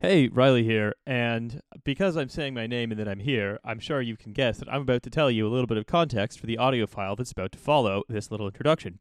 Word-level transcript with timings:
Hey, 0.00 0.28
Riley 0.28 0.62
here, 0.62 0.94
and 1.08 1.60
because 1.82 2.16
I'm 2.16 2.28
saying 2.28 2.54
my 2.54 2.68
name 2.68 2.92
and 2.92 3.00
that 3.00 3.08
I'm 3.08 3.18
here, 3.18 3.58
I'm 3.64 3.80
sure 3.80 4.00
you 4.00 4.16
can 4.16 4.32
guess 4.32 4.58
that 4.58 4.72
I'm 4.72 4.82
about 4.82 5.02
to 5.02 5.10
tell 5.10 5.28
you 5.28 5.44
a 5.44 5.50
little 5.50 5.66
bit 5.66 5.76
of 5.76 5.86
context 5.86 6.38
for 6.38 6.46
the 6.46 6.56
audio 6.56 6.86
file 6.86 7.16
that's 7.16 7.32
about 7.32 7.50
to 7.50 7.58
follow 7.58 8.04
this 8.08 8.30
little 8.30 8.46
introduction. 8.46 9.00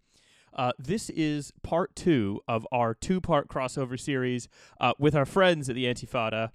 Uh, 0.56 0.72
this 0.80 1.12
is 1.12 1.54
part 1.62 1.96
two 1.96 2.42
of 2.48 2.66
our 2.72 2.96
two 2.96 3.22
part 3.22 3.48
crossover 3.48 4.00
series 4.00 4.48
uh, 4.82 4.94
with 4.98 5.14
our 5.14 5.28
friends 5.28 5.70
at 5.70 5.76
the 5.76 5.86
Antifada, 5.86 6.50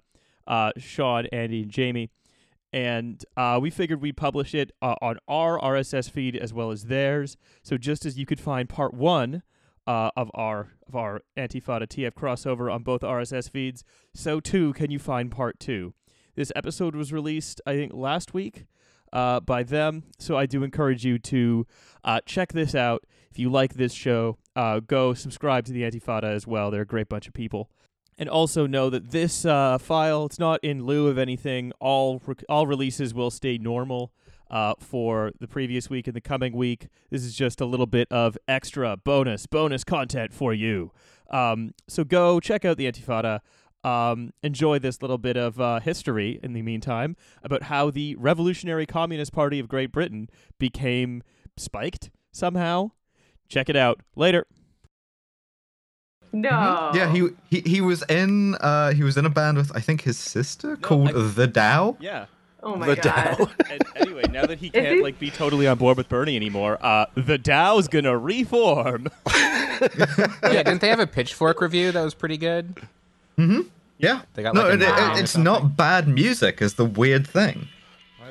uh, 0.45 0.73
Sean, 0.75 1.25
Andy, 1.27 1.61
and 1.61 1.71
Jamie. 1.71 2.09
And 2.73 3.23
uh, 3.37 3.59
we 3.61 3.69
figured 3.69 4.01
we'd 4.01 4.17
publish 4.17 4.53
it 4.53 4.73
uh, 4.81 4.95
on 5.01 5.19
our 5.29 5.57
RSS 5.57 6.11
feed 6.11 6.35
as 6.35 6.53
well 6.53 6.69
as 6.69 6.87
theirs. 6.87 7.37
So 7.61 7.77
just 7.77 8.05
as 8.05 8.19
you 8.19 8.25
could 8.25 8.41
find 8.41 8.67
part 8.67 8.93
one 8.93 9.41
uh, 9.87 10.11
of 10.15 10.29
our 10.33 10.69
of 10.87 10.95
our 10.95 11.21
Antifada 11.37 11.87
TF 11.87 12.11
crossover 12.11 12.73
on 12.73 12.83
both 12.83 13.01
RSS 13.01 13.49
feeds, 13.49 13.83
so 14.13 14.39
too 14.39 14.73
can 14.73 14.91
you 14.91 14.99
find 14.99 15.31
part 15.31 15.59
two. 15.59 15.93
This 16.35 16.51
episode 16.55 16.95
was 16.95 17.13
released, 17.13 17.61
I 17.65 17.75
think, 17.75 17.93
last 17.93 18.33
week 18.33 18.65
uh, 19.11 19.39
by 19.39 19.63
them. 19.63 20.03
So 20.17 20.35
I 20.35 20.45
do 20.45 20.63
encourage 20.63 21.05
you 21.05 21.19
to 21.19 21.67
uh, 22.03 22.19
check 22.25 22.53
this 22.53 22.73
out. 22.73 23.05
If 23.29 23.39
you 23.39 23.49
like 23.49 23.75
this 23.75 23.93
show, 23.93 24.37
uh, 24.55 24.79
go 24.79 25.13
subscribe 25.13 25.65
to 25.65 25.71
the 25.71 25.83
Antifada 25.83 26.33
as 26.33 26.47
well. 26.47 26.71
They're 26.71 26.81
a 26.81 26.85
great 26.85 27.09
bunch 27.09 27.27
of 27.27 27.33
people. 27.33 27.69
And 28.17 28.29
also 28.29 28.67
know 28.67 28.89
that 28.89 29.11
this 29.11 29.43
uh, 29.45 29.77
file, 29.79 30.25
it's 30.25 30.37
not 30.37 30.59
in 30.63 30.85
lieu 30.85 31.07
of 31.07 31.17
anything. 31.17 31.71
All 31.79 32.21
all 32.47 32.67
releases 32.67 33.11
will 33.13 33.31
stay 33.31 33.57
normal 33.57 34.11
uh, 34.53 34.75
for 34.79 35.31
the 35.39 35.47
previous 35.47 35.89
week 35.89 36.05
and 36.07 36.15
the 36.15 36.21
coming 36.21 36.53
week. 36.53 36.87
This 37.09 37.23
is 37.25 37.35
just 37.35 37.59
a 37.59 37.65
little 37.65 37.87
bit 37.87 38.07
of 38.11 38.37
extra 38.47 38.95
bonus 38.95 39.47
bonus 39.47 39.83
content 39.83 40.31
for 40.33 40.53
you. 40.53 40.91
Um, 41.31 41.73
so 41.89 42.03
go 42.03 42.39
check 42.39 42.63
out 42.63 42.77
the 42.77 42.89
Antifada. 42.89 43.39
Um, 43.83 44.31
enjoy 44.43 44.79
this 44.79 45.01
little 45.01 45.17
bit 45.17 45.35
of 45.35 45.59
uh, 45.59 45.79
history 45.81 46.39
in 46.41 46.53
the 46.53 46.61
meantime 46.61 47.17
about 47.43 47.63
how 47.63 47.89
the 47.89 48.15
Revolutionary 48.15 48.85
Communist 48.85 49.33
Party 49.33 49.59
of 49.59 49.67
Great 49.67 49.91
Britain 49.91 50.29
became 50.59 51.21
spiked 51.57 52.11
somehow. 52.31 52.91
Check 53.49 53.69
it 53.69 53.75
out 53.75 53.99
later. 54.15 54.45
No. 56.31 56.49
Mm-hmm. 56.49 56.97
Yeah, 56.97 57.11
he, 57.11 57.29
he 57.49 57.69
he 57.69 57.81
was 57.81 58.03
in 58.09 58.55
uh 58.55 58.93
he 58.93 59.03
was 59.03 59.17
in 59.17 59.25
a 59.25 59.29
band 59.29 59.57
with 59.57 59.71
I 59.75 59.79
think 59.81 60.01
his 60.01 60.17
sister 60.17 60.75
called 60.77 61.09
I- 61.09 61.11
The 61.13 61.47
Daou. 61.47 61.97
Yeah. 61.99 62.25
Oh 62.65 62.75
my 62.77 62.87
The 62.87 62.95
god. 62.95 63.37
Daou. 63.37 63.51
and 63.69 63.81
anyway, 63.95 64.23
now 64.31 64.45
that 64.45 64.57
he 64.59 64.69
can't 64.69 64.95
he- 64.97 65.03
like 65.03 65.19
be 65.19 65.29
totally 65.29 65.67
on 65.67 65.77
board 65.77 65.97
with 65.97 66.07
Bernie 66.09 66.35
anymore, 66.35 66.77
uh, 66.81 67.05
the 67.15 67.37
Daou's 67.37 67.87
gonna 67.87 68.17
reform. 68.17 69.07
yeah, 69.35 70.63
didn't 70.63 70.79
they 70.81 70.87
have 70.89 70.99
a 70.99 71.07
pitchfork 71.07 71.59
review 71.61 71.91
that 71.91 72.03
was 72.03 72.13
pretty 72.13 72.37
good? 72.37 72.75
Mm-hmm. 73.37 73.61
Yeah. 73.97 74.21
They 74.33 74.43
got, 74.43 74.53
no, 74.53 74.63
like, 74.69 74.75
it- 74.75 74.81
it- 74.81 75.19
it's 75.21 75.35
not 75.37 75.75
bad 75.75 76.07
music 76.07 76.61
is 76.61 76.75
the 76.75 76.85
weird 76.85 77.27
thing. 77.27 77.67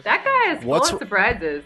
that 0.04 0.24
guy 0.24 0.52
is 0.54 0.60
full 0.62 0.70
What's- 0.70 0.90
of 0.92 0.98
surprises. 0.98 1.64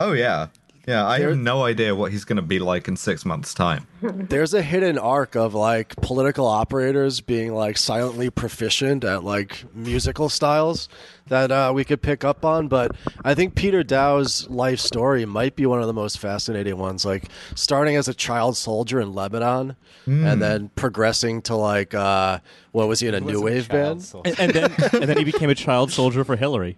Oh 0.00 0.12
yeah. 0.12 0.48
Yeah, 0.86 1.04
I 1.06 1.18
There- 1.18 1.30
have 1.30 1.38
no 1.38 1.64
idea 1.64 1.94
what 1.96 2.12
he's 2.12 2.24
going 2.24 2.36
to 2.36 2.42
be 2.42 2.58
like 2.60 2.86
in 2.86 2.96
6 2.96 3.24
months 3.24 3.52
time. 3.52 3.86
There's 4.02 4.54
a 4.54 4.62
hidden 4.62 4.98
arc 4.98 5.34
of 5.34 5.52
like 5.52 5.96
political 5.96 6.46
operators 6.46 7.20
being 7.20 7.52
like 7.54 7.76
silently 7.76 8.30
proficient 8.30 9.02
at 9.02 9.24
like 9.24 9.64
musical 9.74 10.28
styles 10.28 10.88
that 11.26 11.50
uh, 11.50 11.72
we 11.74 11.82
could 11.84 12.02
pick 12.02 12.22
up 12.24 12.44
on. 12.44 12.68
But 12.68 12.92
I 13.24 13.34
think 13.34 13.56
Peter 13.56 13.82
Daou's 13.82 14.48
life 14.48 14.78
story 14.78 15.24
might 15.24 15.56
be 15.56 15.66
one 15.66 15.80
of 15.80 15.88
the 15.88 15.92
most 15.92 16.20
fascinating 16.20 16.78
ones. 16.78 17.04
Like 17.04 17.24
starting 17.56 17.96
as 17.96 18.06
a 18.06 18.14
child 18.14 18.56
soldier 18.56 19.00
in 19.00 19.12
Lebanon 19.12 19.74
and 20.06 20.40
then 20.40 20.68
progressing 20.76 21.42
to 21.42 21.56
like 21.56 21.94
uh, 21.94 22.38
what 22.70 22.86
was 22.86 23.00
he 23.00 23.08
in 23.08 23.14
a 23.14 23.20
new 23.20 23.40
wave 23.42 23.68
band? 23.68 24.08
and, 24.24 24.38
and 24.38 24.52
then 24.52 24.72
and 24.92 25.02
then 25.08 25.16
he 25.18 25.24
became 25.24 25.50
a 25.50 25.54
child 25.56 25.90
soldier 25.90 26.22
for 26.22 26.36
Hillary. 26.36 26.76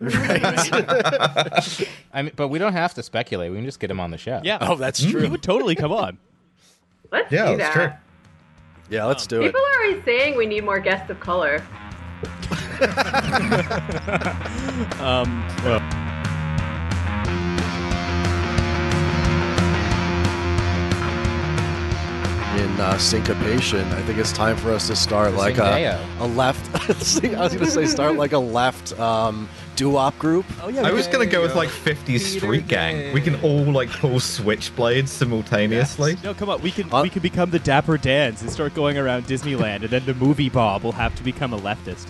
I 2.12 2.22
mean, 2.22 2.32
but 2.36 2.48
we 2.48 2.58
don't 2.58 2.72
have 2.72 2.94
to 2.94 3.02
speculate. 3.02 3.50
We 3.50 3.58
can 3.58 3.64
just 3.64 3.80
get 3.80 3.90
him 3.90 4.00
on 4.00 4.10
the 4.10 4.18
show. 4.18 4.40
Yeah. 4.42 4.58
Oh, 4.60 4.76
that's 4.76 5.02
true. 5.04 5.20
He 5.22 5.28
would 5.28 5.42
totally 5.42 5.74
come 5.74 5.92
on. 5.92 6.18
Let's 7.10 7.30
Yeah, 7.30 7.52
do 7.52 7.56
that's 7.56 7.74
that. 7.74 7.88
true. 7.88 7.98
Yeah, 8.96 9.04
let's 9.06 9.26
do 9.26 9.40
it. 9.42 9.46
People 9.46 9.60
are 9.60 9.84
always 9.86 10.04
saying 10.04 10.36
we 10.36 10.46
need 10.46 10.64
more 10.64 10.78
guests 10.80 11.10
of 11.10 11.20
color. 11.20 11.62
Um, 15.00 15.46
well, 15.64 15.80
in 22.56 22.80
uh, 22.80 22.96
syncopation. 22.98 23.80
I 23.92 24.02
think 24.02 24.18
it's 24.18 24.32
time 24.32 24.56
for 24.56 24.70
us 24.72 24.86
to 24.86 24.94
start 24.96 25.34
like 25.34 25.58
a, 25.58 26.00
a 26.20 26.26
left. 26.26 26.64
I 26.88 26.88
was 26.88 27.20
going 27.20 27.58
to 27.58 27.66
say 27.70 27.86
start 27.86 28.14
like 28.16 28.32
a 28.32 28.38
left 28.38 28.98
um, 28.98 29.48
doo-wop 29.76 30.18
group. 30.18 30.46
oh 30.62 30.68
yeah, 30.68 30.82
I 30.82 30.92
was 30.92 31.06
going 31.06 31.26
to 31.26 31.30
go 31.30 31.42
with 31.42 31.54
like 31.54 31.68
50s 31.68 32.20
Street 32.36 32.68
Gang. 32.68 33.12
We 33.12 33.20
can 33.20 33.40
all 33.42 33.64
like 33.64 33.90
pull 33.90 34.20
switchblades 34.20 35.08
simultaneously. 35.08 36.16
No, 36.22 36.34
come 36.34 36.48
on. 36.48 36.60
We 36.62 36.70
can 36.70 36.92
Uh, 36.92 37.02
we 37.02 37.10
can 37.10 37.22
become 37.22 37.50
the 37.50 37.58
Dapper 37.58 37.98
Dans 37.98 38.40
and 38.42 38.50
start 38.50 38.74
going 38.74 38.98
around 38.98 39.26
Disneyland, 39.26 39.82
and 39.82 39.90
then 39.90 40.04
the 40.06 40.14
movie 40.14 40.48
Bob 40.48 40.82
will 40.84 40.92
have 40.92 41.14
to 41.16 41.22
become 41.22 41.52
a 41.52 41.58
leftist. 41.58 42.06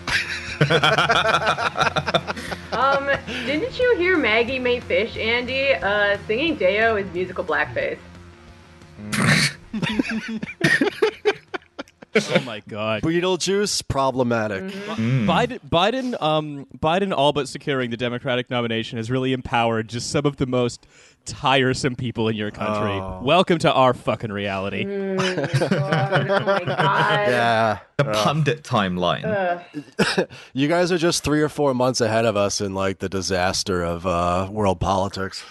Um, 2.73 3.09
didn't 3.47 3.79
you 3.79 3.97
hear 3.99 4.17
Maggie 4.19 4.59
Mae 4.59 4.81
Fish, 4.81 5.17
Andy? 5.17 5.75
Uh, 5.75 6.19
singing 6.27 6.57
Deo 6.57 6.97
is 6.97 7.07
musical 7.15 7.45
blackface. 7.45 7.99
oh 12.17 12.43
my 12.45 12.61
God. 12.69 13.03
Beetlejuice 13.03 13.87
problematic. 13.89 14.65
Biden, 14.65 15.59
Biden, 15.69 16.23
um, 16.23 16.67
Biden, 16.79 17.13
all 17.17 17.33
but 17.33 17.49
securing 17.49 17.91
the 17.91 17.97
Democratic 17.97 18.51
nomination 18.51 18.99
has 18.99 19.11
really 19.11 19.33
empowered 19.33 19.89
just 19.89 20.11
some 20.11 20.27
of 20.27 20.37
the 20.37 20.47
most 20.47 20.87
tiresome 21.25 21.97
people 21.97 22.29
in 22.29 22.37
your 22.37 22.51
country. 22.51 23.01
Welcome 23.25 23.59
to 23.61 23.73
our 23.73 23.95
fucking 23.95 24.31
reality. 24.31 24.85
Mm, 24.85 25.71
God, 25.71 26.31
oh 26.31 26.45
my 26.45 26.65
god. 26.65 27.29
Yeah. 27.29 27.79
The 27.97 28.05
pundit 28.05 28.63
timeline. 28.63 29.65
You 30.53 30.69
guys 30.69 30.93
are 30.93 30.99
just 30.99 31.25
three 31.25 31.43
or 31.43 31.49
four 31.49 31.75
months 31.75 32.01
ahead 32.01 32.25
of 32.25 32.37
us 32.37 32.61
in 32.61 32.75
like 32.75 32.99
the 32.99 33.09
disaster 33.09 33.83
of 33.83 34.07
uh, 34.07 34.49
world 34.51 34.81
politics. 34.81 35.43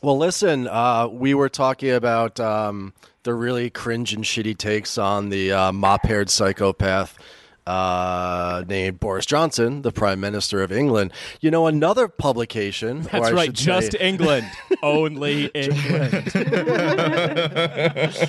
Well, 0.00 0.16
listen, 0.16 0.68
uh, 0.68 1.08
we 1.10 1.34
were 1.34 1.48
talking 1.48 1.90
about 1.90 2.38
um, 2.38 2.92
the 3.24 3.34
really 3.34 3.68
cringe 3.68 4.12
and 4.12 4.22
shitty 4.24 4.56
takes 4.56 4.96
on 4.96 5.28
the 5.28 5.52
uh, 5.52 5.72
mop-haired 5.72 6.30
psychopath 6.30 7.18
uh, 7.66 8.64
named 8.68 9.00
Boris 9.00 9.26
Johnson, 9.26 9.82
the 9.82 9.90
Prime 9.92 10.20
Minister 10.20 10.62
of 10.62 10.70
England. 10.70 11.12
You 11.40 11.50
know, 11.50 11.66
another 11.66 12.06
publication. 12.06 13.02
That's 13.02 13.32
right, 13.32 13.52
just 13.52 13.92
say- 13.92 13.98
England, 13.98 14.46
only 14.82 15.46
England. 15.46 16.30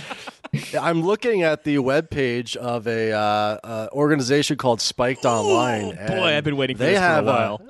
I'm 0.80 1.03
looking 1.03 1.44
at 1.44 1.63
the 1.63 1.75
webpage 1.78 2.56
of 2.56 2.88
a 2.88 3.12
uh, 3.12 3.19
uh, 3.19 3.88
organization 3.94 4.57
called 4.57 4.81
Spiked 4.81 5.24
Online. 5.24 5.97
Oh, 6.01 6.07
boy, 6.07 6.36
I've 6.36 6.44
been 6.44 6.57
waiting 6.57 6.75
for 6.75 6.84
they 6.84 6.94
this 6.94 7.00
for 7.00 7.06
a 7.06 7.07
have 7.07 7.25
while. 7.25 7.62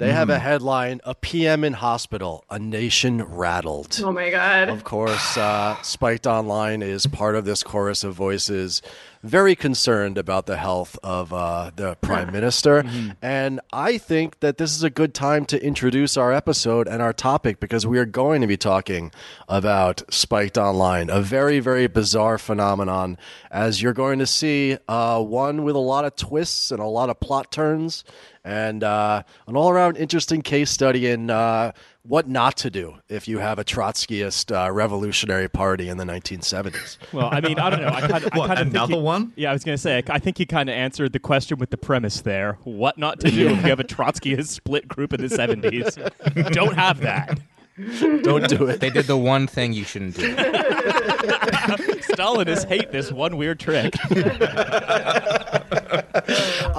They 0.00 0.12
have 0.12 0.30
a 0.30 0.38
headline: 0.38 1.00
"A 1.04 1.14
PM 1.14 1.62
in 1.64 1.74
hospital, 1.74 2.44
a 2.50 2.58
nation 2.58 3.22
rattled." 3.22 4.00
Oh 4.02 4.12
my 4.12 4.30
god. 4.30 4.68
Of 4.68 4.84
course, 4.84 5.36
uh, 5.36 5.80
Spiked 5.82 6.26
Online 6.26 6.82
is 6.82 7.06
part 7.06 7.36
of 7.36 7.44
this 7.44 7.62
chorus 7.62 8.02
of 8.02 8.14
voices 8.14 8.82
very 9.22 9.54
concerned 9.54 10.16
about 10.16 10.46
the 10.46 10.56
health 10.56 10.98
of 11.02 11.32
uh, 11.32 11.70
the 11.76 11.94
Prime 11.96 12.32
Minister. 12.32 12.84
And 13.20 13.60
I 13.72 13.98
think 13.98 14.40
that 14.40 14.56
this 14.56 14.74
is 14.74 14.82
a 14.82 14.90
good 14.90 15.12
time 15.12 15.44
to 15.46 15.62
introduce 15.62 16.16
our 16.16 16.32
episode 16.32 16.88
and 16.88 17.02
our 17.02 17.12
topic 17.12 17.60
because 17.60 17.86
we 17.86 17.98
are 17.98 18.06
going 18.06 18.40
to 18.40 18.46
be 18.46 18.56
talking 18.56 19.12
about 19.48 20.02
Spiked 20.12 20.56
Online, 20.56 21.10
a 21.10 21.20
very, 21.20 21.60
very 21.60 21.86
bizarre 21.86 22.38
phenomenon, 22.38 23.18
as 23.50 23.82
you're 23.82 23.92
going 23.92 24.18
to 24.20 24.26
see 24.26 24.78
uh, 24.88 25.22
one 25.22 25.64
with 25.64 25.76
a 25.76 25.80
lot 25.80 26.04
of 26.04 26.16
twists 26.16 26.70
and 26.70 26.80
a 26.80 26.86
lot 26.86 27.10
of 27.10 27.20
plot 27.20 27.52
turns. 27.52 28.04
And 28.42 28.82
uh, 28.82 29.22
an 29.46 29.56
all 29.56 29.68
around 29.68 29.98
interesting 29.98 30.40
case 30.40 30.70
study 30.70 31.08
in 31.08 31.28
uh, 31.28 31.72
what 32.02 32.26
not 32.26 32.56
to 32.58 32.70
do 32.70 32.94
if 33.08 33.28
you 33.28 33.38
have 33.38 33.58
a 33.58 33.64
Trotskyist 33.64 34.50
uh, 34.54 34.72
revolutionary 34.72 35.48
party 35.48 35.88
in 35.90 35.98
the 35.98 36.04
1970s. 36.04 36.96
Well, 37.12 37.28
I 37.30 37.40
mean, 37.40 37.58
I 37.58 37.68
don't 37.68 37.82
know. 37.82 37.88
I 37.88 38.00
kind 38.00 38.24
of, 38.24 38.32
I 38.32 38.38
What, 38.38 38.46
kind 38.48 38.60
of 38.60 38.68
another 38.68 38.98
one? 38.98 39.32
Yeah, 39.36 39.50
I 39.50 39.52
was 39.52 39.62
going 39.62 39.76
to 39.76 39.82
say. 39.82 39.98
I, 39.98 40.14
I 40.14 40.18
think 40.18 40.40
you 40.40 40.46
kind 40.46 40.70
of 40.70 40.74
answered 40.74 41.12
the 41.12 41.18
question 41.18 41.58
with 41.58 41.68
the 41.70 41.76
premise 41.76 42.22
there. 42.22 42.56
What 42.64 42.96
not 42.96 43.20
to 43.20 43.30
do 43.30 43.48
if 43.48 43.56
you 43.56 43.68
have 43.68 43.80
a 43.80 43.84
Trotskyist 43.84 44.46
split 44.48 44.88
group 44.88 45.12
in 45.12 45.20
the 45.20 45.28
seventies? 45.28 45.98
don't 46.52 46.74
have 46.74 47.00
that. 47.00 47.38
Don't 48.22 48.48
do 48.48 48.66
it. 48.66 48.80
They 48.80 48.90
did 48.90 49.06
the 49.06 49.16
one 49.16 49.46
thing 49.46 49.72
you 49.72 49.84
shouldn't 49.84 50.16
do. 50.16 50.34
Stalinists 52.10 52.66
hate 52.66 52.90
this 52.90 53.10
one 53.12 53.36
weird 53.36 53.58
trick. 53.60 53.94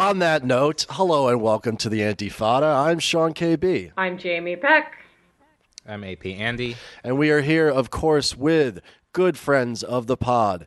On 0.01 0.17
that 0.17 0.43
note, 0.43 0.87
hello 0.89 1.27
and 1.27 1.39
welcome 1.43 1.77
to 1.77 1.87
the 1.87 1.99
Antifada. 1.99 2.87
I'm 2.87 2.97
Sean 2.97 3.35
KB, 3.35 3.91
I'm 3.95 4.17
Jamie 4.17 4.55
Peck. 4.55 4.97
I'm 5.87 6.03
AP 6.03 6.25
Andy. 6.25 6.75
and 7.03 7.19
we 7.19 7.29
are 7.29 7.41
here, 7.41 7.69
of 7.69 7.91
course, 7.91 8.35
with 8.35 8.79
good 9.13 9.37
friends 9.37 9.83
of 9.83 10.07
the 10.07 10.17
pod, 10.17 10.65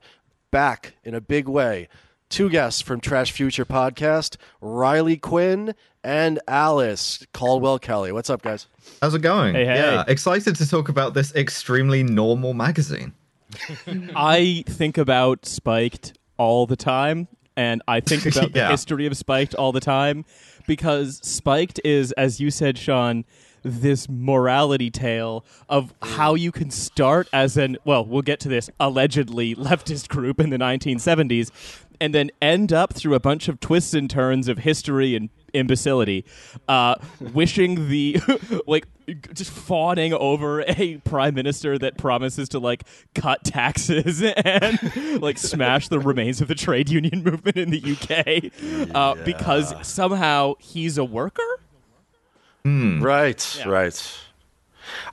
back 0.53 0.95
in 1.03 1.17
a 1.17 1.21
big 1.21 1.49
way 1.49 1.89
two 2.29 2.49
guests 2.49 2.81
from 2.81 3.01
Trash 3.01 3.33
Future 3.33 3.65
Podcast, 3.65 4.37
Riley 4.61 5.17
Quinn 5.17 5.75
and 6.05 6.39
Alice 6.47 7.27
Caldwell 7.33 7.81
Kelly. 7.81 8.13
What's 8.13 8.31
up, 8.31 8.41
guys? 8.41 8.69
How's 9.03 9.15
it 9.17 9.23
going? 9.23 9.57
Hey, 9.57 9.65
hey. 9.65 9.75
Yeah, 9.75 10.05
excited 10.07 10.55
to 10.55 10.69
talk 10.69 10.89
about 10.89 11.15
this 11.15 11.35
extremely 11.35 12.05
normal 12.05 12.55
magazine. 12.55 13.15
I 14.15 14.63
think 14.69 14.97
about 14.97 15.45
Spiked 15.45 16.17
all 16.37 16.69
the 16.69 16.77
time, 16.77 17.27
and 17.57 17.83
I 17.87 18.01
think 18.01 18.27
about 18.37 18.53
the 18.53 18.69
history 18.69 19.07
of 19.07 19.17
Spiked 19.17 19.55
all 19.55 19.73
the 19.73 19.81
time 19.81 20.25
because 20.67 21.21
Spiked 21.23 21.81
is, 21.85 22.13
as 22.13 22.41
you 22.41 22.51
said, 22.51 22.79
Sean, 22.79 23.25
this 23.63 24.09
morality 24.09 24.91
tale 24.91 25.45
of 25.69 25.95
how 26.03 26.35
you 26.35 26.53
can 26.53 26.71
start 26.71 27.29
as 27.33 27.57
an 27.57 27.79
well, 27.85 28.05
we'll 28.05 28.23
get 28.23 28.39
to 28.41 28.49
this 28.49 28.69
allegedly 28.79 29.55
leftist 29.55 30.09
group 30.09 30.39
in 30.39 30.51
the 30.51 30.59
1970s, 30.59 31.51
and 32.01 32.15
then 32.15 32.31
end 32.43 32.73
up 32.73 32.93
through 32.93 33.15
a 33.15 33.21
bunch 33.21 33.49
of 33.49 33.61
twists 33.61 33.95
and 33.95 34.11
turns 34.11 34.49
of 34.49 34.59
history 34.59 35.17
and 35.17 35.31
imbecility, 35.55 36.25
uh, 36.69 36.97
wishing 37.33 37.89
the 37.89 38.19
like 38.67 38.87
just 39.35 39.51
fawning 39.51 40.13
over 40.15 40.63
a 40.67 40.97
prime 41.05 41.35
minister 41.35 41.79
that 41.79 41.97
promises 41.99 42.49
to 42.51 42.59
like 42.59 42.85
cut 43.15 43.45
taxes 43.45 44.23
and 44.37 45.23
like 45.23 45.39
smash 45.39 45.89
the 45.89 45.99
remains 45.99 46.41
of 46.41 46.49
the 46.49 46.55
trade 46.55 46.89
union 46.91 47.23
movement 47.25 47.57
in 47.57 47.71
the 47.71 47.81
UK 47.93 48.95
uh, 48.95 49.15
because 49.25 49.75
somehow 49.87 50.55
he's 50.59 50.99
a 50.99 51.05
worker. 51.05 51.43
Right, 52.67 53.57
Yeah. 53.59 53.69
right. 53.69 54.19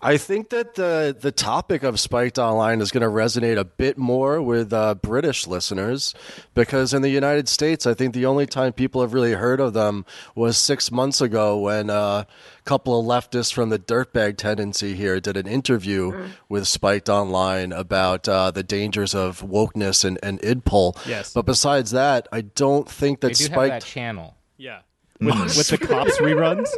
I 0.01 0.17
think 0.17 0.49
that 0.49 0.75
the 0.75 1.15
the 1.19 1.31
topic 1.31 1.83
of 1.83 1.99
Spiked 1.99 2.37
Online 2.39 2.81
is 2.81 2.91
going 2.91 3.01
to 3.03 3.07
resonate 3.09 3.57
a 3.57 3.63
bit 3.63 3.97
more 3.97 4.41
with 4.41 4.73
uh, 4.73 4.95
British 4.95 5.47
listeners 5.47 6.13
because 6.53 6.93
in 6.93 7.01
the 7.01 7.09
United 7.09 7.47
States, 7.47 7.85
I 7.87 7.93
think 7.93 8.13
the 8.13 8.25
only 8.25 8.45
time 8.45 8.73
people 8.73 9.01
have 9.01 9.13
really 9.13 9.33
heard 9.33 9.59
of 9.59 9.73
them 9.73 10.05
was 10.35 10.57
six 10.57 10.91
months 10.91 11.21
ago 11.21 11.57
when 11.59 11.89
uh, 11.89 12.23
a 12.25 12.27
couple 12.65 12.99
of 12.99 13.05
leftists 13.05 13.53
from 13.53 13.69
the 13.69 13.79
dirtbag 13.79 14.37
tendency 14.37 14.93
here 14.95 15.19
did 15.19 15.37
an 15.37 15.47
interview 15.47 16.29
with 16.49 16.67
Spiked 16.67 17.09
Online 17.09 17.71
about 17.71 18.27
uh, 18.27 18.51
the 18.51 18.63
dangers 18.63 19.15
of 19.15 19.41
wokeness 19.41 20.03
and, 20.05 20.19
and 20.21 20.39
idpol. 20.41 20.97
Yes. 21.07 21.33
but 21.33 21.45
besides 21.45 21.91
that, 21.91 22.27
I 22.31 22.41
don't 22.41 22.89
think 22.89 23.21
They 23.21 23.29
that 23.29 23.37
do 23.37 23.43
have 23.45 23.51
Spiked. 23.53 23.71
that 23.71 23.83
channel. 23.85 24.35
Yeah. 24.57 24.79
With, 25.19 25.35
with 25.55 25.67
the 25.67 25.77
cops 25.87 26.17
reruns. 26.19 26.69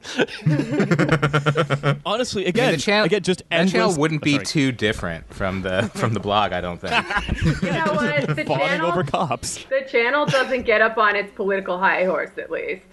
Honestly, 2.06 2.46
I 2.46 2.48
again, 2.48 2.68
mean, 2.68 2.76
the 2.76 2.80
channel, 2.80 3.04
again, 3.04 3.22
just 3.22 3.42
that 3.50 3.68
channel 3.68 3.94
wouldn't 3.96 4.22
oh, 4.22 4.24
be 4.24 4.32
Sorry. 4.32 4.46
too 4.46 4.72
different 4.72 5.32
from 5.32 5.62
the 5.62 5.90
from 5.94 6.14
the 6.14 6.20
blog. 6.20 6.52
I 6.52 6.60
don't 6.60 6.80
think. 6.80 6.90
You 7.62 7.72
know 7.72 7.92
what? 7.92 8.36
The 8.36 8.44
fawning 8.46 8.66
channel, 8.66 8.90
over 8.90 9.04
cops. 9.04 9.64
the 9.64 9.86
channel 9.90 10.26
doesn't 10.26 10.62
get 10.62 10.80
up 10.80 10.98
on 10.98 11.16
its 11.16 11.30
political 11.32 11.78
high 11.78 12.04
horse, 12.04 12.30
at 12.38 12.50
least. 12.50 12.84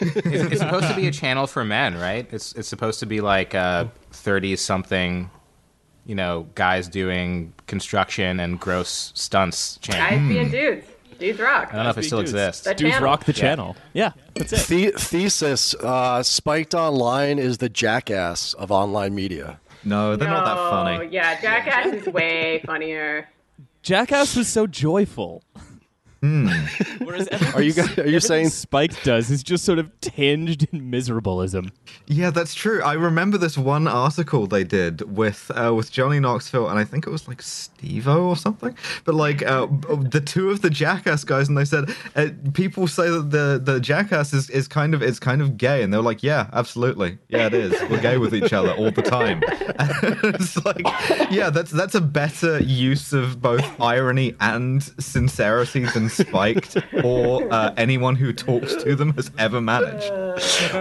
it's, 0.00 0.52
it's 0.52 0.60
supposed 0.60 0.88
to 0.88 0.94
be 0.94 1.08
a 1.08 1.10
channel 1.10 1.46
for 1.46 1.64
men, 1.64 1.96
right? 1.96 2.26
It's 2.32 2.52
it's 2.54 2.68
supposed 2.68 3.00
to 3.00 3.06
be 3.06 3.20
like 3.20 3.54
a 3.54 3.90
thirty 4.10 4.56
something, 4.56 5.30
you 6.06 6.14
know, 6.14 6.46
guys 6.54 6.88
doing 6.88 7.52
construction 7.66 8.40
and 8.40 8.58
gross 8.58 9.12
stunts 9.14 9.78
channel. 9.78 10.18
Guys 10.18 10.28
being 10.28 10.46
hmm. 10.46 10.52
dudes. 10.52 10.86
Dudes 11.18 11.38
rock. 11.40 11.68
I 11.72 11.76
don't 11.76 11.84
know 11.84 11.90
if 11.90 11.98
it 11.98 12.04
still 12.04 12.18
dudes. 12.20 12.30
exists. 12.32 12.64
That- 12.64 12.76
Dudes 12.76 12.92
channel. 12.92 13.04
rock 13.06 13.24
the 13.24 13.32
Yeah. 13.32 13.38
channel. 13.40 13.76
Yeah, 13.92 14.12
that's 14.34 14.52
it. 14.52 14.66
The- 14.68 14.92
thesis 14.98 15.74
uh, 15.74 16.22
Spiked 16.22 16.74
Online 16.74 17.38
is 17.38 17.58
the 17.58 17.68
jackass 17.68 18.54
of 18.54 18.70
online 18.70 19.14
media. 19.14 19.58
No, 19.84 20.16
they're 20.16 20.28
not 20.28 20.44
that 20.44 20.56
funny. 20.70 21.08
Yeah, 21.12 21.40
Jackass 21.40 21.86
is 21.94 22.06
way 22.12 22.60
funnier. 22.66 23.28
Jackass 23.82 24.36
was 24.36 24.48
so 24.48 24.66
joyful. 24.66 25.42
Whereas 26.98 27.28
Are 27.54 27.62
you 27.62 27.72
guys- 27.72 27.96
are 27.98 28.08
you 28.08 28.18
saying- 28.20 28.48
Spike 28.48 29.02
does 29.04 29.30
is 29.30 29.42
just 29.42 29.64
sort 29.64 29.78
of 29.78 29.88
tinged 30.00 30.66
in 30.72 30.90
miserableism? 30.90 31.70
Yeah, 32.06 32.30
that's 32.30 32.54
true. 32.54 32.82
I 32.82 32.94
remember 32.94 33.38
this 33.38 33.56
one 33.56 33.86
article 33.86 34.46
they 34.46 34.64
did 34.64 35.16
with 35.16 35.50
uh, 35.54 35.72
with 35.74 35.92
Johnny 35.92 36.18
Knoxville, 36.18 36.68
and 36.68 36.78
I 36.78 36.84
think 36.84 37.06
it 37.06 37.10
was 37.10 37.28
like 37.28 37.40
Steve-O 37.42 38.28
or 38.28 38.36
something. 38.36 38.76
But 39.04 39.14
like 39.14 39.42
uh, 39.46 39.66
the 40.00 40.20
two 40.24 40.50
of 40.50 40.60
the 40.62 40.70
Jackass 40.70 41.22
guys, 41.24 41.48
and 41.48 41.56
they 41.56 41.64
said 41.64 41.94
uh, 42.16 42.28
people 42.52 42.88
say 42.88 43.08
that 43.10 43.30
the 43.30 43.60
the 43.62 43.78
Jackass 43.78 44.32
is, 44.32 44.50
is 44.50 44.66
kind 44.66 44.94
of 44.94 45.02
it's 45.02 45.20
kind 45.20 45.40
of 45.40 45.56
gay, 45.56 45.82
and 45.82 45.92
they're 45.92 46.02
like, 46.02 46.22
yeah, 46.22 46.48
absolutely, 46.52 47.18
yeah, 47.28 47.46
it 47.46 47.54
is. 47.54 47.72
We're 47.90 48.00
gay 48.00 48.18
with 48.18 48.34
each 48.34 48.52
other 48.52 48.72
all 48.72 48.90
the 48.90 49.02
time. 49.02 49.42
it's 49.46 50.64
like, 50.64 50.82
yeah, 51.30 51.50
that's 51.50 51.70
that's 51.70 51.94
a 51.94 52.00
better 52.00 52.58
use 52.60 53.12
of 53.12 53.40
both 53.40 53.80
irony 53.80 54.34
and 54.40 54.82
sincerity 54.98 55.84
than 55.84 56.07
Spiked 56.08 56.76
or 57.04 57.52
uh, 57.52 57.72
anyone 57.76 58.16
who 58.16 58.32
talks 58.32 58.74
to 58.82 58.94
them 58.94 59.12
has 59.14 59.30
ever 59.38 59.60
managed. 59.60 60.10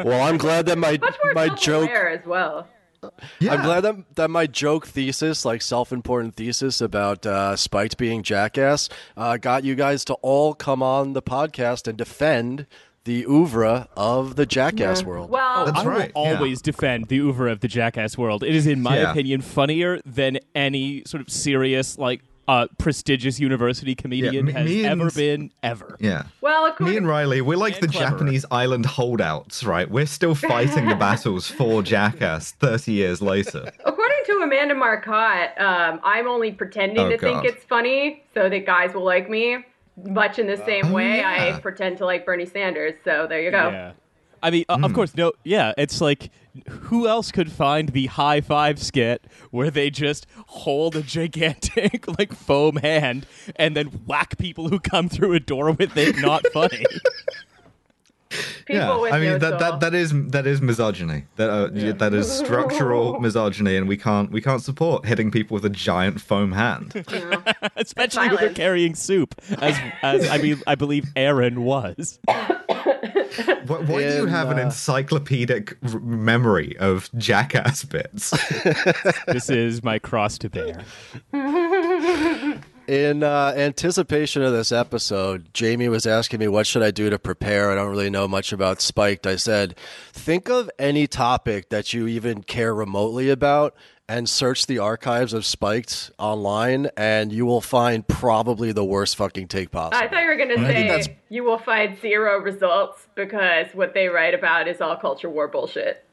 Well, 0.06 0.22
I'm 0.22 0.38
glad 0.38 0.66
that 0.68 0.78
my 0.78 0.98
Much 1.00 1.16
more 1.24 1.34
my 1.34 1.50
joke. 1.50 1.90
as 1.90 2.26
well. 2.26 2.68
Yeah. 3.40 3.54
I'm 3.54 3.62
glad 3.64 3.82
that, 3.82 4.16
that 4.16 4.30
my 4.32 4.48
joke 4.48 4.88
thesis, 4.88 5.46
like 5.46 5.62
self-important 5.62 6.36
thesis 6.36 6.82
about 6.82 7.26
uh, 7.26 7.56
Spiked 7.56 7.98
being 7.98 8.24
jackass, 8.24 8.90
uh, 9.16 9.38
got 9.38 9.64
you 9.64 9.76
guys 9.76 10.04
to 10.06 10.16
all 10.16 10.54
come 10.56 10.82
on 10.82 11.14
the 11.14 11.22
podcast 11.22 11.88
and 11.88 11.98
defend 11.98 12.66
the 13.04 13.24
oeuvre 13.26 13.88
of 13.96 14.36
the 14.36 14.46
jackass 14.46 15.04
world. 15.04 15.30
Well, 15.30 15.66
That's 15.66 15.80
I 15.80 15.86
right, 15.86 16.16
will 16.16 16.24
yeah. 16.26 16.36
always 16.36 16.62
defend 16.62 17.06
the 17.08 17.20
oeuvre 17.22 17.50
of 17.50 17.62
the 17.62 17.70
Jackass 17.70 18.18
world. 18.18 18.44
It 18.44 18.54
is, 18.54 18.68
in 18.68 18.82
my 18.82 18.98
Yeah. 19.00 19.12
opinion, 19.12 19.40
funnier 19.42 20.02
than 20.06 20.40
any 20.54 21.04
sort 21.06 21.22
of 21.22 21.30
serious, 21.30 21.98
like, 21.98 22.22
uh, 22.48 22.68
prestigious 22.78 23.40
university 23.40 23.94
comedian 23.96 24.46
me- 24.46 24.52
has 24.54 24.66
me 24.66 24.86
and- 24.86 25.02
ever 25.02 25.12
been 25.12 25.52
ever. 25.64 25.98
Yeah. 26.00 26.24
well, 26.42 26.74
Me 26.80 26.96
and 26.98 27.08
Riley, 27.08 27.42
we're 27.42 27.58
like 27.58 27.80
the 27.82 27.88
cleverer. 27.88 28.10
Japanese 28.12 28.46
island 28.52 28.86
holdouts, 28.86 29.64
right? 29.64 29.90
We're 29.90 30.06
still 30.06 30.36
fighting 30.36 30.88
the 30.88 30.96
battles 31.08 31.48
for 31.48 31.82
Jackass 31.84 32.52
30 32.54 32.92
years 32.94 33.22
later. 33.22 33.70
according 33.86 34.18
to 34.28 34.42
Amanda 34.44 34.76
Marcotte, 34.76 35.60
um, 35.60 36.00
I'm 36.04 36.28
only 36.28 36.52
pretending 36.52 37.00
Oh, 37.00 37.10
to 37.10 37.18
God. 37.18 37.44
think 37.44 37.54
it's 37.56 37.64
funny 37.66 38.24
so 38.34 38.50
that 38.50 38.66
guys 38.66 38.94
will 38.94 39.04
like 39.06 39.30
me. 39.30 39.58
Much 40.06 40.38
in 40.38 40.46
the 40.46 40.58
same 40.58 40.86
Oh, 40.88 40.94
way, 40.94 41.18
yeah. 41.18 41.56
I 41.56 41.60
pretend 41.60 41.98
to 41.98 42.06
like 42.06 42.24
Bernie 42.26 42.46
Sanders. 42.46 42.94
So 43.04 43.26
there 43.28 43.42
you 43.42 43.50
go. 43.50 43.70
Yeah. 43.70 43.92
I 44.44 44.52
mean, 44.52 44.64
uh, 44.70 44.78
of 44.84 44.94
course, 44.94 45.16
no. 45.16 45.34
Yeah, 45.44 45.74
it's 45.80 46.00
like 46.00 46.30
who 46.68 47.08
else 47.08 47.32
could 47.32 47.52
find 47.52 47.90
the 47.90 48.08
high 48.08 48.42
five 48.42 48.80
skit 48.82 49.26
where 49.52 49.70
they 49.72 49.90
just 49.90 50.26
hold 50.48 50.96
a 50.96 51.02
gigantic 51.02 52.08
like 52.20 52.34
foam 52.34 52.78
hand 52.78 53.26
and 53.56 53.76
then 53.76 53.88
whack 54.06 54.38
people 54.38 54.70
who 54.70 54.80
come 54.80 55.10
through 55.10 55.34
a 55.34 55.40
door 55.40 55.72
with 55.72 55.96
it? 55.98 56.18
Not 56.18 56.46
funny. 56.54 56.86
People 58.66 58.76
yeah, 58.76 58.98
with 59.00 59.14
I 59.14 59.20
mean 59.22 59.30
no 59.30 59.38
that, 59.38 59.60
that 59.60 59.80
that 59.80 59.94
is 59.96 60.12
that 60.32 60.46
is 60.46 60.62
misogyny. 60.62 61.24
That 61.38 61.50
uh, 61.50 61.70
Yeah. 61.74 61.94
that 61.94 62.14
is 62.14 62.30
structural 62.30 63.18
misogyny, 63.22 63.78
and 63.78 63.88
we 63.88 63.96
can't 63.96 64.30
we 64.32 64.42
can't 64.42 64.62
support 64.62 65.06
hitting 65.06 65.32
people 65.32 65.56
with 65.56 65.64
a 65.64 65.70
giant 65.70 66.20
foam 66.20 66.52
hand. 66.52 66.94
Especially 67.78 68.28
when 68.28 68.36
they're 68.36 68.54
carrying 68.54 68.96
soup, 68.96 69.34
as 69.62 69.78
as 70.02 70.30
I 70.30 70.40
mean, 70.40 70.62
I 70.68 70.76
believe 70.76 71.06
Aaron 71.16 71.64
was. 71.64 72.20
Why, 73.68 73.78
why 73.80 74.04
do 74.04 74.16
you 74.16 74.24
In, 74.24 74.28
have 74.30 74.50
an 74.50 74.60
uh, 74.60 74.64
encyclopedic 74.64 75.78
r- 75.84 76.00
memory 76.00 76.78
of 76.78 77.10
Jackass 77.18 77.84
bits? 77.84 78.32
This 79.28 79.50
is 79.50 79.84
my 79.84 80.00
cross 80.00 80.38
to 80.40 80.50
bear. 80.50 80.84
In 82.88 83.22
uh, 83.22 83.54
anticipation 83.58 84.44
of 84.44 84.54
this 84.54 84.72
episode, 84.72 85.54
Jamie 85.54 85.90
was 85.90 86.06
asking 86.08 86.40
me 86.40 86.48
what 86.48 86.66
should 86.66 86.84
I 86.84 86.92
do 86.92 87.10
to 87.10 87.20
prepare. 87.20 87.70
I 87.70 87.76
don't 87.76 87.90
really 87.90 88.10
know 88.10 88.30
much 88.30 88.54
about 88.54 88.80
Spiked. 88.80 89.28
I 89.28 89.36
said, 89.36 89.76
think 90.14 90.50
of 90.50 90.70
any 90.80 91.06
topic 91.06 91.68
that 91.68 91.94
you 91.94 92.08
even 92.08 92.44
care 92.44 92.74
remotely 92.74 93.30
about 93.30 93.76
and 94.10 94.28
search 94.30 94.68
the 94.68 94.80
archives 94.80 95.34
of 95.34 95.46
Spiked 95.46 96.12
online, 96.18 96.90
and 96.96 97.32
you 97.34 97.46
will 97.46 97.62
find 97.62 98.08
probably 98.08 98.72
the 98.72 98.86
worst 98.86 99.18
fucking 99.18 99.48
take 99.48 99.70
possible. 99.72 99.98
I 99.98 100.08
thought 100.08 100.22
you 100.22 100.28
were 100.28 100.36
going 100.38 100.50
to 100.50 100.56
think 100.56 100.88
that's- 100.88 101.06
say 101.08 101.18
you 101.30 101.44
will 101.44 101.58
find 101.60 102.00
zero 102.00 102.40
results 102.40 103.08
because 103.16 103.68
what 103.74 103.94
they 103.94 104.08
write 104.08 104.34
about 104.34 104.68
is 104.68 104.80
all 104.80 104.96
culture 104.96 105.30
war 105.30 105.48
bullshit. 105.50 106.04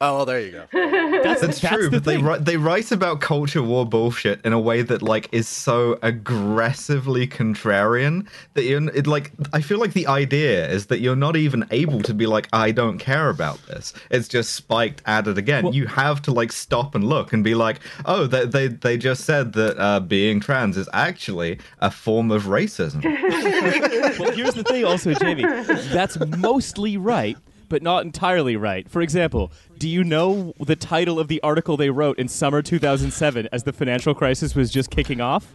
Oh, 0.00 0.16
well, 0.16 0.26
there 0.26 0.40
you 0.40 0.52
go. 0.52 0.66
That's, 1.22 1.40
That's, 1.40 1.60
that's 1.60 1.74
true, 1.74 1.84
the 1.84 1.96
but 1.98 2.04
they 2.04 2.16
thing. 2.16 2.24
write 2.24 2.44
they 2.44 2.56
write 2.56 2.92
about 2.92 3.20
culture 3.20 3.62
war 3.62 3.84
bullshit 3.84 4.40
in 4.44 4.52
a 4.52 4.58
way 4.60 4.82
that 4.82 5.02
like 5.02 5.28
is 5.32 5.48
so 5.48 5.98
aggressively 6.02 7.26
contrarian 7.26 8.26
that 8.54 8.64
you're 8.64 8.88
it, 8.94 9.06
like 9.06 9.32
I 9.52 9.60
feel 9.60 9.78
like 9.78 9.92
the 9.94 10.06
idea 10.06 10.68
is 10.70 10.86
that 10.86 11.00
you're 11.00 11.16
not 11.16 11.36
even 11.36 11.66
able 11.72 12.00
to 12.02 12.14
be 12.14 12.26
like 12.26 12.48
I 12.52 12.70
don't 12.70 12.98
care 12.98 13.28
about 13.30 13.64
this. 13.66 13.92
It's 14.10 14.28
just 14.28 14.54
spiked 14.54 15.02
added 15.06 15.38
again. 15.38 15.64
Well- 15.64 15.74
you 15.74 15.86
have 15.86 16.22
to 16.22 16.32
like 16.32 16.52
stop 16.52 16.94
and 16.94 17.04
look 17.04 17.32
and 17.32 17.42
be 17.42 17.54
like, 17.54 17.80
oh, 18.06 18.26
they 18.26 18.46
they, 18.46 18.68
they 18.68 18.96
just 18.96 19.24
said 19.24 19.52
that 19.54 19.78
uh, 19.78 20.00
being 20.00 20.38
trans 20.40 20.76
is 20.76 20.88
actually 20.92 21.58
a 21.80 21.90
form 21.90 22.30
of 22.30 22.44
racism. 22.44 23.02
Well, 24.18 24.32
here's 24.32 24.54
the 24.54 24.64
thing, 24.64 24.84
also, 24.84 25.14
Jamie. 25.14 25.44
That's 25.92 26.18
mostly 26.38 26.96
right, 26.96 27.36
but 27.68 27.82
not 27.82 28.04
entirely 28.04 28.56
right. 28.56 28.88
For 28.88 29.02
example, 29.02 29.52
do 29.76 29.88
you 29.88 30.04
know 30.04 30.54
the 30.58 30.76
title 30.76 31.18
of 31.18 31.28
the 31.28 31.40
article 31.42 31.76
they 31.76 31.90
wrote 31.90 32.18
in 32.18 32.28
summer 32.28 32.62
2007 32.62 33.48
as 33.52 33.64
the 33.64 33.72
financial 33.72 34.14
crisis 34.14 34.54
was 34.54 34.70
just 34.70 34.90
kicking 34.90 35.20
off? 35.20 35.54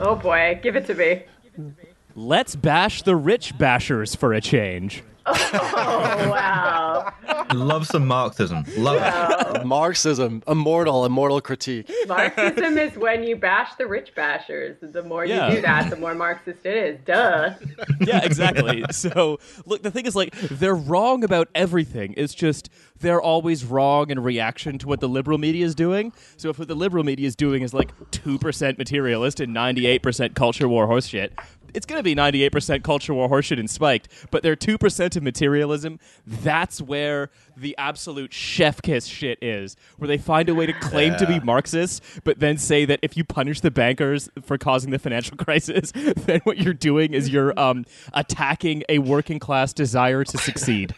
Oh 0.00 0.14
boy, 0.14 0.58
give 0.62 0.76
it 0.76 0.86
to 0.86 0.94
me. 0.94 1.24
let's 2.14 2.56
bash 2.56 3.02
the 3.02 3.16
rich 3.16 3.56
bashers 3.56 4.16
for 4.16 4.32
a 4.32 4.40
change. 4.40 5.02
Oh 5.34 6.30
wow. 6.30 7.12
Love 7.54 7.86
some 7.86 8.06
Marxism. 8.06 8.64
Love 8.76 9.56
it. 9.56 9.66
Marxism, 9.66 10.42
immortal, 10.46 11.04
immortal 11.04 11.40
critique. 11.40 11.90
Marxism 12.06 12.78
is 12.78 12.96
when 12.96 13.24
you 13.24 13.36
bash 13.36 13.74
the 13.76 13.86
rich 13.86 14.14
bashers. 14.14 14.76
The 14.80 15.02
more 15.02 15.24
you 15.24 15.34
do 15.50 15.60
that, 15.62 15.88
the 15.90 15.96
more 15.96 16.14
Marxist 16.14 16.64
it 16.64 16.76
is. 16.76 17.00
Duh. 17.04 17.54
yeah, 18.00 18.24
exactly. 18.24 18.84
so, 18.90 19.38
look, 19.66 19.82
the 19.82 19.90
thing 19.90 20.06
is, 20.06 20.14
like, 20.14 20.34
they're 20.34 20.74
wrong 20.74 21.24
about 21.24 21.48
everything. 21.54 22.14
It's 22.16 22.34
just 22.34 22.68
they're 23.00 23.22
always 23.22 23.64
wrong 23.64 24.10
in 24.10 24.20
reaction 24.20 24.78
to 24.78 24.88
what 24.88 25.00
the 25.00 25.08
liberal 25.08 25.38
media 25.38 25.64
is 25.64 25.74
doing. 25.74 26.12
So, 26.36 26.50
if 26.50 26.58
what 26.58 26.68
the 26.68 26.74
liberal 26.74 27.04
media 27.04 27.26
is 27.26 27.36
doing 27.36 27.62
is 27.62 27.72
like 27.72 27.92
2% 28.10 28.78
materialist 28.78 29.40
and 29.40 29.54
98% 29.54 30.34
culture 30.34 30.68
war 30.68 30.86
horseshit, 30.86 31.30
it's 31.74 31.86
going 31.86 31.98
to 31.98 32.02
be 32.02 32.14
98% 32.14 32.82
culture 32.82 33.14
war 33.14 33.28
horseshit 33.28 33.58
and 33.58 33.68
spiked. 33.70 34.08
But 34.30 34.42
their 34.42 34.56
2% 34.56 35.16
of 35.16 35.22
materialism, 35.22 35.98
that's 36.26 36.80
where 36.80 37.30
the 37.56 37.76
absolute 37.78 38.32
chef 38.32 38.80
kiss 38.82 39.06
shit 39.06 39.38
is, 39.42 39.76
where 39.96 40.08
they 40.08 40.18
find 40.18 40.48
a 40.48 40.54
way 40.54 40.66
to 40.66 40.72
claim 40.72 41.16
to 41.16 41.26
be 41.26 41.40
Marxist, 41.40 42.02
but 42.24 42.38
then 42.38 42.58
say 42.58 42.84
that 42.84 43.00
if 43.02 43.16
you 43.16 43.24
punish 43.24 43.60
the 43.60 43.70
bankers 43.70 44.28
for 44.42 44.58
causing 44.58 44.90
the 44.90 44.98
financial 44.98 45.36
crisis, 45.44 45.92
then 45.92 46.40
what 46.44 46.58
you're 46.58 46.74
doing 46.74 47.14
is 47.14 47.28
you're 47.28 47.58
um, 47.58 47.84
attacking 48.14 48.84
a 48.88 48.98
working 48.98 49.38
class 49.38 49.72
desire 49.72 50.24
to 50.24 50.38
succeed. 50.38 50.94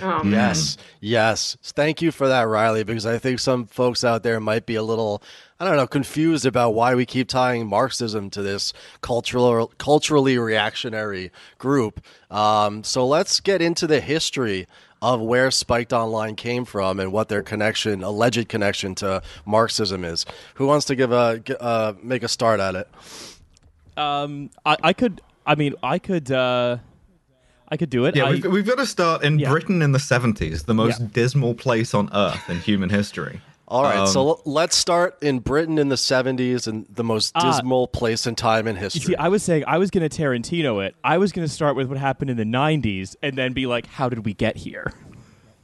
Oh. 0.00 0.22
Yes, 0.24 0.76
yes. 1.00 1.56
Thank 1.62 2.02
you 2.02 2.10
for 2.10 2.28
that, 2.28 2.42
Riley, 2.42 2.84
because 2.84 3.06
I 3.06 3.18
think 3.18 3.38
some 3.38 3.66
folks 3.66 4.04
out 4.04 4.22
there 4.22 4.40
might 4.40 4.66
be 4.66 4.74
a 4.74 4.82
little, 4.82 5.22
I 5.58 5.64
don't 5.64 5.76
know, 5.76 5.86
confused 5.86 6.44
about 6.44 6.74
why 6.74 6.94
we 6.94 7.06
keep 7.06 7.28
tying 7.28 7.66
Marxism 7.66 8.28
to 8.30 8.42
this 8.42 8.74
cultural, 9.00 9.72
culturally 9.78 10.36
reactionary 10.36 11.30
group. 11.58 12.00
Um, 12.30 12.84
so 12.84 13.06
let's 13.06 13.40
get 13.40 13.62
into 13.62 13.86
the 13.86 14.00
history 14.00 14.66
of 15.00 15.20
where 15.20 15.50
Spiked 15.50 15.94
Online 15.94 16.36
came 16.36 16.66
from 16.66 17.00
and 17.00 17.10
what 17.10 17.28
their 17.30 17.42
connection, 17.42 18.02
alleged 18.02 18.48
connection 18.50 18.94
to 18.96 19.22
Marxism 19.46 20.04
is. 20.04 20.26
Who 20.56 20.66
wants 20.66 20.84
to 20.86 20.94
give 20.96 21.10
a 21.12 21.42
uh, 21.60 21.94
make 22.02 22.22
a 22.22 22.28
start 22.28 22.60
at 22.60 22.74
it? 22.74 22.88
Um, 23.96 24.50
I, 24.66 24.76
I 24.82 24.92
could, 24.92 25.22
I 25.46 25.54
mean, 25.54 25.74
I 25.82 25.98
could, 25.98 26.30
uh, 26.30 26.78
I 27.68 27.76
could 27.78 27.88
do 27.88 28.04
it. 28.04 28.14
Yeah, 28.14 28.24
I- 28.26 28.30
we've, 28.32 28.44
we've 28.46 28.66
got 28.66 28.76
to 28.78 28.86
start 28.86 29.22
in 29.24 29.38
Yeah. 29.38 29.48
Britain 29.50 29.80
in 29.80 29.92
the 29.92 29.98
70s, 29.98 30.66
the 30.66 30.74
most 30.74 31.00
Yeah. 31.00 31.06
dismal 31.12 31.54
place 31.54 31.94
on 31.94 32.10
earth 32.12 32.48
in 32.50 32.58
human 32.60 32.90
history. 32.90 33.40
All 33.68 33.82
right, 33.82 33.98
Um, 33.98 34.06
so 34.06 34.40
let's 34.44 34.76
start 34.76 35.16
in 35.22 35.40
Britain 35.40 35.76
in 35.78 35.88
the 35.88 35.96
70s 35.96 36.68
and 36.68 36.86
the 36.88 37.02
most 37.02 37.32
Ah. 37.34 37.40
dismal 37.50 37.88
place 37.88 38.24
and 38.26 38.38
time 38.38 38.68
in 38.68 38.76
You 38.76 38.82
history. 38.82 39.00
see, 39.00 39.16
I 39.16 39.26
was 39.28 39.42
saying 39.42 39.64
I 39.66 39.78
was 39.78 39.90
going 39.90 40.08
to 40.08 40.22
Tarantino 40.22 40.84
it. 40.86 40.94
I 41.02 41.18
was 41.18 41.32
going 41.32 41.46
to 41.46 41.52
start 41.52 41.74
with 41.74 41.88
what 41.88 41.98
happened 41.98 42.30
in 42.30 42.36
the 42.36 42.44
'90s, 42.44 43.16
and 43.24 43.36
then 43.36 43.52
be 43.54 43.66
like, 43.66 43.86
"How 43.86 44.08
did 44.08 44.24
we 44.24 44.34
get 44.34 44.56
here?" 44.56 44.92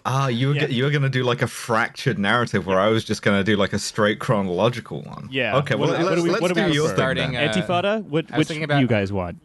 Ah, 0.04 0.26
you 0.26 0.48
were, 0.48 0.54
Yeah. 0.56 0.66
g- 0.66 0.74
you 0.74 0.82
were 0.82 0.90
going 0.90 1.02
to 1.04 1.08
do 1.08 1.22
like 1.22 1.42
a 1.42 1.46
fractured 1.46 2.18
narrative 2.18 2.66
where 2.66 2.80
I 2.80 2.88
was 2.88 3.04
just 3.04 3.22
going 3.22 3.38
to 3.38 3.44
do 3.44 3.56
like 3.56 3.72
a 3.72 3.78
straight 3.78 4.18
chronological 4.18 5.02
one. 5.02 5.28
Yeah. 5.30 5.56
Okay, 5.58 5.76
well, 5.76 5.90
What- 5.90 5.98
let's, 6.00 6.04
what 6.10 6.14
do 6.16 6.22
we- 6.24 6.30
let's 6.30 6.42
what 6.42 6.48
do 6.48 6.54
do 6.54 6.66
we 6.66 6.72
your 6.74 6.88
prefer? 6.88 7.14
thing 7.14 7.30
Starting, 7.30 7.36
uh, 7.36 7.40
Antifada, 7.52 8.02
what, 8.06 8.24
I 8.32 8.38
which 8.38 8.48
thinking 8.48 8.64
about- 8.64 8.80
you 8.80 8.88
guys 8.88 9.12
want? 9.12 9.38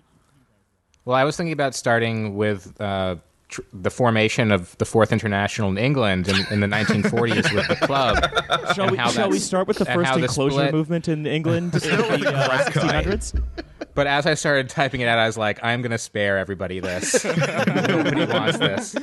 Well, 1.06 1.16
I 1.16 1.26
was 1.26 1.38
thinking 1.38 1.54
about 1.54 1.76
starting 1.76 2.36
with 2.36 2.74
uh, 2.82 3.18
tr- 3.50 3.62
the 3.74 3.90
formation 3.90 4.52
of 4.52 4.78
the 4.78 4.86
Fourth 4.86 5.12
International 5.12 5.70
in 5.70 5.78
England 5.78 6.28
in, 6.28 6.36
in 6.52 6.60
the 6.60 6.68
1940s 6.68 7.54
with 7.54 7.68
the 7.68 7.76
club. 7.86 8.24
Shall 8.74 8.90
we? 8.90 8.98
Shall 8.98 9.30
we 9.30 9.40
start 9.40 9.68
with 9.68 9.78
the 9.78 9.86
first 9.86 10.08
how 10.08 10.18
the 10.18 10.24
enclosure 10.24 10.54
split- 10.56 10.74
movement 10.74 11.08
in 11.08 11.26
England 11.26 11.74
in 11.84 12.22
the 12.22 12.34
uh, 12.34 12.66
1600s? 12.66 13.42
But 13.98 14.06
as 14.06 14.28
I 14.28 14.36
started 14.36 14.70
typing 14.70 15.02
it 15.02 15.08
out, 15.08 15.18
I 15.18 15.26
was 15.26 15.40
like, 15.40 15.60
I'm 15.64 15.82
going 15.82 15.90
to 15.92 15.98
spare 15.98 16.38
everybody 16.38 16.80
this. 16.80 17.26
Nobody 17.26 18.26
wants 18.28 18.60
this. 18.60 18.96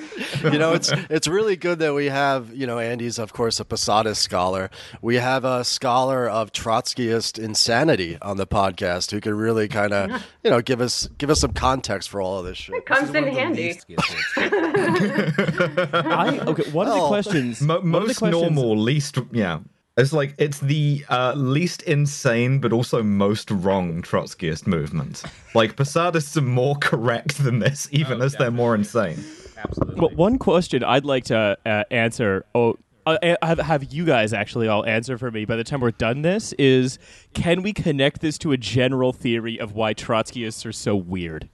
you 0.44 0.56
know, 0.56 0.72
it's 0.72 0.92
it's 1.10 1.26
really 1.26 1.56
good 1.56 1.80
that 1.80 1.94
we 1.94 2.06
have, 2.06 2.54
you 2.54 2.64
know, 2.64 2.78
Andy's 2.78 3.18
of 3.18 3.32
course 3.32 3.58
a 3.58 3.64
Posadas 3.64 4.20
scholar. 4.20 4.70
We 5.02 5.16
have 5.16 5.44
a 5.44 5.64
scholar 5.64 6.28
of 6.28 6.52
Trotskyist 6.52 7.42
insanity 7.42 8.18
on 8.22 8.36
the 8.36 8.46
podcast 8.46 9.10
who 9.10 9.20
can 9.20 9.34
really 9.34 9.66
kind 9.66 9.92
of, 9.92 10.22
you 10.44 10.50
know, 10.52 10.62
give 10.62 10.80
us 10.80 11.08
give 11.18 11.28
us 11.28 11.40
some 11.40 11.54
context 11.54 12.08
for 12.08 12.20
all 12.22 12.38
of 12.38 12.44
this 12.46 12.58
shit. 12.58 12.86
Comes 12.86 13.08
One 13.10 13.16
in 13.24 13.34
handy. 13.34 13.80
I, 14.36 16.38
okay, 16.46 16.70
one 16.70 16.86
of 16.86 16.94
the 16.94 17.00
Well, 17.00 17.08
questions. 17.08 17.60
Mo- 17.60 17.80
one 17.80 17.86
of 17.86 17.92
the 17.92 17.98
most 18.06 18.18
questions- 18.18 18.42
normal, 18.42 18.78
least 18.78 19.18
yeah. 19.32 19.58
It's 19.96 20.12
like 20.12 20.34
it's 20.38 20.58
the 20.58 21.04
uh, 21.08 21.34
least 21.36 21.82
insane, 21.82 22.58
but 22.58 22.72
also 22.72 23.02
most 23.02 23.48
wrong 23.50 24.02
Trotskyist 24.02 24.66
movement. 24.66 25.22
Like 25.54 25.76
Posadists 25.76 26.36
are 26.36 26.40
more 26.40 26.74
correct 26.76 27.38
than 27.38 27.60
this, 27.60 27.88
even 27.92 28.20
as 28.20 28.34
they're 28.34 28.50
more 28.50 28.74
insane. 28.74 29.22
Absolutely. 29.56 30.00
Well, 30.00 30.10
one 30.16 30.38
question 30.38 30.82
I'd 30.82 31.04
like 31.04 31.24
to 31.26 31.56
uh, 31.64 31.84
answer. 31.92 32.44
Oh, 32.56 32.76
uh, 33.06 33.36
have, 33.42 33.58
have 33.58 33.84
you 33.92 34.04
guys 34.04 34.32
actually 34.32 34.66
all 34.66 34.84
answer 34.84 35.16
for 35.16 35.30
me 35.30 35.44
by 35.44 35.56
the 35.56 35.64
time 35.64 35.80
we're 35.80 35.90
done 35.92 36.22
this 36.22 36.54
is 36.54 36.98
can 37.34 37.62
we 37.62 37.72
connect 37.72 38.20
this 38.20 38.38
to 38.38 38.50
a 38.52 38.56
general 38.56 39.12
theory 39.12 39.60
of 39.60 39.74
why 39.74 39.94
Trotskyists 39.94 40.66
are 40.66 40.72
so 40.72 40.96
weird? 40.96 41.48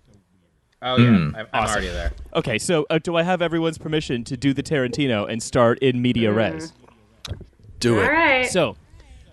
oh, 0.83 0.97
yeah. 0.97 1.09
I'm, 1.09 1.37
I'm 1.37 1.69
already 1.69 1.89
there. 1.89 2.13
Okay, 2.35 2.59
so 2.59 2.87
uh, 2.89 2.99
do 2.99 3.17
I 3.17 3.23
have 3.23 3.43
everyone's 3.43 3.79
permission 3.79 4.25
to 4.25 4.37
do 4.37 4.55
the 4.55 4.63
Tarantino 4.63 5.29
and 5.31 5.43
start 5.43 5.79
in 5.81 6.01
media 6.01 6.33
res? 6.33 6.73
Do 7.81 7.99
it. 7.99 8.07
right. 8.07 8.49
So, 8.49 8.77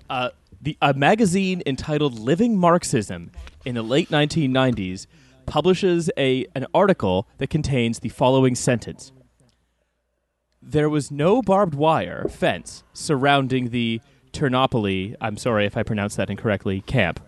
uh, 0.09 0.29
the 0.61 0.77
a 0.81 0.93
magazine 0.93 1.61
entitled 1.65 2.17
Living 2.19 2.57
Marxism 2.57 3.31
in 3.65 3.75
the 3.75 3.83
late 3.83 4.09
1990s 4.09 5.05
publishes 5.45 6.09
a 6.17 6.45
an 6.55 6.65
article 6.73 7.27
that 7.37 7.49
contains 7.49 7.99
the 7.99 8.09
following 8.09 8.55
sentence. 8.55 9.11
There 10.61 10.89
was 10.89 11.11
no 11.11 11.41
barbed 11.41 11.75
wire 11.75 12.27
fence 12.27 12.83
surrounding 12.93 13.69
the 13.69 14.01
Trnopolje, 14.33 15.15
I'm 15.21 15.37
sorry 15.37 15.65
if 15.65 15.77
I 15.77 15.83
pronounced 15.83 16.17
that 16.17 16.29
incorrectly, 16.29 16.81
camp. 16.81 17.19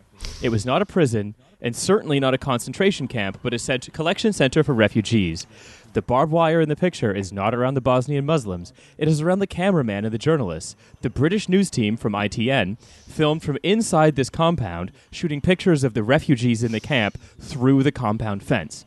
It 0.42 0.50
was 0.50 0.66
not 0.66 0.82
a 0.82 0.86
prison 0.86 1.36
and 1.62 1.76
certainly 1.76 2.20
not 2.20 2.34
a 2.34 2.38
concentration 2.38 3.08
camp, 3.08 3.40
but 3.42 3.54
a 3.54 3.60
cent- 3.60 3.92
collection 3.94 4.34
center 4.34 4.64
for 4.64 4.74
refugees. 4.74 5.48
The 5.94 6.02
barbed 6.02 6.32
wire 6.32 6.62
in 6.62 6.70
the 6.70 6.76
picture 6.76 7.14
is 7.14 7.34
not 7.34 7.56
around 7.56 7.74
the 7.74 7.82
Bosnian 7.82 8.26
Muslims. 8.26 8.74
It 8.98 9.08
is 9.08 9.22
around 9.22 9.40
the 9.40 9.48
cameraman 9.48 10.06
and 10.06 10.14
the 10.14 10.18
journalists. 10.18 10.76
The 11.02 11.10
British 11.10 11.50
news 11.50 11.70
team 11.70 11.98
from 11.98 12.14
ITN 12.14 12.78
filmed 13.08 13.44
from 13.44 13.58
inside 13.64 14.16
this 14.16 14.30
compound, 14.30 14.92
shooting 15.12 15.42
pictures 15.42 15.84
of 15.84 15.94
the 15.94 16.04
refugees 16.04 16.64
in 16.64 16.72
the 16.72 16.80
camp 16.80 17.18
through 17.40 17.84
the 17.84 17.92
compound 17.92 18.44
fence. 18.44 18.86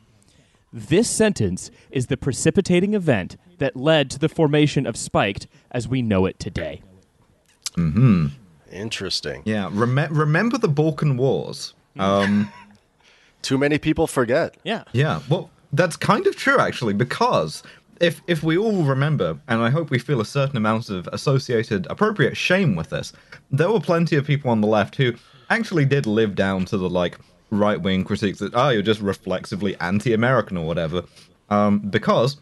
This 0.73 1.11
sentence 1.11 1.71
is 1.91 2.07
the 2.07 2.17
precipitating 2.17 2.95
event 2.95 3.37
that 3.59 3.77
led 3.77 4.11
to 4.11 4.19
the 4.19 4.29
formation 4.29 4.87
of 4.87 4.97
Spiked 4.97 5.47
as 5.71 5.89
we 5.89 6.03
know 6.03 6.27
it 6.27 6.39
today. 6.39 6.83
Hmm 7.75 8.29
Interesting. 8.73 9.43
Yeah, 9.45 9.69
rem- 9.71 10.09
remember 10.11 10.59
the 10.59 10.69
Balkan 10.69 11.17
Wars? 11.17 11.75
Um, 11.99 12.51
Too 13.43 13.59
many 13.59 13.79
people 13.79 14.07
forget. 14.07 14.57
Yeah. 14.65 14.85
yeah, 14.93 15.21
well, 15.29 15.51
that's 15.73 15.97
kind 15.97 16.27
of 16.27 16.37
true 16.37 16.59
actually, 16.59 16.95
because 16.95 17.63
if 18.01 18.21
if 18.27 18.43
we 18.43 18.57
all 18.59 18.83
remember, 18.83 19.39
and 19.49 19.63
I 19.63 19.71
hope 19.71 19.91
we 19.91 19.99
feel 19.99 20.21
a 20.21 20.25
certain 20.25 20.57
amount 20.57 20.91
of 20.91 21.09
associated 21.13 21.87
appropriate 21.89 22.37
shame 22.37 22.75
with 22.75 22.91
this, 22.91 23.13
there 23.51 23.71
were 23.71 23.81
plenty 23.81 24.17
of 24.17 24.27
people 24.27 24.51
on 24.51 24.61
the 24.61 24.67
left 24.67 24.97
who 24.97 25.15
actually 25.51 25.85
did 25.85 26.07
live 26.07 26.35
down 26.35 26.65
to 26.67 26.79
the 26.79 26.89
like 26.89 27.19
right 27.51 27.81
wing 27.81 28.03
critiques 28.05 28.39
that 28.39 28.55
oh 28.55 28.71
you're 28.71 28.83
just 28.83 29.01
reflexively 29.01 29.77
anti-American 29.81 30.57
or 30.57 30.67
whatever, 30.67 31.05
um, 31.51 31.79
because 31.79 32.39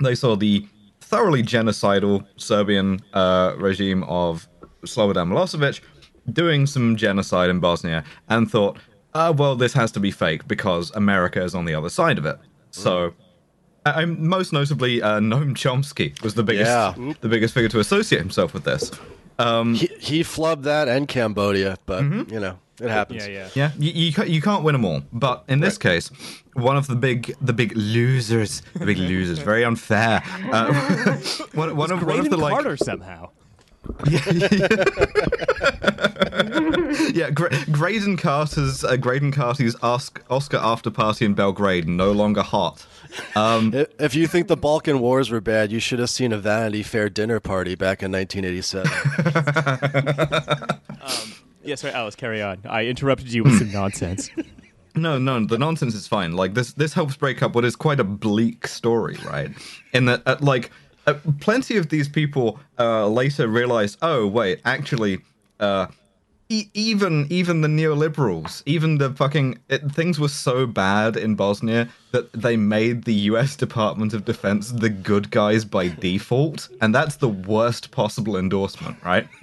they 0.00 0.14
saw 0.14 0.36
the 0.36 0.66
thoroughly 1.00 1.42
genocidal 1.42 2.26
Serbian 2.36 3.00
uh, 3.12 3.54
regime 3.58 4.02
of 4.04 4.48
Slobodan 4.84 5.28
Milosevic 5.28 5.80
doing 6.32 6.66
some 6.66 6.96
genocide 6.96 7.50
in 7.50 7.60
Bosnia 7.60 8.02
and 8.28 8.50
thought, 8.50 8.78
uh, 9.12 9.32
well, 9.36 9.54
this 9.54 9.72
has 9.74 9.92
to 9.92 10.00
be 10.00 10.10
fake 10.10 10.48
because 10.48 10.90
America 10.92 11.42
is 11.42 11.54
on 11.54 11.64
the 11.64 11.74
other 11.74 11.90
side 11.90 12.18
of 12.18 12.26
it. 12.26 12.38
So, 12.74 13.14
I 13.86 14.02
I'm 14.02 14.26
most 14.26 14.52
notably, 14.52 15.00
uh, 15.02 15.20
Noam 15.20 15.54
Chomsky 15.54 16.20
was 16.22 16.34
the 16.34 16.42
biggest, 16.42 16.68
Yeah. 16.70 17.12
the 17.20 17.28
biggest 17.28 17.54
figure 17.54 17.68
to 17.68 17.78
associate 17.80 18.18
himself 18.20 18.52
with 18.54 18.64
this. 18.64 18.90
He, 19.38 19.88
he 20.00 20.20
flubbed 20.22 20.62
that 20.64 20.88
and 20.88 21.06
Cambodia, 21.08 21.76
but 21.86 22.02
you 22.02 22.40
know 22.40 22.58
it 22.80 22.88
happens. 22.90 23.26
Yeah, 23.26 23.32
yeah. 23.32 23.48
Yeah, 23.54 23.70
you, 23.78 23.92
you, 23.92 24.24
you 24.24 24.42
can't 24.42 24.64
win 24.64 24.72
them 24.72 24.84
all. 24.84 25.02
But 25.12 25.44
in 25.48 25.60
this 25.60 25.78
case, 25.78 26.10
one 26.54 26.76
of 26.76 26.86
the 26.86 26.96
big 26.96 27.34
the 27.40 27.52
big 27.52 27.76
losers, 27.76 28.62
the 28.74 28.86
big 28.86 28.98
losers, 29.12 29.38
very 29.38 29.64
unfair. 29.64 30.22
Uh, 30.50 30.72
one, 31.54 31.54
one 31.54 31.70
of 31.70 31.76
one 31.76 31.92
of 31.92 32.00
Graydon 32.00 32.30
the 32.30 32.36
like 32.36 32.52
Carter 32.54 32.76
somehow. 32.76 33.30
Yeah, 37.14 37.30
Gra- 37.30 37.50
Graydon 37.70 38.16
Carter's 38.16 38.82
uh, 38.84 38.96
Graydon 38.96 39.30
Carter's 39.32 39.74
Osc- 39.76 40.20
Oscar 40.30 40.58
after 40.58 40.90
party 40.90 41.24
in 41.24 41.34
Belgrade 41.34 41.88
no 41.88 42.12
longer 42.12 42.42
hot. 42.42 42.86
I- 43.36 43.86
If 43.98 44.14
you 44.14 44.26
think 44.26 44.48
the 44.48 44.56
Balkan 44.56 45.00
Wars 45.00 45.30
were 45.30 45.40
bad, 45.40 45.72
you 45.72 45.80
should 45.80 45.98
have 46.00 46.10
seen 46.10 46.32
a 46.32 46.38
Vanity 46.38 46.82
Fair 46.82 47.08
dinner 47.08 47.40
party 47.40 47.74
back 47.74 48.02
in 48.02 48.12
1987. 48.12 48.90
Yeah, 51.66 51.76
sorry, 51.76 51.94
Alice, 51.94 52.14
carry 52.14 52.42
on. 52.42 52.58
I 52.68 52.84
interrupted 52.84 53.32
you 53.32 53.42
with 53.42 53.56
some 53.58 53.72
nonsense. 53.80 54.28
No, 54.94 55.16
no, 55.18 55.46
the 55.46 55.56
nonsense 55.56 55.94
is 55.94 56.06
fine. 56.06 56.32
Like 56.32 56.52
this, 56.52 56.74
this 56.74 56.92
helps 56.92 57.16
break 57.16 57.42
up 57.42 57.54
what 57.54 57.64
is 57.64 57.74
quite 57.74 58.00
a 58.00 58.04
bleak 58.04 58.66
story, 58.66 59.16
right? 59.24 59.50
In 59.94 60.04
that, 60.04 60.20
uh, 60.26 60.36
like, 60.40 60.70
uh, 61.06 61.14
plenty 61.40 61.76
of 61.76 61.88
these 61.88 62.08
people 62.08 62.58
uh, 62.78 63.06
later 63.08 63.48
realize, 63.48 63.96
oh 64.02 64.26
wait, 64.26 64.60
actually, 64.64 65.18
uh, 65.60 65.86
e- 66.48 66.68
even 66.74 67.26
even 67.30 67.60
the 67.60 67.68
neoliberals, 67.68 68.62
even 68.66 68.98
the 68.98 69.10
fucking 69.10 69.58
it, 69.68 69.90
things 69.92 70.18
were 70.18 70.28
so 70.28 70.66
bad 70.66 71.16
in 71.16 71.34
Bosnia 71.34 71.88
that 72.12 72.32
they 72.32 72.56
made 72.56 73.04
the 73.04 73.14
U.S. 73.30 73.56
Department 73.56 74.12
of 74.14 74.24
Defense 74.24 74.70
the 74.72 74.90
good 74.90 75.30
guys 75.30 75.64
by 75.64 75.88
default, 75.88 76.68
and 76.80 76.94
that's 76.94 77.16
the 77.16 77.28
worst 77.28 77.90
possible 77.90 78.36
endorsement, 78.36 78.96
right? 79.04 79.28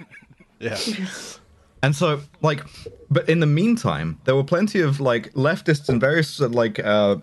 Yeah. 0.60 0.78
And 1.84 1.96
so, 1.96 2.20
like, 2.42 2.64
but 3.10 3.28
in 3.28 3.40
the 3.40 3.46
meantime, 3.46 4.20
there 4.24 4.36
were 4.36 4.44
plenty 4.44 4.80
of 4.80 5.00
like 5.00 5.32
leftists 5.32 5.88
and 5.88 6.00
various 6.00 6.38
like 6.38 6.78
uh, 6.78 7.16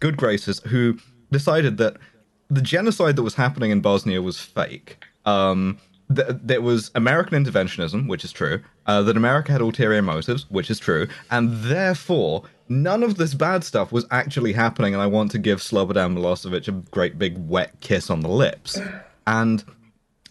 good 0.00 0.16
graces 0.16 0.60
who 0.60 0.98
decided 1.30 1.76
that 1.76 1.98
the 2.50 2.60
genocide 2.60 3.16
that 3.16 3.22
was 3.22 3.34
happening 3.34 3.70
in 3.70 3.80
Bosnia 3.80 4.20
was 4.20 4.40
fake. 4.40 5.04
Um, 5.24 5.78
th- 6.14 6.28
there 6.42 6.60
was 6.60 6.90
American 6.94 7.42
interventionism, 7.42 8.08
which 8.08 8.24
is 8.24 8.32
true. 8.32 8.60
Uh, 8.86 9.02
that 9.02 9.16
America 9.16 9.52
had 9.52 9.60
ulterior 9.60 10.02
motives, 10.02 10.50
which 10.50 10.70
is 10.70 10.78
true, 10.78 11.06
and 11.30 11.52
therefore 11.62 12.42
none 12.68 13.02
of 13.02 13.16
this 13.16 13.34
bad 13.34 13.62
stuff 13.64 13.92
was 13.92 14.06
actually 14.10 14.52
happening. 14.52 14.94
And 14.94 15.02
I 15.02 15.06
want 15.06 15.30
to 15.32 15.38
give 15.38 15.60
Slobodan 15.60 16.16
Milosevic 16.16 16.68
a 16.68 16.72
great 16.90 17.18
big 17.18 17.38
wet 17.48 17.80
kiss 17.80 18.10
on 18.10 18.20
the 18.20 18.28
lips. 18.28 18.80
And 19.26 19.64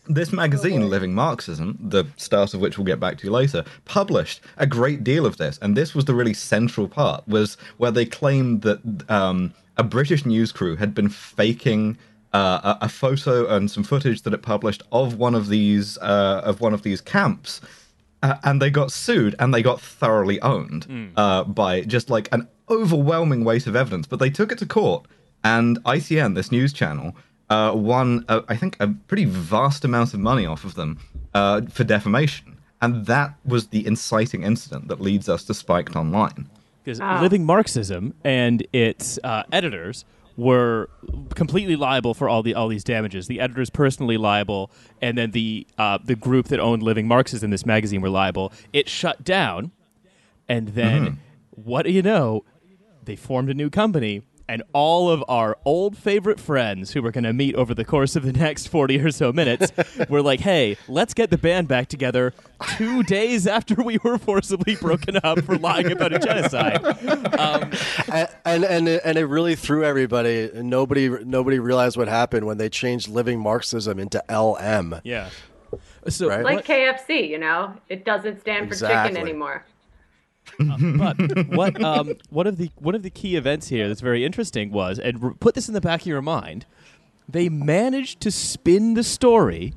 this 0.08 0.34
magazine, 0.34 0.90
Living 0.90 1.14
Marxism, 1.14 1.78
the 1.80 2.06
start 2.18 2.54
of 2.54 2.60
which 2.60 2.78
we'll 2.78 2.86
get 2.86 3.00
back 3.00 3.18
to 3.20 3.30
later, 3.30 3.64
published 3.86 4.42
a 4.58 4.66
great 4.66 5.04
deal 5.04 5.26
of 5.26 5.38
this, 5.38 5.60
and 5.62 5.78
this 5.78 5.94
was 5.94 6.06
the 6.06 6.16
really 6.16 6.34
central 6.34 6.88
part, 6.88 7.26
was 7.28 7.56
where 7.78 7.92
they 7.92 8.06
claimed 8.06 8.64
that 8.64 8.80
um, 9.10 9.54
a 9.78 9.84
British 9.84 10.26
news 10.26 10.52
crew 10.52 10.76
had 10.76 10.94
been 10.94 11.10
faking 11.10 11.98
uh, 12.34 12.76
a, 12.82 12.86
a 12.86 12.90
photo 12.90 13.48
and 13.56 13.70
some 13.72 13.84
footage 13.84 14.22
that 14.24 14.34
it 14.34 14.42
published 14.42 14.84
of 14.92 15.18
one 15.18 15.36
of 15.36 15.48
these 15.50 15.98
uh, 16.00 16.42
of 16.44 16.62
one 16.62 16.74
of 16.74 16.84
these 16.84 17.02
camps, 17.02 17.62
uh, 18.22 18.36
and 18.44 18.62
they 18.62 18.70
got 18.70 18.92
sued 18.92 19.36
and 19.40 19.54
they 19.54 19.62
got 19.62 19.82
thoroughly 19.82 20.40
owned 20.42 21.12
uh, 21.16 21.44
by 21.44 21.82
just 21.82 22.10
like 22.10 22.30
an 22.32 22.48
overwhelming 22.70 23.44
weight 23.44 23.66
of 23.68 23.76
evidence. 23.76 24.06
But 24.08 24.20
they 24.20 24.30
took 24.30 24.52
it 24.52 24.58
to 24.60 24.66
court, 24.66 25.06
and 25.44 25.84
ITN, 25.84 26.36
this 26.36 26.52
news 26.52 26.72
channel, 26.74 27.16
uh, 27.50 27.74
won 27.76 28.26
uh, 28.28 28.42
I 28.48 28.56
think 28.56 28.78
a 28.80 28.90
pretty 29.08 29.26
vast 29.26 29.84
amount 29.84 30.14
of 30.14 30.20
money 30.20 30.46
off 30.46 30.64
of 30.66 30.76
them 30.76 31.00
uh, 31.34 31.62
for 31.72 31.84
defamation, 31.84 32.58
and 32.82 33.06
that 33.08 33.34
was 33.46 33.68
the 33.68 33.86
inciting 33.88 34.44
incident 34.44 34.88
that 34.90 35.02
leads 35.02 35.28
us 35.30 35.44
to 35.46 35.54
Spiked 35.54 35.96
Online. 35.96 36.48
Because 36.84 37.00
Living 37.22 37.46
Marxism 37.46 38.14
and 38.24 38.66
its 38.74 39.20
uh, 39.24 39.44
editors 39.52 40.06
were 40.40 40.90
completely 41.36 41.76
liable 41.76 42.14
for 42.14 42.30
all 42.30 42.42
the 42.42 42.56
all 42.56 42.70
these 42.70 42.84
damages. 42.84 43.28
The 43.28 43.40
editors 43.40 43.70
personally 43.70 44.18
liable, 44.18 44.72
and 45.02 45.18
then 45.18 45.32
the 45.32 45.68
uh, 45.78 46.00
the 46.04 46.16
group 46.16 46.48
that 46.48 46.60
owned 46.60 46.82
Living 46.82 47.08
Marxism, 47.08 47.48
in 47.48 47.52
this 47.52 47.66
magazine, 47.66 48.02
were 48.02 48.10
liable. 48.10 48.52
It 48.72 48.88
shut 48.88 49.24
down, 49.24 49.72
and 50.48 50.70
then 50.70 51.20
what 51.52 51.84
do 51.84 51.92
you 51.92 52.02
know? 52.02 52.46
They 53.04 53.16
formed 53.16 53.50
a 53.50 53.54
new 53.54 53.70
company. 53.70 54.24
And 54.50 54.64
all 54.74 55.12
of 55.12 55.24
our 55.28 55.60
old 55.64 55.96
favorite 55.96 56.40
friends 56.40 56.92
who 56.92 57.04
we're 57.04 57.12
going 57.12 57.24
to 57.24 57.34
meet 57.34 57.54
over 57.54 57.76
the 57.76 57.86
course 57.86 58.16
of 58.16 58.24
the 58.24 58.34
next 58.34 58.66
40 58.68 59.00
or 59.00 59.12
so 59.12 59.32
minutes 59.32 59.72
were 60.10 60.24
like, 60.24 60.40
hey, 60.40 60.76
let's 60.88 61.14
get 61.14 61.30
the 61.30 61.38
band 61.38 61.68
back 61.68 61.88
together 61.88 62.34
two 62.76 63.04
days 63.04 63.46
after 63.46 63.76
we 63.76 64.00
were 64.04 64.18
forcibly 64.18 64.76
broken 64.76 65.18
up 65.24 65.44
for 65.44 65.56
lying 65.60 65.92
about 65.92 66.14
a 66.14 66.18
genocide. 66.20 66.84
Um, 67.40 67.72
and, 68.44 68.64
and 68.66 68.88
and 68.88 69.18
it, 69.20 69.26
really 69.28 69.54
threw 69.56 69.84
everybody. 69.86 70.50
Nobody 70.56 71.10
nobody 71.24 71.60
realized 71.60 71.96
what 71.96 72.08
happened 72.08 72.48
when 72.48 72.58
they 72.58 72.70
changed 72.70 73.08
living 73.08 73.40
Marxism 73.40 74.00
into 74.00 74.24
LM. 74.30 75.00
yeah. 75.04 75.30
So, 76.08 76.28
Right. 76.28 76.44
Like 76.44 76.56
what- 76.56 76.66
KFC, 76.66 77.30
you 77.30 77.38
know, 77.38 77.76
it 77.88 78.04
doesn't 78.04 78.40
stand 78.42 78.70
for 78.70 78.76
chicken 78.76 79.16
anymore. 79.16 79.64
but 80.98 81.48
what 81.48 81.82
um, 81.82 82.16
one 82.30 82.46
of 82.46 82.58
the 82.58 82.70
one 82.76 82.94
of 82.94 83.02
the 83.02 83.10
key 83.10 83.36
events 83.36 83.70
here 83.70 83.88
that's 83.88 84.02
very 84.02 84.26
interesting 84.26 84.72
was, 84.72 85.00
and 85.00 85.24
r- 85.24 85.34
put 85.40 85.56
this 85.56 85.68
in 85.68 85.74
the 85.74 85.82
back 85.82 86.02
of 86.02 86.08
your 86.08 86.22
mind, 86.22 86.66
they 87.30 87.48
managed 87.48 88.20
to 88.22 88.32
spin 88.32 88.94
the 88.94 89.04
story 89.04 89.74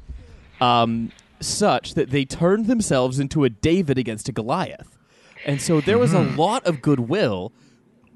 um, 0.60 1.12
such 1.40 1.94
that 1.94 2.10
they 2.10 2.24
turned 2.24 2.66
themselves 2.66 3.20
into 3.20 3.44
a 3.44 3.50
David 3.50 3.96
against 3.96 4.28
a 4.28 4.32
Goliath, 4.32 4.98
and 5.46 5.60
so 5.60 5.80
there 5.80 5.98
was 5.98 6.12
a 6.12 6.20
lot 6.20 6.66
of 6.66 6.82
goodwill, 6.82 7.52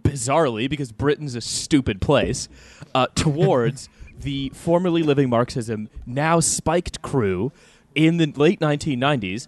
bizarrely 0.02 0.68
because 0.68 0.90
Britain's 0.90 1.36
a 1.36 1.40
stupid 1.40 2.00
place, 2.00 2.48
uh, 2.96 3.06
towards 3.14 3.88
the 4.18 4.50
formerly 4.54 5.04
living 5.04 5.30
Marxism, 5.30 5.88
now 6.04 6.40
spiked 6.40 7.00
crew 7.00 7.52
in 7.94 8.16
the 8.16 8.26
late 8.26 8.58
1990s 8.58 9.46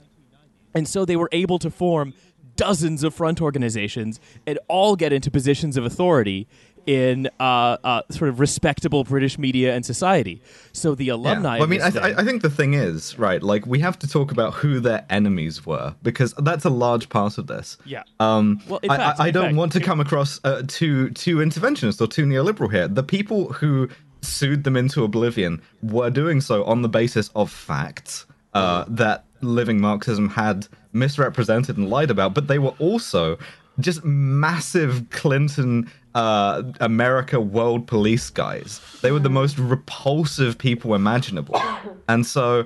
and 0.74 0.86
so 0.86 1.04
they 1.04 1.16
were 1.16 1.28
able 1.32 1.58
to 1.58 1.70
form 1.70 2.14
dozens 2.58 3.02
of 3.02 3.14
front 3.14 3.40
organizations 3.40 4.20
and 4.46 4.58
all 4.68 4.94
get 4.96 5.12
into 5.12 5.30
positions 5.30 5.76
of 5.78 5.84
authority 5.86 6.46
in 6.86 7.28
uh, 7.38 7.76
uh, 7.84 8.00
sort 8.10 8.30
of 8.30 8.40
respectable 8.40 9.04
British 9.04 9.38
media 9.38 9.74
and 9.74 9.84
society. 9.84 10.40
So 10.72 10.94
the 10.94 11.04
Yeah. 11.06 11.14
alumni. 11.14 11.58
Well, 11.58 11.64
I 11.64 11.70
mean, 11.70 11.82
I, 11.82 11.90
th- 11.90 12.02
I 12.20 12.24
think 12.24 12.40
the 12.40 12.48
thing 12.48 12.72
is, 12.72 13.18
right, 13.18 13.42
like, 13.42 13.66
we 13.66 13.78
have 13.80 13.98
to 13.98 14.08
talk 14.08 14.32
about 14.32 14.54
who 14.54 14.80
their 14.80 15.04
enemies 15.10 15.66
were, 15.66 15.94
because 16.02 16.32
that's 16.38 16.64
a 16.64 16.70
large 16.70 17.10
part 17.10 17.36
of 17.36 17.46
this. 17.46 17.76
Yeah. 17.84 18.04
Um, 18.20 18.60
Well, 18.68 18.80
I, 18.88 18.96
fact- 18.96 19.20
I, 19.20 19.24
I 19.26 19.30
don't 19.30 19.44
fact- 19.48 19.56
want 19.56 19.72
to 19.72 19.80
come 19.80 20.00
across 20.00 20.40
uh, 20.44 20.62
too 20.66 21.10
too 21.10 21.36
interventionist 21.38 22.00
or 22.00 22.06
too 22.06 22.24
neoliberal 22.24 22.70
here. 22.72 22.88
The 22.88 23.02
people 23.02 23.52
who 23.52 23.88
sued 24.22 24.64
them 24.64 24.76
into 24.76 25.04
oblivion 25.04 25.60
were 25.82 26.08
doing 26.10 26.40
so 26.40 26.64
on 26.64 26.80
the 26.82 26.88
basis 26.88 27.28
of 27.36 27.50
facts 27.50 28.24
uh, 28.54 28.84
that 28.88 29.24
living 29.40 29.80
Marxism 29.80 30.28
had 30.28 30.66
misrepresented 30.92 31.76
and 31.76 31.88
lied 31.88 32.10
about, 32.10 32.34
but 32.34 32.48
they 32.48 32.58
were 32.58 32.74
also 32.78 33.38
just 33.80 34.04
massive 34.04 35.08
Clinton 35.10 35.90
uh, 36.14 36.62
America 36.80 37.40
world 37.40 37.86
police 37.86 38.30
guys. 38.30 38.80
They 39.02 39.12
were 39.12 39.20
the 39.20 39.30
most 39.30 39.58
repulsive 39.58 40.58
people 40.58 40.94
imaginable. 40.94 41.60
And 42.10 42.24
so 42.24 42.64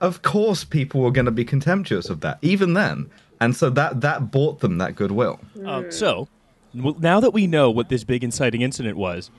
of 0.00 0.22
course 0.22 0.62
people 0.62 1.00
were 1.00 1.10
going 1.10 1.24
to 1.24 1.32
be 1.32 1.44
contemptuous 1.44 2.08
of 2.08 2.20
that 2.20 2.38
even 2.40 2.74
then. 2.74 3.10
And 3.40 3.56
so 3.56 3.68
that 3.70 4.00
that 4.02 4.30
bought 4.30 4.60
them 4.60 4.78
that 4.78 4.94
goodwill. 4.94 5.40
Um, 5.64 5.90
so 5.90 6.28
now 6.74 7.18
that 7.18 7.32
we 7.32 7.46
know 7.48 7.70
what 7.70 7.88
this 7.88 8.04
big 8.04 8.22
inciting 8.22 8.60
incident 8.62 8.96
was, 8.96 9.30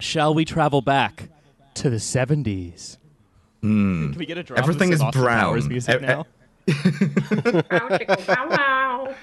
shall 0.00 0.34
we 0.34 0.44
travel 0.44 0.80
back 0.80 1.28
to 1.74 1.88
the 1.88 1.98
70s? 1.98 2.96
Can 3.60 4.12
we 4.16 4.26
get 4.26 4.38
a 4.38 4.42
drop 4.42 4.58
Everything 4.60 4.88
of 4.88 4.94
is 4.94 4.98
some 5.00 5.08
Austin 5.08 5.22
brown. 5.22 5.40
Powers 5.44 5.68
music 5.68 6.00
E- 6.02 6.06
now? 6.06 6.26
Bow, 6.68 6.74
chicka, 6.74 8.26
bow, 8.26 8.48
wow. 8.50 9.14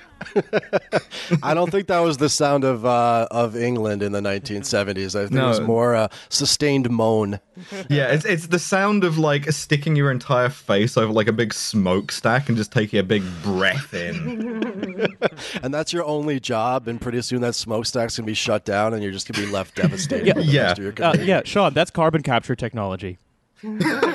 I 1.43 1.54
don't 1.54 1.69
think 1.69 1.86
that 1.88 2.00
was 2.00 2.17
the 2.17 2.28
sound 2.28 2.63
of 2.63 2.86
uh, 2.88 3.28
of 3.30 3.56
England 3.56 4.02
in 4.02 4.13
the 4.13 4.19
1970s. 4.19 5.15
I 5.15 5.28
think 5.28 5.39
it 5.39 5.43
was 5.45 5.62
more 5.62 5.93
a 5.93 6.10
sustained 6.30 6.89
moan. 6.89 7.39
Yeah, 7.88 8.08
it's 8.08 8.26
it's 8.26 8.48
the 8.48 8.58
sound 8.58 9.04
of 9.04 9.19
like 9.19 9.52
sticking 9.52 9.95
your 9.95 10.10
entire 10.10 10.50
face 10.50 10.98
over 10.98 11.13
like 11.13 11.28
a 11.28 11.34
big 11.34 11.54
smokestack 11.54 12.48
and 12.50 12.58
just 12.58 12.71
taking 12.71 12.98
a 13.00 13.04
big 13.04 13.24
breath 13.43 13.93
in. 13.93 15.15
And 15.62 15.74
that's 15.74 15.91
your 15.93 16.04
only 16.06 16.39
job, 16.39 16.88
and 16.88 17.00
pretty 17.00 17.21
soon 17.21 17.41
that 17.41 17.54
smokestack's 17.56 18.17
gonna 18.17 18.26
be 18.26 18.34
shut 18.34 18.65
down, 18.65 18.93
and 18.93 19.04
you're 19.04 19.12
just 19.12 19.32
gonna 19.32 19.45
be 19.45 19.52
left 19.52 19.76
devastated. 19.82 20.34
for 20.34 20.39
the 20.41 20.45
Yeah. 20.48 20.62
rest 20.63 20.80
of 20.80 20.84
your 21.00 21.06
Uh, 21.08 21.13
yeah, 21.21 21.41
Sean, 21.45 21.74
that's 21.74 21.91
carbon 21.91 22.24
capture 22.24 22.56
technology. 22.56 23.17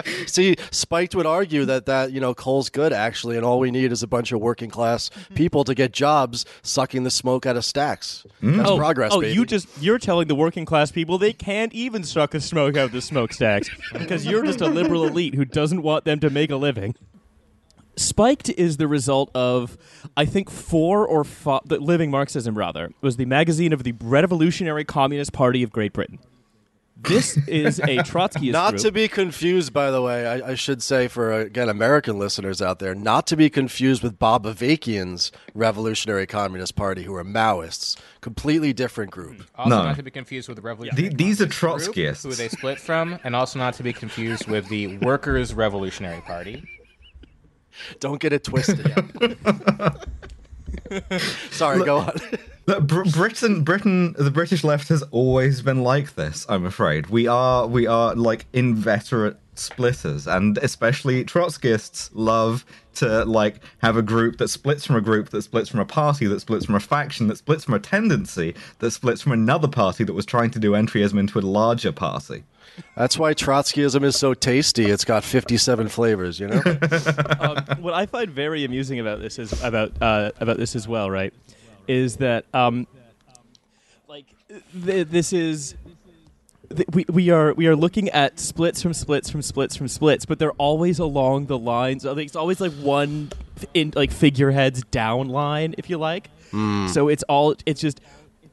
See, 0.26 0.56
Spiked 0.70 1.14
would 1.14 1.26
argue 1.26 1.64
that 1.64 1.86
that 1.86 2.12
you 2.12 2.20
know 2.20 2.34
coal's 2.34 2.70
good 2.70 2.92
actually, 2.92 3.36
and 3.36 3.44
all 3.44 3.58
we 3.58 3.70
need 3.70 3.92
is 3.92 4.02
a 4.02 4.06
bunch 4.06 4.32
of 4.32 4.40
working 4.40 4.70
class 4.70 5.10
mm-hmm. 5.10 5.34
people 5.34 5.64
to 5.64 5.74
get 5.74 5.92
jobs 5.92 6.44
sucking 6.62 7.04
the 7.04 7.10
smoke 7.10 7.46
out 7.46 7.56
of 7.56 7.64
stacks. 7.64 8.24
Mm-hmm. 8.42 8.58
That's 8.58 8.70
oh, 8.70 8.76
progress, 8.76 9.12
oh, 9.12 9.20
baby. 9.20 9.34
you 9.34 9.44
just 9.44 9.68
you're 9.80 9.98
telling 9.98 10.28
the 10.28 10.34
working 10.34 10.64
class 10.64 10.90
people 10.90 11.18
they 11.18 11.32
can't 11.32 11.72
even 11.72 12.04
suck 12.04 12.30
the 12.32 12.40
smoke 12.40 12.76
out 12.76 12.86
of 12.86 12.92
the 12.92 13.02
smokestacks 13.02 13.70
because 13.92 14.26
you're 14.26 14.44
just 14.44 14.60
a 14.60 14.66
liberal 14.66 15.04
elite 15.04 15.34
who 15.34 15.44
doesn't 15.44 15.82
want 15.82 16.04
them 16.04 16.20
to 16.20 16.30
make 16.30 16.50
a 16.50 16.56
living. 16.56 16.94
Spiked 17.96 18.48
is 18.48 18.78
the 18.78 18.88
result 18.88 19.30
of, 19.34 19.76
I 20.16 20.24
think, 20.24 20.48
four 20.48 21.06
or 21.06 21.24
five. 21.24 21.60
The 21.66 21.78
Living 21.78 22.10
Marxism, 22.10 22.56
rather, 22.56 22.90
was 23.02 23.18
the 23.18 23.26
magazine 23.26 23.72
of 23.72 23.84
the 23.84 23.92
Revolutionary 24.00 24.84
Communist 24.84 25.34
Party 25.34 25.62
of 25.62 25.70
Great 25.70 25.92
Britain. 25.92 26.18
This 26.96 27.36
is 27.48 27.80
a 27.80 27.96
Trotskyist 27.98 28.52
Not 28.52 28.72
group. 28.72 28.82
to 28.82 28.92
be 28.92 29.08
confused, 29.08 29.72
by 29.72 29.90
the 29.90 30.00
way, 30.00 30.26
I, 30.26 30.50
I 30.50 30.54
should 30.54 30.82
say 30.82 31.08
for 31.08 31.32
uh, 31.32 31.38
again 31.38 31.68
American 31.68 32.18
listeners 32.18 32.62
out 32.62 32.78
there, 32.78 32.94
not 32.94 33.26
to 33.28 33.36
be 33.36 33.50
confused 33.50 34.04
with 34.04 34.18
Bob 34.20 34.44
Avakian's 34.44 35.32
Revolutionary 35.54 36.26
Communist 36.26 36.76
Party, 36.76 37.02
who 37.02 37.14
are 37.14 37.24
Maoists, 37.24 37.98
completely 38.20 38.72
different 38.72 39.10
group. 39.10 39.42
Also, 39.56 39.70
No. 39.70 39.82
not 39.84 39.96
to 39.96 40.02
be 40.04 40.12
confused 40.12 40.48
with 40.48 40.56
the 40.56 40.62
Revolutionary 40.62 41.08
The- 41.08 41.16
these 41.16 41.40
are 41.40 41.46
Marxist 41.46 41.60
group, 41.92 42.06
Trotskyists. 42.06 42.22
who 42.22 42.34
they 42.34 42.48
split 42.48 42.78
from, 42.78 43.18
and 43.24 43.34
also 43.34 43.58
not 43.58 43.74
to 43.74 43.82
be 43.82 43.92
confused 43.92 44.46
with 44.46 44.68
the 44.68 44.98
Workers' 44.98 45.54
Revolutionary 45.54 46.20
Party. 46.20 46.62
Don't 48.00 48.20
get 48.20 48.32
it 48.32 48.44
twisted. 48.44 48.84
Sorry, 51.50 51.84
go 51.84 51.98
on. 51.98 52.12
Look, 52.66 52.86
Br- 52.86 53.02
Britain, 53.10 53.64
Britain, 53.64 54.14
the 54.16 54.30
British 54.30 54.62
left 54.62 54.88
has 54.88 55.02
always 55.10 55.62
been 55.62 55.82
like 55.82 56.14
this. 56.14 56.46
I'm 56.48 56.64
afraid 56.64 57.08
we 57.08 57.26
are, 57.26 57.66
we 57.66 57.86
are 57.86 58.14
like 58.14 58.46
inveterate 58.52 59.36
splitters, 59.54 60.26
and 60.26 60.58
especially 60.58 61.24
Trotskyists 61.24 62.10
love 62.12 62.64
to 62.94 63.24
like 63.24 63.60
have 63.78 63.96
a 63.96 64.02
group 64.02 64.38
that 64.38 64.48
splits 64.48 64.84
from 64.84 64.96
a 64.96 65.00
group 65.00 65.30
that 65.30 65.42
splits 65.42 65.68
from 65.68 65.80
a 65.80 65.84
party 65.84 66.26
that 66.26 66.40
splits 66.40 66.66
from 66.66 66.74
a 66.74 66.80
faction 66.80 67.28
that 67.28 67.38
splits 67.38 67.64
from 67.64 67.74
a 67.74 67.78
tendency 67.78 68.54
that 68.78 68.90
splits 68.90 69.22
from 69.22 69.32
another 69.32 69.68
party 69.68 70.04
that 70.04 70.12
was 70.12 70.26
trying 70.26 70.50
to 70.50 70.58
do 70.58 70.72
entryism 70.72 71.18
into 71.18 71.38
a 71.38 71.40
larger 71.40 71.92
party. 71.92 72.44
That's 72.96 73.18
why 73.18 73.34
Trotskyism 73.34 74.02
is 74.02 74.16
so 74.16 74.34
tasty. 74.34 74.86
It's 74.86 75.04
got 75.04 75.24
57 75.24 75.88
flavors, 75.88 76.40
you 76.40 76.48
know? 76.48 76.62
um, 77.40 77.56
what 77.80 77.94
I 77.94 78.06
find 78.06 78.30
very 78.30 78.64
amusing 78.64 78.98
about 78.98 79.20
this 79.20 79.38
is 79.38 79.62
about 79.62 79.92
uh, 80.00 80.30
about 80.40 80.56
this 80.56 80.74
as 80.74 80.88
well, 80.88 81.10
right? 81.10 81.34
Is 81.86 82.16
that 82.16 82.46
um, 82.54 82.86
like 84.08 84.26
th- 84.84 85.08
this 85.08 85.32
is 85.32 85.74
th- 86.72 86.88
we 86.92 87.04
we 87.08 87.30
are 87.30 87.54
we 87.54 87.66
are 87.66 87.76
looking 87.76 88.08
at 88.10 88.38
splits 88.38 88.82
from 88.82 88.92
splits 88.92 89.30
from 89.30 89.42
splits 89.42 89.76
from 89.76 89.88
splits, 89.88 90.24
but 90.26 90.38
they're 90.38 90.52
always 90.52 90.98
along 90.98 91.46
the 91.46 91.58
lines. 91.58 92.04
Of, 92.04 92.18
it's 92.18 92.36
always 92.36 92.60
like 92.60 92.72
one 92.72 93.30
in 93.74 93.92
like 93.94 94.10
figureheads 94.10 94.82
down 94.84 95.28
line, 95.28 95.74
if 95.78 95.88
you 95.88 95.98
like. 95.98 96.30
Hmm. 96.50 96.88
So 96.88 97.08
it's 97.08 97.22
all 97.24 97.54
it's 97.66 97.80
just 97.80 98.00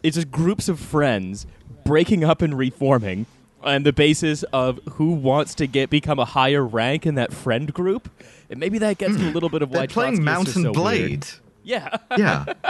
it's 0.04 0.16
just 0.16 0.32
groups 0.32 0.70
of 0.70 0.80
friends 0.80 1.46
breaking 1.86 2.24
up 2.24 2.42
and 2.42 2.58
reforming 2.58 3.26
on 3.62 3.84
the 3.84 3.94
basis 3.94 4.44
of 4.54 4.80
who 4.92 5.12
wants 5.12 5.56
to 5.56 5.68
get 5.68 5.90
become 5.90 6.20
a 6.20 6.26
higher 6.26 6.66
rank 6.66 7.06
in 7.06 7.16
that 7.16 7.34
friend 7.34 7.74
group. 7.74 8.10
And 8.50 8.60
maybe 8.60 8.78
that 8.80 8.98
gets 8.98 9.16
to 9.16 9.22
a 9.22 9.28
hmm. 9.28 9.34
little 9.34 9.50
bit 9.50 9.62
of 9.62 9.70
why 9.70 9.80
They're 9.80 9.88
playing 9.88 10.24
Mountain 10.24 10.64
so 10.64 10.72
Blade. 10.72 11.10
weird. 11.10 11.28
Yeah. 11.64 11.98
Yeah. 12.18 12.46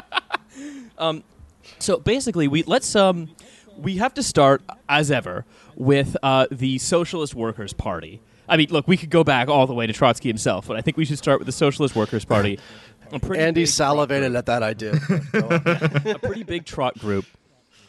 Um, 0.97 1.23
so 1.79 1.97
basically, 1.97 2.49
we 2.49 2.63
let's 2.63 2.93
um, 2.93 3.29
we 3.81 3.97
have 3.97 4.13
to 4.15 4.23
start 4.23 4.61
as 4.87 5.11
ever 5.11 5.45
with 5.75 6.15
uh, 6.23 6.47
the 6.51 6.77
Socialist 6.77 7.35
Workers 7.35 7.73
Party. 7.73 8.21
I 8.47 8.57
mean, 8.57 8.67
look, 8.71 8.87
we 8.87 8.97
could 8.97 9.09
go 9.11 9.23
back 9.23 9.47
all 9.47 9.67
the 9.67 9.73
way 9.73 9.85
to 9.87 9.93
Trotsky 9.93 10.27
himself, 10.29 10.67
but 10.67 10.75
I 10.77 10.81
think 10.81 10.97
we 10.97 11.05
should 11.05 11.17
start 11.19 11.39
with 11.39 11.45
the 11.45 11.51
Socialist 11.51 11.95
Workers 11.95 12.25
Party. 12.25 12.59
A 13.11 13.19
pretty 13.19 13.43
Andy 13.43 13.65
salivated 13.65 14.35
at 14.35 14.45
that 14.47 14.63
idea. 14.63 14.93
Go 15.31 15.39
on. 15.49 15.59
group- 15.63 16.05
a 16.05 16.19
pretty 16.19 16.43
big 16.43 16.65
trot 16.65 16.97
group, 16.99 17.25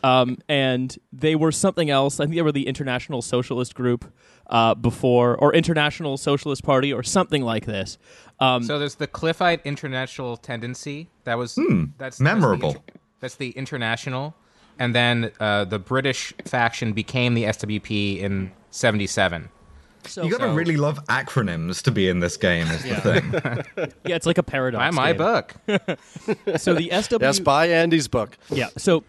um, 0.03 0.39
and 0.49 0.97
they 1.13 1.35
were 1.35 1.53
something 1.53 1.91
else. 1.91 2.21
I 2.21 2.25
think 2.25 2.37
they 2.37 2.43
were 2.43 2.53
the 2.53 2.67
International 2.67 3.21
Socialist 3.23 3.75
Group 3.75 4.11
uh, 4.49 4.75
before, 4.75 5.37
or 5.37 5.55
International 5.55 6.17
Socialist 6.17 6.63
Party, 6.65 6.93
or 6.93 7.03
something 7.03 7.43
like 7.43 7.67
this. 7.67 7.99
Um, 8.39 8.63
So 8.63 8.79
there's 8.79 8.95
the 8.97 9.07
Cliffite 9.07 9.61
International 9.65 10.37
Tendency. 10.39 11.09
That 11.25 11.37
was 11.39 11.59
that's 11.99 12.19
Hmm. 12.19 12.25
memorable. 12.25 12.73
That's 12.73 12.75
the, 12.75 12.79
inter- 12.93 13.01
that's 13.21 13.35
the 13.37 13.51
international, 13.51 14.35
and 14.79 14.95
then 14.95 15.31
uh, 15.41 15.65
the 15.65 15.79
British 15.79 16.33
faction 16.45 16.93
became 16.93 17.35
the 17.35 17.45
SWP 17.45 18.21
in 18.21 18.53
'77. 18.71 19.49
so, 20.07 20.23
You 20.23 20.31
gotta 20.31 20.45
So- 20.45 20.55
really 20.55 20.77
love 20.77 21.05
acronyms 21.07 21.83
to 21.83 21.91
be 21.91 22.09
in 22.09 22.21
this 22.21 22.37
game, 22.37 22.67
is 22.69 22.83
the 22.83 22.95
thing. 22.97 23.93
yeah, 24.07 24.17
it's 24.17 24.27
like 24.27 24.39
a 24.39 24.43
paradox. 24.43 24.83
Buy 24.83 24.91
my 24.91 25.13
game. 25.13 25.19
book. 25.19 25.55
So 26.61 26.75
the 26.75 26.91
SW 27.03 27.19
yes, 27.21 27.39
buy 27.41 27.69
Andy's 27.69 28.09
book. 28.09 28.37
Yeah. 28.51 28.69
So 28.79 29.05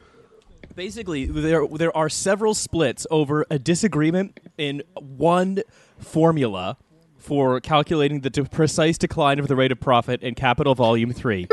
basically, 0.76 1.26
there 1.26 1.66
there 1.68 1.96
are 1.96 2.10
several 2.10 2.54
splits 2.54 3.06
over 3.12 3.46
a 3.50 3.58
disagreement 3.60 4.40
in 4.58 4.84
one 4.96 5.62
formula 5.98 6.78
for 7.18 7.60
calculating 7.62 8.22
the 8.22 8.30
de- 8.32 8.44
precise 8.46 8.98
decline 8.98 9.38
of 9.40 9.48
the 9.48 9.56
rate 9.56 9.72
of 9.72 9.80
profit 9.80 10.22
in 10.24 10.34
Capital 10.36 10.74
Volume 10.76 11.14
Three. 11.14 11.48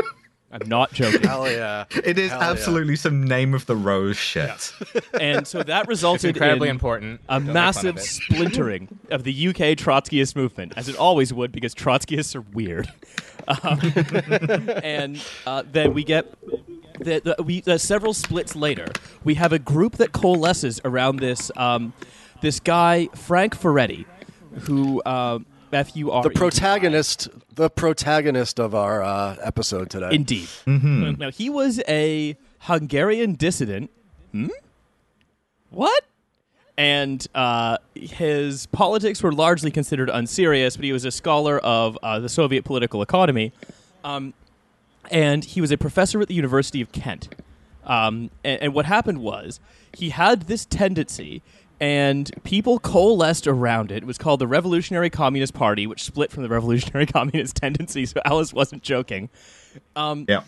I'm 0.51 0.67
not 0.67 0.91
joking. 0.93 1.21
Hell 1.21 1.49
yeah. 1.49 1.85
It 1.91 2.17
is 2.17 2.31
Hell 2.31 2.41
yeah. 2.41 2.49
absolutely 2.49 2.95
some 2.95 3.23
name 3.23 3.53
of 3.53 3.65
the 3.67 3.75
rose 3.75 4.17
shit. 4.17 4.73
and 5.19 5.47
so 5.47 5.61
that 5.63 5.81
It's 5.81 5.87
resulted 5.89 6.29
incredibly 6.35 6.69
in 6.69 6.75
important. 6.75 7.21
a 7.29 7.39
Don't 7.39 7.53
massive 7.53 7.97
of 7.97 8.01
splintering 8.01 8.87
of 9.11 9.23
the 9.23 9.47
UK 9.49 9.77
Trotskyist 9.77 10.35
movement, 10.35 10.73
as 10.75 10.89
it 10.89 10.95
always 10.97 11.31
would, 11.33 11.51
because 11.51 11.75
Trotskyists 11.75 12.35
are 12.35 12.41
weird. 12.41 12.91
Um, 13.47 13.79
and 14.83 15.23
uh, 15.45 15.63
then 15.71 15.93
we 15.93 16.03
get 16.03 16.31
the, 16.99 17.35
the, 17.37 17.43
we 17.43 17.63
uh, 17.67 17.77
several 17.77 18.13
splits 18.13 18.55
later. 18.55 18.87
We 19.23 19.35
have 19.35 19.53
a 19.53 19.59
group 19.59 19.97
that 19.97 20.11
coalesces 20.11 20.81
around 20.83 21.17
this 21.17 21.51
um, 21.55 21.93
this 22.41 22.59
guy 22.59 23.07
Frank 23.15 23.55
Furedi, 23.55 24.05
who 24.61 25.01
um, 25.05 25.45
F 25.71 25.95
U 25.95 26.11
R 26.11 26.23
The 26.23 26.29
protagonist, 26.29 27.29
the 27.53 27.69
protagonist 27.69 28.59
of 28.59 28.73
our 28.73 29.03
uh, 29.03 29.35
episode 29.41 29.89
today. 29.89 30.09
Indeed. 30.11 30.47
Now 30.65 31.31
he 31.31 31.49
was 31.49 31.81
a 31.87 32.37
Hungarian 32.59 33.33
dissident. 33.33 33.89
Hmm? 34.31 34.47
What? 35.69 36.03
And 36.77 37.27
uh, 37.35 37.77
his 37.93 38.65
politics 38.67 39.21
were 39.21 39.33
largely 39.33 39.69
considered 39.69 40.09
unserious, 40.09 40.77
but 40.77 40.85
he 40.85 40.93
was 40.93 41.03
a 41.03 41.11
scholar 41.11 41.59
of 41.59 41.97
uh, 42.01 42.19
the 42.19 42.29
Soviet 42.29 42.63
political 42.63 43.01
economy. 43.01 43.51
Um, 44.03 44.33
and 45.11 45.43
he 45.43 45.59
was 45.59 45.71
a 45.71 45.77
professor 45.77 46.21
at 46.21 46.29
the 46.29 46.35
University 46.35 46.81
of 46.81 46.91
Kent. 46.91 47.35
Um, 47.83 48.29
and, 48.43 48.61
and 48.61 48.73
what 48.73 48.85
happened 48.85 49.19
was 49.19 49.59
he 49.93 50.11
had 50.11 50.43
this 50.43 50.65
tendency, 50.65 51.41
and 51.79 52.29
people 52.43 52.79
coalesced 52.79 53.47
around 53.47 53.91
it. 53.91 53.97
It 53.97 54.05
was 54.05 54.17
called 54.17 54.39
the 54.41 54.47
Revolutionary 54.47 55.09
Communist 55.09 55.53
Party, 55.53 55.87
which 55.87 56.03
split 56.03 56.31
from 56.31 56.43
the 56.43 56.49
Revolutionary 56.49 57.05
Communist 57.17 57.55
tendency. 57.55 58.05
So 58.05 58.21
Alice 58.25 58.53
wasn't 58.53 58.83
joking. 58.83 59.29
Yeah. 59.95 60.41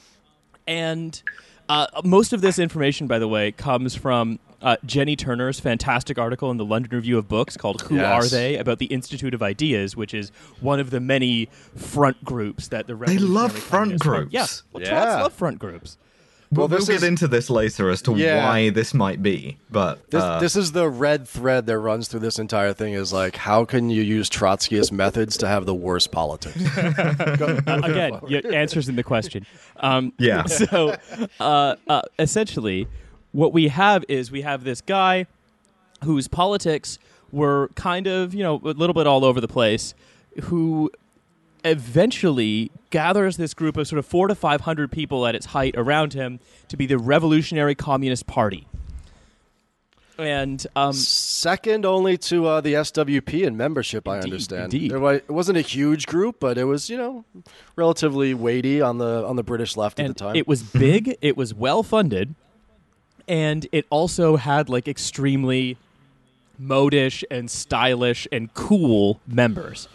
And 0.67 1.21
uh, 1.69 1.87
most 2.03 2.33
of 2.33 2.41
this 2.41 2.59
information, 2.59 3.07
by 3.07 3.19
the 3.19 3.27
way, 3.27 3.51
comes 3.51 3.95
from 3.95 4.39
uh, 4.61 4.75
Jenny 4.85 5.15
Turner's 5.15 5.59
fantastic 5.59 6.19
article 6.19 6.51
in 6.51 6.57
the 6.57 6.65
London 6.65 6.91
Review 6.95 7.17
of 7.17 7.27
Books 7.27 7.57
called 7.57 7.81
"Who 7.83 7.95
Yes. 7.95 8.05
Are 8.25 8.27
They?" 8.29 8.57
about 8.57 8.77
the 8.79 8.85
Institute 8.87 9.33
of 9.33 9.41
Ideas, 9.41 9.95
which 9.95 10.13
is 10.13 10.29
one 10.59 10.79
of 10.79 10.91
the 10.91 10.99
many 10.99 11.47
front 11.75 12.23
groups 12.23 12.67
that 12.67 12.85
the 12.87 12.93
They 12.95 13.17
love 13.17 13.53
Revolutionary 13.55 13.59
front 13.59 13.71
Communists 14.01 14.05
run. 14.07 14.19
groups. 14.21 14.33
Yeah, 14.33 14.45
well, 14.71 14.83
Yeah. 14.83 15.21
Love 15.23 15.33
front 15.33 15.59
groups. 15.59 15.97
We'll, 16.51 16.67
Well, 16.67 16.67
we'll 16.67 16.79
this 16.79 16.87
get 16.89 16.95
is- 16.97 17.03
into 17.03 17.27
this 17.29 17.49
later 17.49 17.89
as 17.89 18.01
to 18.03 18.13
Yeah. 18.15 18.45
why 18.45 18.69
this 18.71 18.93
might 18.93 19.23
be, 19.23 19.57
but 19.69 20.09
This, 20.11 20.21
uh, 20.21 20.39
this 20.39 20.57
is 20.57 20.73
the 20.73 20.89
red 20.89 21.25
thread 21.27 21.65
that 21.67 21.79
runs 21.79 22.09
through 22.09 22.19
this 22.19 22.37
entire 22.39 22.73
thing 22.73 22.93
is 22.93 23.13
like, 23.13 23.37
how 23.37 23.63
can 23.63 23.89
you 23.89 24.01
use 24.01 24.29
Trotskyist 24.29 24.91
methods 24.91 25.37
to 25.37 25.47
have 25.47 25.65
the 25.65 25.73
worst 25.75 26.11
politics? 26.11 26.57
Uh, 27.71 27.81
again, 27.83 28.19
your 28.27 28.53
answers 28.53 28.89
in 28.89 28.95
the 28.97 29.03
question. 29.03 29.45
Um, 29.79 30.11
Yeah. 30.19 30.43
So, 30.47 30.95
uh, 31.39 31.75
uh, 31.87 32.01
essentially, 32.19 32.87
what 33.31 33.53
we 33.53 33.69
have 33.69 34.03
is 34.09 34.29
we 34.31 34.41
have 34.41 34.63
this 34.65 34.81
guy 34.81 35.25
whose 36.03 36.27
politics 36.27 36.99
were 37.31 37.69
kind 37.75 38.07
of, 38.07 38.33
you 38.33 38.43
know, 38.43 38.55
a 38.65 38.73
little 38.75 38.93
bit 38.93 39.07
all 39.07 39.23
over 39.23 39.39
the 39.39 39.47
place, 39.47 39.93
who 40.43 40.91
eventually 41.63 42.71
gathers 42.89 43.37
this 43.37 43.53
group 43.53 43.77
of 43.77 43.87
sort 43.87 43.99
of 43.99 44.05
four 44.05 44.27
to 44.27 44.35
five 44.35 44.61
hundred 44.61 44.91
people 44.91 45.25
at 45.27 45.35
its 45.35 45.47
height 45.47 45.75
around 45.77 46.13
him 46.13 46.39
to 46.67 46.77
be 46.77 46.85
the 46.85 46.97
Revolutionary 46.97 47.75
Communist 47.75 48.27
Party. 48.27 48.67
And 50.17 50.65
um, 50.75 50.93
Second 50.93 51.83
only 51.85 52.15
to 52.17 52.45
uh, 52.45 52.61
the 52.61 52.73
SWP 52.73 53.43
in 53.43 53.57
membership, 53.57 54.07
I 54.07 54.17
Indeed, 54.17 54.27
understand. 54.33 54.73
indeed. 54.73 54.91
It, 54.91 55.01
it 55.27 55.29
wasn't 55.31 55.57
a 55.57 55.61
huge 55.61 56.05
group, 56.05 56.39
but 56.39 56.59
it 56.59 56.65
was, 56.65 56.89
you 56.91 56.97
know, 56.97 57.25
relatively 57.75 58.33
weighty 58.35 58.81
on 58.81 58.99
the 58.99 59.25
on 59.25 59.35
the 59.35 59.43
British 59.43 59.77
left 59.77 59.99
at 59.99 60.07
the 60.09 60.13
time. 60.13 60.35
it 60.35 60.47
was 60.47 60.61
big, 60.61 61.17
it 61.21 61.35
was 61.37 61.53
well 61.55 61.81
funded, 61.81 62.35
and 63.27 63.67
it 63.71 63.85
also 63.89 64.35
had 64.35 64.69
like 64.69 64.87
extremely 64.87 65.77
modish 66.61 67.23
and 67.31 67.49
stylish 67.49 68.27
and 68.31 68.53
cool 68.53 69.19
members. 69.25 69.87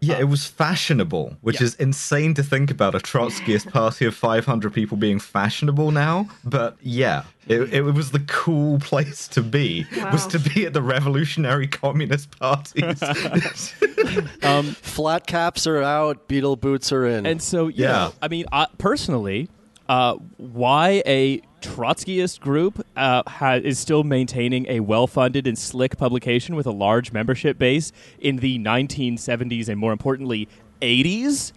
Yeah, 0.00 0.18
it 0.18 0.28
was 0.28 0.46
fashionable, 0.46 1.36
which 1.40 1.60
yeah. 1.60 1.64
is 1.66 1.74
insane 1.76 2.34
to 2.34 2.42
think 2.42 2.70
about 2.70 2.94
a 2.94 2.98
Trotskyist 2.98 3.72
party 3.72 4.04
of 4.04 4.14
500 4.14 4.72
people 4.72 4.96
being 4.96 5.18
fashionable 5.18 5.90
now. 5.90 6.28
But 6.44 6.76
yeah, 6.80 7.24
it, 7.48 7.72
it 7.74 7.82
was 7.82 8.12
the 8.12 8.20
cool 8.20 8.78
place 8.80 9.26
to 9.28 9.42
be, 9.42 9.86
was 10.12 10.26
to 10.28 10.38
be 10.38 10.66
at 10.66 10.72
the 10.72 10.82
Revolutionary 10.82 11.66
Communist 11.66 12.38
parties. 12.38 13.00
Flat 14.82 15.26
caps 15.26 15.66
are 15.66 15.82
out, 15.82 16.28
beetle 16.28 16.56
boots 16.56 16.92
are 16.92 17.06
in. 17.06 17.26
And 17.26 17.42
so, 17.42 17.68
you 17.68 17.84
Yeah. 17.84 17.92
know, 17.92 18.12
I 18.22 18.28
mean, 18.28 18.46
I, 18.52 18.66
personally, 18.78 19.48
uh, 19.88 20.14
why 20.36 21.02
a 21.06 21.40
Trotskyist 21.60 22.40
group 22.40 22.84
uh, 22.96 23.22
ha- 23.26 23.54
is 23.54 23.78
still 23.78 24.04
maintaining 24.04 24.66
a 24.68 24.80
well-funded 24.80 25.46
and 25.46 25.58
slick 25.58 25.96
publication 25.98 26.54
with 26.56 26.66
a 26.66 26.70
large 26.70 27.12
membership 27.12 27.58
base 27.58 27.92
in 28.18 28.36
the 28.36 28.58
1970s 28.58 29.68
and, 29.68 29.78
more 29.78 29.92
importantly, 29.92 30.48
80s? 30.80 31.52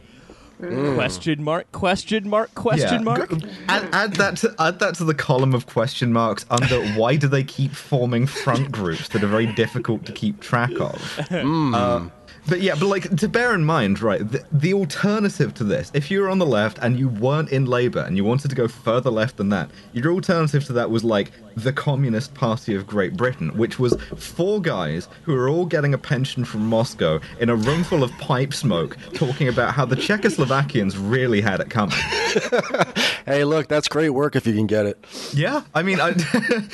Question 0.60 1.44
mark? 1.44 1.72
Question 1.72 2.30
mark? 2.30 2.54
Question 2.54 3.00
Yeah, 3.00 3.00
mark? 3.00 3.32
add, 3.68 3.90
add 3.94 4.14
that 4.18 4.38
to 4.38 4.54
add 4.60 4.78
that 4.78 4.94
to 4.96 5.04
the 5.04 5.16
column 5.16 5.56
of 5.56 5.66
question 5.66 6.14
marks 6.14 6.46
under 6.52 6.80
why 6.94 7.16
do 7.16 7.28
they 7.28 7.44
keep 7.44 7.72
forming 7.72 8.28
front 8.28 8.72
groups 8.72 9.10
that 9.10 9.24
are 9.24 9.28
very 9.28 9.48
difficult 9.48 10.06
to 10.06 10.12
keep 10.12 10.40
track 10.40 10.72
of. 10.80 11.20
Uh, 11.32 12.08
But 12.48 12.62
yeah, 12.62 12.76
but 12.76 12.88
like 12.88 13.16
to 13.18 13.28
bear 13.28 13.54
in 13.54 13.64
mind, 13.64 14.02
right? 14.02 14.20
The, 14.20 14.44
the 14.52 14.74
alternative 14.74 15.54
to 15.56 15.64
this, 15.64 15.92
if 15.94 16.10
you 16.10 16.22
were 16.22 16.30
on 16.30 16.40
the 16.40 16.46
left 16.46 16.80
and 16.82 16.98
you 16.98 17.08
weren't 17.08 17.50
in 17.50 17.66
Labour 17.66 18.00
and 18.00 18.18
you 18.18 18.24
wanted 18.24 18.50
to 18.50 18.56
go 18.56 18.68
further 18.68 19.10
left 19.10 19.38
than 19.38 19.50
that, 19.50 19.70
your 19.94 20.12
alternative 20.12 20.66
to 20.66 20.74
that 20.74 20.90
was 20.90 21.04
like 21.04 21.32
the 21.56 21.74
Communist 21.74 22.34
Party 22.34 22.76
of 22.76 22.88
Great 22.88 23.16
Britain, 23.16 23.50
which 23.58 23.80
was 23.80 23.96
four 24.18 24.62
guys 24.62 25.08
who 25.24 25.34
were 25.34 25.50
all 25.50 25.66
getting 25.66 25.94
a 25.94 25.98
pension 25.98 26.46
from 26.46 26.68
Moscow 26.68 27.20
in 27.40 27.50
a 27.50 27.56
room 27.56 27.84
full 27.84 28.04
of 28.04 28.12
pipe 28.18 28.54
smoke, 28.54 28.98
talking 29.14 29.48
about 29.48 29.74
how 29.74 29.86
the 29.86 29.96
Czechoslovakians 29.96 30.96
really 30.98 31.42
had 31.42 31.60
it 31.60 31.70
coming. 31.70 31.98
Hey, 33.26 33.44
look, 33.44 33.68
that's 33.68 33.88
great 33.88 34.10
work 34.10 34.36
if 34.36 34.48
you 34.48 34.54
can 34.54 34.66
get 34.66 34.86
it. 34.86 35.06
Yeah, 35.34 35.62
I 35.76 35.84
mean, 35.84 36.00
I, 36.02 36.16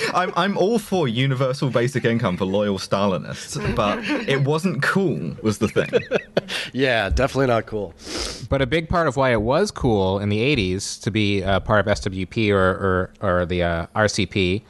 I'm 0.13 0.31
I'm 0.35 0.57
all 0.57 0.79
for 0.79 1.07
universal 1.07 1.69
basic 1.69 2.05
income 2.05 2.37
for 2.37 2.45
loyal 2.45 2.77
Stalinists, 2.77 3.75
but 3.75 3.99
it 4.29 4.43
wasn't 4.43 4.81
cool. 4.81 5.35
Was 5.41 5.57
the 5.57 5.67
thing? 5.67 5.89
Yeah, 6.73 7.09
definitely 7.09 7.47
not 7.47 7.65
cool. 7.65 7.93
But 8.49 8.61
a 8.61 8.65
big 8.65 8.87
part 8.87 9.07
of 9.07 9.17
why 9.17 9.31
it 9.31 9.41
was 9.41 9.71
cool 9.71 10.19
in 10.19 10.29
the 10.29 10.39
80s 10.39 11.01
to 11.01 11.11
be 11.11 11.43
uh, 11.43 11.59
part 11.59 11.85
of 11.85 11.97
SWP 11.97 12.51
or, 12.51 13.09
or, 13.21 13.39
or 13.39 13.45
the 13.45 13.63
uh, 13.63 13.87
RCP 13.95 14.61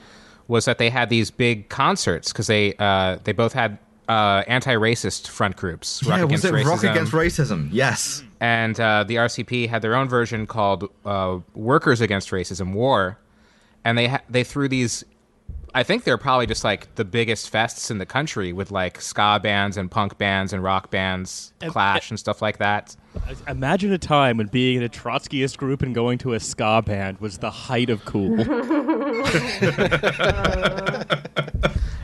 was 0.48 0.66
that 0.66 0.78
they 0.78 0.90
had 0.90 1.10
these 1.10 1.30
big 1.32 1.70
concerts 1.70 2.32
because 2.32 2.48
they, 2.48 2.74
uh, 2.80 3.18
they 3.24 3.34
both 3.34 3.54
had 3.54 3.78
uh, 4.08 4.44
anti-racist 4.48 5.28
front 5.28 5.58
groups. 5.58 6.02
yeah, 6.06 6.24
was 6.24 6.46
it 6.46 6.54
Rock 6.54 6.80
Racism. 6.80 6.92
Against 6.92 7.12
Racism? 7.12 7.70
Yes. 7.72 8.24
and 8.40 8.80
uh, 8.80 9.04
the 9.04 9.16
RCP 9.16 9.68
had 9.68 9.82
their 9.82 9.96
own 9.96 10.08
version 10.08 10.48
called 10.48 10.90
uh, 11.06 11.40
"Workers 11.54 12.00
Against 12.00 12.32
Racism" 12.32 12.74
War, 12.74 13.18
and 13.84 13.98
they 13.98 14.08
ha- 14.08 14.22
they 14.30 14.44
threw 14.44 14.68
these. 14.70 15.04
I 15.78 15.84
think 15.84 16.06
they're 16.06 16.18
probably 16.18 16.48
just 16.48 16.63
like 16.63 16.94
the 16.96 17.06
biggest 17.06 17.54
fests 17.54 17.92
in 17.92 18.00
the 18.00 18.06
country 18.06 18.52
with 18.52 18.72
like 18.72 19.00
ska 19.00 19.40
bands 19.44 19.78
and 19.78 19.92
punk 19.92 20.18
bands 20.18 20.52
and 20.52 20.63
rock 20.63 20.90
bands, 20.90 21.54
And- 21.62 21.72
Clash 21.72 22.10
and 22.10 22.20
stuff 22.20 22.42
like 22.42 22.58
that. 22.58 22.96
Imagine 23.48 23.94
a 23.94 24.00
time 24.00 24.38
when 24.38 24.48
being 24.48 24.78
in 24.78 24.84
a 24.84 24.90
Trotskyist 24.90 25.58
group 25.58 25.84
and 25.84 25.94
going 25.94 26.18
to 26.20 26.34
a 26.34 26.40
ska 26.40 26.82
band 26.84 27.20
was 27.20 27.38
the 27.38 27.52
height 27.52 27.92
of 27.92 28.04
cool. 28.06 28.38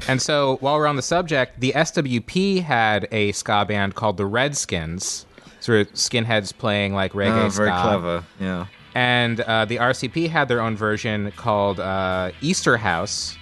And 0.10 0.22
so, 0.22 0.58
while 0.60 0.76
we're 0.78 0.86
on 0.88 0.98
the 0.98 1.02
subject, 1.02 1.62
the 1.62 1.72
SWP 1.72 2.62
had 2.62 3.08
a 3.14 3.32
ska 3.32 3.64
band 3.66 3.96
called 3.96 4.18
the 4.18 4.26
Redskins, 4.26 5.26
sort 5.62 5.80
of 5.80 5.94
skinheads 5.94 6.56
playing 6.56 6.94
like 6.94 7.14
reggae 7.14 7.46
Oh, 7.46 7.50
very 7.50 7.70
ska. 7.70 7.82
clever. 7.82 8.24
Yeah. 8.38 8.66
And 8.96 9.40
uh, 9.40 9.64
the 9.64 9.78
RCP 9.78 10.28
had 10.30 10.50
their 10.50 10.60
own 10.60 10.76
version 10.76 11.32
called 11.38 11.80
uh, 11.80 12.32
Easterhouse, 12.42 13.42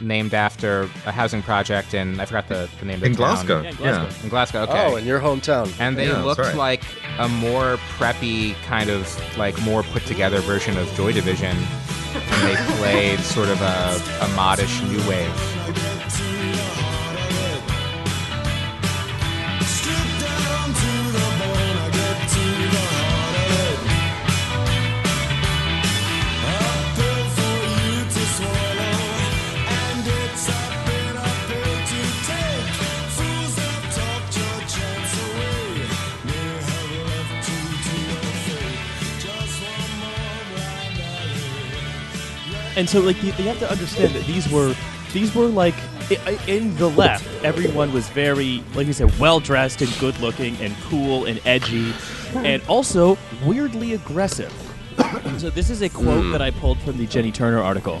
named 0.00 0.32
after 0.34 0.82
a 1.06 1.12
housing 1.12 1.42
project 1.42 1.92
in 1.94 2.20
I 2.20 2.24
forgot 2.24 2.48
the, 2.48 2.68
the 2.78 2.84
name 2.86 2.94
of 2.96 3.00
the 3.00 3.06
In 3.06 3.12
town. 3.14 3.16
Glasgow. 3.46 3.62
Yeah, 3.62 3.68
in 3.70 3.74
Yeah. 3.76 3.80
Glasgow. 3.80 4.22
In 4.24 4.28
Glasgow, 4.28 4.62
okay. 4.62 4.86
Oh, 4.86 4.96
in 4.96 5.04
your 5.06 5.20
hometown. 5.20 5.72
and 5.80 5.96
they 5.96 6.08
Yeah, 6.08 6.22
looked 6.22 6.40
right. 6.40 6.54
like 6.54 6.82
a 7.18 7.28
more 7.28 7.76
preppy, 7.98 8.54
kind 8.64 8.90
of 8.90 9.08
like 9.38 9.60
more 9.62 9.82
put 9.82 10.04
together 10.06 10.38
version 10.40 10.76
of 10.76 10.92
Joy 10.94 11.12
Division. 11.12 11.56
And 12.14 12.48
they 12.48 12.56
played 12.78 13.18
sort 13.20 13.48
of 13.48 13.60
a, 13.60 14.24
a 14.24 14.28
modish 14.36 14.80
new 14.88 14.98
wave. 15.08 15.97
And 42.78 42.88
so, 42.88 43.00
like, 43.00 43.20
you, 43.24 43.32
have 43.32 43.58
to 43.58 43.68
understand 43.68 44.14
that 44.14 44.24
these 44.24 44.48
were, 44.52 44.72
these 45.12 45.34
were 45.34 45.46
like, 45.46 45.74
in 46.46 46.76
the 46.76 46.88
left, 46.88 47.26
everyone 47.42 47.92
was 47.92 48.08
very, 48.10 48.62
like 48.74 48.86
you 48.86 48.92
said, 48.92 49.18
well 49.18 49.40
dressed 49.40 49.82
and 49.82 49.92
good 49.98 50.16
looking 50.20 50.54
and 50.58 50.76
cool 50.84 51.24
and 51.24 51.40
edgy, 51.44 51.92
and 52.36 52.62
also 52.68 53.18
weirdly 53.44 53.94
aggressive. 53.94 54.52
so 55.38 55.50
this 55.50 55.70
is 55.70 55.82
a 55.82 55.88
quote 55.88 56.26
hmm. 56.26 56.30
that 56.30 56.40
I 56.40 56.52
pulled 56.52 56.78
from 56.78 56.98
the 56.98 57.06
Jenny 57.06 57.32
Turner 57.32 57.60
article. 57.60 58.00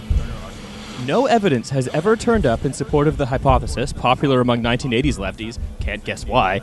No 1.04 1.26
evidence 1.26 1.70
has 1.70 1.88
ever 1.88 2.14
turned 2.14 2.46
up 2.46 2.64
in 2.64 2.72
support 2.72 3.08
of 3.08 3.16
the 3.16 3.26
hypothesis, 3.26 3.92
popular 3.92 4.40
among 4.40 4.62
1980s 4.62 5.18
lefties, 5.18 5.58
can't 5.80 6.04
guess 6.04 6.24
why, 6.24 6.60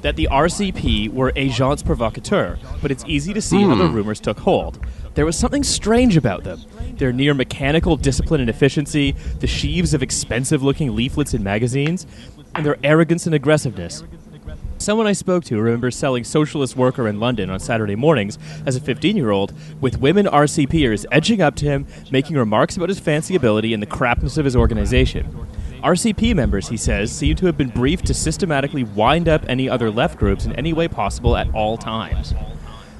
that 0.00 0.16
the 0.16 0.26
RCP 0.32 1.12
were 1.12 1.32
agents 1.36 1.84
provocateurs, 1.84 2.58
but 2.80 2.90
it's 2.90 3.04
easy 3.06 3.32
to 3.32 3.40
see 3.40 3.62
how 3.62 3.76
the 3.76 3.86
hmm. 3.86 3.94
rumors 3.94 4.18
took 4.18 4.40
hold. 4.40 4.84
There 5.14 5.26
was 5.26 5.38
something 5.38 5.62
strange 5.62 6.16
about 6.16 6.42
them. 6.42 6.60
Their 7.02 7.12
near 7.12 7.34
mechanical 7.34 7.96
discipline 7.96 8.40
and 8.40 8.48
efficiency, 8.48 9.16
the 9.40 9.48
sheaves 9.48 9.92
of 9.92 10.04
expensive 10.04 10.62
looking 10.62 10.94
leaflets 10.94 11.34
and 11.34 11.42
magazines, 11.42 12.06
and 12.54 12.64
their 12.64 12.76
arrogance 12.84 13.26
and 13.26 13.34
aggressiveness. 13.34 14.04
Someone 14.78 15.08
I 15.08 15.12
spoke 15.12 15.42
to 15.46 15.60
remembers 15.60 15.96
selling 15.96 16.22
Socialist 16.22 16.76
Worker 16.76 17.08
in 17.08 17.18
London 17.18 17.50
on 17.50 17.58
Saturday 17.58 17.96
mornings 17.96 18.38
as 18.66 18.76
a 18.76 18.80
15 18.80 19.16
year 19.16 19.30
old, 19.30 19.52
with 19.80 19.98
women 19.98 20.26
RCPers 20.26 21.04
edging 21.10 21.42
up 21.42 21.56
to 21.56 21.64
him, 21.64 21.88
making 22.12 22.36
remarks 22.36 22.76
about 22.76 22.88
his 22.88 23.00
fancy 23.00 23.34
ability 23.34 23.74
and 23.74 23.82
the 23.82 23.86
crapness 23.88 24.36
of 24.36 24.44
his 24.44 24.54
organization. 24.54 25.48
RCP 25.82 26.36
members, 26.36 26.68
he 26.68 26.76
says, 26.76 27.10
seem 27.10 27.34
to 27.34 27.46
have 27.46 27.58
been 27.58 27.70
briefed 27.70 28.06
to 28.06 28.14
systematically 28.14 28.84
wind 28.84 29.28
up 29.28 29.44
any 29.48 29.68
other 29.68 29.90
left 29.90 30.20
groups 30.20 30.44
in 30.44 30.52
any 30.52 30.72
way 30.72 30.86
possible 30.86 31.36
at 31.36 31.52
all 31.52 31.76
times. 31.76 32.32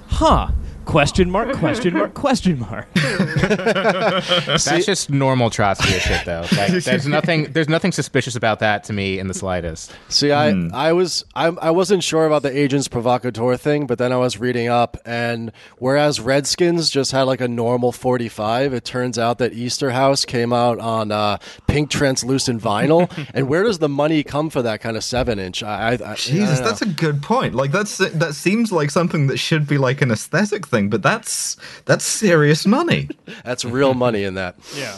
Huh. 0.09 0.51
Question 0.92 1.31
mark, 1.31 1.53
question 1.55 1.95
mark, 1.95 2.12
question 2.12 2.59
mark. 2.71 2.92
That's 2.95 4.64
just 4.85 5.11
normal 5.11 5.49
Trotskyist 5.49 6.01
shit, 6.01 6.25
though. 6.27 6.45
Like, 6.57 6.73
there's 6.85 7.07
nothing. 7.07 7.45
There's 7.53 7.68
nothing 7.68 7.92
suspicious 7.92 8.35
about 8.35 8.59
that 8.59 8.83
to 8.85 8.92
me 8.92 9.18
in 9.21 9.29
the 9.29 9.35
slightest. 9.35 9.92
See, 10.09 10.33
I, 10.33 10.51
I 10.73 10.92
was 10.92 11.25
I, 11.37 11.47
I 11.47 11.71
wasn't 11.71 12.03
sure 12.03 12.27
about 12.27 12.42
the 12.42 12.55
agents 12.57 12.88
provocateur 12.88 13.57
thing, 13.57 13.87
but 13.87 13.99
then 13.99 14.12
I 14.12 14.16
was 14.16 14.38
reading 14.38 14.68
up, 14.68 14.97
and 15.05 15.53
whereas 15.79 16.18
Redskins 16.21 16.90
just 16.90 17.12
had 17.12 17.23
like 17.23 17.40
a 17.40 17.49
normal 17.49 17.92
45, 17.92 18.75
it 18.75 18.85
turns 18.85 19.18
out 19.18 19.38
that 19.38 19.53
Easterhouse 19.53 20.27
came 20.27 20.53
out 20.53 20.81
on 20.81 21.12
uh, 21.12 21.38
pink 21.68 21.90
translucent 21.90 22.61
vinyl. 22.61 23.09
and 23.33 23.49
where 23.49 23.62
does 23.62 23.79
the 23.79 23.88
money 23.88 24.25
come 24.25 24.51
for 24.51 24.62
that 24.62 24.81
kind 24.81 24.97
of 24.97 25.05
seven 25.05 25.38
inch? 25.38 25.62
I, 25.62 25.92
I, 25.92 26.12
I 26.12 26.14
Jesus, 26.16 26.61
I 26.61 26.64
that's 26.64 26.83
a 26.83 26.87
good 26.87 27.23
point. 27.23 27.55
Like 27.55 27.71
that's 27.71 27.99
that 27.99 28.35
seems 28.35 28.73
like 28.73 28.90
something 28.90 29.29
that 29.29 29.38
should 29.38 29.68
be 29.68 29.79
like 29.79 30.03
an 30.03 30.11
aesthetic 30.11 30.66
thing, 30.72 30.90
but 30.90 31.02
that's 31.02 31.56
that's 31.85 32.04
serious 32.04 32.66
money. 32.66 33.08
that's 33.44 33.64
real 33.64 33.94
money 33.94 34.24
in 34.24 34.35
that. 34.35 34.56
Yeah. 34.74 34.96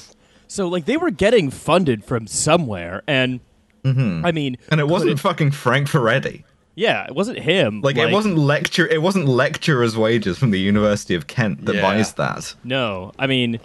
So, 0.49 0.69
like, 0.69 0.87
they 0.87 0.97
were 0.97 1.11
getting 1.11 1.51
funded 1.51 2.05
from 2.05 2.27
somewhere, 2.27 3.03
and 3.07 3.41
mm-hmm. 3.83 4.25
I 4.25 4.33
mean, 4.33 4.57
And 4.71 4.81
it 4.81 4.89
wasn't 4.89 5.21
fucking 5.21 5.51
Frank 5.51 5.89
Furedi. 5.89 6.45
Yeah, 6.77 7.05
it 7.07 7.15
wasn't 7.15 7.39
him. 7.39 7.83
Like, 7.83 7.97
it 7.97 8.11
wasn't 8.11 8.39
lecture 8.39 8.87
it 8.87 9.03
wasn't 9.03 9.27
lecturer's 9.27 9.97
wages 9.97 10.39
from 10.39 10.51
the 10.51 10.61
University 10.61 11.15
of 11.15 11.27
Kent 11.27 11.67
that 11.67 11.77
Yeah. 11.77 11.83
buys 11.83 12.15
that. 12.15 12.55
No, 12.65 13.13
I 13.19 13.27
mean, 13.27 13.61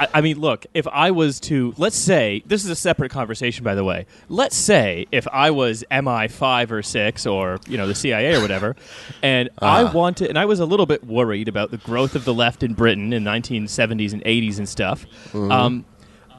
I, 0.00 0.08
I 0.14 0.20
mean, 0.22 0.40
look. 0.40 0.66
If 0.72 0.88
I 0.88 1.10
was 1.10 1.38
to, 1.40 1.74
let's 1.76 1.96
say, 1.96 2.42
this 2.46 2.64
is 2.64 2.70
a 2.70 2.74
separate 2.74 3.10
conversation, 3.10 3.62
by 3.64 3.74
the 3.74 3.84
way. 3.84 4.06
Let's 4.30 4.56
say 4.56 5.06
if 5.12 5.28
I 5.28 5.50
was 5.50 5.84
MI 5.90 6.26
five 6.28 6.72
or 6.72 6.82
six, 6.82 7.26
or 7.26 7.60
you 7.68 7.76
know, 7.76 7.86
the 7.86 7.94
CIA 7.94 8.34
or 8.34 8.40
whatever, 8.40 8.76
and 9.22 9.50
I 9.58 9.84
wanted, 9.84 10.30
and 10.30 10.38
I 10.38 10.46
was 10.46 10.58
a 10.58 10.64
little 10.64 10.86
bit 10.86 11.04
worried 11.04 11.48
about 11.48 11.70
the 11.70 11.76
growth 11.76 12.14
of 12.14 12.24
the 12.24 12.32
left 12.32 12.62
in 12.62 12.72
Britain 12.72 13.12
in 13.12 13.22
1970s 13.24 14.12
and 14.14 14.24
80s 14.24 14.56
and 14.58 14.68
stuff. 14.68 15.04
Um, 15.34 15.84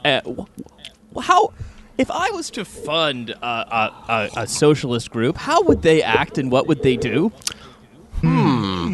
uh, 0.04 0.21
how? 1.21 1.54
If 1.97 2.10
I 2.10 2.32
was 2.32 2.50
to 2.52 2.65
fund 2.65 3.30
a, 3.30 3.45
a, 3.45 3.95
a, 4.10 4.30
a 4.41 4.47
socialist 4.47 5.12
group, 5.12 5.38
how 5.38 5.62
would 5.63 5.84
they 5.84 6.02
act 6.02 6.39
and 6.39 6.52
what 6.52 6.65
would 6.65 6.82
they 6.82 6.97
do? 6.97 7.32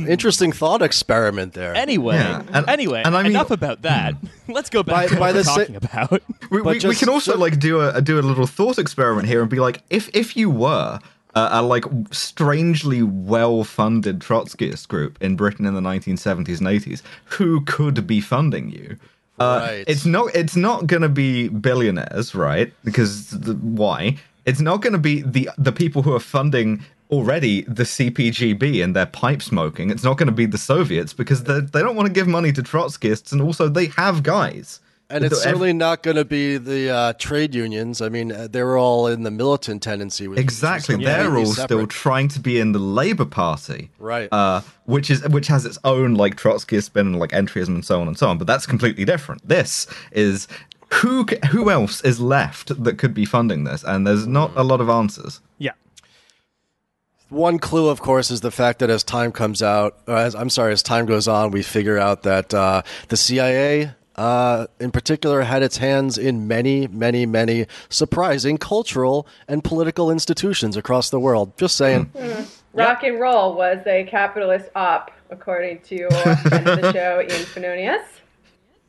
Interesting 0.08 0.52
thought 0.52 0.82
experiment 0.82 1.54
there. 1.54 1.76
Anyway, 1.76 2.16
Yeah, 2.16 2.44
and- 2.54 2.68
anyway, 2.70 3.02
and 3.06 3.16
I 3.16 3.24
mean- 3.24 3.32
enough 3.34 3.52
about 3.52 3.82
that. 3.84 4.16
Let's 4.48 4.70
go 4.70 4.84
back 4.84 4.96
By- 4.96 5.08
to 5.08 5.14
by 5.16 5.20
what 5.20 5.28
we're 5.28 5.34
the 5.34 5.44
sa- 5.44 5.56
talking 5.58 5.76
about. 5.76 6.12
We, 6.50 6.62
But 6.64 6.84
we, 6.84 6.90
we 6.90 6.96
can 6.96 7.10
also 7.10 7.32
just- 7.32 7.42
like 7.42 7.60
do 7.60 7.82
a 7.82 8.02
do 8.02 8.20
a 8.20 8.22
little 8.22 8.48
thought 8.48 8.78
experiment 8.80 9.28
here 9.28 9.42
and 9.42 9.50
be 9.50 9.60
like, 9.60 9.82
if 9.90 10.10
if 10.14 10.36
you 10.38 10.50
were 10.50 11.00
a, 11.36 11.48
a 11.52 11.62
like 11.62 11.86
strangely 12.12 13.04
well 13.04 13.64
funded 13.64 14.20
Trotskyist 14.20 14.88
group 14.88 15.18
in 15.22 15.36
Britain 15.36 15.66
in 15.66 15.74
the 15.74 15.82
1970s 15.82 16.60
and 16.60 16.68
80s, 16.68 17.02
who 17.26 17.62
could 17.62 18.06
be 18.08 18.22
funding 18.22 18.70
you? 18.70 18.98
Uh, 19.40 19.60
Right. 19.68 19.84
It's 19.88 20.06
not. 20.06 20.34
It's 20.36 20.56
not 20.56 20.88
going 20.88 21.04
to 21.04 21.10
be 21.10 21.48
billionaires, 21.50 22.34
right? 22.34 22.74
Because 22.84 23.30
the, 23.30 23.54
why? 23.54 24.18
It's 24.46 24.60
not 24.62 24.82
going 24.82 24.94
to 24.94 25.00
be 25.00 25.22
the 25.22 25.50
the 25.58 25.72
people 25.72 26.02
who 26.02 26.14
are 26.16 26.20
funding 26.20 26.84
already 27.10 27.62
the 27.62 27.84
CPGB 27.84 28.84
and 28.84 28.96
their 28.96 29.06
pipe 29.06 29.42
smoking. 29.42 29.90
It's 29.90 30.04
not 30.04 30.18
going 30.18 30.28
to 30.28 30.34
be 30.34 30.46
the 30.46 30.58
Soviets 30.58 31.14
because 31.14 31.44
they 31.44 31.62
they 31.62 31.82
don't 31.82 31.96
want 31.96 32.08
to 32.08 32.14
give 32.14 32.28
money 32.28 32.52
to 32.54 32.62
Trotskyists, 32.62 33.32
and 33.32 33.42
also 33.42 33.70
they 33.70 33.88
have 33.88 34.24
guys. 34.24 34.80
And 35.10 35.24
it's 35.24 35.42
certainly 35.42 35.72
not 35.72 36.04
going 36.04 36.18
to 36.18 36.26
be 36.26 36.58
the 36.58 36.90
uh, 36.90 37.14
trade 37.14 37.56
unions. 37.56 38.02
I 38.02 38.10
mean, 38.10 38.34
uh, 38.34 38.50
they 38.52 38.62
were 38.62 38.78
all 38.78 39.08
in 39.08 39.24
the 39.24 39.32
militant 39.32 39.82
tendency. 39.82 40.28
Which 40.28 40.38
is 40.38 40.44
just 40.44 40.58
Exactly, 40.58 41.06
they're 41.06 41.38
all 41.38 41.46
still 41.46 41.88
trying 41.88 42.28
to 42.30 42.42
be 42.42 42.60
in 42.60 42.74
the 42.74 42.80
Labour 42.80 43.24
Party, 43.24 43.90
Right. 44.00 44.28
Uh, 44.34 44.62
which 44.86 45.10
is 45.10 45.26
which 45.30 45.48
has 45.48 45.66
its 45.66 45.78
own 45.86 46.16
like 46.16 46.36
Trotskyist 46.36 46.84
spin 46.84 47.08
and 47.08 47.20
like 47.20 47.32
entryism 47.32 47.70
and 47.70 47.86
so 47.86 48.02
on 48.02 48.08
and 48.10 48.18
so 48.18 48.28
on. 48.28 48.38
But 48.38 48.48
that's 48.48 48.66
completely 48.66 49.06
different. 49.06 49.48
This 49.48 49.88
is 50.12 50.48
who 50.96 51.24
who 51.52 51.70
else 51.70 52.02
is 52.02 52.20
left 52.20 52.84
that 52.84 52.98
could 52.98 53.14
be 53.14 53.24
funding 53.24 53.64
this, 53.64 53.84
and 53.86 54.06
there's 54.06 54.28
not 54.28 54.52
a 54.58 54.64
lot 54.64 54.82
of 54.82 54.90
answers. 54.90 55.40
Yeah. 57.30 57.38
One 57.38 57.60
clue, 57.60 57.90
of 57.90 58.02
course, 58.02 58.32
is 58.32 58.42
the 58.42 58.52
fact 58.52 58.80
that 58.80 58.90
as 58.90 59.04
time 59.04 59.32
comes 59.32 59.62
out, 59.62 59.98
or 60.08 60.16
as 60.16 60.36
I'm 60.36 60.50
sorry, 60.50 60.72
as 60.74 60.82
time 60.84 61.06
goes 61.06 61.28
on, 61.28 61.52
we 61.52 61.62
figure 61.64 61.98
out 61.98 62.24
that 62.24 62.54
uh, 62.54 62.82
the 63.10 63.18
CIA, 63.18 63.92
uh, 64.16 64.68
in 64.80 64.92
particular, 64.92 65.42
had 65.42 65.62
its 65.64 65.78
hands 65.78 66.18
in 66.18 66.48
many, 66.48 66.88
many, 66.88 67.26
many 67.26 67.66
surprising 67.90 68.58
cultural 68.58 69.28
and 69.48 69.64
political 69.64 70.10
institutions 70.10 70.78
across 70.78 71.10
the 71.10 71.20
world. 71.20 71.58
Just 71.58 71.76
saying. 71.76 72.12
Rock 72.74 73.04
and 73.04 73.20
roll 73.20 73.56
was 73.56 73.80
a 73.88 74.04
capitalist 74.06 74.70
op, 74.76 75.12
according 75.30 75.80
to 75.82 76.08
friend 76.48 76.68
of 76.68 76.82
the 76.82 76.94
show, 76.94 77.20
Ian 77.22 77.46
Fanonius. 77.46 78.04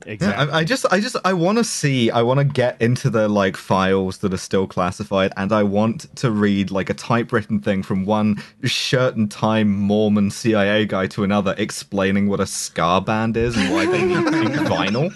Exactly. 0.07 0.53
I, 0.53 0.59
I 0.59 0.65
just, 0.65 0.87
I 0.91 1.01
just, 1.01 1.17
I 1.25 1.33
want 1.33 1.59
to 1.59 1.65
see, 1.65 2.11
I 2.11 2.23
want 2.23 2.39
to 2.39 2.45
get 2.45 2.81
into 2.81 3.11
the 3.11 3.29
like 3.29 3.57
files 3.57 4.19
that 4.19 4.33
are 4.33 4.39
still 4.39 4.67
classified, 4.67 5.33
and 5.37 5.53
I 5.53 5.63
want 5.63 6.15
to 6.17 6.31
read 6.31 6.71
like 6.71 6.89
a 6.89 6.95
typewritten 6.95 7.61
thing 7.61 7.83
from 7.83 8.05
one 8.05 8.43
shirt 8.63 9.17
and 9.17 9.31
tie 9.31 9.65
Mormon 9.65 10.31
CIA 10.31 10.87
guy 10.87 11.07
to 11.09 11.25
another, 11.25 11.55
explaining 11.59 12.29
what 12.29 12.41
a 12.41 12.47
ska 12.47 13.01
band 13.01 13.37
is 13.37 13.57
and 13.57 13.73
why 13.73 13.87
they 13.87 14.05
need 14.05 14.25
pink 14.33 14.55
vinyl. 14.69 15.11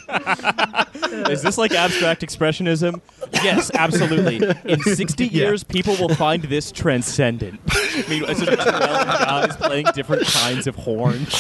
Is 1.31 1.43
this 1.43 1.59
like 1.59 1.73
abstract 1.73 2.23
expressionism? 2.23 3.01
Yes, 3.35 3.71
absolutely. 3.75 4.41
In 4.65 4.81
60 4.83 5.27
years, 5.27 5.65
people 5.65 5.97
will 5.97 6.15
find 6.15 6.43
this 6.45 6.73
transcendent. 6.73 7.61
I 7.71 8.05
mean, 8.09 8.25
it's 8.25 8.41
just 8.41 8.63
12 8.63 8.69
guys 8.69 9.57
playing 9.57 9.87
different 9.95 10.25
kinds 10.27 10.67
of 10.67 10.75
horns. 10.75 11.35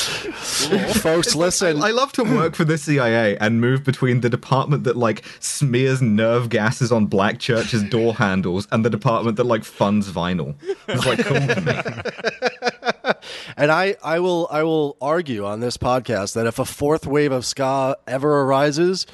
Folks, 1.00 1.34
listen. 1.34 1.82
I 1.82 1.90
love 1.90 2.12
to 2.12 2.24
work 2.24 2.54
for 2.54 2.64
the 2.64 2.78
CIA 2.78 3.31
and 3.40 3.60
move 3.60 3.84
between 3.84 4.20
the 4.20 4.30
department 4.30 4.84
that 4.84 4.96
like 4.96 5.22
smears 5.40 6.02
nerve 6.02 6.48
gases 6.48 6.92
on 6.92 7.06
black 7.06 7.38
churches' 7.38 7.82
door 7.84 8.14
handles 8.18 8.68
and 8.70 8.84
the 8.84 8.90
department 8.90 9.36
that 9.36 9.44
like 9.44 9.64
funds 9.64 10.10
vinyl. 10.10 10.54
It's 10.88 11.06
like 11.06 11.24
cool 11.24 11.40
to 11.40 11.60
me. 11.60 13.12
And 13.56 13.70
I, 13.70 13.96
I 14.02 14.18
will 14.18 14.48
I 14.50 14.62
will 14.62 14.96
argue 15.00 15.44
on 15.44 15.60
this 15.60 15.76
podcast 15.76 16.34
that 16.34 16.46
if 16.46 16.58
a 16.58 16.64
fourth 16.64 17.06
wave 17.06 17.32
of 17.32 17.44
ska 17.44 17.96
ever 18.06 18.42
arises, 18.42 19.06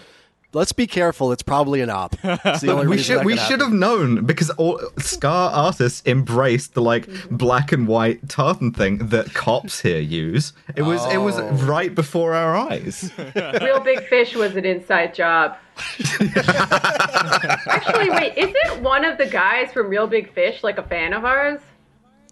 let's 0.53 0.73
be 0.73 0.87
careful. 0.87 1.31
It's 1.33 1.43
probably 1.43 1.81
an 1.81 1.91
op. 1.91 2.13
The 2.23 2.69
only 2.73 2.87
we 2.97 2.99
should 2.99 3.25
we 3.25 3.37
should 3.37 3.61
have 3.61 3.73
known 3.73 4.25
because 4.25 4.51
all 4.51 4.81
ska 4.99 5.29
artists 5.29 6.03
embraced 6.07 6.75
the 6.75 6.83
like 6.83 7.09
black 7.31 7.73
and 7.73 7.87
white 7.87 8.29
tartan 8.29 8.73
thing 8.73 9.09
that 9.09 9.33
cops 9.35 9.81
here 9.81 10.01
use. 10.01 10.53
It 10.77 10.83
was 10.83 11.05
it 11.13 11.19
was 11.19 11.39
Oh. 11.39 11.51
right 11.67 11.95
before 11.95 12.35
our 12.35 12.57
eyes. 12.57 13.11
Reel 13.61 13.81
Big 13.81 14.03
Fish 14.09 14.35
was 14.35 14.57
an 14.57 14.65
inside 14.65 15.15
job. 15.15 15.57
Actually, 17.67 18.11
wait, 18.11 18.37
isn't 18.37 18.83
one 18.83 19.05
of 19.05 19.19
the 19.19 19.27
guys 19.27 19.73
from 19.73 19.89
Reel 19.89 20.07
Big 20.07 20.33
Fish 20.33 20.63
like 20.65 20.79
a 20.79 20.83
fan 20.83 21.13
of 21.13 21.25
ours? 21.25 21.61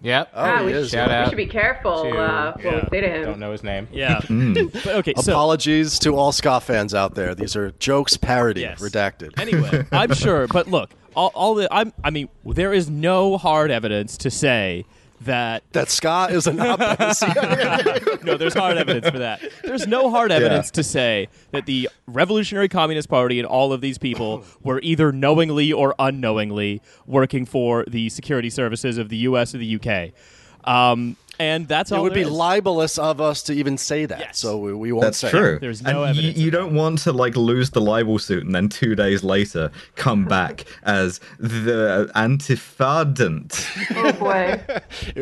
Yep. 0.03 0.31
Oh, 0.35 0.41
Ah, 0.43 0.63
we, 0.65 0.73
is, 0.73 0.91
Shout 0.91 1.09
we 1.25 1.29
should 1.31 1.37
be 1.37 1.47
careful 1.47 2.05
to- 2.05 2.11
uh, 2.19 2.53
what 2.53 2.65
yeah, 2.65 2.75
we 2.75 2.89
say 2.91 3.01
to 3.01 3.09
him. 3.09 3.25
Don't 3.25 3.39
know 3.39 3.53
his 3.53 3.63
name. 3.65 3.89
Yeah. 3.93 4.21
Mm. 4.27 4.73
But 4.73 4.87
okay, 4.97 5.15
so 5.17 5.33
Apologies 5.33 5.99
to 6.01 6.15
all 6.17 6.33
ska 6.33 6.61
fans 6.61 6.95
out 6.95 7.15
there. 7.15 7.35
These 7.35 7.57
are 7.57 7.71
jokes 7.79 8.17
parody, 8.17 8.61
Yes. 8.63 8.81
redacted. 8.81 9.39
anyway, 9.39 9.87
I'm 9.93 10.13
sure, 10.15 10.47
but 10.49 10.69
look, 10.69 10.91
all, 11.15 11.31
all 11.35 11.55
the 11.55 11.69
I'm 11.73 11.93
I 12.05 12.11
mean, 12.11 12.29
there 12.45 12.73
is 12.75 12.91
no 12.91 13.39
hard 13.39 13.71
evidence 13.71 14.17
to 14.19 14.31
say 14.31 14.85
that 15.23 15.63
that 15.73 15.91
ska 15.91 16.29
is 16.31 16.47
an 16.47 16.57
no, 16.57 16.77
there's 18.37 18.55
hard 18.55 18.77
evidence 18.77 19.09
for 19.09 19.19
that. 19.19 19.41
There's 19.63 19.87
no 19.87 20.11
hard 20.11 20.31
evidence 20.31 20.71
to 20.73 20.83
say 20.83 21.29
that 21.53 21.67
the 21.67 21.89
Revolutionary 22.07 22.69
Communist 22.69 23.09
Party 23.09 23.39
and 23.39 23.47
all 23.47 23.73
of 23.73 23.81
these 23.81 23.99
people 23.99 24.45
were 24.63 24.81
either 24.83 25.13
knowingly 25.13 25.73
or 25.73 25.95
unknowingly 25.99 26.83
working 27.07 27.47
for 27.47 27.85
the 27.89 28.09
security 28.11 28.51
services 28.51 28.99
of 28.99 29.09
the 29.09 29.17
U.S. 29.19 29.55
or 29.55 29.59
the 29.59 29.81
UK. 29.81 30.13
Um, 30.65 31.17
and 31.39 31.69
that's 31.69 31.93
all 31.93 32.01
it 32.01 32.03
would 32.05 32.13
there 32.13 32.25
be 32.25 32.29
is. 32.29 32.31
libelous 32.31 32.99
of 32.99 33.21
us 33.21 33.43
to 33.45 33.53
even 33.55 33.77
say 33.79 34.07
that. 34.07 34.19
Yes. 34.19 34.39
So 34.39 34.59
we, 34.59 34.73
we 34.73 34.93
won't 34.93 35.03
That's 35.05 35.19
say. 35.19 35.31
true. 35.31 35.59
There's 35.61 35.83
no 35.83 36.03
and 36.05 36.11
evidence 36.11 36.37
You, 36.39 36.45
you 36.47 36.51
don't 36.51 36.75
want 36.75 36.99
to 37.01 37.13
like 37.13 37.37
lose 37.37 37.71
the 37.71 37.81
libel 37.81 38.19
suit 38.19 38.45
and 38.45 38.55
then 38.55 38.69
two 38.69 38.95
days 38.95 39.23
later 39.25 39.71
come 39.95 40.25
back 40.25 40.65
as 40.85 41.21
the 41.39 42.11
antifadant. 42.15 43.67
Oh 43.97 44.13
boy. 44.13 44.61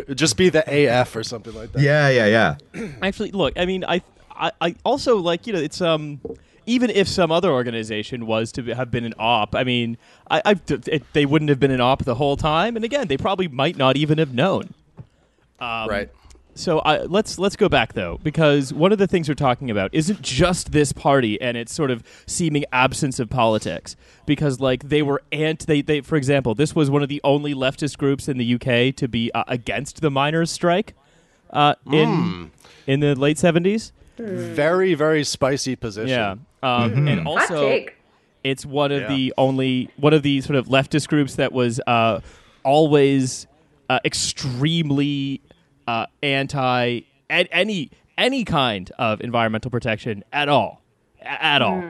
Just 0.14 0.36
be 0.36 0.48
the 0.48 0.64
AF 0.66 1.14
or 1.16 1.22
something 1.22 1.54
like 1.54 1.72
that. 1.72 1.82
yeah, 1.82 2.08
yeah, 2.08 2.56
yeah. 2.74 2.88
Actually, 3.02 3.30
look, 3.30 3.52
I 3.58 3.66
mean, 3.66 3.84
I, 3.84 4.02
I, 4.30 4.52
I 4.60 4.74
also 4.84 5.16
like 5.16 5.46
you 5.46 5.52
know, 5.52 5.58
it's 5.60 5.80
um, 5.80 6.20
even 6.66 6.90
if 6.90 7.06
some 7.08 7.30
other 7.30 7.50
organization 7.52 8.26
was 8.26 8.50
to 8.52 8.62
have 8.74 8.90
been 8.90 9.04
an 9.04 9.14
op, 9.18 9.54
I 9.54 9.64
mean, 9.64 9.96
I, 10.30 10.42
I 10.44 10.50
it, 10.68 11.12
they 11.12 11.26
wouldn't 11.26 11.48
have 11.50 11.60
been 11.60 11.70
an 11.70 11.80
op 11.80 12.04
the 12.04 12.14
whole 12.16 12.36
time, 12.36 12.76
and 12.76 12.84
again, 12.84 13.06
they 13.08 13.16
probably 13.16 13.48
might 13.48 13.76
not 13.76 13.96
even 13.96 14.18
have 14.18 14.34
known. 14.34 14.74
Um, 15.60 15.88
Right. 15.88 16.10
So 16.56 16.78
I, 16.78 17.02
let's 17.02 17.36
let's 17.36 17.56
go 17.56 17.68
back 17.68 17.94
though, 17.94 18.20
because 18.22 18.72
one 18.72 18.92
of 18.92 18.98
the 18.98 19.08
things 19.08 19.28
we're 19.28 19.34
talking 19.34 19.72
about 19.72 19.90
isn't 19.92 20.22
just 20.22 20.70
this 20.70 20.92
party 20.92 21.40
and 21.40 21.56
its 21.56 21.74
sort 21.74 21.90
of 21.90 22.04
seeming 22.28 22.64
absence 22.72 23.18
of 23.18 23.28
politics. 23.28 23.96
Because 24.24 24.60
like 24.60 24.88
they 24.88 25.02
were 25.02 25.20
ant, 25.32 25.66
they, 25.66 25.82
they 25.82 26.00
for 26.00 26.14
example, 26.14 26.54
this 26.54 26.72
was 26.72 26.90
one 26.90 27.02
of 27.02 27.08
the 27.08 27.20
only 27.24 27.54
leftist 27.54 27.98
groups 27.98 28.28
in 28.28 28.38
the 28.38 28.54
UK 28.54 28.94
to 28.94 29.08
be 29.08 29.32
uh, 29.34 29.42
against 29.48 30.00
the 30.00 30.12
miners' 30.12 30.52
strike 30.52 30.94
uh, 31.50 31.74
in 31.90 32.52
in 32.86 33.00
the 33.00 33.16
late 33.16 33.38
seventies. 33.38 33.92
Very, 34.16 34.94
very 34.94 35.24
spicy 35.24 35.74
position. 35.74 36.08
Yeah, 36.08 36.36
um, 36.62 37.08
and 37.08 37.26
also 37.26 37.84
it's 38.44 38.64
one 38.64 38.92
of 38.92 39.00
Yeah. 39.02 39.08
the 39.08 39.34
only 39.36 39.90
one 39.96 40.12
of 40.14 40.22
the 40.22 40.40
sort 40.40 40.54
of 40.54 40.66
leftist 40.68 41.08
groups 41.08 41.34
that 41.34 41.52
was 41.52 41.80
uh, 41.88 42.20
always 42.64 43.48
uh, 43.88 43.98
extremely 44.04 45.40
uh, 45.86 46.06
anti 46.22 47.00
at 47.30 47.48
any 47.50 47.90
any 48.16 48.44
kind 48.44 48.90
of 48.98 49.20
environmental 49.20 49.70
protection 49.70 50.22
at 50.32 50.48
all, 50.48 50.82
A- 51.20 51.44
at 51.44 51.62
all, 51.62 51.82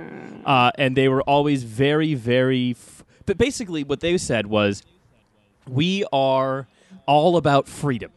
uh, 0.47 0.71
and 0.79 0.97
they 0.97 1.09
were 1.09 1.23
always 1.23 1.63
very 1.65 2.15
very. 2.15 2.71
F- 2.73 3.05
but 3.27 3.39
basically, 3.39 3.85
what 3.85 4.01
they 4.01 4.19
said 4.19 4.47
was, 4.47 4.83
we 5.69 6.05
are 6.13 6.67
all 7.07 7.37
about 7.37 7.69
freedom, 7.69 8.11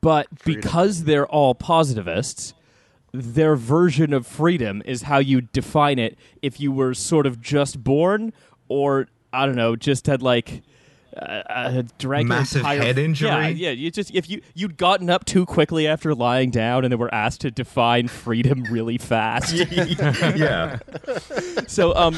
but 0.00 0.26
because 0.44 1.04
they're 1.04 1.26
all 1.26 1.54
positivists 1.54 2.54
their 3.14 3.56
version 3.56 4.14
of 4.14 4.26
freedom 4.26 4.82
is 4.86 5.02
how 5.02 5.18
you 5.18 5.42
define 5.42 5.98
it 5.98 6.16
if 6.40 6.58
you 6.58 6.72
were 6.72 6.94
sort 6.94 7.26
of 7.26 7.42
just 7.42 7.84
born 7.84 8.32
or 8.68 9.06
I 9.34 9.44
don't 9.44 9.54
know, 9.54 9.76
just 9.76 10.06
had 10.06 10.22
like 10.22 10.62
uh, 11.16 11.42
uh, 11.48 11.82
drank 11.98 12.28
Massive 12.28 12.60
entire- 12.60 12.82
head 12.82 12.98
injury? 12.98 13.28
Yeah, 13.28 13.48
yeah. 13.48 13.70
You 13.70 13.90
just 13.90 14.14
if 14.14 14.28
you 14.30 14.40
you'd 14.54 14.76
gotten 14.76 15.10
up 15.10 15.24
too 15.24 15.44
quickly 15.46 15.86
after 15.86 16.14
lying 16.14 16.50
down 16.50 16.84
and 16.84 16.92
then 16.92 16.98
were 16.98 17.12
asked 17.14 17.42
to 17.42 17.50
define 17.50 18.08
freedom 18.08 18.64
really 18.64 18.98
fast. 18.98 19.52
yeah. 19.70 20.78
so 21.66 21.94
um, 21.94 22.16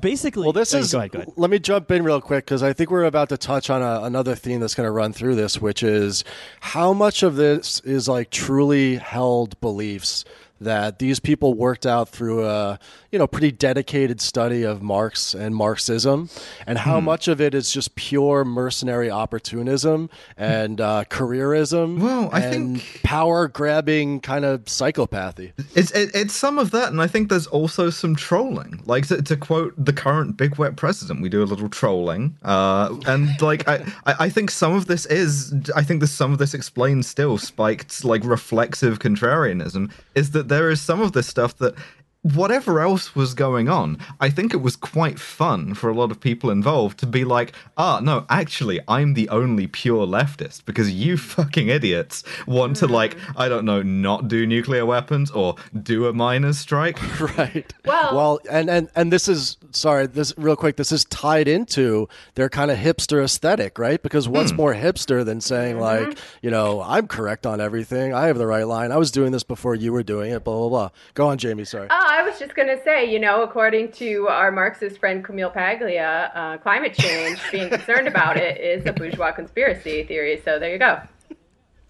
basically, 0.00 0.44
Well, 0.44 0.52
this 0.52 0.74
oh, 0.74 0.78
is. 0.78 0.92
go 0.92 0.98
ahead, 0.98 1.10
go 1.12 1.18
ahead. 1.20 1.32
Let 1.36 1.50
me 1.50 1.58
jump 1.58 1.90
in 1.90 2.04
real 2.04 2.20
quick 2.20 2.44
because 2.44 2.62
I 2.62 2.72
think 2.72 2.90
we're 2.90 3.04
about 3.04 3.28
to 3.30 3.36
touch 3.36 3.70
on 3.70 3.82
a, 3.82 4.02
another 4.04 4.34
theme 4.34 4.60
that's 4.60 4.74
going 4.74 4.86
to 4.86 4.92
run 4.92 5.12
through 5.12 5.34
this, 5.34 5.60
which 5.60 5.82
is 5.82 6.24
how 6.60 6.92
much 6.92 7.22
of 7.22 7.36
this 7.36 7.80
is 7.80 8.08
like 8.08 8.30
truly 8.30 8.96
held 8.96 9.60
beliefs 9.60 10.24
that 10.60 10.98
these 10.98 11.20
people 11.20 11.54
worked 11.54 11.86
out 11.86 12.08
through 12.08 12.46
a 12.46 12.78
you 13.12 13.18
know 13.18 13.26
pretty 13.26 13.52
dedicated 13.52 14.20
study 14.20 14.62
of 14.62 14.82
Marx 14.82 15.34
and 15.34 15.54
Marxism, 15.54 16.28
and 16.66 16.78
how 16.78 17.00
much 17.00 17.28
of 17.28 17.40
it 17.40 17.54
is 17.54 17.70
just 17.72 17.94
pure 17.94 18.44
mercenary 18.44 19.10
opportunism 19.10 20.10
and 20.36 20.80
uh, 20.80 21.04
careerism 21.08 22.00
Well, 22.00 22.30
I 22.32 22.40
and 22.40 22.80
think- 22.80 23.02
power 23.02 23.48
grabbing 23.48 24.20
kind 24.20 24.44
of 24.44 24.64
psychopathy. 24.64 25.52
It's 25.74 25.90
it, 25.92 26.10
it's 26.14 26.34
some 26.34 26.58
of 26.58 26.70
that, 26.72 26.90
and 26.90 27.00
I 27.00 27.06
think 27.06 27.28
there's 27.28 27.46
also 27.46 27.90
some 27.90 28.14
trolling. 28.16 28.82
Like 28.86 29.06
to, 29.08 29.22
to 29.22 29.36
quote 29.36 29.72
the 29.82 29.92
current 29.92 30.36
big 30.36 30.56
wet 30.58 30.76
president, 30.76 31.22
we 31.22 31.28
do 31.28 31.42
a 31.42 31.44
little 31.46 31.68
trolling, 31.68 32.36
uh, 32.42 32.94
and 33.06 33.40
like 33.40 33.66
I, 33.68 33.76
I 34.06 34.14
I 34.20 34.28
think 34.30 34.50
some 34.50 34.74
of 34.74 34.86
this 34.86 35.06
is 35.06 35.54
I 35.74 35.82
think 35.82 36.00
that 36.00 36.08
some 36.08 36.32
of 36.32 36.38
this 36.38 36.52
explains 36.54 37.06
still 37.06 37.38
Spike's 37.38 38.04
like 38.04 38.24
reflexive 38.24 38.98
contrarianism 38.98 39.90
is 40.14 40.32
that 40.32 40.47
there 40.48 40.70
is 40.70 40.80
some 40.80 41.00
of 41.00 41.12
this 41.12 41.26
stuff 41.26 41.56
that 41.58 41.74
whatever 42.22 42.80
else 42.80 43.14
was 43.14 43.34
going 43.34 43.68
on, 43.68 43.98
I 44.20 44.30
think 44.30 44.52
it 44.52 44.58
was 44.58 44.76
quite 44.76 45.18
fun 45.18 45.74
for 45.74 45.88
a 45.88 45.94
lot 45.94 46.10
of 46.10 46.20
people 46.20 46.50
involved 46.50 46.98
to 46.98 47.06
be 47.06 47.24
like, 47.24 47.52
ah, 47.76 48.00
no, 48.02 48.26
actually, 48.28 48.80
I'm 48.88 49.14
the 49.14 49.28
only 49.28 49.66
pure 49.66 50.06
leftist 50.06 50.64
because 50.64 50.90
you 50.90 51.16
fucking 51.16 51.68
idiots 51.68 52.24
want 52.46 52.76
to, 52.76 52.86
like, 52.86 53.18
hmm. 53.18 53.32
I 53.36 53.48
don't 53.48 53.64
know, 53.64 53.82
not 53.82 54.28
do 54.28 54.46
nuclear 54.46 54.84
weapons 54.84 55.30
or 55.30 55.56
do 55.82 56.06
a 56.06 56.12
miners' 56.12 56.58
strike. 56.58 56.98
right. 57.38 57.72
Well- 57.84 58.08
well, 58.14 58.40
and 58.50 58.68
and 58.68 58.88
and 58.94 59.12
this 59.12 59.28
is 59.28 59.56
sorry, 59.70 60.06
this 60.06 60.34
real 60.36 60.56
quick. 60.56 60.76
This 60.76 60.92
is 60.92 61.04
tied 61.04 61.48
into 61.48 62.08
their 62.34 62.48
kind 62.48 62.70
of 62.70 62.78
hipster 62.78 63.22
aesthetic, 63.22 63.78
right? 63.78 64.02
Because 64.02 64.28
what's 64.28 64.50
hmm. 64.50 64.56
more 64.56 64.74
hipster 64.74 65.24
than 65.24 65.40
saying 65.40 65.76
mm-hmm. 65.76 66.08
like, 66.08 66.18
you 66.42 66.50
know, 66.50 66.82
I'm 66.82 67.06
correct 67.06 67.46
on 67.46 67.60
everything. 67.60 68.12
I 68.12 68.26
have 68.26 68.38
the 68.38 68.46
right 68.46 68.66
line. 68.66 68.92
I 68.92 68.96
was 68.96 69.10
doing 69.10 69.32
this 69.32 69.44
before 69.44 69.74
you 69.74 69.92
were 69.92 70.02
doing 70.02 70.32
it. 70.32 70.44
Blah 70.44 70.56
blah 70.56 70.68
blah. 70.68 70.90
Go 71.14 71.28
on, 71.28 71.38
Jamie. 71.38 71.64
Sorry. 71.64 71.88
Oh, 71.90 72.17
I 72.18 72.22
was 72.22 72.36
just 72.36 72.56
going 72.56 72.66
to 72.66 72.82
say, 72.82 73.08
you 73.08 73.20
know, 73.20 73.44
according 73.44 73.92
to 73.92 74.26
our 74.26 74.50
Marxist 74.50 74.98
friend 74.98 75.22
Camille 75.22 75.50
Paglia, 75.50 76.32
uh, 76.34 76.58
climate 76.58 76.92
change, 76.92 77.38
being 77.52 77.70
concerned 77.70 78.08
about 78.08 78.36
it, 78.36 78.60
is 78.60 78.84
a 78.86 78.92
bourgeois 78.92 79.30
conspiracy 79.30 80.02
theory. 80.02 80.42
So 80.44 80.58
there 80.58 80.72
you 80.72 80.80
go. 80.80 81.00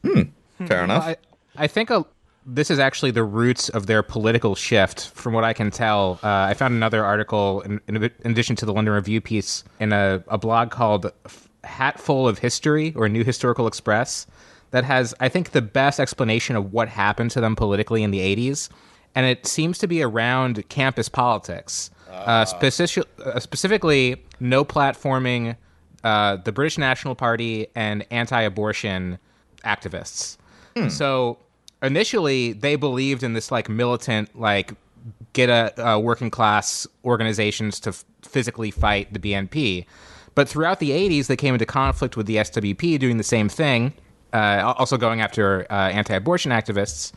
Hmm. 0.05 0.67
Fair 0.67 0.85
enough. 0.85 1.03
I, 1.03 1.17
I 1.57 1.67
think 1.67 1.89
a, 1.89 2.05
this 2.45 2.71
is 2.71 2.79
actually 2.79 3.13
the 3.13 3.25
roots 3.25 3.71
of 3.71 3.87
their 3.87 4.03
political 4.03 4.55
shift, 4.55 5.09
from 5.15 5.33
what 5.33 5.45
I 5.45 5.55
can 5.55 5.71
tell. 5.71 6.21
Uh, 6.23 6.29
I 6.29 6.53
found 6.53 6.75
another 6.75 7.03
article, 7.07 7.63
in, 7.63 7.81
in, 7.89 7.97
in 7.97 8.31
addition 8.31 8.55
to 8.57 8.67
the 8.67 8.75
London 8.75 8.93
Review 8.93 9.23
piece, 9.23 9.65
in 9.81 9.95
a, 9.95 10.23
a 10.29 10.37
blog 10.37 10.71
called 10.71 11.11
Hatful 11.65 12.29
of 12.29 12.39
History 12.39 12.93
or 12.95 13.09
New 13.09 13.25
Historical 13.25 13.67
Express, 13.67 14.27
that 14.73 14.85
has, 14.85 15.15
I 15.21 15.31
think, 15.31 15.53
the 15.53 15.63
best 15.63 15.99
explanation 15.99 16.55
of 16.55 16.71
what 16.71 16.91
happened 16.91 17.31
to 17.31 17.41
them 17.41 17.57
politically 17.57 18.03
in 18.03 18.11
the 18.11 18.19
80s. 18.19 18.69
And 19.15 19.27
it 19.27 19.47
seems 19.47 19.79
to 19.79 19.89
be 19.89 20.03
around 20.03 20.69
campus 20.69 21.09
politics, 21.09 21.91
uh, 22.11 22.45
speci- 22.45 23.05
uh, 23.25 23.41
specifically 23.41 24.23
no 24.41 24.65
platforming 24.65 25.57
uh, 26.05 26.37
the 26.37 26.53
British 26.53 26.79
National 26.79 27.15
Party 27.15 27.67
and 27.75 28.07
anti 28.11 28.41
abortion 28.41 29.19
activists. 29.65 30.37
So 30.91 31.39
initially, 31.83 32.53
they 32.53 32.77
believed 32.77 33.25
in 33.25 33.33
this 33.33 33.51
like 33.51 33.69
militant, 33.69 34.39
like 34.39 34.75
get 35.33 35.49
a, 35.49 35.99
working 35.99 36.31
class 36.31 36.87
organizations 37.05 37.81
to 37.81 37.91
f- 37.91 38.05
physically 38.23 38.71
fight 38.71 39.13
the 39.13 39.19
BNP. 39.19 39.87
But 40.37 40.49
throughout 40.49 40.79
the 40.79 40.91
80s, 40.91 41.27
they 41.27 41.35
came 41.35 41.55
into 41.55 41.67
conflict 41.67 42.17
with 42.17 42.27
the 42.27 42.37
SWP 42.37 43.01
doing 43.01 43.17
the 43.17 43.25
same 43.25 43.49
thing, 43.49 43.93
uh, 44.33 44.73
also 44.79 44.97
going 44.97 45.21
after 45.21 45.67
uh, 45.69 45.75
anti 45.91 46.15
abortion 46.15 46.53
activists, 46.53 47.13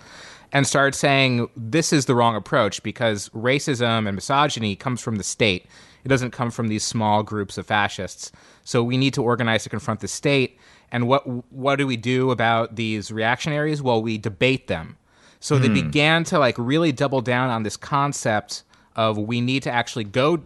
and 0.51 0.67
started 0.67 0.97
saying 0.97 1.49
this 1.55 1.93
is 1.93 2.05
the 2.05 2.15
wrong 2.15 2.35
approach 2.35 2.83
because 2.83 3.29
racism 3.29 4.07
and 4.07 4.15
misogyny 4.15 4.75
comes 4.75 5.01
from 5.01 5.15
the 5.15 5.23
state. 5.23 5.65
It 6.03 6.09
doesn't 6.09 6.31
come 6.31 6.51
from 6.51 6.67
these 6.67 6.83
small 6.83 7.23
groups 7.23 7.57
of 7.57 7.67
fascists. 7.67 8.31
So 8.63 8.83
we 8.83 8.97
need 8.97 9.13
to 9.13 9.23
organize 9.23 9.63
to 9.63 9.69
confront 9.69 9.99
the 9.99 10.07
state. 10.07 10.57
And 10.91 11.07
what 11.07 11.25
what 11.51 11.77
do 11.77 11.87
we 11.87 11.97
do 11.97 12.31
about 12.31 12.75
these 12.75 13.11
reactionaries? 13.11 13.81
Well, 13.81 14.01
we 14.01 14.17
debate 14.17 14.67
them. 14.67 14.97
So 15.39 15.57
they 15.57 15.67
hmm. 15.67 15.73
began 15.73 16.23
to 16.25 16.39
like 16.39 16.55
really 16.57 16.91
double 16.91 17.21
down 17.21 17.49
on 17.49 17.63
this 17.63 17.77
concept 17.77 18.63
of 18.95 19.17
we 19.17 19.41
need 19.41 19.63
to 19.63 19.71
actually 19.71 20.03
go 20.03 20.43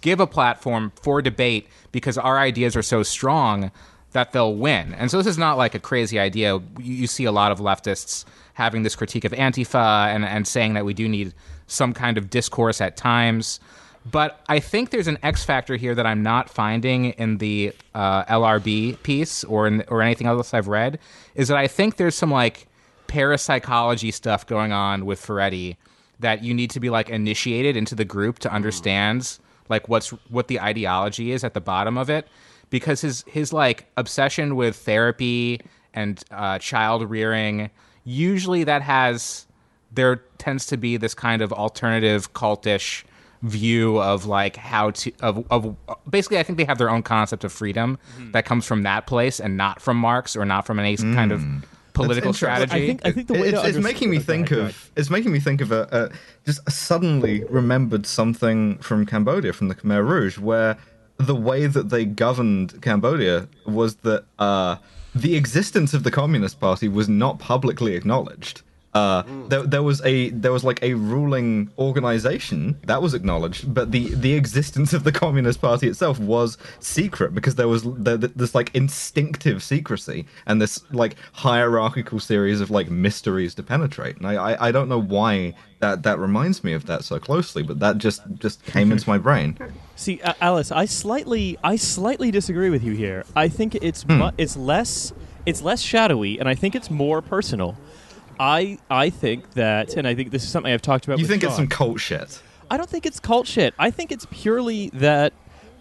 give 0.00 0.20
a 0.20 0.26
platform 0.26 0.92
for 1.00 1.22
debate 1.22 1.68
because 1.92 2.18
our 2.18 2.38
ideas 2.38 2.76
are 2.76 2.82
so 2.82 3.02
strong 3.02 3.70
that 4.12 4.32
they'll 4.32 4.54
win. 4.54 4.94
And 4.94 5.10
so 5.10 5.18
this 5.18 5.26
is 5.26 5.38
not 5.38 5.58
like 5.58 5.74
a 5.74 5.78
crazy 5.78 6.18
idea. 6.18 6.54
You, 6.54 6.62
you 6.78 7.06
see 7.06 7.24
a 7.24 7.32
lot 7.32 7.52
of 7.52 7.58
leftists 7.58 8.24
having 8.54 8.82
this 8.82 8.96
critique 8.96 9.24
of 9.24 9.32
Antifa 9.32 10.08
and, 10.14 10.24
and 10.24 10.46
saying 10.46 10.74
that 10.74 10.84
we 10.84 10.94
do 10.94 11.08
need 11.08 11.34
some 11.66 11.92
kind 11.92 12.18
of 12.18 12.30
discourse 12.30 12.80
at 12.80 12.96
times. 12.96 13.60
But 14.10 14.40
I 14.48 14.58
think 14.58 14.90
there's 14.90 15.06
an 15.06 15.18
X 15.22 15.44
factor 15.44 15.76
here 15.76 15.94
that 15.94 16.06
I'm 16.06 16.22
not 16.22 16.48
finding 16.48 17.06
in 17.06 17.38
the 17.38 17.72
uh, 17.94 18.24
LRB 18.24 19.02
piece 19.02 19.44
or 19.44 19.66
in, 19.66 19.84
or 19.88 20.00
anything 20.02 20.26
else 20.26 20.54
I've 20.54 20.68
read. 20.68 20.98
Is 21.34 21.48
that 21.48 21.58
I 21.58 21.66
think 21.66 21.96
there's 21.96 22.14
some 22.14 22.30
like 22.30 22.66
parapsychology 23.06 24.10
stuff 24.10 24.46
going 24.46 24.72
on 24.72 25.04
with 25.04 25.20
Furedi 25.20 25.76
that 26.20 26.42
you 26.42 26.54
need 26.54 26.70
to 26.70 26.80
be 26.80 26.90
like 26.90 27.10
initiated 27.10 27.76
into 27.76 27.94
the 27.94 28.04
group 28.04 28.38
to 28.40 28.52
understand 28.52 29.38
like 29.68 29.88
what's 29.88 30.10
what 30.30 30.48
the 30.48 30.60
ideology 30.60 31.32
is 31.32 31.44
at 31.44 31.54
the 31.54 31.60
bottom 31.60 31.98
of 31.98 32.10
it 32.10 32.26
because 32.70 33.00
his 33.00 33.24
his 33.26 33.52
like 33.52 33.86
obsession 33.96 34.56
with 34.56 34.76
therapy 34.76 35.60
and 35.94 36.22
uh, 36.30 36.58
child 36.58 37.08
rearing 37.08 37.70
usually 38.04 38.64
that 38.64 38.82
has 38.82 39.46
there 39.92 40.16
tends 40.38 40.66
to 40.66 40.76
be 40.76 40.96
this 40.96 41.14
kind 41.14 41.42
of 41.42 41.52
alternative 41.52 42.32
cultish 42.32 43.04
view 43.42 44.00
of 44.02 44.26
like 44.26 44.56
how 44.56 44.90
to 44.90 45.12
of, 45.20 45.44
of 45.50 45.76
basically 46.10 46.38
I 46.38 46.42
think 46.42 46.58
they 46.58 46.64
have 46.64 46.78
their 46.78 46.90
own 46.90 47.02
concept 47.02 47.44
of 47.44 47.52
freedom 47.52 47.98
that 48.32 48.44
comes 48.44 48.66
from 48.66 48.82
that 48.82 49.06
place 49.06 49.40
and 49.40 49.56
not 49.56 49.80
from 49.80 49.96
Marx 49.96 50.36
or 50.36 50.44
not 50.44 50.66
from 50.66 50.78
any 50.78 50.96
kind 50.96 51.32
of 51.32 51.44
political 51.92 52.30
interesting. 52.30 52.48
I 52.48 52.66
strategy. 52.66 52.86
think 52.86 53.00
I 53.04 53.12
think 53.12 53.28
the 53.28 53.34
way 53.34 53.48
it's, 53.48 53.64
it's 53.64 53.78
making 53.78 54.10
me 54.10 54.18
think 54.18 54.48
Go 54.48 54.58
ahead, 54.58 54.70
of 54.70 54.90
it's 54.96 55.10
making 55.10 55.32
me 55.32 55.40
think 55.40 55.60
of 55.60 55.72
a, 55.72 55.88
a 55.92 56.10
just 56.44 56.68
suddenly 56.70 57.44
remembered 57.44 58.06
something 58.06 58.78
from 58.78 59.06
Cambodia 59.06 59.52
from 59.52 59.68
the 59.68 59.74
Khmer 59.74 60.06
Rouge 60.06 60.38
where 60.38 60.76
the 61.18 61.34
way 61.34 61.66
that 61.66 61.90
they 61.90 62.04
governed 62.04 62.80
Cambodia 62.80 63.48
was 63.66 63.96
that 63.96 64.24
uh, 64.38 64.76
the 65.14 65.36
existence 65.36 65.92
of 65.92 66.04
the 66.04 66.10
Communist 66.10 66.60
Party 66.60 66.88
was 66.88 67.08
not 67.08 67.38
publicly 67.38 67.94
acknowledged. 67.94 68.62
Uh, 68.94 69.22
there, 69.48 69.62
there 69.62 69.82
was 69.82 70.00
a 70.04 70.30
there 70.30 70.52
was 70.52 70.64
like 70.64 70.82
a 70.82 70.94
ruling 70.94 71.70
organization 71.78 72.78
that 72.84 73.02
was 73.02 73.12
acknowledged, 73.14 73.72
but 73.72 73.92
the 73.92 74.14
the 74.14 74.32
existence 74.34 74.92
of 74.92 75.04
the 75.04 75.12
Communist 75.12 75.60
Party 75.60 75.88
itself 75.88 76.18
was 76.18 76.56
secret 76.80 77.34
because 77.34 77.56
there 77.56 77.68
was 77.68 77.82
there, 77.84 78.16
this 78.16 78.54
like 78.54 78.74
instinctive 78.74 79.62
secrecy 79.62 80.26
and 80.46 80.60
this 80.60 80.82
like 80.90 81.16
hierarchical 81.32 82.18
series 82.18 82.60
of 82.60 82.70
like 82.70 82.90
mysteries 82.90 83.54
to 83.56 83.62
penetrate. 83.62 84.16
And 84.16 84.26
I, 84.26 84.34
I 84.34 84.68
I 84.68 84.72
don't 84.72 84.88
know 84.88 85.00
why 85.00 85.54
that 85.80 86.02
that 86.04 86.18
reminds 86.18 86.64
me 86.64 86.72
of 86.72 86.86
that 86.86 87.04
so 87.04 87.18
closely, 87.18 87.62
but 87.62 87.80
that 87.80 87.98
just 87.98 88.22
just 88.38 88.64
came 88.64 88.90
into 88.90 89.08
my 89.08 89.18
brain. 89.18 89.58
See, 89.96 90.20
uh, 90.22 90.32
Alice, 90.40 90.70
I 90.70 90.84
slightly, 90.84 91.58
I 91.64 91.74
slightly 91.74 92.30
disagree 92.30 92.70
with 92.70 92.84
you 92.84 92.92
here. 92.92 93.24
I 93.34 93.48
think 93.48 93.74
it's 93.74 94.06
mu- 94.06 94.30
it's 94.38 94.56
less, 94.56 95.12
it's 95.44 95.60
less 95.60 95.80
shadowy, 95.80 96.38
and 96.38 96.48
I 96.48 96.54
think 96.54 96.76
it's 96.76 96.88
more 96.88 97.20
personal. 97.20 97.76
I, 98.40 98.78
I 98.90 99.10
think 99.10 99.52
that, 99.54 99.94
and 99.94 100.06
I 100.06 100.14
think 100.14 100.30
this 100.30 100.44
is 100.44 100.50
something 100.50 100.72
I've 100.72 100.82
talked 100.82 101.06
about. 101.06 101.18
You 101.18 101.24
with 101.24 101.30
think 101.30 101.44
it's 101.44 101.56
some 101.56 101.68
cult 101.68 102.00
shit? 102.00 102.42
I 102.70 102.76
don't 102.76 102.88
think 102.88 103.06
it's 103.06 103.20
cult 103.20 103.46
shit. 103.46 103.74
I 103.78 103.90
think 103.90 104.12
it's 104.12 104.26
purely 104.30 104.90
that 104.90 105.32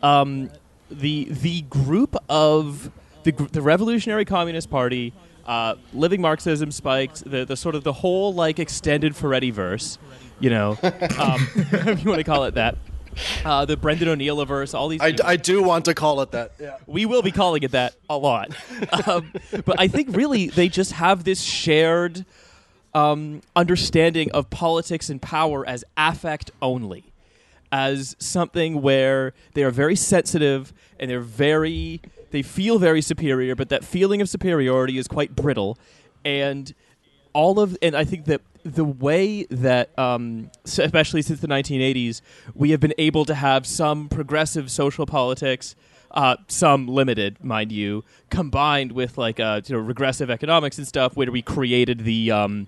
um, 0.01 0.49
the 0.89 1.27
the 1.29 1.61
group 1.63 2.15
of 2.29 2.91
the 3.23 3.31
the 3.31 3.61
Revolutionary 3.61 4.25
Communist 4.25 4.69
Party, 4.69 5.13
uh, 5.45 5.75
living 5.93 6.21
Marxism 6.21 6.71
spiked 6.71 7.29
the 7.29 7.45
the 7.45 7.57
sort 7.57 7.75
of 7.75 7.83
the 7.83 7.93
whole 7.93 8.33
like 8.33 8.59
extended 8.59 9.13
Furedi 9.13 9.51
verse, 9.51 9.97
you 10.39 10.49
know, 10.49 10.71
um, 10.81 11.47
if 11.55 12.03
you 12.03 12.09
want 12.09 12.19
to 12.19 12.23
call 12.23 12.45
it 12.45 12.55
that. 12.55 12.77
Uh, 13.43 13.65
the 13.65 13.75
Brendan 13.75 14.09
O'Neill 14.09 14.45
verse, 14.45 14.75
all 14.75 14.89
these. 14.89 15.01
I, 15.01 15.11
I 15.25 15.35
do 15.37 15.63
want 15.63 15.85
to 15.85 15.95
call 15.95 16.21
it 16.21 16.29
that. 16.31 16.51
Yeah. 16.59 16.77
we 16.85 17.07
will 17.07 17.23
be 17.23 17.31
calling 17.31 17.63
it 17.63 17.71
that 17.71 17.95
a 18.09 18.17
lot. 18.17 18.51
Um, 19.07 19.31
but 19.65 19.79
I 19.79 19.87
think 19.87 20.15
really 20.15 20.47
they 20.47 20.69
just 20.69 20.91
have 20.93 21.23
this 21.23 21.41
shared 21.41 22.25
um, 22.97 23.41
understanding 23.55 24.31
of 24.31 24.49
politics 24.49 25.07
and 25.07 25.21
power 25.21 25.63
as 25.67 25.85
affect 25.95 26.49
only, 26.63 27.13
as 27.71 28.15
something 28.17 28.81
where 28.81 29.33
they 29.53 29.63
are 29.63 29.69
very 29.69 29.95
sensitive 29.95 30.73
and 30.99 31.11
they're 31.11 31.19
very, 31.19 32.01
they 32.31 32.41
feel 32.41 32.79
very 32.79 33.03
superior, 33.03 33.55
but 33.55 33.69
that 33.69 33.83
feeling 33.83 34.19
of 34.19 34.27
superiority 34.27 34.97
is 34.97 35.07
quite 35.07 35.35
brittle. 35.35 35.77
And 36.25 36.73
all 37.33 37.59
of, 37.59 37.77
and 37.83 37.95
I 37.95 38.03
think 38.03 38.25
that 38.25 38.41
the 38.63 38.83
way 38.83 39.43
that, 39.51 39.97
um, 39.99 40.49
especially 40.65 41.21
since 41.21 41.39
the 41.39 41.47
1980s, 41.47 42.21
we 42.55 42.71
have 42.71 42.79
been 42.79 42.95
able 42.97 43.25
to 43.25 43.35
have 43.35 43.67
some 43.67 44.09
progressive 44.09 44.71
social 44.71 45.05
politics 45.05 45.75
uh, 46.11 46.37
some 46.47 46.87
limited, 46.87 47.43
mind 47.43 47.71
you, 47.71 48.03
combined 48.29 48.91
with 48.91 49.17
like 49.17 49.39
uh, 49.39 49.61
you 49.65 49.75
know 49.75 49.81
regressive 49.81 50.29
economics 50.29 50.77
and 50.77 50.87
stuff, 50.87 51.15
where 51.15 51.31
we 51.31 51.41
created 51.41 51.99
the 51.99 52.31
um, 52.31 52.67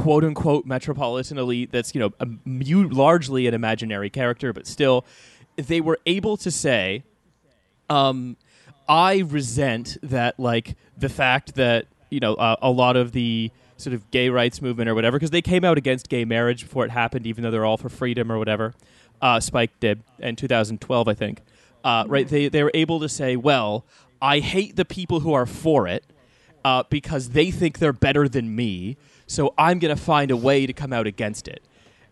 quote 0.00 0.24
unquote 0.24 0.66
metropolitan 0.66 1.38
elite. 1.38 1.70
That's 1.70 1.94
you 1.94 2.00
know 2.00 2.12
a, 2.20 2.26
mu- 2.44 2.88
largely 2.88 3.46
an 3.46 3.54
imaginary 3.54 4.10
character, 4.10 4.52
but 4.52 4.66
still, 4.66 5.04
they 5.56 5.80
were 5.80 5.98
able 6.06 6.36
to 6.38 6.50
say, 6.50 7.04
um, 7.88 8.36
I 8.88 9.18
resent 9.18 9.98
that 10.02 10.40
like 10.40 10.76
the 10.96 11.08
fact 11.08 11.54
that 11.56 11.86
you 12.10 12.20
know 12.20 12.34
uh, 12.34 12.56
a 12.62 12.70
lot 12.70 12.96
of 12.96 13.12
the 13.12 13.50
sort 13.76 13.94
of 13.94 14.10
gay 14.10 14.28
rights 14.28 14.60
movement 14.60 14.90
or 14.90 14.94
whatever 14.94 15.16
because 15.16 15.30
they 15.30 15.42
came 15.42 15.64
out 15.64 15.78
against 15.78 16.08
gay 16.08 16.24
marriage 16.24 16.62
before 16.62 16.84
it 16.84 16.90
happened, 16.90 17.26
even 17.26 17.42
though 17.42 17.50
they're 17.50 17.64
all 17.64 17.78
for 17.78 17.88
freedom 17.88 18.30
or 18.30 18.38
whatever. 18.38 18.74
Uh, 19.22 19.38
Spike 19.38 19.78
did 19.80 20.02
in 20.18 20.34
2012, 20.36 21.08
I 21.08 21.14
think. 21.14 21.42
Uh, 21.84 22.04
right? 22.08 22.26
They 22.26 22.48
they 22.48 22.62
were 22.62 22.70
able 22.74 23.00
to 23.00 23.08
say, 23.08 23.36
well, 23.36 23.84
I 24.20 24.38
hate 24.40 24.76
the 24.76 24.84
people 24.84 25.20
who 25.20 25.32
are 25.34 25.46
for 25.46 25.86
it 25.86 26.04
uh, 26.64 26.84
because 26.88 27.30
they 27.30 27.50
think 27.50 27.78
they're 27.78 27.92
better 27.92 28.28
than 28.28 28.54
me, 28.54 28.96
so 29.30 29.54
I'm 29.56 29.78
going 29.78 29.94
to 29.94 30.02
find 30.02 30.30
a 30.30 30.36
way 30.36 30.66
to 30.66 30.72
come 30.72 30.92
out 30.92 31.06
against 31.06 31.46
it. 31.46 31.62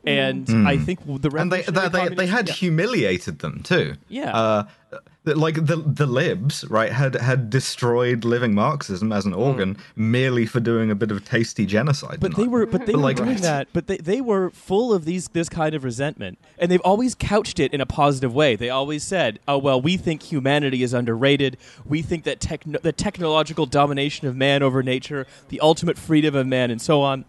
And 0.07 0.49
I 0.67 0.79
think 0.79 1.01
the 1.05 1.31
and 1.37 1.53
they 1.53 1.63
they, 1.63 1.89
they, 1.89 2.09
they 2.09 2.27
had 2.27 2.49
yeah. 2.49 2.55
humiliated 2.55 3.41
them 3.41 3.63
too. 3.63 3.97
Yeah. 4.09 4.35
Uh, 4.35 4.63
th- 4.91 5.03
like 5.37 5.67
the 5.67 5.77
the 5.77 6.07
libs, 6.07 6.65
right, 6.69 6.93
had 6.93 7.15
had 7.17 7.51
destroyed 7.51 8.25
living 8.25 8.55
Marxism 8.55 9.13
as 9.13 9.27
an 9.27 9.33
hmm. 9.33 9.41
organ 9.41 9.77
merely 9.97 10.47
for 10.47 10.61
doing 10.61 10.91
a 10.91 10.95
bit 10.95 11.11
of 11.11 11.25
tasty 11.25 11.67
genocide. 11.67 12.19
But 12.21 12.37
they 12.37 12.47
were, 12.47 12.67
but 12.67 12.87
they 12.87 12.95
were 12.95 13.01
Like- 13.01 13.17
doing 13.17 13.39
that. 13.39 13.69
But 13.73 13.87
they, 13.87 13.99
they 13.99 14.21
were 14.21 14.51
full 14.51 14.93
of 14.93 15.05
these 15.05 15.29
this 15.29 15.49
kind 15.49 15.75
of 15.75 15.85
resentment, 15.85 16.39
and 16.59 16.71
they've 16.71 16.81
always 16.81 17.15
couched 17.15 17.59
it 17.59 17.73
in 17.73 17.81
a 17.81 17.87
positive 17.87 18.35
way. 18.35 18.57
They 18.57 18.71
always 18.71 19.03
said, 19.03 19.39
"Oh 19.47 19.59
well, 19.59 19.81
we 19.81 19.97
think 19.97 20.23
humanity 20.23 20.83
is 20.83 20.95
underrated. 20.95 21.57
We 21.85 22.03
think 22.03 22.25
that 22.25 22.41
techno- 22.41 22.81
the 22.81 22.93
technological 22.93 23.67
domination 23.67 24.29
of 24.29 24.37
man 24.37 24.63
over 24.63 24.83
nature, 24.83 25.27
the 25.49 25.61
ultimate 25.61 25.99
freedom 25.99 26.35
of 26.35 26.47
man, 26.47 26.71
and 26.71 26.81
so 26.81 27.03
on, 27.03 27.25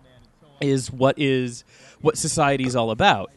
is 0.62 0.91
what 0.91 1.18
is 1.18 1.64
what 2.02 2.18
society 2.18 2.66
is 2.66 2.76
all 2.76 2.91
about." 2.91 3.32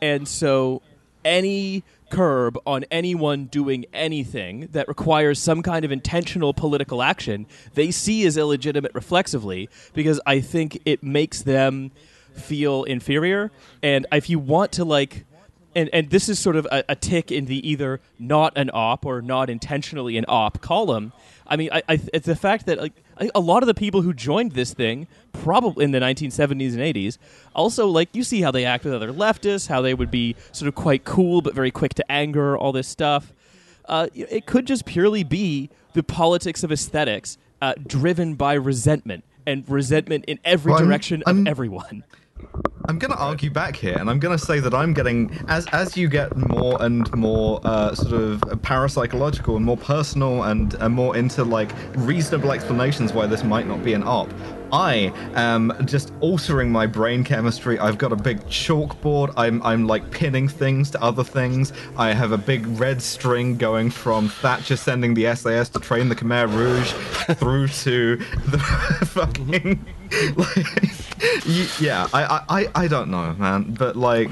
And 0.00 0.26
so, 0.26 0.82
any 1.24 1.84
curb 2.12 2.58
on 2.66 2.84
anyone 2.90 3.46
doing 3.46 3.86
anything 3.92 4.68
that 4.72 4.86
requires 4.86 5.38
some 5.38 5.62
kind 5.62 5.84
of 5.84 5.90
intentional 5.90 6.52
political 6.52 7.02
action, 7.02 7.46
they 7.72 7.90
see 7.90 8.26
as 8.26 8.36
illegitimate 8.36 8.94
reflexively 8.94 9.70
because 9.94 10.20
I 10.26 10.40
think 10.40 10.78
it 10.84 11.02
makes 11.02 11.42
them 11.42 11.90
feel 12.34 12.84
inferior. 12.84 13.50
And 13.82 14.06
if 14.12 14.28
you 14.28 14.38
want 14.38 14.72
to, 14.72 14.84
like, 14.84 15.24
and, 15.74 15.88
and 15.94 16.10
this 16.10 16.28
is 16.28 16.38
sort 16.38 16.56
of 16.56 16.66
a, 16.70 16.84
a 16.90 16.94
tick 16.94 17.32
in 17.32 17.46
the 17.46 17.66
either 17.66 18.00
not 18.18 18.52
an 18.56 18.70
op 18.74 19.06
or 19.06 19.22
not 19.22 19.48
intentionally 19.48 20.18
an 20.18 20.26
op 20.28 20.60
column. 20.60 21.14
I 21.46 21.56
mean, 21.56 21.70
I, 21.72 21.82
I, 21.88 22.00
it's 22.12 22.26
the 22.26 22.36
fact 22.36 22.66
that 22.66 22.78
like 22.78 22.92
a 23.34 23.40
lot 23.40 23.62
of 23.62 23.66
the 23.66 23.74
people 23.74 24.02
who 24.02 24.12
joined 24.12 24.52
this 24.52 24.72
thing, 24.74 25.06
probably 25.32 25.84
in 25.84 25.90
the 25.92 25.98
1970s 26.00 26.72
and 26.72 26.80
80s, 26.80 27.18
also 27.54 27.86
like 27.86 28.08
you 28.14 28.22
see 28.22 28.40
how 28.42 28.50
they 28.50 28.64
act 28.64 28.84
with 28.84 28.94
other 28.94 29.12
leftists, 29.12 29.68
how 29.68 29.80
they 29.80 29.94
would 29.94 30.10
be 30.10 30.36
sort 30.52 30.68
of 30.68 30.74
quite 30.74 31.04
cool 31.04 31.42
but 31.42 31.54
very 31.54 31.70
quick 31.70 31.94
to 31.94 32.12
anger, 32.12 32.56
all 32.56 32.72
this 32.72 32.88
stuff. 32.88 33.32
Uh, 33.86 34.08
it 34.14 34.46
could 34.46 34.66
just 34.66 34.84
purely 34.84 35.24
be 35.24 35.68
the 35.94 36.02
politics 36.02 36.62
of 36.62 36.70
aesthetics, 36.72 37.36
uh, 37.60 37.74
driven 37.86 38.34
by 38.34 38.54
resentment 38.54 39.24
and 39.46 39.64
resentment 39.68 40.24
in 40.26 40.38
every 40.44 40.70
Well, 40.70 40.78
I'm- 40.80 40.88
direction 40.88 41.22
I'm- 41.26 41.40
of 41.40 41.46
everyone. 41.48 42.04
I'm 42.88 42.98
going 42.98 43.12
to 43.12 43.18
argue 43.18 43.50
back 43.50 43.76
here, 43.76 43.96
and 43.96 44.10
I'm 44.10 44.18
going 44.18 44.36
to 44.36 44.44
say 44.44 44.58
that 44.60 44.74
I'm 44.74 44.92
getting 44.92 45.30
as 45.48 45.66
as 45.68 45.96
you 45.96 46.08
get 46.08 46.36
more 46.36 46.82
and 46.82 47.10
more 47.14 47.60
uh, 47.64 47.94
sort 47.94 48.12
of 48.12 48.40
parapsychological 48.40 49.56
and 49.56 49.64
more 49.64 49.76
personal 49.76 50.42
and, 50.42 50.74
and 50.74 50.92
more 50.92 51.16
into 51.16 51.44
like 51.44 51.70
reasonable 51.94 52.52
explanations 52.52 53.12
why 53.12 53.26
this 53.26 53.44
might 53.44 53.66
not 53.66 53.84
be 53.84 53.94
an 53.94 54.02
op. 54.02 54.28
I 54.72 55.12
am 55.34 55.72
just 55.84 56.12
altering 56.20 56.72
my 56.72 56.86
brain 56.86 57.24
chemistry. 57.24 57.78
I've 57.78 57.98
got 57.98 58.10
a 58.10 58.16
big 58.16 58.40
chalkboard. 58.46 59.34
I'm 59.36 59.62
I'm 59.62 59.86
like 59.86 60.10
pinning 60.10 60.48
things 60.48 60.90
to 60.92 61.02
other 61.02 61.22
things. 61.22 61.74
I 61.98 62.12
have 62.14 62.32
a 62.32 62.38
big 62.38 62.66
red 62.80 63.02
string 63.02 63.58
going 63.58 63.90
from 63.90 64.28
Thatcher 64.30 64.76
sending 64.76 65.12
the 65.12 65.34
SAS 65.36 65.68
to 65.70 65.78
train 65.78 66.08
the 66.08 66.16
Khmer 66.16 66.48
Rouge 66.50 66.90
through 67.38 67.68
to 67.68 68.16
the 68.16 68.58
fucking 69.08 69.84
like 70.36 71.46
y- 71.46 71.68
yeah. 71.78 72.08
I, 72.14 72.24
I 72.24 72.62
I 72.62 72.68
I 72.84 72.88
don't 72.88 73.10
know, 73.10 73.34
man, 73.34 73.74
but 73.78 73.94
like. 73.96 74.30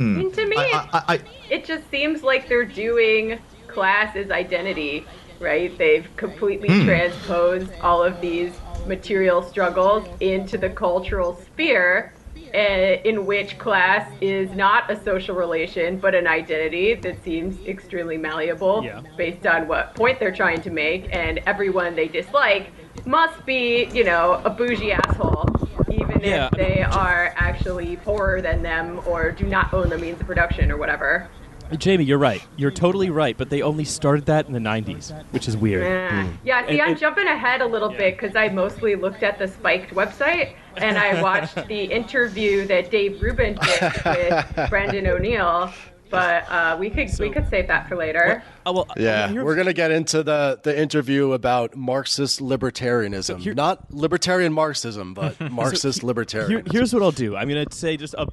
I 0.00 0.04
mean, 0.04 0.32
to 0.32 0.46
me, 0.46 0.56
I, 0.56 0.64
it, 0.64 0.74
I, 0.74 1.02
I, 1.14 1.20
it 1.48 1.64
just 1.64 1.88
seems 1.88 2.24
like 2.24 2.48
they're 2.48 2.64
doing 2.64 3.38
class 3.68 4.16
as 4.16 4.32
identity, 4.32 5.06
right? 5.38 5.76
They've 5.78 6.08
completely 6.16 6.68
Hmm. 6.80 6.86
transposed 6.86 7.70
all 7.82 8.02
of 8.02 8.20
these 8.20 8.52
material 8.86 9.42
struggles 9.42 10.08
into 10.20 10.58
the 10.58 10.70
cultural 10.70 11.34
sphere. 11.34 12.14
eh, 12.54 13.00
In 13.06 13.24
which 13.24 13.56
class 13.58 14.14
is 14.20 14.52
not 14.54 14.90
a 14.90 14.96
social 15.02 15.34
relation, 15.34 15.98
but 15.98 16.14
an 16.14 16.26
identity 16.26 16.94
that 16.94 17.22
seems 17.22 17.62
extremely 17.64 18.18
malleable 18.18 18.84
Yeah. 18.84 19.00
based 19.16 19.46
on 19.46 19.66
what 19.68 19.94
point 19.94 20.20
they're 20.20 20.32
trying 20.32 20.60
to 20.62 20.70
make, 20.70 21.08
and 21.12 21.40
everyone 21.46 21.94
they 21.94 22.08
dislike 22.08 22.74
must 23.06 23.46
be, 23.46 23.90
you 23.94 24.04
know, 24.04 24.42
a 24.44 24.50
bougie 24.50 24.92
asshole, 24.92 25.56
even 25.88 26.22
Yeah. 26.22 26.48
if 26.48 26.56
they 26.56 26.82
are 26.82 27.32
actually 27.36 27.96
poorer 27.96 28.42
than 28.42 28.60
them 28.62 29.00
or 29.06 29.32
do 29.32 29.46
not 29.46 29.72
own 29.72 29.88
the 29.88 29.96
means 29.98 30.20
of 30.20 30.26
production 30.26 30.70
or 30.70 30.76
whatever. 30.76 31.32
Jamie, 31.78 32.04
you're 32.04 32.18
right. 32.18 32.42
You're 32.56 32.70
totally 32.70 33.10
right. 33.10 33.36
But 33.36 33.50
they 33.50 33.62
only 33.62 33.84
started 33.84 34.26
that 34.26 34.46
in 34.46 34.52
the 34.52 34.58
90s, 34.58 35.12
which 35.32 35.48
is 35.48 35.56
weird. 35.56 35.82
Eh. 35.84 36.26
Yeah, 36.44 36.66
see, 36.66 36.72
And- 36.74 36.82
I'm 36.82 36.90
and- 36.90 36.98
jumping 36.98 37.26
ahead 37.26 37.60
a 37.60 37.66
little 37.66 37.88
bit 37.90 38.18
because 38.18 38.36
I 38.36 38.48
mostly 38.48 38.94
looked 38.94 39.22
at 39.22 39.38
the 39.38 39.48
Spiked 39.48 39.94
website 39.94 40.54
and 40.76 40.96
I 40.98 41.20
watched 41.22 41.54
the 41.68 41.84
interview 41.84 42.66
that 42.66 42.90
Dave 42.90 43.20
Rubin 43.22 43.58
did 43.62 43.92
with 44.04 44.56
Brendan 44.70 45.06
O'Neill. 45.06 45.72
But 46.10 46.44
uh, 46.50 46.76
we 46.78 46.90
could 46.90 47.08
we 47.18 47.30
could 47.30 47.48
save 47.48 47.68
that 47.68 47.88
for 47.88 47.96
later. 47.96 48.42
Oh, 48.66 48.72
well, 48.74 48.86
Yeah, 48.98 49.28
here- 49.28 49.42
we're 49.46 49.56
gonna 49.56 49.72
get 49.72 49.90
into 49.90 50.22
the 50.22 50.60
the 50.62 50.78
interview 50.78 51.32
about 51.32 51.74
Marxist 51.74 52.38
libertarianism, 52.40 53.38
here- 53.38 53.54
not 53.54 53.90
libertarian 53.90 54.52
Marxism, 54.52 55.14
but 55.14 55.40
Marxist 55.50 56.02
Here, 56.02 56.12
libertarianism. 56.12 56.70
here's 56.70 56.92
what 56.92 57.02
I'll 57.02 57.12
do. 57.12 57.34
I'm 57.34 57.48
going 57.48 57.64
to 57.66 57.74
say 57.74 57.96
just 57.96 58.12
a, 58.18 58.26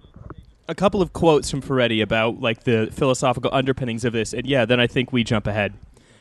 a 0.69 0.75
couple 0.75 1.01
of 1.01 1.11
quotes 1.11 1.49
from 1.49 1.61
Furedi 1.61 2.01
about 2.01 2.39
like 2.39 2.63
the 2.63 2.89
philosophical 2.91 3.49
underpinnings 3.51 4.05
of 4.05 4.13
this, 4.13 4.33
and 4.33 4.45
yeah, 4.45 4.65
then 4.65 4.79
I 4.79 4.87
think 4.87 5.11
we 5.11 5.23
jump 5.23 5.47
ahead, 5.47 5.73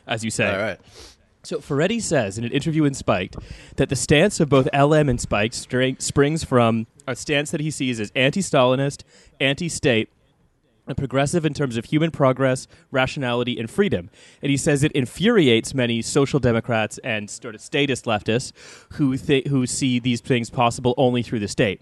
as 0.07 0.25
you 0.25 0.31
say. 0.31 0.51
All 0.51 0.61
right. 0.61 0.79
So 1.43 1.59
Furedi 1.59 2.01
says 2.01 2.37
in 2.37 2.43
an 2.43 2.51
interview 2.51 2.83
in 2.83 2.93
Spiked 2.93 3.37
that 3.77 3.87
the 3.87 3.95
stance 3.95 4.39
of 4.41 4.49
both 4.49 4.67
LM 4.73 5.07
and 5.07 5.21
Spiked 5.21 5.53
string, 5.53 5.95
springs 5.99 6.43
from 6.43 6.87
a 7.07 7.15
stance 7.15 7.51
that 7.51 7.61
he 7.61 7.71
sees 7.71 7.99
as 7.99 8.11
anti-Stalinist, 8.13 9.03
anti-state, 9.39 10.09
and 10.85 10.97
progressive 10.97 11.45
in 11.45 11.53
terms 11.53 11.77
of 11.77 11.85
human 11.85 12.11
progress, 12.11 12.67
rationality, 12.91 13.57
and 13.57 13.69
freedom. 13.69 14.09
And 14.41 14.49
he 14.49 14.57
says 14.57 14.83
it 14.83 14.91
infuriates 14.93 15.73
many 15.73 16.01
social 16.01 16.39
democrats 16.39 16.97
and 17.03 17.29
sort 17.29 17.55
of 17.55 17.61
statist 17.61 18.05
leftists 18.05 18.51
who 18.93 19.15
th- 19.15 19.47
who 19.47 19.67
see 19.67 19.99
these 19.99 20.19
things 20.19 20.49
possible 20.49 20.95
only 20.97 21.21
through 21.21 21.39
the 21.39 21.47
state. 21.47 21.79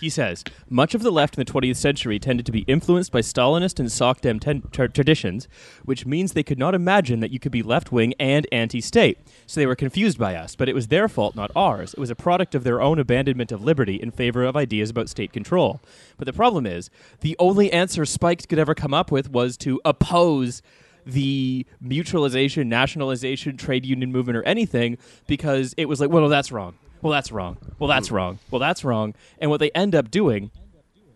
He 0.00 0.10
says 0.10 0.44
much 0.68 0.94
of 0.94 1.02
the 1.02 1.10
left 1.10 1.38
in 1.38 1.44
the 1.44 1.50
20th 1.50 1.76
century 1.76 2.18
tended 2.18 2.44
to 2.46 2.52
be 2.52 2.60
influenced 2.60 3.12
by 3.12 3.20
Stalinist 3.20 3.78
and 3.78 3.88
Socdem 3.88 4.38
ten- 4.40 4.62
tra- 4.70 4.90
traditions, 4.90 5.48
which 5.84 6.04
means 6.04 6.32
they 6.32 6.42
could 6.42 6.58
not 6.58 6.74
imagine 6.74 7.20
that 7.20 7.30
you 7.30 7.38
could 7.38 7.52
be 7.52 7.62
left 7.62 7.92
wing 7.92 8.12
and 8.20 8.46
anti 8.52 8.80
state. 8.80 9.18
So 9.46 9.58
they 9.60 9.66
were 9.66 9.74
confused 9.74 10.18
by 10.18 10.34
us, 10.34 10.54
but 10.54 10.68
it 10.68 10.74
was 10.74 10.88
their 10.88 11.08
fault, 11.08 11.34
not 11.34 11.50
ours. 11.56 11.94
It 11.94 12.00
was 12.00 12.10
a 12.10 12.14
product 12.14 12.54
of 12.54 12.62
their 12.62 12.82
own 12.82 12.98
abandonment 12.98 13.52
of 13.52 13.64
liberty 13.64 13.96
in 13.96 14.10
favor 14.10 14.44
of 14.44 14.56
ideas 14.56 14.90
about 14.90 15.08
state 15.08 15.32
control. 15.32 15.80
But 16.18 16.26
the 16.26 16.32
problem 16.32 16.66
is, 16.66 16.90
the 17.20 17.36
only 17.38 17.72
answer 17.72 18.04
Spiked 18.04 18.48
could 18.48 18.58
ever 18.58 18.74
come 18.74 18.92
up 18.92 19.10
with 19.10 19.30
was 19.30 19.56
to 19.58 19.80
oppose 19.84 20.60
the 21.06 21.64
mutualization, 21.82 22.66
nationalization, 22.66 23.56
trade 23.56 23.86
union 23.86 24.10
movement, 24.10 24.36
or 24.36 24.42
anything 24.42 24.98
because 25.26 25.72
it 25.76 25.86
was 25.86 26.00
like, 26.00 26.10
well, 26.10 26.22
no, 26.22 26.28
that's 26.28 26.50
wrong. 26.50 26.74
Well, 27.02 27.12
that's 27.12 27.30
wrong. 27.30 27.56
Well, 27.78 27.88
that's 27.88 28.10
wrong. 28.10 28.38
Well, 28.50 28.58
that's 28.60 28.84
wrong. 28.84 29.14
And 29.38 29.50
what 29.50 29.60
they 29.60 29.70
end 29.72 29.94
up 29.94 30.10
doing 30.10 30.50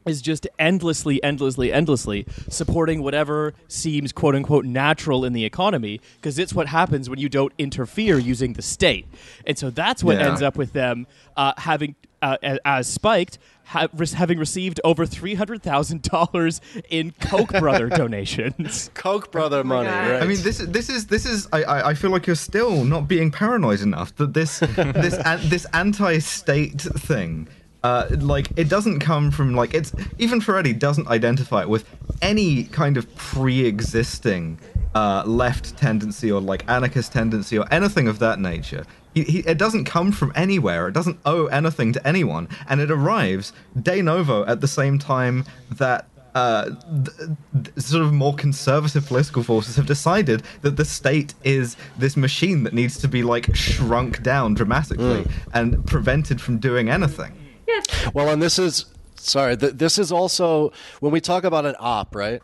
is 0.07 0.22
just 0.22 0.47
endlessly, 0.59 1.22
endlessly, 1.22 1.72
endlessly 1.72 2.26
supporting 2.49 3.03
whatever 3.03 3.53
seems 3.68 4.12
quote 4.12 4.35
unquote 4.35 4.64
natural 4.64 5.24
in 5.24 5.33
the 5.35 5.45
economy 5.45 6.01
because 6.16 6.39
it's 6.39 6.55
what 6.55 6.66
happens 6.68 7.11
when 7.11 7.18
you 7.18 7.28
don't 7.28 7.53
interfere 7.59 8.18
using 8.18 8.55
the 8.55 8.62
state. 8.62 9.07
And 9.47 9.59
so 9.59 9.68
that's 9.70 10.03
what 10.03 10.16
Yeah. 10.16 10.28
ends 10.28 10.43
up 10.43 10.57
with 10.57 10.72
them 10.72 11.07
uh, 11.37 11.53
having, 11.59 11.95
uh, 12.22 12.37
a- 12.43 12.66
as 12.66 12.87
spiked, 12.89 13.39
ha- 13.71 13.89
having 14.14 14.39
received 14.39 14.81
over 14.85 15.07
$300,000 15.07 16.61
in 16.91 17.12
Koch 17.21 17.51
brother 17.59 17.89
donations. 18.03 18.91
Koch 18.95 19.31
brother 19.31 19.62
money, 19.64 19.89
right? 19.89 20.23
I 20.23 20.27
mean, 20.27 20.43
this 20.43 20.61
is 20.61 20.68
this 20.68 20.89
is 20.89 21.07
this 21.07 21.25
is. 21.27 21.49
I, 21.53 21.62
I 21.62 21.89
I 21.91 21.95
feel 21.95 22.11
like 22.11 22.27
you're 22.27 22.37
still 22.37 22.85
not 22.85 23.09
being 23.09 23.31
paranoid 23.31 23.81
enough 23.81 24.14
that 24.16 24.35
this 24.35 24.59
this 25.05 25.14
an, 25.25 25.41
this 25.49 25.66
anti-state 25.73 26.81
thing, 26.81 27.49
uh, 27.83 28.09
like 28.18 28.49
it 28.57 28.68
doesn't 28.68 29.01
come 29.01 29.31
from 29.31 29.55
like 29.55 29.73
it's 29.75 29.93
even 30.18 30.41
Furedi 30.41 30.77
doesn't 30.79 31.09
identify 31.09 31.62
it 31.62 31.68
with 31.68 31.85
any 32.21 32.64
kind 32.64 32.97
of 32.97 33.14
pre-existing 33.16 34.59
uh, 34.95 35.23
left 35.25 35.77
tendency 35.77 36.31
or 36.31 36.41
like 36.41 36.68
anarchist 36.68 37.12
tendency 37.12 37.57
or 37.59 37.66
anything 37.71 38.09
of 38.09 38.18
that 38.18 38.39
nature. 38.39 38.85
He, 39.15 39.25
he, 39.25 39.39
it 39.41 39.59
doesn't 39.59 39.85
come 39.85 40.13
from 40.13 40.33
anywhere. 40.35 40.89
It 40.89 40.93
doesn't 40.93 41.19
owe 41.25 41.47
anything 41.47 41.93
to 41.95 42.07
anyone, 42.07 42.49
and 42.69 42.81
it 42.81 42.91
arrives 42.91 43.53
de 43.81 44.03
novo 44.03 44.45
at 44.47 44.61
the 44.61 44.69
same 44.69 44.99
time 44.99 45.45
that 45.73 46.07
uh, 46.35 46.67
th- 47.05 47.29
th- 47.65 47.79
sort 47.79 48.05
of 48.05 48.13
more 48.13 48.35
conservative 48.35 49.05
political 49.07 49.43
forces 49.43 49.75
have 49.77 49.87
decided 49.87 50.45
that 50.63 50.77
the 50.77 50.85
state 50.85 51.35
is 51.43 51.77
this 51.99 52.17
machine 52.17 52.63
that 52.63 52.73
needs 52.73 52.99
to 52.99 53.09
be 53.09 53.23
like 53.25 53.55
shrunk 53.55 54.23
down 54.23 54.55
dramatically 54.55 55.27
and 55.53 55.85
prevented 55.87 56.41
from 56.41 56.59
doing 56.59 56.89
anything. 56.89 57.33
Yes. 57.67 57.85
Well, 58.15 58.29
and 58.29 58.41
this 58.41 58.59
is 58.61 58.87
sorry. 59.17 59.57
Th- 59.57 59.73
this 59.73 59.99
is 59.99 60.13
also 60.13 60.73
when 61.01 61.11
we 61.13 61.21
talk 61.21 61.43
about 61.45 61.67
an 61.67 61.75
op, 61.81 62.15
right? 62.15 62.41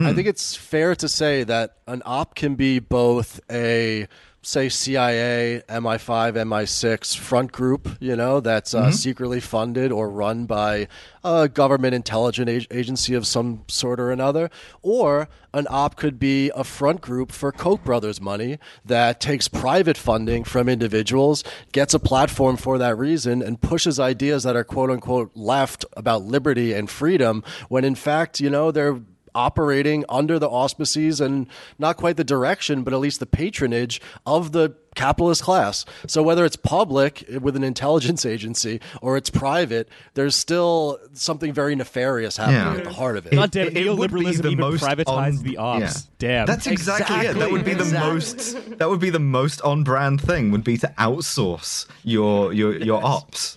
I 0.00 0.12
think 0.12 0.28
it's 0.28 0.54
fair 0.54 0.94
to 0.94 1.08
say 1.08 1.42
that 1.42 1.78
an 1.88 2.02
op 2.06 2.36
can 2.36 2.54
be 2.54 2.78
both 2.78 3.40
a 3.50 4.06
say 4.48 4.70
CIA, 4.70 5.62
MI5, 5.68 6.32
MI6 6.32 7.18
front 7.18 7.52
group, 7.52 7.86
you 8.00 8.16
know, 8.16 8.40
that's 8.40 8.72
uh, 8.72 8.90
secretly 8.90 9.40
funded 9.40 9.92
or 9.92 10.08
run 10.08 10.46
by 10.46 10.88
a 11.22 11.50
government 11.50 11.94
intelligence 11.94 12.66
agency 12.70 13.12
of 13.12 13.26
some 13.26 13.64
sort 13.68 14.00
or 14.00 14.10
another, 14.10 14.48
or 14.80 15.28
an 15.52 15.66
op 15.68 15.96
could 15.96 16.18
be 16.18 16.50
a 16.54 16.64
front 16.64 17.02
group 17.02 17.30
for 17.30 17.52
Koch 17.52 17.84
brothers 17.84 18.22
money 18.22 18.58
that 18.86 19.20
takes 19.20 19.48
private 19.48 19.98
funding 19.98 20.44
from 20.44 20.66
individuals, 20.66 21.44
gets 21.72 21.92
a 21.92 21.98
platform 21.98 22.56
for 22.56 22.78
that 22.78 22.96
reason, 22.96 23.42
and 23.42 23.60
pushes 23.60 24.00
ideas 24.00 24.44
that 24.44 24.56
are 24.56 24.64
quote 24.64 24.88
unquote 24.88 25.30
left 25.34 25.84
about 25.92 26.22
liberty 26.22 26.72
and 26.72 26.88
freedom 26.88 27.44
when 27.68 27.84
in 27.84 27.94
fact, 27.94 28.40
you 28.40 28.48
know, 28.48 28.70
they're 28.70 28.98
operating 29.38 30.04
under 30.08 30.38
the 30.38 30.48
auspices 30.48 31.20
and 31.20 31.46
not 31.78 31.96
quite 31.96 32.16
the 32.16 32.24
direction, 32.24 32.82
but 32.82 32.92
at 32.92 32.98
least 32.98 33.20
the 33.20 33.26
patronage 33.26 34.00
of 34.26 34.50
the 34.52 34.74
capitalist 34.96 35.44
class. 35.44 35.84
So 36.08 36.24
whether 36.24 36.44
it's 36.44 36.56
public 36.56 37.24
with 37.40 37.54
an 37.54 37.62
intelligence 37.62 38.26
agency 38.26 38.80
or 39.00 39.16
it's 39.16 39.30
private, 39.30 39.88
there's 40.14 40.34
still 40.34 40.98
something 41.12 41.52
very 41.52 41.76
nefarious 41.76 42.36
happening 42.36 42.58
Yeah. 42.60 42.78
at 42.78 42.84
the 42.84 42.92
heart 42.92 43.16
of 43.16 43.26
it. 43.26 43.32
God 43.32 43.52
damn 43.52 43.68
it, 43.68 43.76
It- 43.76 43.86
it 43.86 43.96
would 43.96 44.10
be 44.12 44.16
neoliberalism 44.22 44.42
the 44.42 44.48
even 44.48 44.58
most 44.60 44.82
privatized 44.82 45.38
on- 45.38 45.42
the 45.44 45.56
ops. 45.56 45.80
yeah. 45.80 45.92
Damn. 46.18 46.46
That's 46.46 46.66
exactly, 46.66 47.26
it. 47.28 47.38
That 47.38 47.52
would 47.52 47.64
be 47.64 47.74
the 47.74 47.84
most. 47.84 48.56
That 48.78 48.88
would 48.90 48.98
be 48.98 49.10
the 49.10 49.20
most 49.20 49.60
on-brand 49.62 50.20
thing. 50.20 50.50
Would 50.50 50.64
be 50.64 50.76
to 50.78 50.92
outsource 50.98 51.86
your 52.02 52.52
your 52.52 52.76
your 52.76 53.00
ops. 53.04 53.56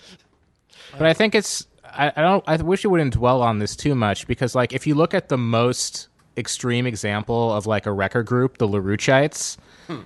But 0.96 1.08
I 1.08 1.12
think 1.14 1.34
it's 1.34 1.66
I, 1.96 2.12
I 2.16 2.22
don't 2.22 2.44
I 2.46 2.56
wish 2.56 2.84
you 2.84 2.90
wouldn't 2.90 3.14
dwell 3.14 3.42
on 3.42 3.58
this 3.58 3.76
too 3.76 3.94
much 3.94 4.26
because 4.26 4.54
like 4.54 4.72
if 4.72 4.86
you 4.86 4.94
look 4.94 5.14
at 5.14 5.28
the 5.28 5.38
most 5.38 6.08
extreme 6.36 6.86
example 6.86 7.52
of 7.52 7.66
like 7.66 7.86
a 7.86 7.92
record 7.92 8.26
group, 8.26 8.58
the 8.58 8.66
LaRouchites, 8.66 9.58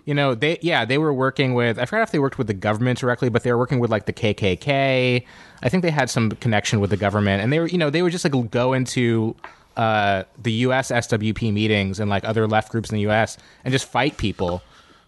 you 0.05 0.15
know, 0.15 0.35
they 0.35 0.59
yeah, 0.63 0.85
they 0.85 0.99
were 0.99 1.13
working 1.13 1.55
with 1.55 1.79
I 1.79 1.85
forgot 1.85 2.03
if 2.03 2.13
they 2.13 2.19
worked 2.19 2.39
with 2.39 2.47
the 2.47 2.55
government 2.55 2.99
directly, 2.99 3.29
but 3.29 3.43
they 3.43 3.53
were 3.53 3.59
working 3.59 3.79
with 3.79 3.91
like 3.91 4.07
the 4.07 4.13
KKK. 4.13 5.25
I 5.63 5.69
think 5.69 5.83
they 5.83 5.91
had 5.91 6.11
some 6.11 6.31
connection 6.33 6.81
with 6.81 6.91
the 6.91 6.97
government 6.97 7.43
and 7.43 7.53
they 7.53 7.61
were 7.61 7.69
you 7.69 7.79
know, 7.79 7.91
they 7.91 8.03
would 8.03 8.13
just 8.13 8.25
like 8.25 8.51
go 8.51 8.73
into 8.73 9.37
uh, 9.77 10.25
the 10.43 10.53
US 10.53 10.91
SWP 10.91 11.53
meetings 11.53 12.01
and 12.01 12.11
like 12.11 12.25
other 12.25 12.47
left 12.47 12.73
groups 12.73 12.91
in 12.91 12.97
the 12.97 13.07
US 13.11 13.37
and 13.65 13.73
just 13.73 13.89
fight 13.89 14.17
people 14.17 14.63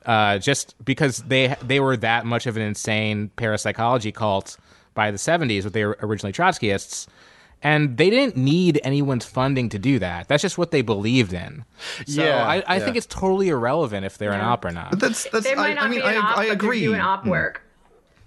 uh, 0.07 0.39
just 0.39 0.75
because 0.85 1.19
they 1.19 1.55
they 1.63 1.81
were 1.81 1.97
that 1.97 2.25
much 2.25 2.47
of 2.47 2.57
an 2.57 2.63
insane 2.63 3.31
parapsychology 3.37 4.13
cult 4.13 4.57
by 4.99 5.13
the 5.13 5.17
70s, 5.17 5.63
but 5.63 5.73
they 5.73 5.85
were 5.85 5.97
originally 6.03 6.33
Trotskyists. 6.33 7.07
And 7.63 7.97
they 7.97 8.11
didn't 8.11 8.37
need 8.37 8.81
anyone's 8.83 9.25
funding 9.25 9.69
to 9.71 9.79
do 9.79 10.01
that. 10.01 10.27
That's 10.27 10.43
just 10.43 10.59
what 10.59 10.73
they 10.73 10.83
believed 10.83 11.33
in. 11.33 11.65
So 12.07 12.25
Yeah, 12.25 12.45
I, 12.45 12.63
I 12.67 12.77
yeah. 12.77 12.85
think 12.85 12.97
it's 12.97 13.07
totally 13.07 13.49
irrelevant 13.49 14.05
if 14.05 14.19
they're 14.19 14.33
an 14.33 14.41
op 14.41 14.65
or 14.65 14.71
not. 14.73 14.91
But 14.91 15.01
that's 15.01 15.25
that's. 15.31 15.45
They 15.45 15.55
might 15.55 15.71
I, 15.71 15.75
not 15.75 15.85
I 15.85 15.89
mean, 15.89 16.01
be 16.01 16.07
an 16.07 16.17
I, 16.17 16.19
op, 16.19 16.39
I 16.39 16.47
but 16.47 16.53
agree. 16.53 16.81
they're 16.81 16.89
doing 16.91 17.01
op 17.01 17.23
hmm. 17.23 17.31
work. 17.31 17.63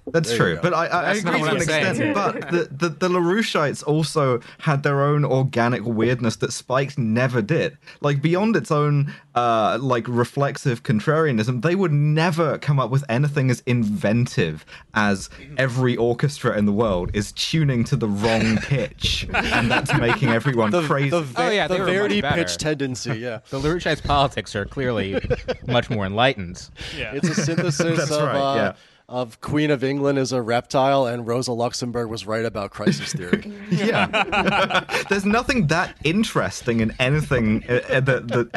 That's 0.08 0.30
There 0.30 0.38
true, 0.38 0.56
go. 0.56 0.62
but 0.64 0.74
I, 0.74 0.88
I, 0.88 1.00
I 1.12 1.14
That's 1.14 1.24
not 1.24 1.36
agree 1.36 1.44
to 1.44 1.50
an 1.50 1.58
I'm 1.58 1.64
saying. 1.64 1.86
extent. 1.88 2.14
But 2.16 2.52
the, 2.52 2.68
the, 2.72 2.90
the 2.90 3.10
LaRouchites 3.10 3.84
also 3.86 4.40
had 4.60 4.82
their 4.84 5.04
own 5.04 5.24
organic 5.24 5.86
weirdness 5.86 6.38
that 6.38 6.52
Spike 6.54 6.98
never 6.98 7.42
did. 7.42 7.78
Like 8.02 8.22
beyond 8.22 8.56
its 8.56 8.72
own 8.72 9.14
uh, 9.36 9.78
like 9.80 10.08
reflexive 10.08 10.82
contrarianism, 10.84 11.62
they 11.62 11.76
would 11.76 11.92
never 11.94 12.58
come 12.58 12.80
up 12.80 12.90
with 12.90 13.04
anything 13.10 13.52
as 13.52 13.62
inventive 13.68 14.66
as 14.96 15.30
every 15.58 15.96
orchestra 15.96 16.58
in 16.58 16.66
the 16.66 16.74
world 16.74 17.12
is 17.14 17.32
tuning 17.34 17.84
to 17.86 17.96
the 17.96 18.08
wrong 18.08 18.58
pitch, 18.64 19.28
and 19.34 19.70
that's 19.70 19.94
making 19.98 20.30
everyone 20.30 20.72
the, 20.72 20.82
crazy. 20.82 21.10
the, 21.12 21.26
Oh, 21.38 21.50
yeah, 21.50 21.68
the 21.68 21.76
they 21.76 21.80
were 21.80 21.86
much 21.86 21.94
Verdi 21.96 22.22
pitch 22.24 22.58
tendency, 22.58 23.20
yeah. 23.20 23.40
The 23.50 23.60
LaRouchites' 23.60 24.04
politics 24.04 24.56
are 24.56 24.66
clearly 24.66 25.20
much 25.68 25.90
more 25.90 26.06
enlightened. 26.06 26.70
Yeah. 26.98 27.14
It's 27.14 27.30
a 27.30 27.36
synthesis 27.36 27.98
That's 27.98 28.12
of, 28.12 28.24
right, 28.28 28.36
uh, 28.36 28.56
yeah. 28.56 28.74
Of 29.12 29.42
Queen 29.42 29.70
of 29.72 29.84
England 29.84 30.18
is 30.18 30.32
a 30.32 30.42
reptile, 30.42 31.06
and 31.06 31.28
Rosa 31.28 31.52
Luxemburg 31.52 32.10
was 32.10 32.26
right 32.26 32.46
about 32.46 32.72
crisis 32.72 33.12
theory. 33.14 33.52
Yeah. 33.72 34.86
There's 35.10 35.26
nothing 35.26 35.68
that 35.68 35.96
interesting 36.04 36.80
in 36.80 36.94
anything 37.00 37.64
uh, 37.70 37.82
uh, 37.90 38.00
that 38.00 38.28
the 38.30 38.50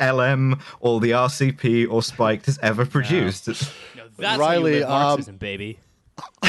uh, 0.00 0.12
LM 0.14 0.60
or 0.80 1.00
the 1.00 1.10
RCP 1.12 1.90
or 1.90 2.02
Spiked 2.02 2.46
has 2.46 2.58
ever 2.62 2.84
produced. 2.84 3.48
It's- 3.48 3.72
No, 3.96 4.02
that's 4.18 4.38
Riley, 4.38 4.82
Riley, 4.82 5.24
um, 5.26 5.36
baby. 5.36 5.78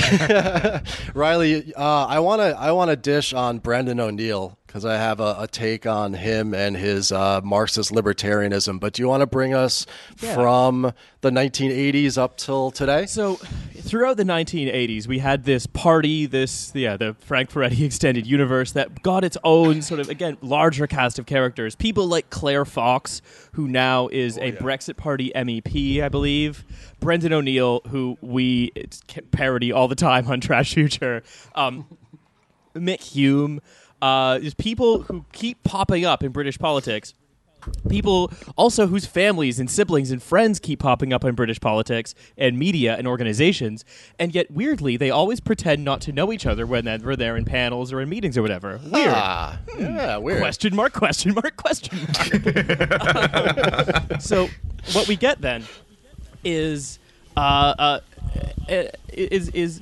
Riley, 1.13 1.73
uh, 1.75 2.05
I 2.05 2.19
want 2.19 2.41
to 2.41 2.55
I 2.57 2.71
want 2.71 2.91
to 2.91 2.95
dish 2.95 3.33
on 3.33 3.59
Brendan 3.59 3.99
O'Neill 3.99 4.57
because 4.75 4.83
I 4.83 4.97
have 4.97 5.21
a, 5.21 5.37
a 5.39 5.47
take 5.47 5.85
on 5.85 6.13
him 6.13 6.53
and 6.53 6.75
his 6.75 7.09
uh, 7.09 7.39
Marxist 7.41 7.93
libertarianism. 7.93 8.77
But 8.77 8.91
do 8.91 9.03
you 9.03 9.07
want 9.07 9.21
to 9.21 9.25
bring 9.25 9.53
us 9.53 9.85
from 10.17 10.91
the 11.21 11.29
1980s 11.29 12.17
up 12.17 12.35
till 12.35 12.71
today? 12.71 13.05
So, 13.05 13.35
throughout 13.35 14.17
the 14.17 14.25
1980s, 14.25 15.07
we 15.07 15.19
had 15.19 15.45
this 15.45 15.65
party, 15.65 16.25
this 16.25 16.73
yeah, 16.75 16.97
the 16.97 17.15
Frank 17.21 17.51
Furedi 17.51 17.79
extended 17.85 18.27
universe 18.27 18.73
that 18.73 19.01
got 19.01 19.23
its 19.23 19.37
own 19.45 19.81
sort 19.81 20.01
of 20.01 20.09
again 20.09 20.35
larger 20.41 20.87
cast 20.87 21.19
of 21.19 21.25
characters. 21.25 21.73
People 21.77 22.07
like 22.07 22.29
Claire 22.29 22.65
Fox, 22.65 23.21
who 23.53 23.69
now 23.69 24.09
is 24.09 24.37
a 24.39 24.51
Brexit 24.51 24.97
Party 24.97 25.31
MEP, 25.33 26.01
I 26.03 26.09
believe. 26.09 26.65
Brendan 26.99 27.31
O'Neill, 27.31 27.79
who 27.87 28.17
we 28.19 28.73
it's 28.75 29.01
parody 29.31 29.71
all 29.71 29.87
the 29.87 29.95
time 29.95 30.27
on 30.27 30.41
Trash 30.41 30.73
Future. 30.73 31.23
Um, 31.55 31.85
Mick 32.75 33.01
Hume. 33.01 33.61
Uh, 34.05 34.39
just 34.39 34.57
people 34.57 35.01
who 35.03 35.25
keep 35.31 35.63
popping 35.63 36.05
up 36.05 36.23
in 36.23 36.31
British 36.31 36.59
politics 36.59 37.13
people 37.89 38.31
also 38.55 38.87
whose 38.87 39.05
families 39.05 39.59
and 39.59 39.69
siblings 39.69 40.11
and 40.11 40.21
friends 40.21 40.59
keep 40.59 40.79
popping 40.79 41.13
up 41.13 41.23
in 41.23 41.35
British 41.35 41.59
politics 41.59 42.15
and 42.37 42.57
media 42.57 42.95
and 42.95 43.07
organizations, 43.07 43.85
and 44.19 44.33
yet 44.35 44.51
weirdly 44.51 44.97
they 44.97 45.09
always 45.09 45.39
pretend 45.39 45.83
not 45.83 46.01
to 46.01 46.11
know 46.11 46.31
each 46.31 46.45
other 46.45 46.67
when 46.67 46.85
they're 46.85 47.15
there 47.15 47.35
in 47.37 47.45
panels 47.45 47.91
or 47.93 48.01
in 48.01 48.09
meetings 48.09 48.37
or 48.37 48.41
whatever. 48.41 48.79
Weird. 48.83 49.09
Ah, 49.09 49.59
yeah, 49.77 50.17
weird. 50.17 50.39
Question 50.39 50.75
mark? 50.75 50.93
Question 50.93 51.33
mark? 51.33 51.55
Question 51.57 51.97
mark. 51.99 52.15
so 54.21 54.47
what 54.93 55.07
we 55.07 55.15
get 55.15 55.41
then 55.41 55.63
is 56.43 56.99
uh, 57.35 57.73
uh, 57.77 57.99
is 59.09 59.49
is 59.49 59.81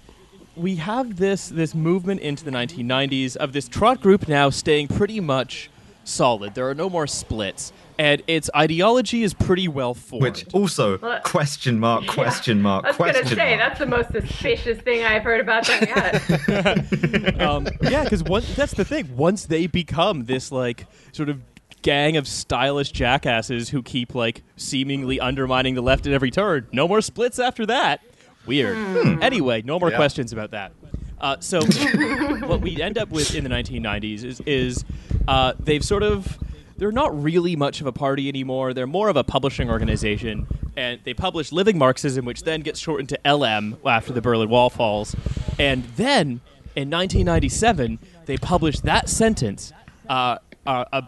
we 0.55 0.75
have 0.75 1.17
this 1.17 1.49
this 1.49 1.73
movement 1.73 2.21
into 2.21 2.43
the 2.43 2.51
1990s 2.51 3.35
of 3.35 3.53
this 3.53 3.67
trot 3.67 4.01
group 4.01 4.27
now 4.27 4.49
staying 4.49 4.87
pretty 4.87 5.19
much 5.19 5.69
solid. 6.03 6.53
There 6.53 6.69
are 6.69 6.75
no 6.75 6.89
more 6.89 7.07
splits, 7.07 7.71
and 7.97 8.21
its 8.27 8.49
ideology 8.55 9.23
is 9.23 9.33
pretty 9.33 9.67
well 9.67 9.93
formed. 9.93 10.23
which 10.23 10.53
also 10.53 10.97
Well, 10.99 11.21
question 11.21 11.79
mark 11.79 12.07
question 12.07 12.61
mark 12.61 12.85
I 12.85 12.89
was 12.89 12.97
gonna 12.97 13.25
say 13.25 13.57
mark. 13.57 13.59
that's 13.59 13.79
the 13.79 13.85
most 13.85 14.11
suspicious 14.11 14.79
thing 14.81 15.03
I've 15.03 15.23
heard 15.23 15.39
about 15.41 15.65
them 15.65 15.83
yet. 15.87 17.39
um, 17.41 17.67
yeah, 17.81 18.03
because 18.03 18.23
that's 18.55 18.73
the 18.73 18.85
thing. 18.85 19.15
Once 19.15 19.45
they 19.45 19.67
become 19.67 20.25
this 20.25 20.51
like 20.51 20.87
sort 21.11 21.29
of 21.29 21.41
gang 21.81 22.15
of 22.15 22.27
stylish 22.27 22.91
jackasses 22.91 23.69
who 23.69 23.83
keep 23.83 24.15
like 24.15 24.41
seemingly 24.55 25.19
undermining 25.19 25.75
the 25.75 25.81
left 25.81 26.07
at 26.07 26.13
every 26.13 26.31
turn, 26.31 26.67
no 26.71 26.87
more 26.87 27.01
splits 27.01 27.39
after 27.39 27.65
that. 27.65 28.01
Weird. 28.45 28.77
Anyway, 29.21 29.61
no 29.63 29.79
more 29.79 29.89
Yeah. 29.91 29.95
questions 29.97 30.33
about 30.33 30.51
that. 30.51 30.71
Uh, 31.19 31.37
so 31.39 31.61
what 32.45 32.59
we 32.61 32.81
end 32.81 32.97
up 32.97 33.09
with 33.09 33.33
in 33.35 33.43
the 33.45 33.49
1990s 33.49 34.23
is 34.25 34.41
is 34.45 34.83
uh, 35.27 35.53
they've 35.59 35.83
sort 35.83 36.03
of 36.03 36.37
they're 36.77 36.91
not 36.91 37.23
really 37.23 37.55
much 37.55 37.79
of 37.81 37.87
a 37.87 37.91
party 37.93 38.27
anymore. 38.27 38.73
They're 38.73 38.87
more 38.87 39.07
of 39.07 39.15
a 39.15 39.23
publishing 39.23 39.69
organization, 39.69 40.47
and 40.75 40.99
they 41.05 41.13
publish 41.13 41.51
Living 41.53 41.77
Marxism, 41.77 42.25
which 42.25 42.43
then 42.43 42.59
gets 42.61 42.79
shortened 42.79 43.09
to 43.09 43.19
LM 43.31 43.77
after 43.85 44.11
the 44.11 44.21
Berlin 44.21 44.49
Wall 44.49 44.69
falls. 44.69 45.15
And 45.57 45.83
then 45.95 46.41
in 46.75 46.89
1997, 46.89 47.99
they 48.25 48.37
published 48.37 48.83
that 48.83 49.07
sentence 49.07 49.71
uh, 50.09 50.39
uh, 50.65 50.83
uh, 50.91 51.01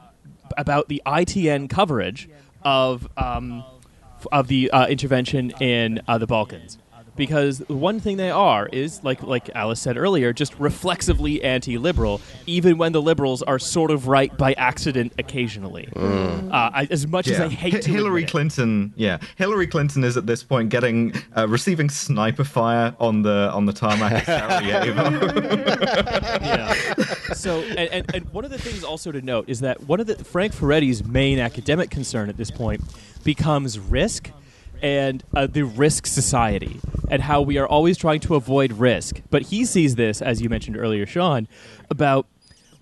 about 0.58 0.88
the 0.88 1.02
ITN 1.06 1.70
coverage 1.70 2.30
of 2.64 3.08
um, 3.18 3.66
of 4.32 4.48
the 4.48 4.72
uh, 4.72 4.88
intervention 4.88 5.52
in 5.60 6.02
uh, 6.08 6.18
the 6.18 6.28
Balkans. 6.28 6.78
Because 7.16 7.60
one 7.68 8.00
thing 8.02 8.18
they 8.18 8.30
are 8.30 8.68
is, 8.68 9.04
like 9.04 9.24
like 9.24 9.50
Alice 9.56 9.80
said 9.80 9.98
earlier, 9.98 10.34
just 10.34 10.54
reflexively 10.60 11.42
anti-liberal, 11.44 12.20
even 12.46 12.78
when 12.78 12.92
the 12.92 13.02
liberals 13.02 13.42
are 13.42 13.58
sort 13.58 13.90
of 13.92 14.08
right 14.08 14.36
by 14.38 14.54
accident 14.54 15.14
occasionally. 15.18 15.88
Uh, 15.96 16.50
I, 16.52 16.88
as 16.92 17.08
much 17.08 17.28
as 17.28 17.40
I 17.40 17.48
hate 17.48 17.74
Hi- 17.74 17.80
to 17.80 17.90
Hillary 17.90 18.24
admit 18.24 18.30
it. 18.30 18.32
Clinton, 18.32 18.94
yeah, 18.96 19.20
Hillary 19.38 19.68
Clinton 19.68 20.04
is 20.04 20.18
at 20.18 20.26
this 20.26 20.44
point 20.44 20.70
getting 20.70 21.14
uh, 21.38 21.48
receiving 21.48 21.90
sniper 21.90 22.44
fire 22.44 22.96
on 23.00 23.22
the 23.22 23.50
on 23.54 23.66
the 23.66 23.74
tarmac 23.74 24.28
at 24.28 24.62
Sarajevo. 24.62 25.26
yeah. 26.46 26.74
So, 27.34 27.62
and, 27.62 27.90
and, 27.92 28.16
and 28.16 28.34
one 28.34 28.46
of 28.46 28.52
the 28.52 28.58
things 28.58 28.84
also 28.84 29.12
to 29.12 29.22
note 29.22 29.50
is 29.50 29.62
that 29.62 29.84
one 29.84 30.00
of 30.00 30.08
the 30.08 30.16
Frank 30.24 30.54
Furedi's 30.54 31.04
main 31.04 31.40
academic 31.40 31.90
concern 31.90 32.30
at 32.30 32.38
this 32.38 32.52
point 32.52 32.82
becomes 33.24 33.80
risk 33.80 34.32
and 34.82 35.24
uh, 35.36 35.48
the 35.48 35.64
risk 35.64 36.06
society 36.06 36.80
and 37.10 37.22
how 37.22 37.42
we 37.42 37.58
are 37.58 37.68
always 37.68 37.98
trying 37.98 38.20
to 38.22 38.36
avoid 38.36 38.74
risk. 38.74 39.22
But 39.30 39.44
he 39.44 39.66
sees 39.66 39.96
this, 39.96 40.22
as 40.22 40.42
you 40.42 40.50
mentioned 40.50 40.78
earlier, 40.78 41.06
Sean, 41.06 41.48
about 41.90 42.28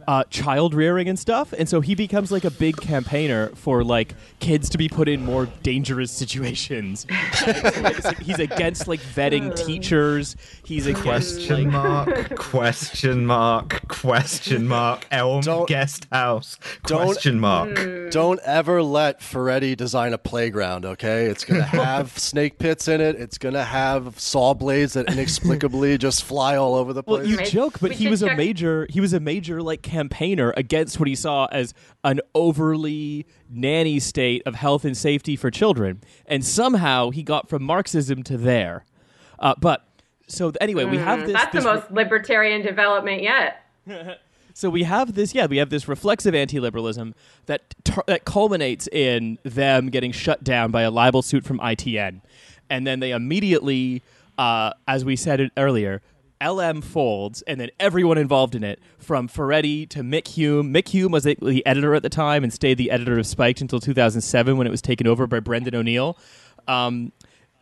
uh, 0.08 0.24
child 0.26 0.74
rearing 0.74 1.08
and 1.10 1.18
stuff, 1.18 1.54
and 1.58 1.68
so 1.70 1.82
he 1.82 1.95
becomes 1.95 2.32
like 2.32 2.43
a 2.43 2.51
big 2.51 2.78
campaigner 2.78 3.49
for 3.56 3.84
like 3.84 4.16
kids 4.39 4.70
to 4.70 4.78
be 4.78 4.88
put 4.89 5.08
in 5.08 5.24
more 5.24 5.47
dangerous 5.64 6.12
situations. 6.12 7.06
he's 8.22 8.39
against 8.39 8.88
like 8.88 8.99
vetting 8.99 9.56
teachers. 9.66 10.36
He's 10.66 10.86
against 10.88 11.04
Question 11.04 11.66
like, 11.66 11.74
mark, 11.74 12.36
question 12.38 13.26
mark, 13.26 13.88
question 13.88 14.68
mark, 14.68 15.06
Elm 15.12 15.41
Don't- 15.41 15.68
guest 15.68 16.08
house, 16.12 16.58
don't- 16.86 17.06
question 17.06 17.39
mark. 17.39 17.70
Mm. 17.72 18.12
Don't 18.12 18.39
ever 18.45 18.84
let 18.84 19.22
Furedi 19.22 19.76
design 19.76 20.14
a 20.14 20.18
playground, 20.18 20.86
okay? 20.86 21.26
It's 21.26 21.43
going 21.43 21.62
to 21.62 21.66
have 21.68 22.18
snake 22.18 22.60
pits 22.60 22.88
in 22.88 23.01
it. 23.01 23.16
It's 23.16 23.38
going 23.39 23.56
to 23.56 23.64
have 23.64 24.20
saw 24.20 24.54
blades 24.54 24.93
that 24.93 25.12
inexplicably 25.12 25.97
just 25.97 26.24
fly 26.24 26.56
all 26.56 26.76
over 26.76 26.93
the 26.93 27.01
place. 27.01 27.22
Well, 27.22 27.28
you 27.28 27.43
joke, 27.45 27.80
but 27.80 27.89
We 27.89 27.95
he 27.95 28.04
should 28.06 28.12
was 28.12 28.22
a 28.22 28.36
major. 28.36 28.86
He 28.89 29.01
was 29.01 29.14
a 29.14 29.20
major 29.20 29.62
like 29.64 29.82
campaigner 29.94 30.54
against 30.58 31.00
what 31.00 31.08
he 31.08 31.16
saw 31.16 31.46
as 31.52 31.74
an 32.04 32.20
overly 32.34 33.26
nanny 33.50 34.00
state 34.00 34.41
of 34.46 34.56
health 34.56 34.84
and 34.86 34.98
safety 34.98 35.36
for 35.36 35.52
children, 35.52 36.02
and 36.26 36.44
somehow 36.44 37.12
he 37.12 37.22
got 37.22 37.48
from 37.48 37.64
Marxism 37.64 38.24
to 38.24 38.38
there. 38.38 38.86
Uh, 39.39 39.54
but 39.60 39.86
so 40.28 40.52
anyway, 40.60 40.86
we 40.86 40.98
have 40.98 41.22
this. 41.22 41.30
Mm, 41.30 41.34
That's 41.34 41.52
the 41.52 41.58
this 41.60 41.66
most 41.66 41.91
libertarian 41.91 42.62
development 42.64 43.22
yet. 43.22 43.64
so 44.54 44.70
we 44.70 44.84
have 44.84 45.14
this, 45.14 45.36
yeah, 45.36 45.46
we 45.46 45.58
have 45.58 45.70
this 45.70 45.88
reflexive 45.88 46.34
anti-liberalism 46.34 47.14
that 47.46 47.76
tar- 47.84 48.06
that 48.08 48.26
culminates 48.26 48.88
in 48.88 49.38
them 49.44 49.89
getting 49.89 50.12
shut 50.12 50.44
down 50.44 50.72
by 50.72 50.82
a 50.82 50.89
libel 50.89 51.22
suit 51.22 51.46
from 51.46 51.60
ITN, 51.60 52.22
and 52.70 52.88
then 52.88 53.00
they 53.00 53.12
immediately, 53.12 54.02
uh, 54.39 54.72
as 54.88 55.06
we 55.06 55.16
said 55.16 55.39
it 55.39 55.52
earlier, 55.56 56.02
LM 56.44 56.82
folds, 56.82 57.41
and 57.44 57.60
then 57.60 57.70
everyone 57.80 58.18
involved 58.18 58.56
in 58.56 58.64
it, 58.64 58.80
from 58.98 59.28
Furedi 59.28 59.88
to 59.89 60.00
Mick 60.02 60.28
Hume. 60.28 60.74
Mick 60.74 60.88
Hume 60.89 61.12
was 61.12 61.24
the- 61.24 61.66
editor 61.66 61.96
at 61.96 62.04
the 62.04 62.10
time 62.10 62.44
and 62.44 62.52
stayed 62.52 62.78
the 62.78 62.91
editor 62.91 63.18
of 63.18 63.26
Spiked 63.26 63.62
until 63.62 63.80
2007 63.80 64.58
when 64.58 64.68
it 64.68 64.70
was 64.70 64.82
taken 64.82 65.08
over 65.08 65.28
by 65.28 65.39
Brendan 65.39 65.76
O'Neill. 65.76 66.18
Um, 66.68 67.12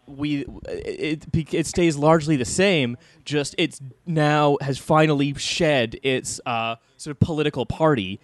we 0.07 0.45
it, 0.67 1.25
it 1.33 1.53
it 1.53 1.67
stays 1.67 1.95
largely 1.95 2.35
the 2.35 2.45
same. 2.45 2.97
Just 3.23 3.55
it's 3.57 3.79
now 4.05 4.57
has 4.61 4.77
finally 4.77 5.33
shed 5.35 5.97
its 6.03 6.41
uh, 6.45 6.75
sort 6.97 7.15
of 7.15 7.19
political 7.19 7.65
party, 7.65 8.19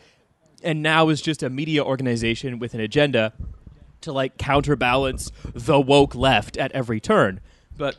and 0.64 0.82
now 0.82 1.10
is 1.10 1.22
just 1.22 1.44
a 1.44 1.50
media 1.50 1.84
organization 1.84 2.60
with 2.60 2.74
an 2.74 2.82
agenda 2.82 3.34
to 4.02 4.12
like 4.12 4.38
counterbalance 4.38 5.32
the 5.54 5.80
woke 5.80 6.14
left 6.16 6.58
at 6.58 6.72
every 6.74 7.00
turn. 7.00 7.40
But 7.78 7.98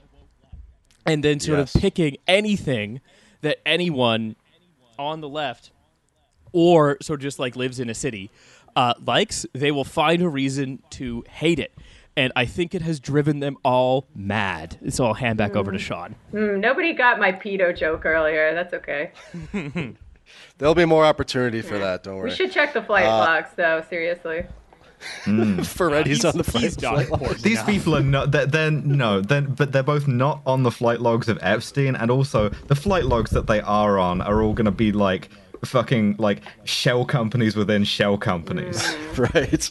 and 1.09 1.25
then 1.25 1.41
sort 1.41 1.59
Yes. 1.59 1.75
of 1.75 1.81
picking 1.81 2.17
anything 2.27 3.01
that 3.41 3.59
anyone 3.67 4.37
on 4.99 5.21
the 5.21 5.29
left 5.29 5.71
or 6.53 6.97
sort 7.03 7.21
of 7.21 7.23
just 7.23 7.39
like 7.39 7.57
lives 7.57 7.79
in 7.81 7.89
a 7.91 7.95
city 7.95 8.31
uh, 8.77 8.95
likes, 9.05 9.45
they 9.55 9.71
will 9.71 9.85
find 9.85 10.23
a 10.23 10.29
reason 10.29 10.83
to 10.91 11.25
hate 11.29 11.59
it. 11.59 11.73
And 12.17 12.33
I 12.35 12.47
think 12.47 12.75
it 12.75 12.83
has 12.83 12.99
driven 12.99 13.39
them 13.41 13.57
all 13.65 14.07
mad. 14.15 14.77
So 14.89 15.07
I'll 15.07 15.15
hand 15.15 15.39
back 15.39 15.55
over 15.55 15.71
to 15.71 15.79
Sean. 15.79 16.17
Mm, 16.33 16.59
nobody 16.59 16.93
got 16.93 17.19
my 17.21 17.31
pedo 17.33 17.77
joke 17.77 18.05
earlier. 18.05 18.55
That's 18.55 18.75
okay. 18.75 19.13
There'll 20.59 20.75
be 20.75 20.85
more 20.85 21.05
opportunity 21.05 21.63
for 21.63 21.79
that, 21.79 22.03
don't 22.03 22.17
worry. 22.17 22.31
We 22.31 22.35
should 22.37 22.51
check 22.53 22.73
the 22.75 22.83
flight 22.83 23.07
Uh, 23.07 23.19
logs, 23.19 23.51
though. 23.57 23.85
Seriously. 23.89 24.45
Furedi's 25.25 26.25
on 26.25 26.37
the 26.37 26.59
he's 26.59 26.77
flight. 26.77 27.11
not 27.11 27.37
These 27.39 27.53
enough. 27.53 27.67
people 27.67 27.97
are 27.97 28.03
not. 28.03 28.33
They're, 28.33 28.47
they're 28.47 28.71
no. 28.71 29.21
They're, 29.21 29.43
but 29.43 29.73
they're 29.73 29.83
both 29.83 30.09
not 30.09 30.43
on 30.47 30.63
the 30.63 30.71
flight 30.71 31.01
logs 31.01 31.29
of 31.29 31.39
Epstein, 31.43 31.95
and 31.97 32.11
also 32.11 32.49
the 32.49 32.75
flight 32.75 33.05
logs 33.05 33.31
that 33.31 33.47
they 33.47 33.61
are 33.61 33.99
on 33.99 34.21
are 34.21 34.43
all 34.43 34.53
going 34.55 34.65
to 34.67 34.71
be 34.71 34.93
like 34.93 35.29
fucking 35.65 36.17
like 36.19 36.41
shell 36.65 37.05
companies 37.05 37.57
within 37.57 37.85
shell 37.85 38.17
companies. 38.19 38.95
right. 39.17 39.71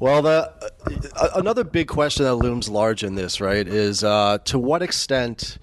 Well, 0.00 0.22
the 0.22 0.52
uh, 1.16 1.28
another 1.36 1.64
big 1.64 1.88
question 1.88 2.24
that 2.24 2.36
looms 2.36 2.68
large 2.68 3.02
in 3.04 3.14
this, 3.14 3.40
right, 3.40 3.66
is 3.66 4.02
uh, 4.04 4.38
to 4.44 4.58
what 4.58 4.82
extent 4.82 5.58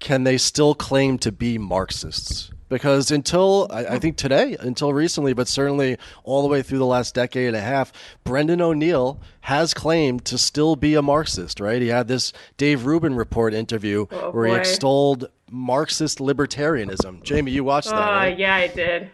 can 0.00 0.24
they 0.24 0.38
still 0.38 0.74
claim 0.74 1.18
to 1.18 1.32
be 1.32 1.58
Marxists? 1.58 2.50
Because 2.68 3.10
until 3.10 3.66
I, 3.70 3.86
I 3.86 3.98
think 3.98 4.16
today, 4.16 4.56
until 4.60 4.92
recently, 4.92 5.32
but 5.32 5.48
certainly 5.48 5.96
all 6.24 6.42
the 6.42 6.48
way 6.48 6.60
through 6.62 6.78
the 6.78 6.86
last 6.86 7.14
decade 7.14 7.46
and 7.48 7.56
a 7.56 7.60
half, 7.60 7.92
Brendan 8.24 8.60
O'Neill 8.60 9.18
has 9.42 9.72
claimed 9.72 10.24
to 10.26 10.36
still 10.36 10.76
be 10.76 10.94
a 10.94 11.00
Marxist, 11.02 11.60
right? 11.60 11.80
He 11.80 11.88
had 11.88 12.08
this 12.08 12.32
Dave 12.58 12.84
Rubin 12.84 13.14
report 13.14 13.54
interview 13.54 14.06
Oh, 14.10 14.30
where 14.32 14.46
he 14.46 14.52
boy. 14.52 14.58
extolled 14.58 15.28
Marxist 15.50 16.18
libertarianism. 16.18 17.22
Jamie, 17.22 17.52
you 17.52 17.64
watched 17.64 17.88
that, 17.88 17.96
Oh, 18.08 18.12
right? 18.12 18.38
yeah, 18.38 18.54
I 18.54 18.66
did. 18.66 19.10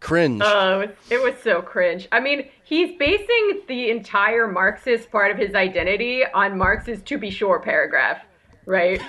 Cringe. 0.00 0.42
Oh, 0.44 0.80
it 0.80 0.96
it 1.10 1.22
was 1.22 1.34
so 1.44 1.62
cringe. 1.62 2.08
I 2.10 2.18
mean, 2.18 2.48
he's 2.64 2.98
basing 2.98 3.60
the 3.68 3.90
entire 3.90 4.48
Marxist 4.48 5.10
part 5.12 5.30
of 5.30 5.38
his 5.38 5.54
identity 5.54 6.24
on 6.34 6.58
Marx's 6.58 7.02
"to 7.02 7.18
be 7.18 7.30
sure" 7.30 7.60
paragraph, 7.60 8.18
right? 8.66 9.00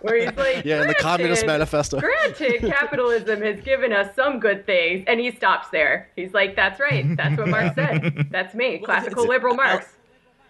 Where 0.00 0.16
he's 0.16 0.36
like, 0.36 0.64
Yeah, 0.64 0.82
in 0.82 0.88
the 0.88 0.96
Communist 0.98 1.46
Manifesto." 1.46 2.00
Granted, 2.00 2.60
capitalism 2.60 3.42
has 3.42 3.60
given 3.60 3.92
us 3.92 4.14
some 4.14 4.38
good 4.38 4.64
things, 4.66 5.04
and 5.06 5.18
he 5.18 5.30
stops 5.32 5.68
there. 5.70 6.08
He's 6.16 6.32
like, 6.32 6.56
"That's 6.56 6.78
right. 6.78 7.16
That's 7.16 7.36
what 7.36 7.48
Marx 7.48 7.74
said. 7.74 8.28
That's 8.30 8.54
me, 8.54 8.78
classical 8.84 9.26
liberal 9.26 9.54
Marx." 9.54 9.86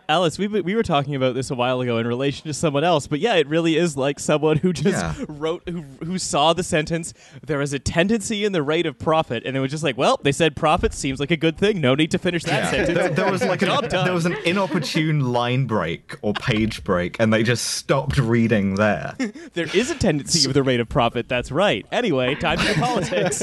Alice, 0.08 0.38
we 0.38 0.46
we 0.48 0.74
were 0.74 0.82
talking 0.82 1.14
about 1.14 1.34
this 1.34 1.50
a 1.50 1.54
while 1.54 1.80
ago 1.80 1.98
in 1.98 2.06
relation 2.06 2.46
to 2.46 2.54
someone 2.54 2.84
else, 2.84 3.06
but 3.06 3.20
yeah, 3.20 3.34
it 3.36 3.46
really 3.48 3.76
is 3.76 3.96
like 3.96 4.18
someone 4.20 4.58
who 4.58 4.72
just 4.72 4.96
Yeah. 5.02 5.14
wrote 5.28 5.62
who 5.68 5.82
who 6.04 6.18
saw 6.18 6.52
the 6.52 6.62
sentence. 6.62 7.14
There 7.42 7.60
is 7.62 7.72
a 7.72 7.78
tendency 7.78 8.44
in 8.44 8.52
the 8.52 8.62
rate 8.62 8.86
of 8.86 8.98
profit, 8.98 9.44
and 9.46 9.56
it 9.56 9.60
was 9.60 9.70
just 9.70 9.82
like, 9.82 9.96
well, 9.96 10.20
they 10.22 10.32
said 10.32 10.56
profit 10.56 10.92
seems 10.92 11.20
like 11.20 11.30
a 11.30 11.36
good 11.36 11.56
thing. 11.56 11.80
No 11.80 11.94
need 11.94 12.10
to 12.10 12.18
finish 12.18 12.42
that 12.44 12.70
there, 12.70 12.86
sentence. 12.86 13.16
there 13.16 13.30
was 13.30 13.42
like 13.44 13.60
Job 13.64 13.84
a, 13.84 13.88
there 13.88 14.12
was 14.12 14.26
an 14.26 14.36
inopportune 14.44 15.32
line 15.32 15.66
break 15.66 16.16
or 16.22 16.34
page 16.34 16.84
break, 16.84 17.16
and 17.18 17.32
they 17.32 17.42
just 17.42 17.64
stopped 17.64 18.18
reading 18.18 18.74
there. 18.74 19.14
There 19.54 19.68
is 19.74 19.90
a 19.90 19.94
tendency 19.94 20.48
of 20.48 20.54
the 20.54 20.62
rate 20.62 20.80
of 20.80 20.88
profit. 20.88 21.28
That's 21.28 21.50
right. 21.52 21.86
Anyway, 21.92 22.34
time 22.34 22.58
for 22.58 22.74
politics. 22.74 23.42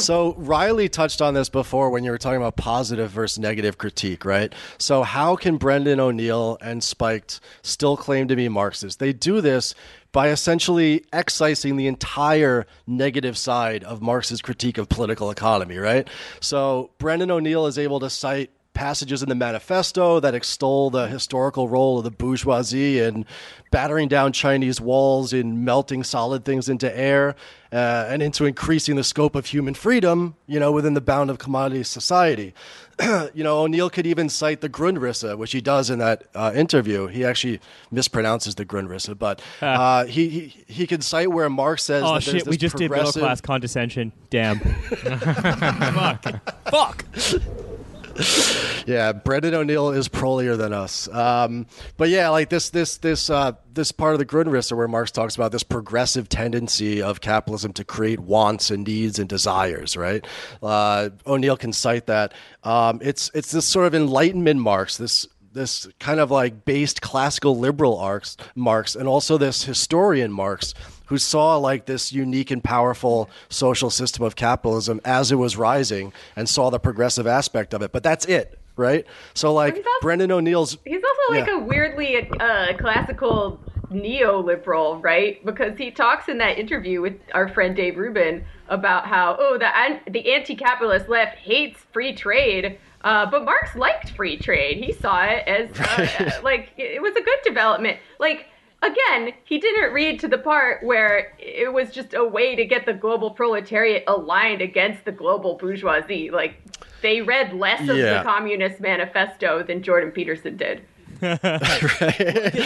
So 0.00 0.34
Riley 0.38 0.88
touched 0.88 1.20
on 1.20 1.34
this 1.34 1.48
before 1.48 1.90
when 1.90 2.04
you 2.04 2.10
were 2.10 2.18
talking 2.18 2.38
about 2.38 2.56
positive 2.56 3.10
versus 3.10 3.38
negative 3.38 3.76
critique, 3.78 4.24
right? 4.24 4.52
So 4.78 5.02
how 5.02 5.36
can 5.36 5.56
Brendan 5.56 6.00
O'Neill 6.00 6.58
and 6.60 6.82
Spiked 6.82 7.40
still 7.62 7.96
claim 7.96 8.28
to 8.28 8.36
be 8.36 8.48
Marxists? 8.48 8.96
They 8.96 9.12
do 9.12 9.40
this 9.40 9.74
by 10.12 10.28
essentially 10.28 11.04
excising 11.12 11.76
the 11.76 11.86
entire 11.86 12.66
negative 12.86 13.36
side 13.36 13.82
of 13.84 14.00
Marx's 14.00 14.40
critique 14.40 14.78
of 14.78 14.88
political 14.88 15.30
economy, 15.30 15.76
right? 15.76 16.08
So 16.40 16.90
Brendan 16.98 17.30
O'Neill 17.30 17.66
is 17.66 17.78
able 17.78 18.00
to 18.00 18.08
cite 18.08 18.50
passages 18.74 19.22
in 19.22 19.28
the 19.28 19.34
manifesto 19.34 20.20
that 20.20 20.34
extol 20.34 20.90
the 20.90 21.06
historical 21.06 21.68
role 21.68 21.98
of 21.98 22.04
the 22.04 22.10
bourgeoisie 22.10 22.98
in 22.98 23.24
battering 23.70 24.08
down 24.08 24.32
Chinese 24.32 24.80
walls, 24.80 25.32
in 25.32 25.64
melting 25.64 26.04
solid 26.04 26.44
things 26.44 26.68
into 26.68 26.94
air, 26.96 27.34
uh, 27.72 28.06
and 28.08 28.22
into 28.22 28.44
increasing 28.44 28.96
the 28.96 29.02
scope 29.02 29.34
of 29.34 29.46
human 29.46 29.74
freedom, 29.74 30.36
you 30.46 30.60
know, 30.60 30.70
within 30.70 30.94
the 30.94 31.00
bound 31.00 31.30
of 31.30 31.38
commodity 31.38 31.82
society. 31.82 32.54
you 33.34 33.42
know, 33.42 33.62
O'Neill 33.62 33.90
could 33.90 34.06
even 34.06 34.28
cite 34.28 34.60
the 34.60 34.68
Grundrisse, 34.68 35.36
which 35.36 35.52
he 35.52 35.60
does 35.60 35.90
in 35.90 35.98
that 35.98 36.24
uh, 36.34 36.52
interview. 36.54 37.06
He 37.06 37.24
actually 37.24 37.60
mispronounces 37.92 38.54
the 38.54 38.64
Grundrisse, 38.64 39.18
but 39.18 39.42
uh, 39.60 40.04
he, 40.04 40.28
he 40.28 40.64
he 40.68 40.86
could 40.86 41.02
cite 41.02 41.30
where 41.30 41.50
Marx 41.50 41.82
says 41.82 42.04
oh 42.04 42.20
shit, 42.20 42.46
we 42.46 42.56
just 42.56 42.76
did 42.76 42.90
middle 42.90 43.10
class 43.10 43.40
condescension. 43.40 44.12
Damn. 44.30 44.58
Fuck. 44.90 46.24
Fuck. 46.70 47.04
Yeah, 48.86 49.12
Brendan 49.12 49.54
O'Neill 49.54 49.92
is 49.92 50.08
prolier 50.08 50.58
than 50.58 50.74
us. 50.74 51.08
Um, 51.08 51.66
but 51.96 52.10
yeah, 52.10 52.28
like 52.28 52.50
this, 52.50 52.68
this, 52.68 52.98
this, 52.98 53.30
uh, 53.30 53.52
this 53.72 53.92
part 53.92 54.12
of 54.12 54.18
the 54.18 54.26
Grundrisse 54.26 54.70
where 54.76 54.86
Marx 54.86 55.10
talks 55.10 55.34
about 55.34 55.52
this 55.52 55.62
progressive 55.62 56.28
tendency 56.28 57.00
of 57.00 57.22
capitalism 57.22 57.72
to 57.74 57.84
create 57.84 58.20
wants 58.20 58.70
and 58.70 58.86
needs 58.86 59.18
and 59.18 59.26
desires. 59.26 59.96
Right? 59.96 60.26
Uh, 60.62 61.10
O'Neill 61.26 61.56
can 61.56 61.72
cite 61.72 62.06
that. 62.08 62.34
Um, 62.62 63.00
it's 63.02 63.30
it's 63.32 63.52
this 63.52 63.64
sort 63.66 63.86
of 63.86 63.94
Enlightenment 63.94 64.60
Marx. 64.60 64.98
This 64.98 65.26
this 65.54 65.88
kind 65.98 66.20
of 66.20 66.30
like 66.30 66.64
based 66.64 67.00
classical 67.00 67.58
liberal 67.58 67.98
arcs 67.98 68.36
Marx 68.54 68.96
and 68.96 69.08
also 69.08 69.38
this 69.38 69.64
historian 69.64 70.32
Marx 70.32 70.74
who 71.06 71.18
saw 71.18 71.56
like 71.56 71.86
this 71.86 72.12
unique 72.12 72.50
and 72.50 72.62
powerful 72.64 73.28
social 73.48 73.90
system 73.90 74.24
of 74.24 74.36
capitalism 74.36 75.00
as 75.04 75.30
it 75.32 75.36
was 75.36 75.56
rising 75.56 76.12
and 76.36 76.48
saw 76.48 76.70
the 76.70 76.78
progressive 76.78 77.26
aspect 77.26 77.74
of 77.74 77.82
it. 77.82 77.92
But 77.92 78.02
that's 78.02 78.24
it, 78.26 78.58
right? 78.76 79.06
So 79.34 79.52
like 79.52 79.74
also- 79.76 79.88
Brendan 80.00 80.30
O'Neill's 80.32 80.78
He's 80.84 81.02
also 81.02 81.38
like 81.38 81.46
Yeah. 81.46 81.56
a 81.56 81.58
weirdly 81.58 82.30
uh, 82.40 82.76
classical 82.78 83.60
neoliberal, 83.90 85.02
right? 85.02 85.44
Because 85.44 85.76
he 85.78 85.90
talks 85.90 86.28
in 86.28 86.38
that 86.38 86.58
interview 86.58 87.00
with 87.00 87.14
our 87.32 87.48
friend 87.48 87.76
Dave 87.76 87.96
Rubin 87.96 88.44
about 88.68 89.06
how 89.06 89.36
oh 89.38 89.58
the 89.58 90.10
the 90.10 90.32
anti-capitalist 90.34 91.08
left 91.08 91.36
hates 91.38 91.80
free 91.92 92.14
trade, 92.14 92.78
uh, 93.02 93.26
but 93.30 93.44
Marx 93.44 93.74
liked 93.76 94.10
free 94.12 94.36
trade. 94.38 94.78
He 94.82 94.92
saw 94.92 95.22
it 95.24 95.46
as 95.46 95.68
uh, 95.78 96.40
like 96.42 96.70
it 96.76 97.02
was 97.02 97.14
a 97.14 97.20
good 97.22 97.38
development. 97.44 97.98
Like 98.18 98.46
again, 98.84 99.32
he 99.44 99.58
didn't 99.58 99.92
read 99.92 100.20
to 100.20 100.28
the 100.28 100.38
part 100.38 100.82
where 100.84 101.32
it 101.38 101.72
was 101.72 101.90
just 101.90 102.14
a 102.14 102.24
way 102.24 102.54
to 102.56 102.64
get 102.64 102.86
the 102.86 102.92
global 102.92 103.30
proletariat 103.30 104.04
aligned 104.06 104.60
against 104.60 105.04
the 105.04 105.12
global 105.12 105.56
bourgeoisie. 105.56 106.30
Like 106.30 106.62
they 107.02 107.20
read 107.22 107.52
less 107.54 107.80
of 107.88 107.96
Yeah. 107.96 108.18
the 108.18 108.24
Communist 108.24 108.80
Manifesto 108.80 109.62
than 109.62 109.82
Jordan 109.82 110.10
Peterson 110.10 110.56
did. 110.56 110.82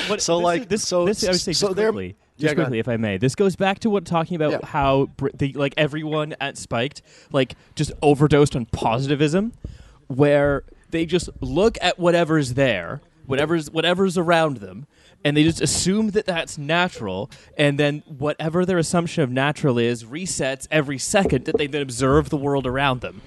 What- 0.09 0.21
So, 0.23 0.39
this 0.39 0.45
like, 0.45 0.61
is- 0.63 0.67
this, 0.69 0.89
so- 0.89 1.05
this, 1.07 1.25
I 1.25 1.31
would 1.31 1.41
say 1.41 1.53
so 1.53 1.69
just 1.69 1.77
quickly, 1.77 2.17
Yeah, 2.37 2.47
just 2.49 2.57
go 2.57 2.63
ahead. 2.63 2.67
quickly, 2.71 2.79
if 2.79 2.89
I 2.89 2.97
may. 2.97 3.19
This 3.19 3.35
goes 3.35 3.57
back 3.57 3.79
to 3.81 3.91
what 3.91 4.05
talking 4.05 4.37
about 4.37 4.53
Yeah. 4.53 4.59
how 4.67 5.09
the, 5.35 5.53
like 5.55 5.75
everyone 5.77 6.35
at 6.41 6.57
Spiked 6.57 7.03
like 7.33 7.55
just 7.75 7.93
overdosed 8.03 8.57
on 8.57 8.67
positivism, 8.67 9.53
where 10.09 10.65
they 10.91 11.05
just 11.07 11.29
look 11.41 11.77
at 11.83 11.99
whatever's 11.99 12.55
there, 12.55 13.01
whatever's 13.27 13.71
whatever's 13.71 14.17
around 14.17 14.59
them, 14.59 14.87
and 15.25 15.37
they 15.37 15.43
just 15.43 15.61
assume 15.61 16.11
that 16.11 16.27
that's 16.27 16.59
natural, 16.59 17.31
and 17.57 17.79
then 17.79 18.03
whatever 18.07 18.65
their 18.65 18.79
assumption 18.79 19.23
of 19.23 19.31
natural 19.31 19.79
is 19.79 20.05
resets 20.05 20.67
every 20.71 20.99
second 20.99 21.45
that 21.47 21.59
they 21.59 21.67
then 21.67 21.83
observe 21.83 22.31
the 22.31 22.37
world 22.37 22.67
around 22.67 23.01
them. 23.01 23.21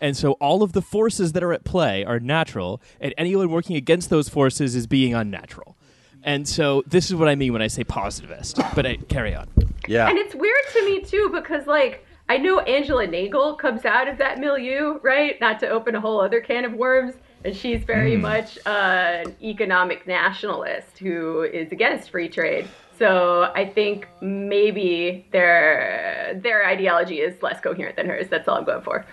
And 0.00 0.16
so 0.16 0.32
all 0.32 0.62
of 0.62 0.72
the 0.72 0.82
forces 0.82 1.32
that 1.32 1.42
are 1.42 1.52
at 1.52 1.64
play 1.64 2.04
are 2.04 2.20
natural, 2.20 2.80
and 3.00 3.14
anyone 3.18 3.50
working 3.50 3.76
against 3.76 4.10
those 4.10 4.28
forces 4.28 4.74
is 4.76 4.86
being 4.86 5.14
unnatural. 5.14 5.76
And 6.22 6.48
so 6.48 6.82
this 6.86 7.10
is 7.10 7.16
what 7.16 7.28
I 7.28 7.34
mean 7.34 7.52
when 7.52 7.62
I 7.62 7.68
say 7.68 7.84
positivist. 7.84 8.60
But 8.74 8.86
I, 8.86 8.96
carry 8.96 9.34
on. 9.34 9.48
Yeah. 9.86 10.08
And 10.08 10.18
it's 10.18 10.34
weird 10.34 10.64
to 10.72 10.84
me 10.84 11.00
too 11.00 11.30
because 11.32 11.66
like 11.66 12.04
I 12.28 12.36
know 12.36 12.60
Angela 12.60 13.06
Nagle 13.06 13.54
comes 13.54 13.84
out 13.84 14.08
of 14.08 14.18
that 14.18 14.38
milieu, 14.38 14.98
right? 15.02 15.40
Not 15.40 15.60
to 15.60 15.68
open 15.68 15.94
a 15.94 16.00
whole 16.00 16.20
other 16.20 16.40
can 16.40 16.64
of 16.64 16.74
worms. 16.74 17.14
And 17.44 17.56
she's 17.56 17.84
very 17.84 18.16
much 18.16 18.58
uh, 18.66 19.22
an 19.24 19.36
economic 19.40 20.06
nationalist 20.06 20.98
who 20.98 21.42
is 21.42 21.70
against 21.72 22.10
free 22.10 22.28
trade. 22.28 22.68
So 22.98 23.52
I 23.54 23.64
think 23.64 24.08
maybe 24.20 25.24
their 25.30 26.38
their 26.42 26.66
ideology 26.66 27.20
is 27.20 27.40
less 27.42 27.60
coherent 27.60 27.96
than 27.96 28.06
hers. 28.06 28.26
That's 28.28 28.48
all 28.48 28.56
I'm 28.56 28.64
going 28.64 28.82
for. 28.82 29.06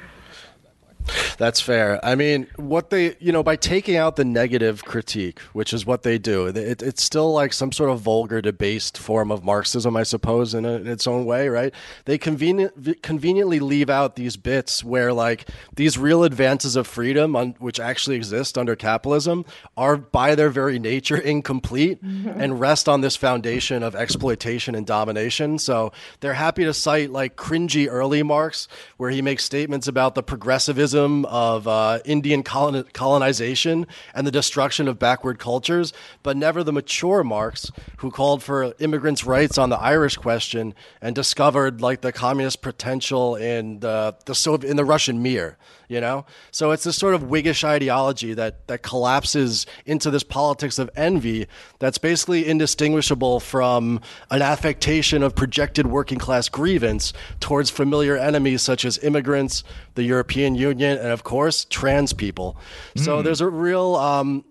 That's 1.38 1.62
fair. 1.62 2.04
I 2.04 2.16
mean, 2.16 2.48
what 2.56 2.90
they, 2.90 3.16
you 3.20 3.32
know, 3.32 3.44
by 3.44 3.56
taking 3.56 3.96
out 3.96 4.16
the 4.16 4.26
negative 4.26 4.84
critique, 4.86 5.40
which 5.54 5.74
is 5.74 5.86
what 5.86 6.04
they 6.04 6.18
do, 6.18 6.48
it, 6.48 6.82
it's 6.82 7.04
still 7.04 7.32
like 7.34 7.54
some 7.54 7.72
sort 7.72 7.90
of 7.90 8.00
vulgar, 8.00 8.42
debased 8.42 8.98
form 8.98 9.32
of 9.32 9.44
Marxism, 9.44 9.96
I 9.96 10.04
suppose, 10.04 10.54
in, 10.54 10.66
a, 10.66 10.74
in 10.74 10.88
its 10.88 11.06
own 11.06 11.26
way, 11.26 11.50
right? 11.50 11.74
They 12.06 12.18
convenient, 12.18 13.02
conveniently 13.04 13.60
leave 13.60 13.90
out 13.90 14.16
these 14.16 14.38
bits 14.38 14.84
where, 14.84 15.14
like, 15.14 15.48
these 15.76 15.98
real 15.98 16.24
advances 16.24 16.76
of 16.76 16.88
freedom, 16.88 17.36
on, 17.36 17.56
which 17.60 17.80
actually 17.80 18.16
exist 18.16 18.58
under 18.58 18.76
capitalism, 18.76 19.46
are 19.76 19.98
by 19.98 20.34
their 20.34 20.50
very 20.50 20.80
nature 20.80 21.18
incomplete 21.18 22.04
mm-hmm. 22.04 22.40
and 22.42 22.60
rest 22.60 22.90
on 22.90 23.02
this 23.02 23.16
foundation 23.16 23.84
of 23.84 23.96
exploitation 23.96 24.74
and 24.74 24.88
domination. 24.88 25.60
So 25.60 25.92
they're 26.22 26.34
happy 26.34 26.64
to 26.64 26.74
cite, 26.74 27.12
like, 27.12 27.36
cringy 27.36 27.88
early 27.90 28.24
Marx, 28.24 28.68
where 28.98 29.12
he 29.12 29.22
makes 29.22 29.44
statements 29.44 29.88
about 29.88 30.16
the 30.16 30.24
progressivism 30.24 30.95
of 30.98 31.68
uh, 31.68 32.00
Indian 32.06 32.44
coloni- 32.44 32.92
colonization 32.94 33.88
and 34.14 34.26
the 34.26 34.32
destruction 34.32 34.88
of 34.88 34.98
backward 34.98 35.40
cultures, 35.40 35.94
but 36.24 36.38
never 36.38 36.64
the 36.64 36.72
mature 36.72 37.24
Marx 37.24 37.72
who 37.98 38.12
called 38.12 38.42
for 38.42 38.74
immigrants' 38.80 39.26
rights 39.26 39.58
on 39.58 39.70
the 39.70 39.78
Irish 39.78 40.16
question 40.16 40.74
and 41.02 41.16
discovered 41.16 41.82
like 41.82 42.02
the 42.02 42.12
communist 42.12 42.62
potential 42.62 43.36
in 43.36 43.80
the 43.80 44.16
the 44.26 44.36
Soviet 44.36 44.70
in 44.70 44.78
the 44.78 44.86
Russian 44.86 45.22
Mir. 45.22 45.58
You 45.88 46.02
know, 46.02 46.26
so 46.52 46.72
it's 46.72 46.84
this 46.84 46.98
sort 46.98 47.14
of 47.14 47.24
Whiggish 47.24 47.64
ideology 47.64 48.34
that 48.34 48.68
that 48.68 48.82
collapses 48.82 49.66
into 49.86 50.10
this 50.10 50.24
politics 50.24 50.80
of 50.80 50.90
envy 50.96 51.48
that's 51.80 51.98
basically 51.98 52.48
indistinguishable 52.48 53.40
from 53.40 54.02
an 54.32 54.42
affectation 54.42 55.22
of 55.24 55.36
projected 55.36 55.88
working 55.88 56.18
class 56.18 56.50
grievance 56.50 57.14
towards 57.40 57.70
familiar 57.70 58.18
enemies 58.18 58.62
such 58.62 58.86
as 58.86 58.98
immigrants, 59.00 59.64
the 59.96 60.04
European 60.04 60.56
Union, 60.56 60.98
and 60.98 61.10
of 61.10 61.24
course 61.24 61.66
trans 61.66 62.14
people. 62.14 62.58
So 62.96 63.22
there's 63.22 63.42
a 63.42 63.50
real, 63.50 63.96
um, 63.96 64.46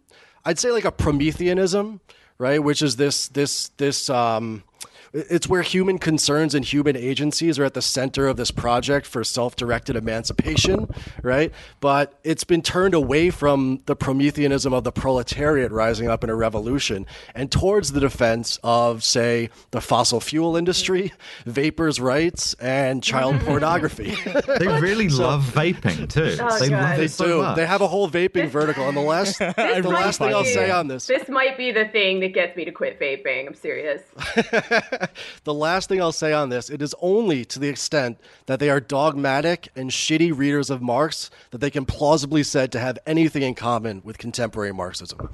I'd 0.45 0.59
say, 0.59 0.71
like 0.71 0.85
a 0.85 0.93
Prometheanism, 0.93 2.01
right? 2.39 2.63
Which 2.63 2.83
is 2.83 2.97
this 2.97 3.29
this 3.29 3.69
this. 3.77 4.09
Um, 4.09 4.63
it's 5.15 5.49
where 5.49 5.63
human 5.63 5.99
concerns 5.99 6.55
and 6.57 6.65
human 6.65 6.97
agencies 6.97 7.57
are 7.59 7.65
at 7.65 7.75
the 7.75 7.81
center 7.83 8.27
of 8.27 8.37
this 8.37 8.51
project 8.51 9.07
for 9.07 9.23
self-directed 9.23 9.95
emancipation, 9.95 10.93
right? 11.23 11.53
But 11.81 12.19
it's 12.25 12.43
been 12.43 12.63
turned 12.63 12.95
away 12.95 13.31
from 13.31 13.81
the 13.87 13.95
Prometheanism 13.95 14.73
of 14.73 14.83
the 14.83 14.91
proletariat 14.91 15.71
rising 15.71 16.09
up 16.09 16.25
in 16.25 16.31
a 16.31 16.35
revolution 16.35 17.07
and 17.35 17.51
towards 17.53 17.93
the 17.93 18.01
defense 18.01 18.59
of, 18.65 19.05
say, 19.05 19.51
the 19.71 19.81
fossil 19.81 20.21
fuel 20.21 20.57
industry, 20.57 21.13
vapers' 21.47 22.01
rights, 22.01 22.55
and 22.55 23.03
child 23.03 23.41
pornography. 23.45 24.17
They 24.59 24.67
really 24.81 25.09
love 25.09 25.43
vaping 25.45 26.09
too. 26.09 26.37
Oh, 26.41 26.59
they 26.59 26.69
God. 26.71 26.91
love 26.91 26.99
it 27.01 27.11
so 27.11 27.25
Do 27.27 27.43
much. 27.43 27.57
they 27.57 27.67
have 27.67 27.81
a 27.81 27.87
whole 27.89 28.09
vaping 28.11 28.49
vertical? 28.49 28.89
And 28.89 28.97
the 28.97 29.01
last, 29.01 29.39
the 29.39 29.45
last 29.85 30.21
might 30.21 30.27
thing 30.27 30.35
I'll 30.35 30.43
be- 30.43 30.49
say 30.55 30.71
on 30.71 30.89
this, 30.89 31.07
This 31.07 31.29
might 31.29 31.57
be 31.57 31.71
the 31.73 31.87
thing 31.87 32.21
that 32.21 32.35
gets 32.35 32.57
me 32.57 32.65
to 32.65 32.73
quit 32.73 32.99
vaping. 33.01 33.47
I'm 33.47 33.55
serious. 33.55 34.03
the 35.45 35.55
last 35.55 35.89
thing 35.89 36.01
I'll 36.01 36.13
say 36.13 36.33
on 36.33 36.49
this, 36.49 36.71
it 36.71 36.83
is 36.83 36.95
only 37.01 37.45
to 37.47 37.59
the 37.59 37.69
extent 37.69 38.19
that 38.47 38.61
they 38.61 38.71
are 38.71 38.81
dogmatic 38.81 39.69
and 39.77 39.91
shitty 39.91 40.37
readers 40.37 40.71
of 40.71 40.83
Marx 40.83 41.31
that 41.51 41.59
they 41.59 41.71
can 41.71 41.85
plausibly 41.85 42.43
said 42.43 42.73
to 42.73 42.81
have 42.81 42.99
anything 43.07 43.43
in 43.43 43.55
common 43.55 44.03
with 44.05 44.19
contemporary 44.19 44.73
Marxism. 44.73 45.31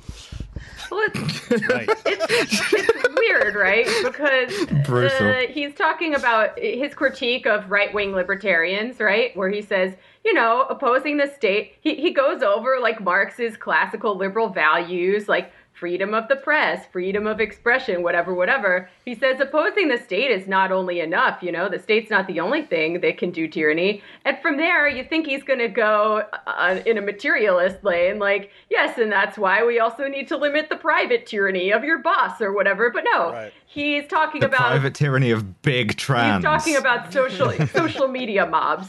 Well, 0.91 1.09
it's, 1.15 1.51
it's, 1.51 2.73
it's 2.73 3.09
weird, 3.17 3.55
right? 3.55 3.87
Because 4.03 4.53
Brutal. 4.85 5.29
uh, 5.29 5.41
he's 5.49 5.75
talking 5.75 6.15
about 6.15 6.59
his 6.59 6.95
critique 6.95 7.47
of 7.47 7.71
right 7.71 7.93
wing 7.93 8.13
libertarians, 8.13 9.01
right? 9.01 9.37
Where 9.37 9.49
he 9.49 9.63
says, 9.63 9.95
you 10.25 10.35
know, 10.35 10.67
opposing 10.69 11.17
the 11.17 11.27
state. 11.27 11.75
He, 11.81 11.95
he 11.95 12.11
goes 12.11 12.43
over 12.43 12.79
like 12.81 13.01
Marx's 13.01 13.57
classical 13.57 14.17
liberal 14.17 14.49
values, 14.49 15.29
like 15.29 15.53
freedom 15.81 16.13
of 16.13 16.29
the 16.29 16.37
press, 16.37 16.85
freedom 16.93 17.27
of 17.27 17.41
expression, 17.41 18.03
whatever, 18.03 18.35
whatever. 18.35 18.91
He 19.07 19.15
says 19.15 19.41
opposing 19.41 19.89
the 19.89 19.97
state 19.97 20.31
is 20.31 20.47
not 20.47 20.71
only 20.71 21.01
enough, 21.01 21.43
you 21.43 21.51
know, 21.51 21.71
the 21.71 21.79
state's 21.79 22.11
not 22.11 22.27
the 22.27 22.39
only 22.39 22.63
thing 22.67 23.01
that 23.01 23.17
can 23.17 23.31
do 23.31 23.49
tyranny. 23.49 24.03
And 24.27 24.37
from 24.43 24.59
there, 24.59 24.87
you 24.87 25.03
think 25.03 25.27
he's 25.27 25.43
going 25.43 25.59
to 25.59 25.69
go 25.69 26.23
uh, 26.47 26.81
in 26.85 26.99
a 26.99 27.01
materialist 27.01 27.83
lane, 27.83 28.19
like, 28.19 28.51
yes, 28.69 28.99
and 28.99 29.11
that's 29.11 29.39
why 29.39 29.65
we 29.65 29.81
also 29.81 30.07
need 30.07 30.29
to 30.29 30.37
limit 30.37 30.69
the 30.69 30.77
private 30.77 31.25
tyranny 31.27 31.73
of 31.73 31.83
your 31.83 31.99
boss 31.99 32.43
or 32.43 32.53
whatever. 32.53 32.91
But 32.91 33.05
no, 33.11 33.33
Right. 33.33 33.53
he's 33.67 34.07
talking 34.07 34.43
the 34.43 34.49
about 34.49 34.59
private 34.61 34.95
tyranny 34.95 35.31
of 35.31 35.63
big 35.63 35.97
trans. 35.97 36.45
He's 36.45 36.53
talking 36.53 36.77
about 36.77 37.11
social 37.11 37.51
social 37.69 38.07
media 38.07 38.45
mobs. 38.45 38.89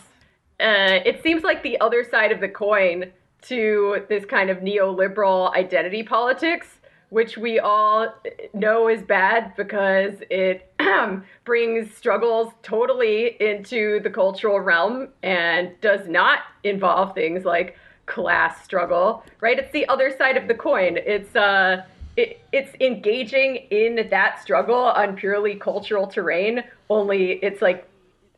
Uh, 0.60 1.00
it 1.06 1.24
seems 1.24 1.44
like 1.44 1.64
the 1.64 1.80
other 1.80 2.04
side 2.04 2.34
of 2.34 2.42
the 2.42 2.50
coin 2.50 3.12
to 3.44 4.04
this 4.10 4.26
kind 4.26 4.50
of 4.52 4.58
neoliberal 4.60 5.52
identity 5.56 6.04
politics, 6.04 6.68
which 7.12 7.38
we 7.38 7.60
all 7.60 8.08
know 8.54 8.88
is 8.88 9.02
bad 9.04 9.54
because 9.58 10.16
it 10.30 10.74
brings 11.44 11.94
struggles 11.94 12.54
totally 12.64 13.36
into 13.42 14.00
the 14.00 14.10
cultural 14.10 14.62
realm 14.62 15.10
and 15.22 15.74
does 15.82 16.08
not 16.08 16.40
involve 16.64 17.14
things 17.14 17.44
like 17.44 17.78
class 18.06 18.64
struggle, 18.64 19.26
right? 19.42 19.60
It's 19.60 19.74
the 19.74 19.86
other 19.90 20.16
side 20.18 20.38
of 20.38 20.48
the 20.48 20.56
coin. 20.56 20.98
It's 20.98 21.36
uh 21.36 21.84
it, 22.16 22.42
it's 22.54 22.74
engaging 22.80 23.68
in 23.72 24.08
that 24.10 24.42
struggle 24.42 24.76
on 24.76 25.16
purely 25.16 25.56
cultural 25.56 26.08
terrain, 26.08 26.64
only 26.90 27.34
it's 27.44 27.62
like 27.62 27.88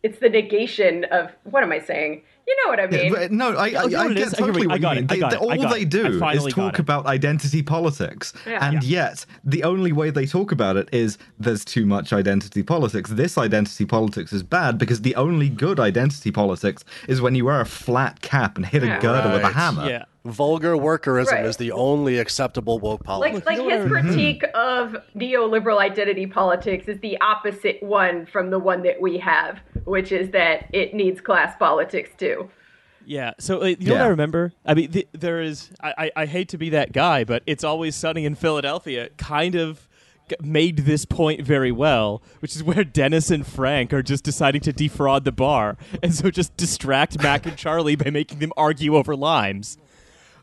it's 0.04 0.20
the 0.20 0.30
negation 0.30 1.06
of 1.06 1.32
what 1.44 1.64
am 1.64 1.72
I 1.72 1.80
saying? 1.80 2.22
You 2.46 2.58
know 2.66 2.72
what 2.72 2.80
I 2.82 2.88
mean? 2.88 3.14
But 3.14 3.32
no, 3.32 3.52
I, 3.56 3.70
I, 3.70 3.74
Oh, 3.84 3.86
I 3.86 3.90
get 4.10 4.18
is? 4.18 4.34
I 4.34 4.38
get 4.38 4.38
totally 4.38 4.68
what- 4.68 4.74
I 4.74 4.76
what 4.76 4.82
got 4.82 4.96
you 4.98 5.00
it, 5.04 5.12
mean. 5.12 5.12
I 5.12 5.18
got 5.22 5.30
they- 5.32 5.36
it, 5.38 5.40
I 5.40 5.56
all 5.56 5.62
got 5.64 5.74
they 5.74 5.86
do 5.86 6.24
is 6.30 6.54
talk 6.54 6.78
about 6.78 7.06
identity 7.06 7.64
politics, 7.64 8.34
Yeah. 8.46 8.68
and 8.68 8.84
Yeah. 8.84 8.90
yet 9.12 9.26
the 9.46 9.64
only 9.64 9.94
way 9.94 10.10
they 10.10 10.26
talk 10.26 10.52
about 10.52 10.76
it 10.76 10.90
is 10.92 11.18
there's 11.40 11.64
too 11.64 11.86
much 11.86 12.12
identity 12.12 12.62
politics. 12.62 13.12
This 13.12 13.38
identity 13.38 13.86
politics 13.86 14.34
is 14.34 14.44
bad 14.44 14.78
because 14.78 15.04
the 15.04 15.16
only 15.16 15.48
good 15.48 15.80
identity 15.80 16.32
politics 16.32 16.84
is 17.08 17.22
when 17.22 17.34
you 17.36 17.46
wear 17.46 17.62
a 17.62 17.66
flat 17.66 18.22
cap 18.22 18.58
and 18.58 18.66
hit 18.66 18.84
Yeah. 18.84 18.98
a 18.98 19.02
girder 19.02 19.32
with 19.32 19.44
a 19.44 19.54
hammer. 19.54 19.88
Yeah. 19.90 20.04
Vulgar 20.26 20.76
workerism 20.76 21.32
Right. 21.34 21.46
is 21.46 21.58
the 21.58 21.72
only 21.74 22.18
acceptable 22.18 22.80
woke 22.80 23.04
politics. 23.04 23.46
like 23.46 23.60
like 23.60 23.70
his 23.72 23.88
critique 23.90 24.44
of 24.56 24.96
neoliberal 25.16 25.80
identity 25.80 26.28
politics 26.28 26.88
is 26.88 26.98
the 27.02 27.20
opposite 27.20 27.84
one 27.84 28.26
from 28.26 28.50
the 28.50 28.58
one 28.60 28.84
that 28.84 29.02
we 29.02 29.18
have, 29.18 29.60
which 29.84 30.14
is 30.14 30.30
that 30.32 30.70
it 30.74 30.94
needs 30.94 31.20
class 31.20 31.56
politics 31.58 32.12
too. 32.18 32.50
Yeah. 33.06 33.34
So 33.38 33.64
uh, 33.64 33.66
you 33.66 33.76
know 33.88 33.94
what 33.96 34.02
I 34.04 34.08
remember? 34.08 34.54
I 34.66 34.74
mean, 34.76 34.92
th- 34.92 35.10
there 35.12 35.42
is. 35.42 35.72
I, 35.82 35.94
I 35.98 36.12
I 36.22 36.26
hate 36.26 36.48
to 36.50 36.58
be 36.58 36.70
that 36.70 36.94
guy, 36.94 37.26
but 37.26 37.44
it's 37.46 37.66
always 37.66 37.94
sunny 37.94 38.24
in 38.24 38.36
Philadelphia. 38.36 39.10
Kind 39.18 39.56
of 39.56 39.90
made 40.42 40.78
this 40.80 41.04
point 41.04 41.42
very 41.42 41.72
well, 41.74 42.24
which 42.40 42.56
is 42.56 42.64
where 42.64 42.86
Dennis 42.86 43.30
and 43.30 43.46
Frank 43.46 43.92
are 43.92 44.02
just 44.02 44.24
deciding 44.24 44.62
to 44.62 44.72
defraud 44.72 45.26
the 45.26 45.34
bar, 45.34 45.76
and 46.02 46.14
so 46.16 46.32
just 46.32 46.56
distract 46.56 47.22
Mac 47.22 47.46
and 47.46 47.58
Charlie 47.58 47.98
by 47.98 48.10
making 48.10 48.40
them 48.40 48.54
argue 48.56 48.96
over 48.96 49.18
limes. 49.18 49.78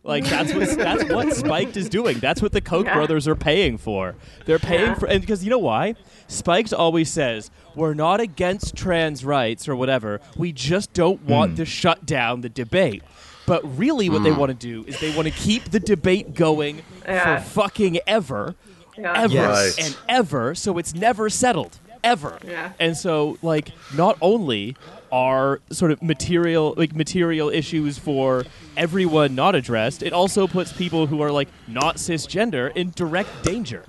Like 0.03 0.24
that's 0.24 0.55
what 0.55 0.68
that's 0.76 1.05
what 1.05 1.32
Spiked 1.34 1.76
is 1.76 1.88
doing. 1.88 2.18
That's 2.18 2.40
what 2.40 2.53
the 2.53 2.61
Koch 2.61 2.86
Yeah. 2.86 2.94
brothers 2.94 3.28
are 3.28 3.36
paying 3.36 3.78
for. 3.78 4.14
They're 4.46 4.59
paying 4.59 4.88
Yeah. 4.88 4.94
for 4.94 5.07
and 5.07 5.20
because 5.20 5.44
you 5.44 5.51
know 5.51 5.59
why? 5.59 5.94
Spiked 6.26 6.72
always 6.72 7.11
says 7.11 7.51
we're 7.74 7.94
not 7.94 8.20
against 8.20 8.76
trans 8.76 9.24
rights 9.24 9.68
or 9.68 9.76
whatever. 9.76 10.20
We 10.36 10.53
just 10.53 10.92
don't 10.92 11.22
want 11.24 11.53
hmm. 11.53 11.57
to 11.57 11.64
shut 11.64 12.07
down 12.07 12.40
the 12.40 12.48
debate. 12.48 13.03
But 13.46 13.78
really, 13.78 14.09
what 14.09 14.22
they 14.22 14.30
hmm. 14.30 14.38
want 14.38 14.51
to 14.51 14.55
do 14.66 14.84
is 14.86 15.01
they 15.01 15.14
want 15.14 15.26
to 15.26 15.34
keep 15.34 15.64
the 15.64 15.80
debate 15.80 16.34
going 16.34 16.82
Yeah. 17.05 17.40
for 17.40 17.51
fucking 17.51 17.98
ever, 18.07 18.55
Yeah. 18.96 19.12
ever 19.16 19.34
Yes. 19.34 19.78
and 19.78 19.96
ever. 20.09 20.55
So 20.55 20.78
it's 20.78 20.94
never 20.94 21.28
settled, 21.28 21.78
ever. 22.05 22.38
Yeah. 22.46 22.72
And 22.78 22.96
so, 22.96 23.38
like, 23.42 23.70
not 23.94 24.16
only 24.20 24.76
are 25.12 25.61
sort 25.70 25.90
of 25.90 26.02
material 26.02 26.74
like 26.76 26.94
material 26.94 27.50
issues 27.50 27.98
for 27.98 28.44
everyone 28.76 29.34
not 29.34 29.54
addressed, 29.54 30.02
it 30.02 30.12
also 30.12 30.46
puts 30.46 30.72
people 30.72 31.06
who 31.06 31.20
are 31.22 31.30
like 31.30 31.48
not 31.66 31.96
cisgender 31.96 32.74
in 32.76 32.90
direct 32.94 33.42
danger. 33.42 33.84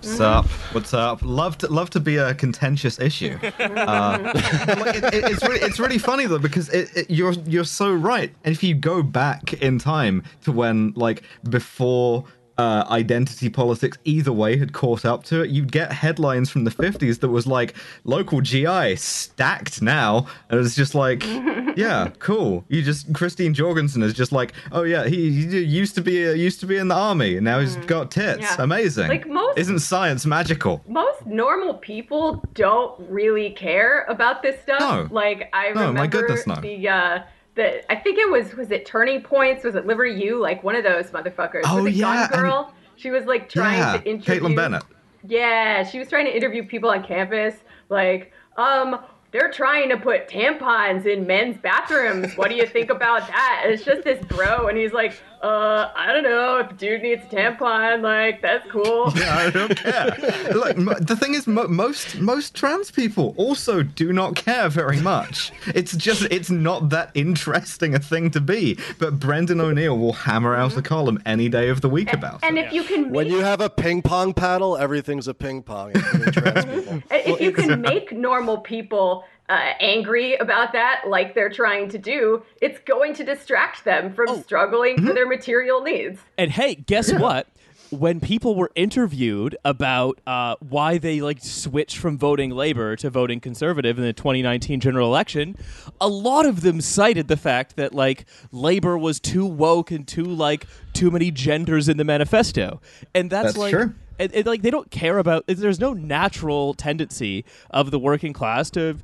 What's 0.00 0.20
up? 0.20 0.46
What's 0.72 0.94
up? 0.94 1.22
Love 1.22 1.58
to 1.58 1.66
love 1.66 1.90
to 1.90 2.00
be 2.00 2.16
a 2.16 2.32
contentious 2.32 3.00
issue. 3.00 3.36
Uh, 3.58 4.32
it, 4.34 5.04
it, 5.12 5.24
it's 5.24 5.42
really 5.42 5.58
it's 5.58 5.80
really 5.80 5.98
funny 5.98 6.26
though 6.26 6.38
because 6.38 6.68
it, 6.68 7.10
you're 7.10 7.32
you're 7.32 7.64
so 7.64 7.92
right. 7.92 8.32
And 8.44 8.54
if 8.54 8.62
you 8.62 8.76
go 8.76 9.02
back 9.02 9.54
in 9.54 9.78
time 9.78 10.22
to 10.42 10.52
when 10.52 10.92
like 10.94 11.22
before. 11.50 12.24
Uh, 12.58 12.84
identity 12.90 13.48
politics 13.48 13.96
either 14.04 14.32
way 14.32 14.56
had 14.56 14.72
caught 14.72 15.04
up 15.04 15.22
to 15.22 15.42
it 15.42 15.48
you'd 15.50 15.70
get 15.70 15.92
headlines 15.92 16.50
from 16.50 16.64
the 16.64 16.72
50s 16.72 17.20
that 17.20 17.28
was 17.28 17.46
like 17.46 17.72
local 18.02 18.40
gi 18.40 18.96
stacked 18.96 19.80
now 19.80 20.26
and 20.50 20.58
it's 20.58 20.74
just 20.74 20.92
like 20.92 21.22
yeah 21.76 22.10
cool 22.18 22.64
you 22.68 22.82
just 22.82 23.12
christine 23.14 23.54
jorgensen 23.54 24.02
is 24.02 24.12
just 24.12 24.32
like 24.32 24.52
oh 24.72 24.82
yeah 24.82 25.04
he, 25.06 25.30
he 25.30 25.60
used 25.62 25.94
to 25.94 26.00
be 26.00 26.26
uh, 26.28 26.32
used 26.32 26.58
to 26.58 26.66
be 26.66 26.76
in 26.76 26.88
the 26.88 26.96
army 26.96 27.36
and 27.36 27.44
now 27.44 27.60
he's 27.60 27.76
got 27.86 28.10
tits. 28.10 28.40
Yeah. 28.42 28.56
amazing 28.58 29.06
Like 29.08 29.28
most- 29.28 29.56
isn't 29.56 29.78
science 29.78 30.26
magical? 30.26 30.82
most 30.88 31.24
normal 31.26 31.74
people 31.74 32.42
don't 32.54 32.98
really 33.08 33.50
care 33.50 34.04
about 34.08 34.42
this 34.42 34.60
stuff. 34.62 34.80
No. 34.80 35.08
Like 35.12 35.48
I 35.52 35.66
No, 35.68 35.80
remember 35.82 36.00
my 36.00 36.06
goodness, 36.08 36.44
no. 36.44 36.56
the 36.56 36.88
uh 36.88 37.22
the 37.58 37.92
I 37.92 37.96
think 37.96 38.18
it 38.18 38.30
was 38.30 38.54
was 38.54 38.70
it 38.70 38.86
Turning 38.86 39.20
Points? 39.20 39.64
Was 39.64 39.74
it 39.74 39.86
Liberty 39.86 40.14
U? 40.24 40.40
Like 40.40 40.62
one 40.64 40.76
of 40.76 40.84
those 40.84 41.10
motherfuckers. 41.10 41.62
Oh, 41.64 41.82
was 41.82 41.92
it 41.92 41.98
yeah, 41.98 42.28
Gun 42.30 42.40
Girl? 42.40 42.74
She 42.96 43.10
was 43.10 43.26
like 43.26 43.48
trying 43.48 43.78
yeah, 43.78 43.98
to 43.98 44.08
interview 44.08 44.40
Kaitlin 44.40 44.56
Bennett. 44.56 44.82
Yeah, 45.26 45.84
she 45.84 45.98
was 45.98 46.08
trying 46.08 46.24
to 46.24 46.34
interview 46.34 46.64
people 46.66 46.88
on 46.88 47.04
campus. 47.04 47.56
Like, 47.88 48.32
um, 48.56 49.00
they're 49.32 49.50
trying 49.50 49.88
to 49.90 49.96
put 49.96 50.28
tampons 50.28 51.04
in 51.04 51.26
men's 51.26 51.58
bathrooms. 51.58 52.34
What 52.36 52.48
do 52.48 52.56
you 52.56 52.66
think 52.66 52.90
about 52.90 53.26
that? 53.26 53.62
And 53.64 53.72
it's 53.72 53.84
just 53.84 54.02
this 54.04 54.24
bro, 54.26 54.68
and 54.68 54.78
he's 54.78 54.92
like, 54.92 55.20
uh, 55.42 55.90
I 55.94 56.12
don't 56.12 56.24
know. 56.24 56.58
If 56.58 56.70
a 56.70 56.74
dude 56.74 57.02
needs 57.02 57.22
a 57.24 57.26
tampon, 57.34 58.02
like, 58.02 58.42
that's 58.42 58.68
cool. 58.70 59.12
Yeah, 59.16 59.36
I 59.36 59.50
don't 59.50 59.76
care. 59.76 60.16
like 60.54 60.76
mo- 60.76 60.94
the 61.00 61.16
thing 61.16 61.34
is, 61.34 61.46
mo- 61.46 61.68
most 61.68 62.18
most 62.20 62.54
trans 62.54 62.90
people 62.90 63.34
also 63.36 63.82
do 63.82 64.12
not 64.12 64.34
care 64.36 64.68
very 64.68 65.00
much. 65.00 65.52
It's 65.68 65.96
just 65.96 66.22
it's 66.30 66.50
not 66.50 66.90
that 66.90 67.10
interesting 67.14 67.94
a 67.94 67.98
thing 67.98 68.30
to 68.32 68.40
be. 68.40 68.78
But 68.98 69.18
Brendan 69.20 69.60
O'Neill 69.60 69.96
will 69.98 70.12
hammer 70.12 70.54
out 70.54 70.76
a 70.76 70.82
column 70.82 71.20
any 71.26 71.48
day 71.48 71.68
of 71.68 71.80
the 71.80 71.88
week 71.88 72.12
about 72.12 72.36
it. 72.42 72.46
And 72.46 72.58
it. 72.58 72.66
if 72.66 72.72
you 72.72 72.82
can 72.84 73.10
When 73.10 73.28
you 73.28 73.38
have 73.40 73.60
a 73.60 73.70
ping 73.70 74.02
pong 74.02 74.34
paddle, 74.34 74.76
everything's 74.76 75.28
a 75.28 75.34
ping 75.34 75.62
pong. 75.62 75.92
including 75.94 76.32
trans 76.32 76.64
people. 76.84 77.02
if 77.10 77.40
you 77.40 77.52
can 77.52 77.80
make 77.80 78.12
normal 78.12 78.58
people 78.58 79.24
uh, 79.48 79.72
angry 79.80 80.36
about 80.36 80.72
that, 80.72 81.02
like 81.06 81.34
they're 81.34 81.48
trying 81.50 81.88
to 81.90 81.98
do, 81.98 82.42
it's 82.60 82.78
going 82.80 83.14
to 83.14 83.24
distract 83.24 83.84
them 83.84 84.12
from 84.12 84.26
Oh. 84.28 84.42
struggling 84.42 84.96
Mm-hmm. 84.96 85.06
for 85.08 85.14
their 85.14 85.26
material 85.28 85.82
needs. 85.82 86.20
And 86.36 86.50
hey, 86.50 86.74
guess 86.74 87.12
what? 87.12 87.46
When 87.90 88.20
people 88.20 88.54
were 88.54 88.70
interviewed 88.74 89.56
about 89.64 90.20
uh, 90.26 90.56
why 90.60 90.98
they 90.98 91.22
like 91.22 91.38
switched 91.42 91.96
from 91.96 92.18
voting 92.18 92.50
Labor 92.50 92.96
to 92.96 93.08
voting 93.08 93.40
Conservative 93.40 93.96
in 93.96 94.04
the 94.04 94.12
2019 94.12 94.80
general 94.80 95.08
election, 95.08 95.56
a 95.98 96.08
lot 96.08 96.44
of 96.44 96.60
them 96.60 96.82
cited 96.82 97.28
the 97.28 97.36
fact 97.38 97.76
that 97.76 97.94
like 97.94 98.26
Labor 98.52 98.98
was 98.98 99.18
too 99.18 99.46
woke 99.46 99.90
and 99.90 100.06
too 100.06 100.24
like 100.24 100.66
too 100.92 101.10
many 101.10 101.30
genders 101.30 101.88
in 101.88 101.96
the 101.96 102.04
manifesto, 102.04 102.82
and 103.14 103.30
that's, 103.30 103.46
That's 103.54 103.56
like. 103.58 103.72
true. 103.72 103.94
And, 104.20 104.34
and, 104.34 104.46
like 104.46 104.62
they 104.62 104.70
don't 104.70 104.90
care 104.90 105.16
about. 105.18 105.44
There's 105.46 105.78
no 105.78 105.92
natural 105.92 106.74
tendency 106.74 107.44
of 107.70 107.92
the 107.92 108.00
working 108.00 108.32
class 108.32 108.68
to 108.70 108.98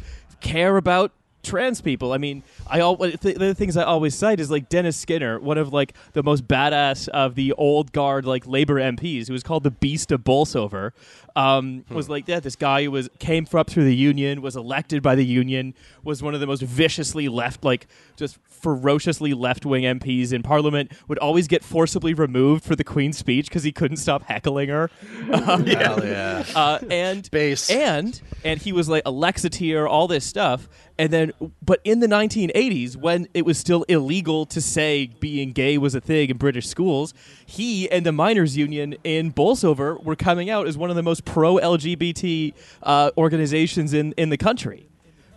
care 0.45 0.76
about 0.76 1.12
trans 1.42 1.80
people. 1.80 2.12
I 2.12 2.18
mean, 2.18 2.42
I 2.66 2.80
all 2.80 2.97
th- 2.97 3.20
the 3.20 3.55
things 3.55 3.76
I 3.76 3.84
always 3.84 4.14
cite 4.14 4.40
is 4.40 4.51
like 4.51 4.68
Dennis 4.68 4.97
Skinner, 4.97 5.38
one 5.38 5.59
of 5.59 5.72
like 5.72 5.95
the 6.12 6.22
most 6.22 6.49
badass 6.49 7.09
of 7.09 7.34
the 7.34 7.53
old 7.53 7.92
guard 7.92 8.24
like 8.24 8.47
labor 8.47 8.76
MPs, 8.76 9.26
who 9.28 9.32
was 9.32 9.42
called 9.42 9.62
the 9.62 9.70
Beast 9.70 10.11
of 10.12 10.24
Bolsover. 10.24 10.95
Um, 11.37 11.85
Was 11.91 12.09
like 12.09 12.28
yeah, 12.28 12.39
this 12.41 12.55
guy 12.57 12.87
was 12.87 13.09
came 13.18 13.45
from 13.45 13.61
up 13.61 13.70
through 13.70 13.85
the 13.85 13.95
union, 13.97 14.41
was 14.41 14.55
elected 14.57 15.03
by 15.03 15.14
the 15.16 15.24
union, 15.24 15.74
was 16.05 16.22
one 16.22 16.32
of 16.35 16.41
the 16.41 16.47
most 16.47 16.62
viciously 16.62 17.28
left, 17.28 17.64
like 17.64 17.87
just 18.16 18.39
ferociously 18.47 19.35
left 19.35 19.66
wing 19.66 19.82
MPs 19.82 20.32
in 20.32 20.43
Parliament. 20.43 20.93
Would 21.09 21.18
always 21.18 21.49
get 21.49 21.64
forcibly 21.64 22.14
removed 22.14 22.64
for 22.64 22.76
the 22.76 22.85
Queen's 22.85 23.18
speech 23.18 23.49
because 23.49 23.64
he 23.64 23.72
couldn't 23.72 23.97
stop 23.97 24.22
heckling 24.24 24.68
her. 24.68 24.91
Um, 25.35 25.66
Hell 25.66 26.05
yeah. 26.07 26.45
uh, 26.55 26.78
and 26.91 27.28
Base. 27.30 27.68
and 27.70 28.20
and 28.45 28.61
he 28.61 28.72
was 28.72 28.89
like 28.89 29.03
Alexa 29.05 29.51
tier, 29.51 29.87
all 29.87 30.07
this 30.07 30.24
stuff. 30.24 30.68
And 30.97 31.12
then, 31.12 31.32
but 31.61 31.80
in 31.82 31.99
the 31.99 32.07
1980s, 32.07 32.95
when 32.95 33.26
it 33.35 33.45
was 33.45 33.59
still 33.59 33.82
illegal 33.89 34.47
to 34.47 34.61
say 34.61 35.07
being 35.18 35.51
gay 35.53 35.76
was 35.76 35.97
a 35.97 36.01
thing 36.01 36.30
in 36.30 36.37
British 36.37 36.68
schools, 36.68 37.12
he 37.45 37.91
and 37.91 38.07
the 38.07 38.12
miners' 38.12 38.57
union 38.57 38.95
in 39.03 39.30
Bolsover 39.32 39.99
were 40.05 40.14
coming 40.14 40.51
out 40.51 40.68
as 40.68 40.78
one 40.78 40.91
of 40.91 40.97
the 40.97 41.03
most 41.03 41.23
pro 41.24 41.56
LGBT 41.56 42.54
uh, 42.82 43.10
organizations 43.16 43.92
in 43.92 44.12
in 44.16 44.30
the 44.30 44.36
country. 44.36 44.88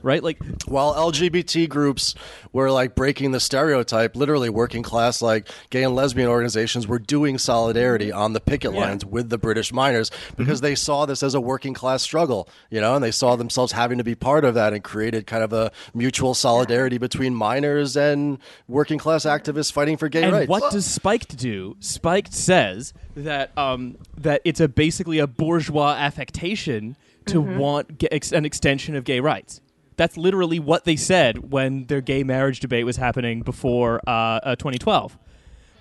Right, 0.01 0.23
like 0.23 0.37
While 0.67 0.93
LGBT 0.95 1.67
groups 1.67 2.15
were 2.53 2.71
like 2.71 2.95
breaking 2.95 3.31
the 3.31 3.39
stereotype, 3.39 4.15
literally 4.15 4.49
working 4.49 4.83
class, 4.83 5.21
like 5.21 5.49
gay 5.69 5.83
and 5.83 5.95
lesbian 5.95 6.27
organizations 6.29 6.87
were 6.87 6.99
doing 6.99 7.37
solidarity 7.37 8.11
on 8.11 8.33
the 8.33 8.39
picket 8.39 8.73
Yeah. 8.73 8.79
lines 8.81 9.05
with 9.05 9.29
the 9.29 9.37
British 9.37 9.73
miners 9.73 10.11
because 10.37 10.61
they 10.61 10.75
saw 10.75 11.05
this 11.05 11.23
as 11.23 11.33
a 11.33 11.41
working 11.41 11.73
class 11.73 12.03
struggle, 12.03 12.47
you 12.69 12.79
know, 12.79 12.95
and 12.95 13.03
they 13.03 13.11
saw 13.11 13.35
themselves 13.35 13.71
having 13.73 13.97
to 13.97 14.03
be 14.03 14.15
part 14.15 14.45
of 14.45 14.53
that 14.55 14.73
and 14.73 14.83
created 14.83 15.27
kind 15.27 15.43
of 15.43 15.51
a 15.53 15.71
mutual 15.93 16.33
solidarity 16.33 16.97
between 16.97 17.33
miners 17.35 17.97
and 17.97 18.37
working 18.67 18.99
class 18.99 19.25
activists 19.25 19.71
fighting 19.71 19.97
for 19.97 20.09
gay 20.09 20.23
and 20.23 20.31
rights. 20.33 20.49
what 20.49 20.71
does 20.71 20.85
Spiked 20.85 21.37
do? 21.37 21.75
Spiked 21.79 22.33
says 22.33 22.93
that 23.15 23.57
um, 23.57 23.97
that 24.17 24.41
it's 24.45 24.59
a 24.59 24.67
basically 24.67 25.19
a 25.19 25.27
bourgeois 25.27 25.95
affectation 25.97 26.95
to 27.25 27.41
want 27.41 27.97
ga- 27.99 28.07
ex- 28.11 28.31
an 28.31 28.45
extension 28.45 28.95
of 28.95 29.03
gay 29.03 29.19
rights. 29.19 29.59
That's 29.97 30.15
literally 30.17 30.59
what 30.59 30.85
they 30.85 30.95
said 30.95 31.51
when 31.51 31.85
their 31.87 32.01
gay 32.01 32.23
marriage 32.23 32.59
debate 32.59 32.85
was 32.85 32.97
happening 32.97 33.41
before 33.41 33.99
uh, 34.07 34.11
uh, 34.43 34.55
2012. 34.55 35.17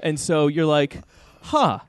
And 0.00 0.18
so 0.18 0.46
you're 0.48 0.66
like, 0.66 1.00
huh, 1.42 1.80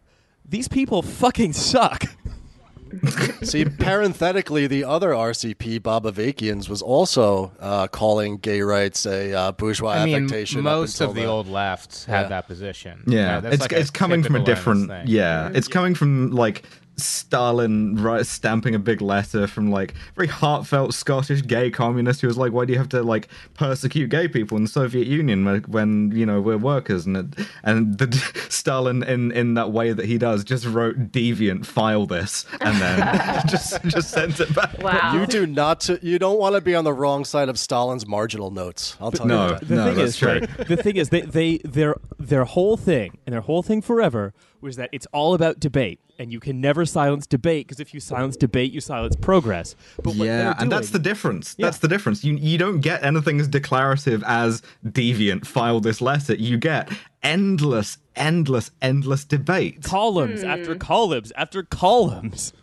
these 0.48 0.68
people 0.68 1.02
fucking 1.02 1.54
suck. 1.54 2.04
See, 3.44 3.66
parenthetically, 3.66 4.66
the 4.68 4.86
other 4.86 5.10
RCP, 5.10 5.84
Bob 5.84 6.06
Avakians, 6.06 6.70
was 6.70 6.82
also 6.82 7.52
uh, 7.60 7.88
calling 7.88 8.38
gay 8.38 8.62
rights 8.62 9.06
a 9.06 9.34
uh, 9.34 9.52
bourgeois 9.52 9.92
I 9.92 10.06
mean, 10.06 10.16
affectation. 10.26 10.62
most 10.62 11.02
of 11.02 11.14
the 11.14 11.26
old 11.26 11.48
left 11.50 12.06
Yeah. 12.08 12.20
had 12.20 12.30
that 12.30 12.48
position. 12.48 13.04
Yeah, 13.06 13.18
You 13.18 13.24
know, 13.24 13.42
that's 13.42 13.54
it's 13.56 13.62
like 13.64 13.72
it's 13.74 13.90
coming 13.90 14.24
from 14.24 14.36
a 14.38 14.44
different. 14.44 14.88
thing. 14.90 15.04
Yeah, 15.08 15.50
it's 15.54 15.68
coming 15.68 15.96
from 15.96 16.32
like 16.32 16.64
Stalin 16.98 17.96
right, 17.96 18.26
stamping 18.26 18.74
a 18.76 18.80
big 18.80 19.02
letter 19.02 19.48
from 19.48 19.70
like 19.70 19.94
very 20.16 20.28
heartfelt 20.28 20.94
Scottish 20.94 21.46
gay 21.46 21.70
communist 21.70 22.22
who 22.22 22.28
was 22.28 22.38
like, 22.38 22.52
"Why 22.52 22.66
do 22.66 22.74
you 22.74 22.80
have 22.80 22.90
to 22.90 23.04
like 23.04 23.28
persecute 23.54 24.08
gay 24.10 24.28
people 24.28 24.58
in 24.58 24.64
the 24.64 24.70
Soviet 24.70 25.08
Union 25.08 25.46
when, 25.46 25.62
when 25.64 26.12
you 26.12 26.26
know 26.26 26.42
we're 26.42 26.58
workers?" 26.58 27.06
And 27.06 27.18
it, 27.18 27.48
and 27.64 27.98
the 27.98 28.12
Stalin 28.50 29.04
in 29.04 29.32
in 29.32 29.54
that 29.54 29.72
way 29.72 29.94
that 29.94 30.06
he 30.06 30.18
does 30.18 30.44
just 30.44 30.66
wrote 30.66 31.12
"deviant, 31.12 31.66
file 31.66 32.06
this," 32.06 32.46
and 32.62 32.76
then 32.82 33.44
just 33.48 33.84
just 33.86 34.10
sent 34.10 34.40
it 34.40 34.54
back. 34.56 34.78
Wow. 34.80 35.14
You 35.20 35.28
do 35.28 35.46
not. 35.46 35.82
To, 35.82 36.00
you 36.02 36.18
don't 36.20 36.40
want 36.40 36.56
to 36.56 36.62
be 36.62 36.74
on 36.76 36.84
the 36.84 36.94
wrong 36.94 37.26
side 37.26 37.50
of 37.50 37.60
Stalin's 37.60 38.08
marginal 38.08 38.52
notes. 38.52 38.98
I'll 39.00 39.12
tell 39.12 39.26
you 39.28 39.34
No, 39.34 39.50
that. 39.50 39.68
the 39.68 39.76
no, 39.76 39.86
thing 39.86 39.96
that's 39.96 40.10
is, 40.10 40.18
true. 40.18 40.30
right, 40.30 40.68
the 40.68 40.78
thing 40.78 40.96
is, 40.96 41.10
they, 41.10 41.22
they 41.22 41.58
their 41.60 41.96
their 42.18 42.46
whole 42.46 42.78
thing 42.78 43.18
and 43.26 43.34
their 43.34 43.42
whole 43.42 43.62
thing 43.64 43.82
forever 43.82 44.34
was 44.68 44.76
that 44.76 44.90
it's 44.92 45.08
all 45.14 45.34
about 45.34 45.60
debate, 45.60 46.00
and 46.20 46.32
you 46.32 46.40
can 46.40 46.62
never 46.62 46.86
silence 46.86 47.26
debate 47.26 47.66
because 47.68 47.80
if 47.80 47.94
you 47.94 48.00
silence 48.00 48.38
debate, 48.38 48.72
you 48.72 48.80
silence 48.82 49.16
progress. 49.16 49.76
But 49.98 50.16
what 50.16 50.26
yeah, 50.28 50.38
they're 50.38 50.56
and 50.60 50.72
that's 50.72 50.92
the 50.92 51.00
doing- 51.00 51.04
difference. 51.14 51.56
Yeah. 51.58 51.66
That's 51.66 51.80
the 51.80 51.88
difference. 51.88 52.24
You 52.24 52.36
you 52.36 52.58
don't 52.60 52.82
get 52.82 53.04
anything 53.04 53.40
as 53.40 53.48
declarative 53.48 54.24
as 54.28 54.62
deviant. 54.86 55.48
File 55.48 55.80
this 55.80 56.02
letter. 56.02 56.36
You 56.36 56.58
get 56.58 56.92
endless, 57.24 57.98
endless, 58.16 58.72
endless 58.82 59.24
debate. 59.26 59.76
Hmm. 59.76 59.82
columns 59.82 60.44
after 60.44 60.76
columns 60.76 61.32
after 61.36 61.64
columns. 61.64 62.54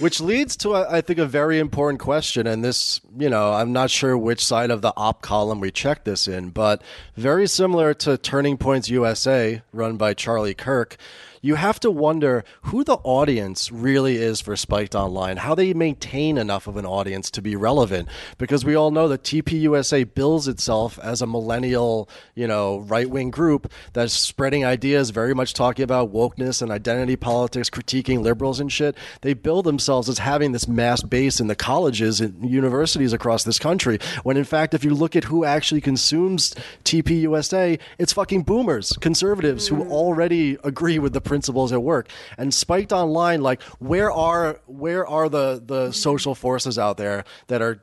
Which 0.00 0.20
leads 0.20 0.56
to, 0.58 0.74
I 0.74 1.00
think, 1.00 1.20
a 1.20 1.26
very 1.26 1.58
important 1.60 2.00
question. 2.00 2.46
And 2.46 2.64
this, 2.64 3.00
you 3.16 3.30
know, 3.30 3.52
I'm 3.52 3.72
not 3.72 3.90
sure 3.90 4.18
which 4.18 4.44
side 4.44 4.70
of 4.70 4.82
the 4.82 4.92
op 4.96 5.22
column 5.22 5.60
we 5.60 5.70
check 5.70 6.04
this 6.04 6.26
in, 6.26 6.50
but 6.50 6.82
very 7.16 7.46
similar 7.46 7.94
to 7.94 8.18
Turning 8.18 8.56
Points 8.56 8.88
USA, 8.88 9.62
run 9.72 9.96
by 9.96 10.12
Charlie 10.12 10.54
Kirk. 10.54 10.96
You 11.44 11.56
have 11.56 11.78
to 11.80 11.90
wonder 11.90 12.42
who 12.62 12.84
the 12.84 12.96
audience 13.04 13.70
really 13.70 14.16
is 14.16 14.40
for 14.40 14.56
Spiked 14.56 14.94
Online, 14.94 15.36
how 15.36 15.54
they 15.54 15.74
maintain 15.74 16.38
enough 16.38 16.66
of 16.66 16.78
an 16.78 16.86
audience 16.86 17.30
to 17.32 17.42
be 17.42 17.54
relevant. 17.54 18.08
Because 18.38 18.64
we 18.64 18.74
all 18.74 18.90
know 18.90 19.08
that 19.08 19.24
TPUSA 19.24 20.14
bills 20.14 20.48
itself 20.48 20.98
as 21.00 21.20
a 21.20 21.26
millennial, 21.26 22.08
you 22.34 22.46
know, 22.46 22.78
right 22.78 23.10
wing 23.10 23.30
group 23.30 23.70
that's 23.92 24.14
spreading 24.14 24.64
ideas, 24.64 25.10
very 25.10 25.34
much 25.34 25.52
talking 25.52 25.82
about 25.82 26.14
wokeness 26.14 26.62
and 26.62 26.72
identity 26.72 27.14
politics, 27.14 27.68
critiquing 27.68 28.22
liberals 28.22 28.58
and 28.58 28.72
shit. 28.72 28.96
They 29.20 29.34
bill 29.34 29.60
themselves 29.60 30.08
as 30.08 30.20
having 30.20 30.52
this 30.52 30.66
mass 30.66 31.02
base 31.02 31.40
in 31.40 31.48
the 31.48 31.54
colleges 31.54 32.22
and 32.22 32.50
universities 32.50 33.12
across 33.12 33.44
this 33.44 33.58
country. 33.58 33.98
When 34.22 34.38
in 34.38 34.44
fact, 34.44 34.72
if 34.72 34.82
you 34.82 34.94
look 34.94 35.14
at 35.14 35.24
who 35.24 35.44
actually 35.44 35.82
consumes 35.82 36.54
TPUSA, 36.84 37.78
it's 37.98 38.14
fucking 38.14 38.44
boomers, 38.44 38.96
conservatives 39.02 39.68
who 39.68 39.84
mm. 39.84 39.90
already 39.90 40.56
agree 40.64 40.98
with 40.98 41.12
the 41.12 41.33
principles 41.34 41.72
at 41.72 41.82
work. 41.82 42.08
And 42.38 42.54
spiked 42.54 42.92
online, 42.92 43.40
like 43.42 43.60
where 43.90 44.10
are 44.12 44.60
where 44.66 45.04
are 45.16 45.28
the 45.28 45.46
the 45.64 45.90
social 45.92 46.34
forces 46.34 46.78
out 46.78 46.96
there 46.96 47.24
that 47.48 47.60
are 47.60 47.76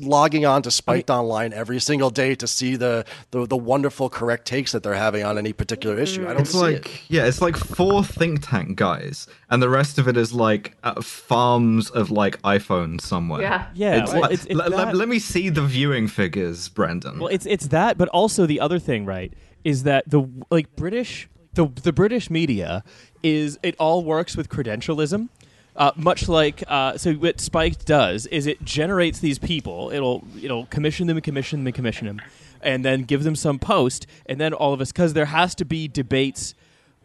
logging 0.00 0.44
on 0.44 0.60
to 0.60 0.70
spiked 0.72 1.08
online 1.08 1.52
every 1.52 1.78
single 1.78 2.10
day 2.10 2.34
to 2.34 2.46
see 2.48 2.74
the, 2.74 3.04
the 3.30 3.46
the 3.46 3.56
wonderful 3.56 4.08
correct 4.10 4.44
takes 4.44 4.72
that 4.72 4.82
they're 4.82 5.02
having 5.06 5.22
on 5.24 5.38
any 5.38 5.52
particular 5.52 5.96
issue 5.96 6.24
i 6.28 6.32
don't 6.32 6.40
It's 6.40 6.50
see 6.50 6.58
like 6.58 6.86
it. 6.86 7.00
yeah, 7.08 7.26
it's 7.28 7.40
like 7.40 7.56
four 7.56 8.02
think 8.02 8.34
tank 8.50 8.76
guys, 8.76 9.28
and 9.50 9.62
the 9.62 9.68
rest 9.68 9.96
of 10.00 10.08
it 10.08 10.16
is 10.16 10.32
like 10.32 10.64
uh, 10.82 11.00
farms 11.00 11.90
of 11.90 12.10
like 12.10 12.34
iPhones 12.42 13.02
somewhere. 13.02 13.40
Yeah. 13.40 13.66
Yeah, 13.74 14.02
It's 14.02 14.12
well, 14.12 14.22
like- 14.22 14.32
it's- 14.32 14.46
it's 14.50 14.56
le- 14.56 14.64
le- 14.68 14.76
that- 14.86 14.96
let 14.96 15.08
me 15.08 15.20
see 15.20 15.48
the 15.48 15.62
viewing 15.76 16.08
figures, 16.08 16.68
Brendan. 16.68 17.20
Well, 17.20 17.28
it's 17.36 17.46
it's 17.46 17.68
that, 17.68 17.96
but 18.00 18.08
also 18.08 18.46
the 18.46 18.58
other 18.66 18.80
thing, 18.80 19.06
right? 19.06 19.30
Is 19.62 19.84
that 19.84 20.02
the 20.10 20.20
like 20.50 20.74
British 20.74 21.28
the 21.58 21.66
the 21.82 21.92
British 21.92 22.30
media 22.30 22.84
is 23.22 23.58
it 23.62 23.74
all 23.78 24.04
works 24.04 24.36
with 24.36 24.48
credentialism. 24.48 25.28
Uh, 25.74 25.92
much 25.96 26.28
like 26.28 26.64
uh, 26.68 26.96
so, 26.96 27.12
what 27.14 27.40
Spiked 27.40 27.84
does 27.84 28.26
is 28.26 28.46
it 28.46 28.64
generates 28.64 29.18
these 29.18 29.38
people. 29.38 29.90
It'll 29.92 30.24
it'll 30.42 30.66
commission 30.66 31.08
them 31.08 31.16
and 31.16 31.24
commission 31.24 31.60
them 31.60 31.66
and 31.66 31.74
commission 31.74 32.06
them, 32.06 32.22
and 32.62 32.84
then 32.84 33.02
give 33.02 33.24
them 33.24 33.36
some 33.36 33.58
post, 33.58 34.06
and 34.26 34.40
then 34.40 34.52
all 34.54 34.72
of 34.72 34.80
us 34.80 34.92
because 34.92 35.12
there 35.14 35.26
has 35.26 35.54
to 35.56 35.64
be 35.64 35.88
debates 35.88 36.54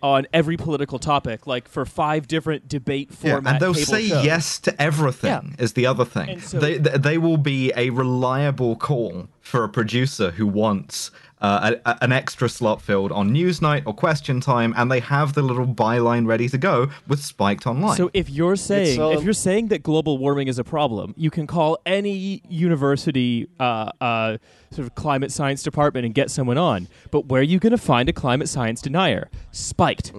on 0.03 0.27
every 0.33 0.57
political 0.57 0.99
topic, 0.99 1.47
like 1.47 1.67
for 1.67 1.85
five 1.85 2.27
different 2.27 2.67
debate 2.67 3.09
yeah, 3.23 3.39
and 3.43 3.59
they'll 3.61 3.73
say 3.73 4.09
shows. 4.09 4.25
yes 4.25 4.59
to 4.59 4.81
everything. 4.81 5.55
Yeah. 5.57 5.63
Is 5.63 5.73
the 5.73 5.85
other 5.85 6.03
thing. 6.03 6.41
So- 6.41 6.59
they 6.59 6.77
th- 6.77 7.01
they 7.01 7.17
will 7.17 7.37
be 7.37 7.71
a 7.75 7.89
reliable 7.89 8.75
call 8.75 9.29
for 9.39 9.63
a 9.63 9.69
producer 9.69 10.31
who 10.31 10.45
wants. 10.45 11.09
Uh, 11.43 11.73
a, 11.85 11.89
a- 11.89 11.97
an 12.05 12.13
extra 12.13 12.47
slot 12.47 12.81
filled 12.81 13.11
on 13.11 13.29
Newsnight 13.31 13.83
or 13.85 13.93
Question 13.93 14.39
Time, 14.39 14.73
and 14.77 14.89
they 14.89 15.01
have 15.01 15.33
the 15.33 15.41
little 15.41 15.67
byline 15.67 16.25
ready 16.25 16.47
to 16.47 16.57
go 16.57 16.87
with 17.05 17.21
Spiked 17.21 17.67
Online. 17.67 17.97
So 17.97 18.09
if 18.13 18.29
you're 18.29 18.55
saying 18.55 19.01
um, 19.01 19.11
if 19.11 19.23
you're 19.25 19.33
saying 19.33 19.67
that 19.67 19.83
global 19.83 20.17
warming 20.17 20.47
is 20.47 20.57
a 20.57 20.63
problem, 20.63 21.13
you 21.17 21.29
can 21.29 21.45
call 21.45 21.77
any 21.85 22.41
university 22.47 23.49
uh, 23.59 23.91
uh, 23.99 24.37
sort 24.71 24.87
of 24.87 24.95
climate 24.95 25.33
science 25.33 25.63
department 25.63 26.05
and 26.05 26.15
get 26.15 26.31
someone 26.31 26.57
on. 26.57 26.87
But 27.11 27.25
where 27.25 27.41
are 27.41 27.43
you 27.43 27.59
going 27.59 27.71
to 27.71 27.77
find 27.77 28.07
a 28.07 28.13
climate 28.13 28.47
science 28.47 28.81
denier? 28.81 29.29
Spiked. 29.51 30.13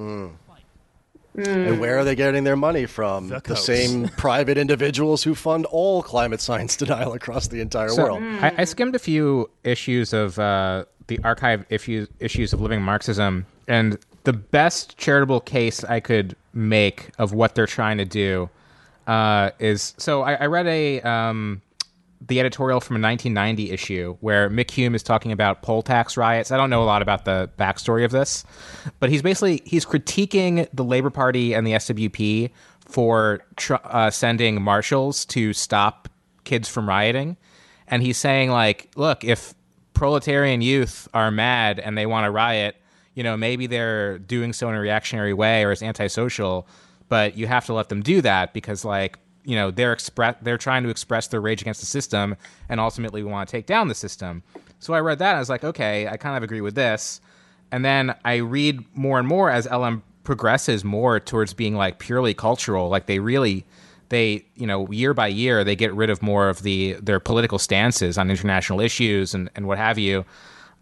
and 1.36 1.80
where 1.80 1.98
are 1.98 2.04
they 2.04 2.14
getting 2.14 2.44
their 2.44 2.54
money 2.54 2.86
from 2.86 3.28
The 3.28 3.40
the, 3.44 3.56
same 3.56 4.08
private 4.16 4.56
individuals 4.56 5.24
who 5.24 5.34
fund 5.34 5.66
all 5.66 6.00
climate 6.02 6.40
science 6.40 6.76
denial 6.84 7.12
across 7.12 7.48
the 7.48 7.60
entire 7.60 7.88
So, 7.88 8.02
world 8.04 8.22
I, 8.22 8.52
I 8.58 8.64
skimmed 8.64 8.94
a 8.94 9.00
few 9.00 9.50
issues 9.64 10.12
of 10.12 10.38
uh, 10.38 10.84
the 11.06 11.20
archive 11.24 11.64
issues 11.68 12.08
issues 12.20 12.52
of 12.52 12.60
living 12.60 12.82
Marxism, 12.82 13.46
and 13.68 13.98
the 14.24 14.32
best 14.32 14.96
charitable 14.96 15.40
case 15.40 15.84
I 15.84 16.00
could 16.00 16.36
make 16.52 17.10
of 17.18 17.32
what 17.32 17.54
they're 17.54 17.66
trying 17.66 17.98
to 17.98 18.04
do 18.04 18.48
uh, 19.06 19.50
is 19.58 19.94
so 19.98 20.22
I, 20.22 20.34
I 20.34 20.46
read 20.46 20.66
a 20.66 21.00
um, 21.02 21.62
the 22.26 22.40
editorial 22.40 22.80
from 22.80 22.96
a 22.96 23.00
1990 23.00 23.70
issue 23.70 24.16
where 24.20 24.48
Mick 24.48 24.70
Hume 24.70 24.94
is 24.94 25.02
talking 25.02 25.32
about 25.32 25.62
poll 25.62 25.82
tax 25.82 26.16
riots. 26.16 26.50
I 26.50 26.56
don't 26.56 26.70
know 26.70 26.82
a 26.82 26.86
lot 26.86 27.02
about 27.02 27.24
the 27.24 27.50
backstory 27.58 28.04
of 28.04 28.10
this, 28.10 28.44
but 28.98 29.10
he's 29.10 29.22
basically 29.22 29.62
he's 29.64 29.84
critiquing 29.84 30.68
the 30.72 30.84
Labor 30.84 31.10
Party 31.10 31.54
and 31.54 31.66
the 31.66 31.72
SWP 31.72 32.50
for 32.80 33.40
tr- 33.56 33.74
uh, 33.84 34.10
sending 34.10 34.62
marshals 34.62 35.24
to 35.26 35.52
stop 35.52 36.08
kids 36.44 36.68
from 36.68 36.88
rioting, 36.88 37.36
and 37.88 38.02
he's 38.02 38.16
saying 38.18 38.50
like, 38.50 38.90
look, 38.96 39.24
if 39.24 39.54
proletarian 39.94 40.60
youth 40.60 41.08
are 41.14 41.30
mad 41.30 41.78
and 41.78 41.96
they 41.96 42.06
want 42.06 42.24
to 42.24 42.30
riot, 42.30 42.76
you 43.14 43.22
know, 43.22 43.36
maybe 43.36 43.66
they're 43.66 44.18
doing 44.18 44.52
so 44.52 44.68
in 44.68 44.74
a 44.74 44.80
reactionary 44.80 45.32
way 45.32 45.64
or 45.64 45.70
as 45.70 45.82
antisocial, 45.82 46.66
but 47.08 47.36
you 47.36 47.46
have 47.46 47.64
to 47.66 47.72
let 47.72 47.88
them 47.88 48.02
do 48.02 48.20
that 48.20 48.52
because 48.52 48.84
like 48.84 49.18
you 49.44 49.54
know 49.54 49.70
they're 49.70 49.92
express 49.92 50.36
they're 50.42 50.58
trying 50.58 50.82
to 50.82 50.88
express 50.88 51.28
their 51.28 51.40
rage 51.40 51.60
against 51.60 51.80
the 51.80 51.86
system 51.86 52.34
and 52.68 52.80
ultimately 52.80 53.22
we 53.22 53.30
want 53.30 53.48
to 53.48 53.52
take 53.52 53.66
down 53.66 53.88
the 53.88 53.94
system. 53.94 54.42
So 54.80 54.94
I 54.94 55.00
read 55.00 55.18
that 55.20 55.30
and 55.30 55.36
I 55.36 55.40
was 55.40 55.48
like, 55.48 55.64
okay, 55.64 56.08
I 56.08 56.16
kind 56.16 56.36
of 56.36 56.42
agree 56.42 56.60
with 56.60 56.74
this. 56.74 57.20
And 57.72 57.84
then 57.84 58.14
I 58.24 58.36
read 58.36 58.84
more 58.94 59.18
and 59.18 59.26
more 59.26 59.50
as 59.50 59.66
LM 59.70 60.02
progresses 60.24 60.84
more 60.84 61.20
towards 61.20 61.54
being 61.54 61.74
like 61.74 61.98
purely 61.98 62.34
cultural. 62.34 62.88
Like 62.88 63.06
they 63.06 63.18
really 63.18 63.64
they 64.14 64.46
you 64.54 64.66
know 64.66 64.88
year 64.90 65.12
by 65.12 65.26
year 65.26 65.64
they 65.64 65.74
get 65.74 65.92
rid 65.92 66.08
of 66.08 66.22
more 66.22 66.48
of 66.48 66.62
the 66.62 66.92
their 67.02 67.18
political 67.18 67.58
stances 67.58 68.16
on 68.16 68.30
international 68.30 68.80
issues 68.80 69.34
and, 69.34 69.50
and 69.56 69.66
what 69.66 69.76
have 69.76 69.98
you. 69.98 70.24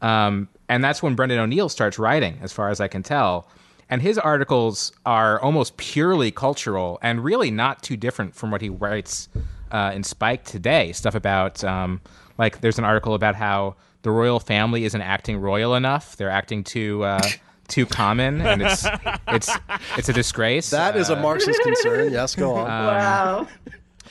Um, 0.02 0.48
and 0.68 0.82
that's 0.84 1.02
when 1.02 1.14
Brendan 1.14 1.38
O'Neill 1.38 1.68
starts 1.68 1.98
writing, 1.98 2.38
as 2.42 2.52
far 2.52 2.68
as 2.68 2.80
I 2.80 2.88
can 2.88 3.02
tell. 3.02 3.48
And 3.88 4.02
his 4.02 4.18
articles 4.18 4.92
are 5.06 5.40
almost 5.40 5.76
purely 5.76 6.30
cultural 6.30 6.98
and 7.02 7.22
really 7.22 7.50
not 7.50 7.82
too 7.82 7.96
different 7.96 8.34
from 8.34 8.50
what 8.50 8.60
he 8.60 8.68
writes 8.68 9.28
uh, 9.70 9.92
in 9.94 10.02
Spike 10.02 10.44
today. 10.44 10.92
Stuff 10.92 11.14
about, 11.14 11.62
um, 11.62 12.00
like, 12.38 12.60
there's 12.62 12.78
an 12.78 12.84
article 12.84 13.14
about 13.14 13.34
how 13.34 13.76
the 14.02 14.10
royal 14.10 14.40
family 14.40 14.84
isn't 14.84 15.00
acting 15.00 15.38
royal 15.38 15.74
enough; 15.74 16.16
they're 16.16 16.30
acting 16.30 16.64
too 16.64 17.04
uh, 17.04 17.20
too 17.72 17.86
common, 17.86 18.40
and 18.40 18.62
it's 18.62 18.86
it's 19.28 19.50
it's 19.98 20.08
a 20.08 20.12
disgrace. 20.12 20.70
that 20.70 20.96
is 20.96 21.08
a 21.10 21.16
Uh, 21.16 21.22
marxist 21.22 21.60
concern 21.62 22.12
yes 22.12 22.34
go 22.36 22.54
on 22.54 22.66
wow. 22.68 23.46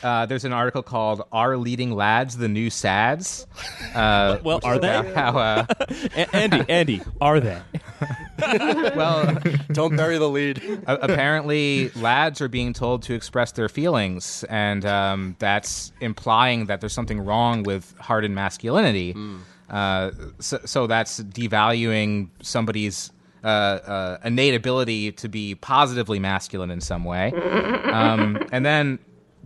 uh, 0.03 0.25
there's 0.25 0.45
an 0.45 0.53
article 0.53 0.81
called 0.83 1.21
"Are 1.31 1.55
Leading 1.57 1.91
Lads 1.95 2.37
the 2.37 2.47
New 2.49 2.69
Sads?" 2.69 3.45
Uh, 3.95 4.39
Well, 4.43 4.59
are 4.63 4.79
they? 4.79 5.11
How, 5.13 5.37
uh, 5.37 5.65
A- 6.15 6.35
Andy, 6.35 6.63
Andy, 6.69 7.01
are 7.19 7.39
they? 7.41 7.59
well, 8.95 9.37
don't 9.73 9.95
bury 9.97 10.17
the 10.17 10.29
lead 10.29 10.57
a- 10.87 11.03
apparently 11.03 11.89
lads 11.89 12.41
are 12.41 12.47
being 12.47 12.73
told 12.73 13.03
to 13.03 13.13
express 13.13 13.51
their 13.51 13.69
feelings 13.69 14.43
and 14.49 14.85
um, 14.85 15.35
that's 15.39 15.91
implying 16.01 16.65
that 16.67 16.79
there's 16.81 16.93
something 16.93 17.19
wrong 17.19 17.63
with 17.63 17.93
hardened 17.99 18.33
masculinity 18.33 19.13
uh, 19.69 20.11
so, 20.39 20.59
so 20.65 20.87
that's 20.87 21.19
devaluing 21.21 22.29
somebody's 22.41 23.11
uh, 23.43 23.47
uh, 23.47 24.17
innate 24.23 24.55
ability 24.55 25.11
to 25.11 25.27
be 25.27 25.55
positively 25.55 26.19
masculine 26.19 26.71
in 26.71 26.81
some 26.81 27.03
way 27.03 27.31
um, 27.91 28.37
and 28.51 28.65
then 28.65 28.99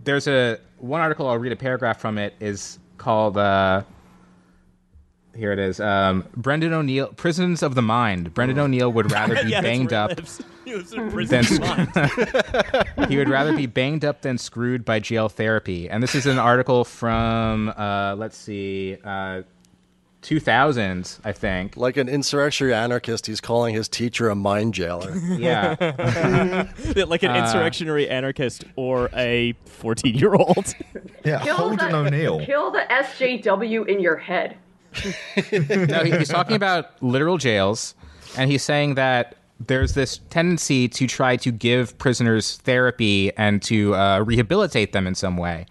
there's 0.04 0.28
a 0.28 0.58
one 0.78 1.00
article 1.00 1.28
i'll 1.28 1.38
read 1.38 1.52
a 1.52 1.56
paragraph 1.56 1.98
from 2.00 2.18
it 2.18 2.34
is 2.40 2.78
called 2.98 3.36
uh, 3.36 3.82
here 5.36 5.52
it 5.52 5.58
is. 5.58 5.80
Um, 5.80 6.24
Brendan 6.34 6.72
O'Neill, 6.72 7.08
Prisons 7.08 7.62
of 7.62 7.74
the 7.74 7.82
Mind. 7.82 8.32
Brendan 8.34 8.58
O'Neill 8.58 8.90
would 8.92 9.12
rather 9.12 9.42
be 9.42 9.50
Yeah, 9.56 9.60
banged 9.60 9.90
he 9.90 9.96
up 9.96 10.16
lives. 10.16 10.42
He 10.64 10.74
lives 10.74 10.92
in 10.92 11.10
prison. 11.10 11.44
he 13.08 13.16
would 13.16 13.28
rather 13.28 13.54
be 13.54 13.66
banged 13.66 14.04
up 14.04 14.22
than 14.22 14.38
screwed 14.38 14.84
by 14.84 14.98
jail 14.98 15.28
therapy. 15.28 15.88
And 15.88 16.02
this 16.02 16.14
is 16.14 16.26
an 16.26 16.38
article 16.38 16.84
from 16.84 17.72
uh, 17.76 18.16
let's 18.16 18.36
see, 18.36 18.96
uh, 20.26 20.28
2000, 20.28 21.18
I 21.24 21.32
think. 21.32 21.76
like 21.76 21.96
an 21.96 22.08
insurrectionary 22.08 22.74
anarchist 22.74 23.26
he's 23.26 23.40
calling 23.40 23.74
his 23.74 23.88
teacher 23.88 24.28
a 24.28 24.34
mind 24.34 24.74
jailer 24.74 25.16
Yeah, 25.38 25.76
like 27.06 27.22
an 27.22 27.36
insurrectionary 27.36 28.08
anarchist 28.08 28.64
or 28.76 29.10
a 29.14 29.54
14 29.66 30.14
year 30.14 30.34
old. 30.34 30.74
yeah, 31.24 31.42
Kill 31.42 31.56
Holden 31.56 31.90
the, 31.90 31.96
O'Neill. 31.96 32.44
Kill 32.44 32.70
the 32.70 32.82
SJW 32.90 33.86
in 33.88 34.00
your 34.00 34.16
head. 34.16 34.56
no, 35.52 36.04
he's 36.04 36.28
talking 36.28 36.56
about 36.56 37.02
literal 37.02 37.36
jails, 37.36 37.94
and 38.38 38.50
he's 38.50 38.62
saying 38.62 38.94
that 38.94 39.36
there's 39.60 39.94
this 39.94 40.18
tendency 40.30 40.88
to 40.88 41.06
try 41.06 41.36
to 41.36 41.50
give 41.50 41.96
prisoners 41.98 42.56
therapy 42.58 43.32
and 43.36 43.62
to 43.62 43.94
uh, 43.94 44.20
rehabilitate 44.20 44.92
them 44.92 45.06
in 45.06 45.14
some 45.14 45.36
way. 45.36 45.66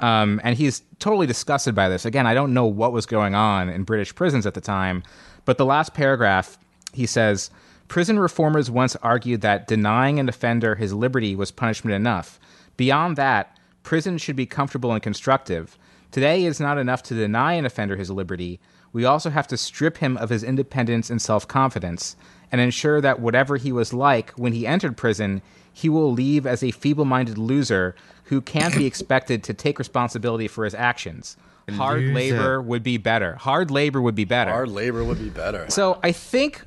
Um, 0.00 0.40
and 0.44 0.56
he's 0.56 0.82
totally 0.98 1.26
disgusted 1.26 1.74
by 1.74 1.88
this. 1.88 2.04
Again, 2.04 2.26
I 2.26 2.34
don't 2.34 2.54
know 2.54 2.66
what 2.66 2.92
was 2.92 3.06
going 3.06 3.34
on 3.34 3.68
in 3.68 3.82
British 3.82 4.14
prisons 4.14 4.46
at 4.46 4.54
the 4.54 4.60
time, 4.60 5.02
but 5.44 5.58
the 5.58 5.64
last 5.64 5.94
paragraph, 5.94 6.58
he 6.92 7.06
says, 7.06 7.50
Prison 7.88 8.18
reformers 8.18 8.70
once 8.70 8.96
argued 8.96 9.40
that 9.40 9.66
denying 9.66 10.20
an 10.20 10.28
offender 10.28 10.74
his 10.74 10.92
liberty 10.92 11.34
was 11.34 11.50
punishment 11.50 11.94
enough. 11.94 12.38
Beyond 12.76 13.16
that, 13.16 13.58
prison 13.82 14.18
should 14.18 14.36
be 14.36 14.44
comfortable 14.44 14.92
and 14.92 15.02
constructive. 15.02 15.78
Today 16.10 16.44
it's 16.44 16.60
not 16.60 16.76
enough 16.78 17.02
to 17.04 17.14
deny 17.14 17.54
an 17.54 17.64
offender 17.64 17.96
his 17.96 18.10
liberty. 18.10 18.60
We 18.92 19.06
also 19.06 19.30
have 19.30 19.48
to 19.48 19.56
strip 19.56 19.98
him 19.98 20.18
of 20.18 20.28
his 20.28 20.44
independence 20.44 21.08
and 21.08 21.20
self 21.20 21.48
confidence 21.48 22.14
and 22.52 22.60
ensure 22.60 23.00
that 23.00 23.20
whatever 23.20 23.56
he 23.56 23.72
was 23.72 23.92
like 23.92 24.30
when 24.32 24.52
he 24.52 24.66
entered 24.66 24.96
prison, 24.96 25.42
he 25.78 25.88
will 25.88 26.12
leave 26.12 26.44
as 26.44 26.64
a 26.64 26.72
feeble 26.72 27.04
minded 27.04 27.38
loser 27.38 27.94
who 28.24 28.40
can't 28.40 28.74
be 28.74 28.84
expected 28.92 29.44
to 29.44 29.54
take 29.54 29.78
responsibility 29.78 30.48
for 30.48 30.64
his 30.64 30.74
actions. 30.74 31.36
Hard 31.70 32.00
Loser. 32.00 32.14
labor 32.14 32.62
would 32.62 32.82
be 32.82 32.96
better. 32.96 33.36
Hard 33.36 33.70
labor 33.70 34.00
would 34.00 34.14
be 34.16 34.24
better. 34.24 34.50
Our 34.50 34.66
labor 34.66 35.04
would 35.04 35.18
be 35.18 35.28
better. 35.28 35.66
So 35.68 36.00
I 36.02 36.12
think 36.12 36.62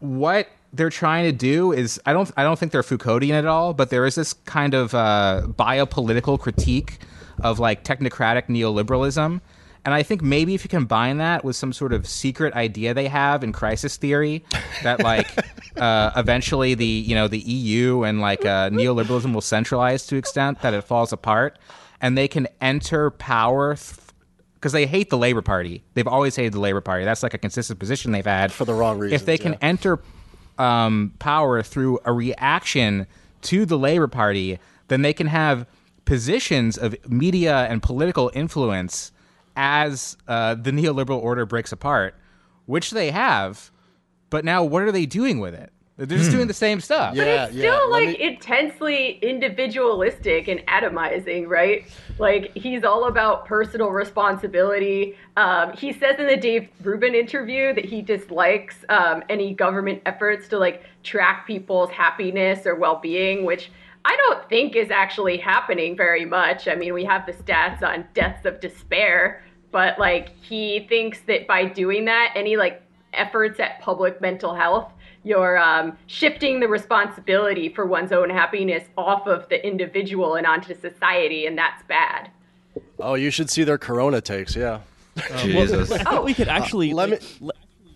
what 0.00 0.48
they're 0.72 0.90
trying 0.90 1.24
to 1.24 1.32
do 1.32 1.72
is 1.72 2.00
I 2.06 2.12
don't 2.12 2.30
I 2.36 2.44
don't 2.44 2.58
think 2.58 2.70
they're 2.70 2.82
Foucauldian 2.82 3.32
at 3.32 3.46
all, 3.46 3.74
but 3.74 3.90
there 3.90 4.04
is 4.06 4.14
this 4.14 4.34
kind 4.34 4.74
of 4.74 4.94
uh, 4.94 5.46
biopolitical 5.48 6.38
critique 6.38 6.98
of 7.40 7.58
like 7.58 7.82
technocratic 7.84 8.46
neoliberalism. 8.48 9.40
And 9.84 9.94
I 9.94 10.02
think 10.02 10.22
maybe 10.22 10.54
if 10.54 10.64
you 10.64 10.68
combine 10.68 11.18
that 11.18 11.44
with 11.44 11.56
some 11.56 11.72
sort 11.72 11.92
of 11.92 12.06
secret 12.06 12.54
idea 12.54 12.94
they 12.94 13.08
have 13.08 13.42
in 13.42 13.52
crisis 13.52 13.96
theory, 13.96 14.44
that 14.82 15.02
like 15.02 15.28
uh, 15.76 16.10
eventually 16.16 16.74
the 16.74 16.84
you 16.84 17.14
know 17.14 17.28
the 17.28 17.38
EU 17.38 18.02
and 18.02 18.20
like 18.20 18.44
uh, 18.44 18.70
neoliberalism 18.70 19.32
will 19.32 19.40
centralize 19.40 20.06
to 20.08 20.16
extent 20.16 20.60
that 20.62 20.74
it 20.74 20.82
falls 20.82 21.12
apart, 21.12 21.58
and 22.00 22.18
they 22.18 22.28
can 22.28 22.48
enter 22.60 23.10
power 23.10 23.76
because 24.54 24.72
they 24.72 24.86
hate 24.86 25.10
the 25.10 25.18
Labor 25.18 25.42
Party. 25.42 25.84
They've 25.94 26.08
always 26.08 26.34
hated 26.34 26.52
the 26.52 26.60
Labor 26.60 26.80
Party. 26.80 27.04
That's 27.04 27.22
like 27.22 27.34
a 27.34 27.38
consistent 27.38 27.78
position 27.78 28.12
they've 28.12 28.24
had 28.24 28.52
For 28.52 28.64
the 28.64 28.74
wrong 28.74 28.98
reason. 28.98 29.14
If 29.14 29.24
they 29.24 29.38
can 29.38 29.52
yeah. 29.52 29.58
enter 29.62 30.00
um, 30.58 31.14
power 31.18 31.62
through 31.62 32.00
a 32.04 32.12
reaction 32.12 33.06
to 33.42 33.64
the 33.64 33.78
Labor 33.78 34.08
Party, 34.08 34.58
then 34.88 35.02
they 35.02 35.12
can 35.12 35.28
have 35.28 35.66
positions 36.04 36.76
of 36.76 36.96
media 37.08 37.66
and 37.66 37.82
political 37.82 38.30
influence 38.34 39.12
as 39.58 40.16
uh, 40.28 40.54
the 40.54 40.70
neoliberal 40.70 41.20
order 41.20 41.44
breaks 41.44 41.72
apart, 41.72 42.14
which 42.66 42.92
they 42.92 43.10
have. 43.10 43.72
But 44.30 44.44
now, 44.44 44.62
what 44.62 44.82
are 44.84 44.92
they 44.92 45.04
doing 45.04 45.40
with 45.40 45.52
it? 45.52 45.72
They're 45.96 46.16
just 46.16 46.30
doing 46.30 46.46
the 46.46 46.54
same 46.54 46.80
stuff. 46.80 47.14
Hmm. 47.14 47.18
Yeah, 47.18 47.46
it's 47.46 47.56
still 47.58 47.90
let 47.90 48.04
like 48.04 48.18
me- 48.20 48.22
intensely 48.22 49.18
individualistic 49.20 50.46
and 50.46 50.64
atomizing, 50.68 51.48
right? 51.48 51.84
Like 52.20 52.52
he's 52.56 52.84
all 52.84 53.08
about 53.08 53.46
personal 53.46 53.88
responsibility. 53.88 55.16
Um, 55.36 55.72
he 55.72 55.92
says 55.92 56.20
in 56.20 56.28
the 56.28 56.36
Dave 56.36 56.68
Rubin 56.84 57.16
interview 57.16 57.74
that 57.74 57.84
he 57.84 58.00
dislikes 58.00 58.76
um, 58.88 59.24
any 59.28 59.54
government 59.54 60.02
efforts 60.06 60.46
to 60.48 60.58
like 60.58 60.84
track 61.02 61.48
people's 61.48 61.90
happiness 61.90 62.64
or 62.64 62.76
well-being, 62.76 63.44
which 63.44 63.72
I 64.04 64.14
don't 64.16 64.48
think 64.48 64.76
is 64.76 64.92
actually 64.92 65.36
happening 65.38 65.96
very 65.96 66.24
much. 66.24 66.68
I 66.68 66.76
mean, 66.76 66.94
we 66.94 67.04
have 67.06 67.26
the 67.26 67.32
stats 67.32 67.82
on 67.82 68.06
deaths 68.14 68.46
of 68.46 68.60
despair, 68.60 69.42
but 69.70 69.98
like 69.98 70.30
he 70.42 70.86
thinks 70.88 71.20
that 71.22 71.46
by 71.46 71.64
doing 71.64 72.06
that, 72.06 72.32
any 72.34 72.56
like 72.56 72.82
efforts 73.12 73.58
at 73.60 73.80
public 73.80 74.20
mental 74.20 74.54
health 74.54 74.92
you're 75.24 75.58
um, 75.58 75.96
shifting 76.06 76.60
the 76.60 76.68
responsibility 76.68 77.68
for 77.68 77.84
one's 77.84 78.12
own 78.12 78.30
happiness 78.30 78.84
off 78.96 79.26
of 79.26 79.48
the 79.48 79.66
individual 79.66 80.36
and 80.36 80.46
onto 80.46 80.74
society, 80.74 81.44
and 81.46 81.58
that's 81.58 81.82
bad. 81.84 82.30
oh, 82.98 83.14
you 83.14 83.30
should 83.30 83.50
see 83.50 83.64
their 83.64 83.78
Corona 83.78 84.20
takes. 84.20 84.56
Yeah. 84.56 84.80
Jesus. 85.38 85.90
I 85.90 85.98
think 86.04 86.24
we 86.24 86.34
could 86.34 86.48
actually. 86.48 86.92
Uh, 86.92 86.96
let 86.96 87.10
me- 87.10 87.18
le- 87.40 87.52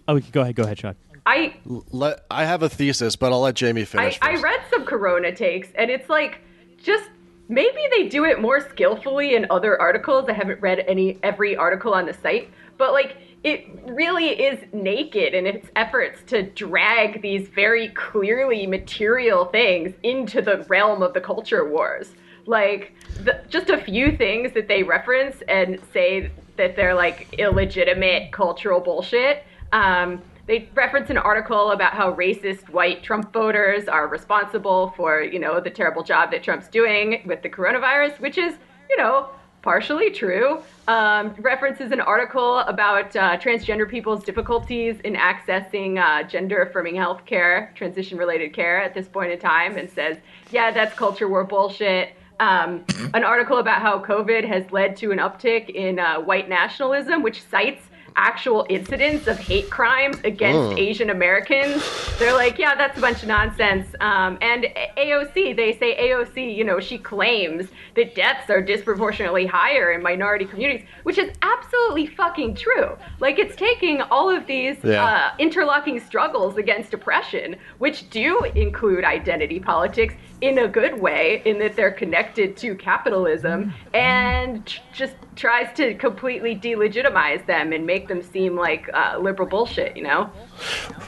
oh, 0.09 0.19
go 0.33 0.43
ahead. 0.43 0.57
Go 0.57 0.65
ahead, 0.65 0.79
Sean. 0.79 0.97
I 1.25 1.55
Let 1.65 2.25
I 2.31 2.45
have 2.45 2.65
a 2.65 2.69
thesis, 2.69 3.15
but 3.15 3.33
I'll 3.33 3.41
let 3.43 3.55
Jamie 3.55 3.85
finish. 3.85 4.19
I 4.21 4.33
first. 4.33 4.43
read 4.43 4.61
some 4.71 4.85
Corona 4.85 5.35
takes, 5.35 5.69
and 5.77 5.89
it's 5.91 6.09
like 6.09 6.41
just 6.83 7.09
maybe 7.49 7.81
they 7.91 8.09
do 8.09 8.25
it 8.25 8.41
more 8.41 8.61
skillfully 8.61 9.35
in 9.35 9.47
other 9.51 9.81
articles. 9.81 10.29
I 10.29 10.33
haven't 10.33 10.61
read 10.61 10.81
any 10.81 11.19
every 11.23 11.57
article 11.57 11.95
on 11.95 12.07
the 12.07 12.15
site, 12.15 12.51
but 12.79 12.93
like 12.93 13.17
it 13.45 13.67
really 13.87 14.29
is 14.29 14.61
naked 14.73 15.35
in 15.35 15.47
its 15.47 15.69
efforts 15.75 16.23
to 16.29 16.43
drag 16.43 17.23
these 17.23 17.49
very 17.49 17.89
clearly 17.89 18.67
material 18.67 19.47
things 19.47 19.95
into 20.03 20.41
the 20.41 20.65
realm 20.69 21.03
of 21.03 21.13
the 21.13 21.21
culture 21.21 21.69
wars. 21.69 22.15
Like 22.47 22.95
the, 23.25 23.41
just 23.49 23.71
a 23.71 23.79
few 23.79 24.17
things 24.17 24.53
that 24.55 24.69
they 24.69 24.83
reference 24.83 25.43
and 25.49 25.81
say 25.93 26.31
that 26.57 26.77
they're 26.77 26.95
like 26.95 27.35
illegitimate 27.39 28.33
cultural 28.33 28.81
bullshit. 28.81 29.45
Um, 29.73 30.23
they 30.47 30.69
reference 30.75 31.09
an 31.11 31.19
article 31.19 31.71
about 31.71 31.93
how 31.93 32.13
racist 32.15 32.69
white 32.69 33.03
Trump 33.03 33.33
voters 33.33 33.87
are 33.89 34.09
responsible 34.09 34.93
for, 34.97 35.23
you 35.23 35.39
know, 35.39 35.61
the 35.61 35.71
terrible 35.71 36.03
job 36.03 36.31
that 36.33 36.43
Trump's 36.43 36.69
doing 36.69 37.23
with 37.27 37.43
the 37.43 37.49
coronavirus, 37.49 38.19
which 38.21 38.39
is, 38.39 38.55
you 38.91 38.97
know, 38.97 39.29
partially 39.63 40.11
true. 40.11 40.61
Um, 40.89 41.35
references 41.39 41.93
an 41.93 42.01
article 42.01 42.59
about 42.59 43.15
uh, 43.15 43.37
transgender 43.39 43.89
people's 43.89 44.25
difficulties 44.25 44.99
in 45.05 45.15
accessing 45.15 46.03
uh, 46.03 46.27
gender 46.29 46.63
affirming 46.63 46.97
health 46.97 47.25
care, 47.25 47.73
transition 47.77 48.19
related 48.19 48.53
care 48.53 48.83
at 48.83 48.93
this 48.95 49.07
point 49.07 49.31
in 49.31 49.39
time, 49.39 49.77
and 49.77 49.89
says, 49.89 50.17
yeah, 50.51 50.73
that's 50.73 50.95
culture 50.97 51.29
war 51.29 51.45
bullshit. 51.45 52.17
Um, 52.41 52.85
an 53.15 53.23
article 53.23 53.59
about 53.59 53.83
how 53.83 54.03
COVID 54.03 54.45
has 54.49 54.69
led 54.73 54.97
to 54.97 55.13
an 55.13 55.19
uptick 55.19 55.71
in 55.71 56.01
uh, 56.01 56.19
white 56.19 56.49
nationalism, 56.49 57.23
which 57.23 57.41
cites 57.45 57.85
actual 58.17 58.67
incidents 58.69 59.27
of 59.27 59.39
hate 59.39 59.71
crimes 59.71 60.19
against 60.25 60.79
Asian 60.79 61.11
Americans. 61.11 61.83
They're 62.19 62.33
like, 62.35 62.59
yeah, 62.59 62.75
that's 62.75 62.99
a 62.99 63.01
bunch 63.01 63.23
of 63.23 63.29
nonsense. 63.29 63.95
Um, 64.01 64.39
and 64.41 64.67
AOC, 64.97 65.57
they 65.57 65.77
say 65.79 65.97
AOC, 66.11 66.55
you 66.57 66.65
know, 66.65 66.81
she 66.81 66.99
claims 66.99 67.69
that 67.97 68.15
deaths 68.15 68.51
are 68.51 68.61
disproportionately 68.63 69.47
higher 69.47 69.93
in 69.93 70.03
minority 70.03 70.45
communities, 70.45 70.87
which 71.03 71.19
is 71.19 71.31
absolutely 71.43 72.07
fucking 72.07 72.55
true. 72.55 72.97
Like, 73.21 73.39
it's 73.39 73.57
taking 73.57 74.01
all 74.03 74.29
of 74.31 74.47
these 74.47 74.77
Yeah. 74.83 75.05
uh, 75.05 75.31
interlocking 75.39 76.01
struggles 76.01 76.57
against 76.57 76.95
oppression, 76.95 77.57
which 77.79 78.09
do 78.11 78.41
include 78.55 79.05
identity 79.05 79.61
politics 79.61 80.15
in 80.43 80.59
a 80.59 80.69
good 80.69 81.01
way, 81.01 81.41
in 81.45 81.61
that 81.61 81.77
they're 81.77 81.93
connected 81.93 82.57
to 82.59 82.75
capitalism, 82.75 83.73
and 83.95 84.67
tr- 84.67 84.81
just 84.93 85.15
tries 85.37 85.75
to 85.77 85.95
completely 85.95 86.57
delegitimize 86.57 87.47
them 87.47 87.73
and 87.73 87.87
make 87.87 88.09
them 88.09 88.23
seem 88.23 88.57
like 88.57 88.91
uh, 88.93 89.17
liberal 89.19 89.49
bullshit, 89.49 89.97
you 89.97 90.03
know? 90.03 90.25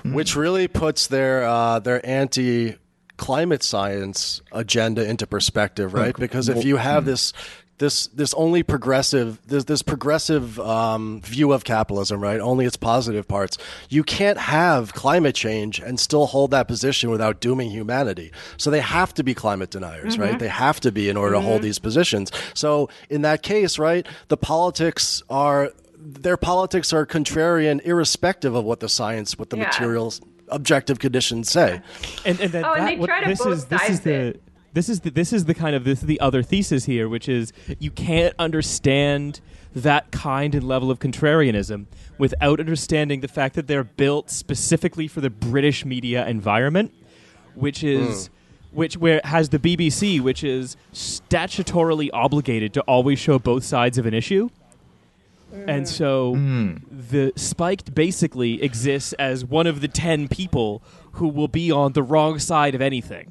which 0.05 0.37
really 0.37 0.69
puts 0.69 1.09
their 1.09 1.45
uh, 1.45 1.81
their 1.81 2.05
anti 2.07 2.77
climate 3.17 3.63
science 3.63 4.41
agenda 4.53 5.09
into 5.09 5.27
perspective, 5.27 5.95
right? 5.95 6.17
Because 6.17 6.49
if 6.49 6.65
you 6.65 6.77
have 6.77 7.05
this 7.05 7.33
this 7.79 8.07
this 8.09 8.33
only 8.35 8.63
progressive 8.63 9.39
this 9.49 9.65
this 9.65 9.83
progressive 9.83 10.61
um, 10.61 11.21
view 11.23 11.53
of 11.53 11.65
capitalism, 11.65 12.21
right? 12.21 12.39
Only 12.41 12.67
its 12.67 12.77
positive 12.77 13.27
parts. 13.27 13.59
You 13.89 14.05
can't 14.05 14.39
have 14.39 14.93
climate 14.95 15.35
change 15.35 15.81
and 15.81 15.99
still 15.99 16.27
hold 16.27 16.53
that 16.53 16.69
position 16.69 17.11
without 17.11 17.41
dooming 17.41 17.71
humanity. 17.71 18.31
So 18.59 18.71
they 18.71 18.81
have 18.81 19.13
to 19.15 19.25
be 19.25 19.35
climate 19.35 19.71
deniers, 19.71 20.19
right? 20.19 20.39
They 20.39 20.49
have 20.49 20.79
to 20.81 20.93
be 20.93 21.09
in 21.09 21.17
order 21.17 21.35
to 21.35 21.41
hold 21.41 21.63
these 21.63 21.79
positions. 21.81 22.31
So 22.55 22.89
in 23.11 23.23
that 23.23 23.43
case, 23.43 23.79
right, 23.79 24.07
the 24.29 24.37
politics 24.37 25.23
are 25.29 25.71
their 25.99 26.37
politics 26.37 26.93
are 26.93 27.05
contrarian, 27.07 27.81
irrespective 27.85 28.55
of 28.55 28.65
what 28.65 28.81
the 28.81 28.89
science, 28.89 29.39
what 29.39 29.51
the 29.51 29.57
Yeah. 29.57 29.65
materials, 29.65 30.21
objective 30.49 30.99
conditions 31.01 31.51
say. 31.51 31.81
And 32.25 32.39
and 32.39 32.53
then 32.53 32.65
Oh, 32.65 32.75
and 32.75 32.83
that, 32.83 32.91
they 32.91 32.97
what- 32.99 33.07
try 33.07 33.23
to 33.25 33.29
this 33.31 33.39
both 33.43 33.53
is 33.55 33.65
this 33.65 33.89
is 33.91 34.01
the 34.01 34.13
it. 34.15 34.43
This 34.75 34.89
is 34.89 35.01
the 35.01 35.11
this 35.11 35.33
is 35.33 35.47
the 35.47 35.55
kind 35.55 35.75
of 35.75 35.85
this 35.85 36.01
is 36.01 36.07
the 36.07 36.21
other 36.21 36.43
thesis 36.43 36.85
here, 36.85 37.09
which 37.09 37.29
is 37.29 37.53
you 37.79 37.91
can't 37.91 38.35
understand 38.39 39.41
that 39.75 40.11
kind 40.11 40.55
and 40.55 40.65
level 40.65 40.91
of 40.91 40.99
contrarianism 40.99 41.87
without 42.19 42.61
understanding 42.61 43.21
the 43.21 43.29
fact 43.29 43.55
that 43.55 43.67
they're 43.67 43.85
built 43.85 44.31
specifically 44.31 45.09
for 45.09 45.21
the 45.21 45.31
British 45.31 45.85
media 45.85 46.27
environment, 46.27 46.93
which 47.55 47.81
hmm. 47.81 47.87
is 47.87 48.31
which 48.73 48.97
where 48.97 49.19
it 49.19 49.27
has 49.27 49.51
the 49.51 49.61
BBC, 49.61 50.21
which 50.21 50.43
is 50.43 50.77
statutorily 50.93 52.11
obligated 52.13 52.75
to 52.75 52.81
always 52.83 53.21
show 53.21 53.39
both 53.39 53.63
sides 53.65 53.97
of 53.97 54.07
an 54.07 54.15
issue. 54.15 54.51
And 55.53 55.85
mm. 55.85 55.89
so 55.89 56.35
hmm. 56.35 56.79
the 56.91 57.33
spiked 57.37 57.95
basically 57.95 58.61
exists 58.61 59.13
as 59.13 59.45
one 59.45 59.69
of 59.69 59.81
the 59.81 59.87
10 59.87 60.27
people 60.27 60.83
who 61.13 61.29
will 61.29 61.47
be 61.47 61.71
on 61.71 61.93
the 61.93 62.03
wrong 62.03 62.41
side 62.41 62.75
of 62.75 62.83
anything. 62.83 63.31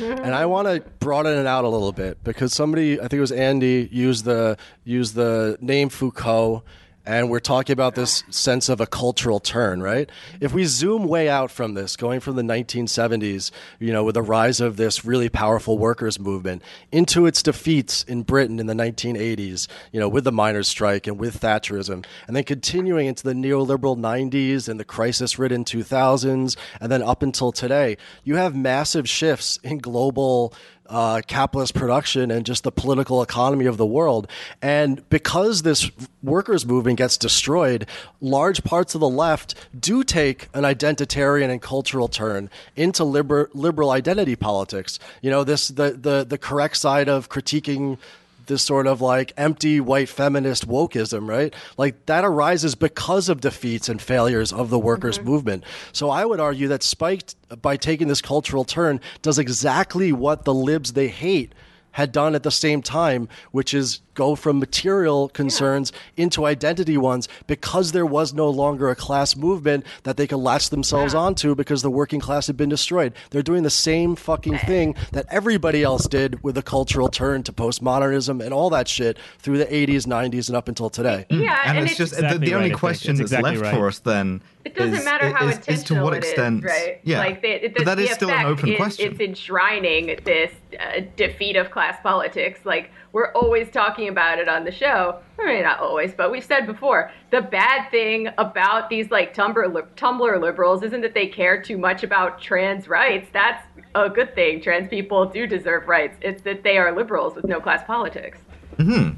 And 0.00 0.34
I 0.34 0.46
want 0.46 0.68
to 0.68 0.82
broaden 0.98 1.38
it 1.38 1.46
out 1.46 1.64
a 1.64 1.68
little 1.68 1.92
bit 1.92 2.22
because 2.24 2.52
somebody, 2.52 2.98
I 2.98 3.02
think 3.02 3.14
it 3.14 3.20
was 3.20 3.32
Andy, 3.32 3.88
used 3.90 4.24
the 4.24 4.56
used 4.84 5.14
the 5.14 5.56
name 5.60 5.88
Foucault, 5.88 6.62
and 7.06 7.30
we're 7.30 7.38
talking 7.38 7.72
about 7.72 7.94
this 7.94 8.24
sense 8.30 8.68
of 8.68 8.80
a 8.80 8.86
cultural 8.86 9.38
turn, 9.38 9.80
right? 9.80 10.10
If 10.40 10.52
we 10.52 10.64
zoom 10.64 11.06
way 11.06 11.28
out 11.28 11.52
from 11.52 11.74
this, 11.74 11.96
going 11.96 12.18
from 12.18 12.34
the 12.34 12.42
1970s, 12.42 13.52
you 13.78 13.92
know, 13.92 14.02
with 14.02 14.16
the 14.16 14.22
rise 14.22 14.60
of 14.60 14.76
this 14.76 15.04
really 15.04 15.28
powerful 15.28 15.78
workers' 15.78 16.18
movement, 16.18 16.62
into 16.90 17.26
its 17.26 17.42
defeats 17.42 18.02
in 18.02 18.22
Britain 18.22 18.58
in 18.58 18.66
the 18.66 18.74
1980s, 18.74 19.68
you 19.92 20.00
know, 20.00 20.08
with 20.08 20.24
the 20.24 20.32
miners' 20.32 20.66
strike 20.66 21.06
and 21.06 21.18
with 21.18 21.40
Thatcherism, 21.40 22.04
and 22.26 22.36
then 22.36 22.44
continuing 22.44 23.06
into 23.06 23.22
the 23.22 23.34
neoliberal 23.34 23.96
90s 23.96 24.68
and 24.68 24.80
the 24.80 24.84
crisis-ridden 24.84 25.64
2000s, 25.64 26.56
and 26.80 26.92
then 26.92 27.02
up 27.02 27.22
until 27.22 27.52
today, 27.52 27.96
you 28.24 28.34
have 28.34 28.56
massive 28.56 29.08
shifts 29.08 29.58
in 29.62 29.78
global 29.78 30.52
uh, 30.88 31.22
capitalist 31.26 31.74
production 31.74 32.30
and 32.30 32.46
just 32.46 32.64
the 32.64 32.72
political 32.72 33.22
economy 33.22 33.66
of 33.66 33.76
the 33.76 33.86
world. 33.86 34.28
And 34.62 35.08
because 35.08 35.62
this 35.62 35.90
workers' 36.22 36.66
movement 36.66 36.98
gets 36.98 37.16
destroyed, 37.16 37.86
large 38.20 38.64
parts 38.64 38.94
of 38.94 39.00
the 39.00 39.08
left 39.08 39.54
do 39.78 40.04
take 40.04 40.48
an 40.54 40.64
identitarian 40.64 41.50
and 41.50 41.60
cultural 41.60 42.08
turn 42.08 42.50
into 42.74 43.04
liber- 43.04 43.50
liberal 43.54 43.90
identity 43.90 44.36
politics. 44.36 44.98
You 45.22 45.30
know, 45.30 45.44
this 45.44 45.68
the 45.68 45.90
the 45.92 46.24
the 46.24 46.38
correct 46.38 46.76
side 46.76 47.08
of 47.08 47.28
critiquing 47.28 47.98
this 48.46 48.62
sort 48.62 48.86
of 48.86 49.00
like 49.00 49.32
empty 49.36 49.80
white 49.80 50.08
feminist 50.08 50.68
wokeism, 50.68 51.28
right? 51.28 51.54
Like 51.76 52.06
that 52.06 52.24
arises 52.24 52.74
because 52.74 53.28
of 53.28 53.40
defeats 53.40 53.88
and 53.88 54.00
failures 54.00 54.52
of 54.52 54.70
the 54.70 54.78
workers' 54.78 55.18
mm-hmm. 55.18 55.28
movement. 55.28 55.64
So 55.92 56.10
I 56.10 56.24
would 56.24 56.40
argue 56.40 56.68
that 56.68 56.82
Spiked, 56.82 57.34
by 57.62 57.76
taking 57.76 58.08
this 58.08 58.22
cultural 58.22 58.64
turn, 58.64 59.00
does 59.22 59.38
exactly 59.38 60.12
what 60.12 60.44
the 60.44 60.54
libs 60.54 60.92
they 60.92 61.08
hate 61.08 61.52
had 61.96 62.12
done 62.12 62.34
at 62.34 62.42
the 62.42 62.50
same 62.50 62.82
time, 62.82 63.26
which 63.52 63.72
is 63.72 64.02
go 64.12 64.34
from 64.34 64.58
material 64.58 65.30
concerns 65.30 65.92
yeah. 65.94 66.24
into 66.24 66.44
identity 66.44 66.98
ones 66.98 67.26
because 67.46 67.92
there 67.92 68.04
was 68.04 68.34
no 68.34 68.50
longer 68.50 68.90
a 68.90 68.94
class 68.94 69.34
movement 69.34 69.82
that 70.02 70.18
they 70.18 70.26
could 70.26 70.36
latch 70.36 70.68
themselves 70.68 71.14
yeah. 71.14 71.20
onto 71.20 71.54
because 71.54 71.80
the 71.80 71.90
working 71.90 72.20
class 72.20 72.48
had 72.48 72.56
been 72.56 72.68
destroyed. 72.68 73.14
They're 73.30 73.42
doing 73.42 73.62
the 73.62 73.70
same 73.70 74.14
fucking 74.14 74.58
thing 74.58 74.94
that 75.12 75.24
everybody 75.30 75.82
else 75.82 76.06
did 76.06 76.42
with 76.42 76.56
the 76.56 76.62
cultural 76.62 77.08
turn 77.08 77.42
to 77.44 77.52
postmodernism 77.52 78.44
and 78.44 78.52
all 78.52 78.68
that 78.70 78.88
shit 78.88 79.16
through 79.38 79.56
the 79.56 79.64
80s, 79.64 80.06
90s, 80.06 80.48
and 80.48 80.56
up 80.56 80.68
until 80.68 80.90
today. 80.90 81.24
Yeah, 81.30 81.56
mm. 81.56 81.66
and, 81.66 81.78
and 81.78 81.86
it's, 81.86 81.92
it's, 81.92 81.98
just 81.98 82.12
exactly 82.12 82.38
the, 82.40 82.44
the 82.44 82.52
right, 82.52 82.64
only 82.64 82.74
question 82.74 83.16
that's 83.16 83.32
exactly 83.32 83.52
left 83.52 83.62
right. 83.62 83.74
for 83.74 83.88
us 83.88 84.00
then 84.00 84.42
it 84.66 84.74
doesn't 84.74 84.94
is, 84.94 85.04
matter 85.04 85.30
how 85.30 85.46
is, 85.46 85.58
intentional 85.58 85.74
is 85.74 85.84
to 85.84 86.02
what 86.02 86.14
extent, 86.14 86.64
is, 86.64 86.70
right? 86.70 87.00
Yeah, 87.04 87.20
like 87.20 87.40
the, 87.40 87.58
the, 87.58 87.68
but 87.68 87.84
that 87.84 87.98
is 88.00 88.10
still 88.10 88.30
an 88.30 88.46
open 88.46 88.70
is, 88.70 88.76
question. 88.76 89.12
It's 89.12 89.20
enshrining 89.20 90.18
this 90.24 90.52
uh, 90.80 91.02
defeat 91.14 91.54
of 91.54 91.70
class 91.70 91.96
politics. 92.02 92.60
Like 92.64 92.90
we're 93.12 93.30
always 93.32 93.70
talking 93.70 94.08
about 94.08 94.40
it 94.40 94.48
on 94.48 94.64
the 94.64 94.72
show. 94.72 95.20
I 95.38 95.46
mean, 95.46 95.62
not 95.62 95.78
always, 95.78 96.14
but 96.14 96.32
we've 96.32 96.44
said 96.44 96.66
before 96.66 97.12
the 97.30 97.42
bad 97.42 97.90
thing 97.92 98.28
about 98.38 98.90
these 98.90 99.08
like 99.12 99.36
Tumblr 99.36 99.86
Tumblr 99.96 100.40
liberals 100.40 100.82
isn't 100.82 101.00
that 101.02 101.14
they 101.14 101.28
care 101.28 101.62
too 101.62 101.78
much 101.78 102.02
about 102.02 102.42
trans 102.42 102.88
rights. 102.88 103.28
That's 103.32 103.64
a 103.94 104.10
good 104.10 104.34
thing. 104.34 104.60
Trans 104.60 104.88
people 104.88 105.26
do 105.26 105.46
deserve 105.46 105.86
rights. 105.86 106.16
It's 106.22 106.42
that 106.42 106.64
they 106.64 106.76
are 106.76 106.92
liberals 106.92 107.36
with 107.36 107.44
no 107.44 107.60
class 107.60 107.84
politics. 107.86 108.38
Hmm. 108.78 109.10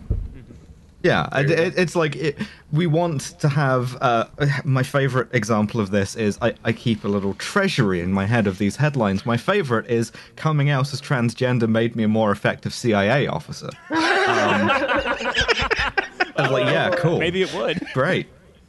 Yeah, 1.08 1.40
it, 1.40 1.78
it's 1.78 1.96
like 1.96 2.16
it, 2.16 2.38
we 2.72 2.86
want 2.86 3.20
to 3.40 3.48
have. 3.48 3.96
Uh, 4.00 4.26
my 4.64 4.82
favorite 4.82 5.28
example 5.32 5.80
of 5.80 5.90
this 5.90 6.14
is 6.16 6.38
I, 6.42 6.54
I, 6.64 6.72
keep 6.72 7.04
a 7.04 7.08
little 7.08 7.34
treasury 7.34 8.00
in 8.00 8.12
my 8.12 8.26
head 8.26 8.46
of 8.46 8.58
these 8.58 8.76
headlines. 8.76 9.24
My 9.24 9.36
favorite 9.36 9.86
is 9.86 10.12
coming 10.36 10.70
out 10.70 10.92
as 10.92 11.00
transgender 11.00 11.68
made 11.68 11.96
me 11.96 12.04
a 12.04 12.08
more 12.08 12.30
effective 12.30 12.72
CIA 12.74 13.26
officer. 13.26 13.70
Um, 14.28 14.70
I 14.70 16.42
was 16.42 16.50
like, 16.50 16.66
yeah, 16.66 16.90
cool. 16.90 17.18
Maybe 17.18 17.42
it 17.42 17.52
would. 17.54 17.84
Great. 17.94 18.28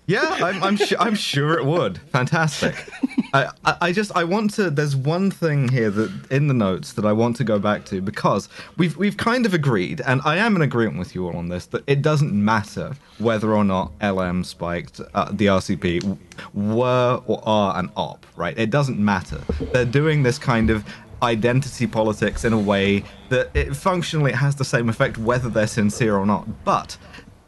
Yeah, 0.09 0.37
I'm 0.41 0.63
I'm, 0.63 0.75
su- 0.75 0.95
I'm 0.99 1.13
sure 1.13 1.53
it 1.53 1.65
would. 1.65 1.99
Fantastic. 2.11 2.75
I, 3.33 3.51
I, 3.63 3.77
I 3.79 3.91
just 3.91 4.11
I 4.15 4.23
want 4.23 4.51
to. 4.55 4.71
There's 4.71 4.95
one 4.95 5.29
thing 5.29 5.67
here 5.67 5.91
that 5.91 6.31
in 6.31 6.47
the 6.47 6.53
notes 6.55 6.93
that 6.93 7.05
I 7.05 7.11
want 7.13 7.35
to 7.35 7.43
go 7.43 7.59
back 7.59 7.85
to 7.85 8.01
because 8.01 8.49
we've 8.75 8.97
we've 8.97 9.17
kind 9.17 9.45
of 9.45 9.53
agreed, 9.53 10.01
and 10.01 10.19
I 10.25 10.37
am 10.37 10.55
in 10.55 10.63
agreement 10.63 10.97
with 10.97 11.13
you 11.13 11.27
all 11.27 11.37
on 11.37 11.49
this 11.49 11.67
that 11.67 11.83
it 11.85 12.01
doesn't 12.01 12.33
matter 12.33 12.95
whether 13.19 13.53
or 13.53 13.63
not 13.63 13.91
LM 14.01 14.43
spiked 14.43 14.99
uh, 15.13 15.29
the 15.31 15.45
RCP 15.45 16.17
were 16.55 17.21
or 17.27 17.39
are 17.47 17.77
an 17.77 17.91
op, 17.95 18.25
right? 18.35 18.57
It 18.57 18.71
doesn't 18.71 18.97
matter. 18.97 19.41
They're 19.73 19.85
doing 19.85 20.23
this 20.23 20.39
kind 20.39 20.71
of 20.71 20.83
identity 21.21 21.85
politics 21.85 22.45
in 22.45 22.53
a 22.53 22.57
way 22.59 23.03
that 23.29 23.51
it 23.53 23.75
functionally 23.75 24.31
has 24.31 24.55
the 24.55 24.65
same 24.65 24.89
effect 24.89 25.19
whether 25.19 25.49
they're 25.49 25.67
sincere 25.67 26.17
or 26.17 26.25
not. 26.25 26.47
But 26.65 26.97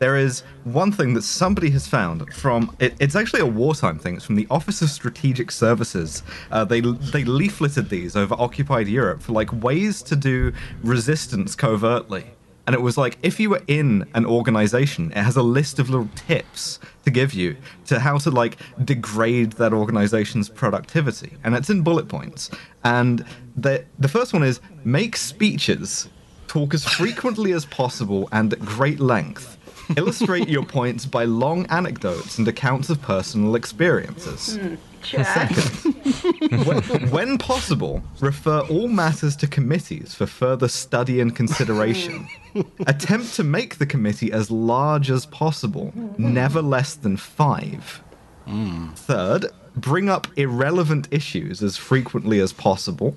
there 0.01 0.17
is 0.17 0.41
one 0.63 0.91
thing 0.91 1.13
that 1.13 1.21
somebody 1.21 1.69
has 1.69 1.87
found 1.87 2.33
from 2.33 2.75
it, 2.79 2.95
it's 2.99 3.15
actually 3.15 3.39
a 3.39 3.45
wartime 3.45 3.99
thing. 3.99 4.15
It's 4.15 4.25
from 4.25 4.35
the 4.35 4.47
Office 4.49 4.81
of 4.81 4.89
Strategic 4.89 5.51
Services. 5.51 6.23
Uh, 6.51 6.65
they 6.65 6.81
they 6.81 7.23
leafleted 7.23 7.87
these 7.89 8.15
over 8.15 8.33
occupied 8.39 8.87
Europe 8.87 9.21
for 9.21 9.33
like 9.33 9.53
ways 9.63 10.01
to 10.01 10.15
do 10.15 10.53
resistance 10.83 11.55
covertly. 11.55 12.25
And 12.65 12.73
it 12.73 12.81
was 12.81 12.97
like 12.97 13.19
if 13.21 13.39
you 13.39 13.51
were 13.51 13.61
in 13.67 14.09
an 14.15 14.25
organization, 14.25 15.11
it 15.11 15.17
has 15.17 15.35
a 15.35 15.43
list 15.43 15.77
of 15.77 15.91
little 15.91 16.09
tips 16.15 16.79
to 17.05 17.11
give 17.11 17.35
you 17.35 17.55
to 17.85 17.99
how 17.99 18.17
to 18.17 18.31
like 18.31 18.57
degrade 18.83 19.51
that 19.53 19.71
organization's 19.71 20.49
productivity, 20.49 21.33
and 21.43 21.53
it's 21.53 21.69
in 21.69 21.83
bullet 21.83 22.07
points. 22.07 22.49
And 22.83 23.23
the 23.55 23.85
the 23.99 24.09
first 24.09 24.33
one 24.33 24.41
is 24.41 24.61
make 24.83 25.15
speeches 25.15 26.09
talk 26.47 26.73
as 26.73 26.83
frequently 26.83 27.53
as 27.53 27.65
possible 27.65 28.27
and 28.31 28.51
at 28.51 28.59
great 28.59 28.99
length 28.99 29.57
Illustrate 29.97 30.49
your 30.49 30.65
points 30.65 31.05
by 31.05 31.25
long 31.25 31.65
anecdotes 31.67 32.37
and 32.37 32.47
accounts 32.47 32.89
of 32.89 33.01
personal 33.01 33.55
experiences. 33.55 34.57
Mm, 34.57 34.77
Second, 35.03 36.65
when, 36.65 36.81
when, 37.09 37.37
possible, 37.37 38.03
refer 38.19 38.59
all 38.61 38.87
matters 38.87 39.35
to 39.37 39.47
committees 39.47 40.13
for 40.13 40.27
further 40.27 40.67
study 40.67 41.19
and 41.19 41.35
consideration. 41.35 42.27
Attempt 42.87 43.33
to 43.35 43.43
make 43.43 43.77
the 43.77 43.85
committee 43.85 44.31
as 44.31 44.51
large 44.51 45.09
as 45.09 45.25
possible, 45.25 45.91
never 46.17 46.61
less 46.61 46.93
than 46.93 47.17
five. 47.17 48.03
Mm. 48.47 48.95
Third, 48.95 49.47
bring 49.75 50.09
up 50.09 50.27
irrelevant 50.37 51.07
issues 51.11 51.63
as 51.63 51.77
frequently 51.77 52.39
as 52.39 52.53
possible. 52.53 53.15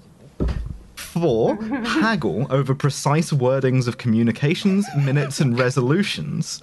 Four, 1.14 1.62
haggle 1.84 2.48
over 2.50 2.74
precise 2.74 3.30
wordings 3.30 3.86
of 3.86 3.98
communications, 3.98 4.84
minutes, 4.96 5.38
and 5.38 5.56
resolutions. 5.56 6.60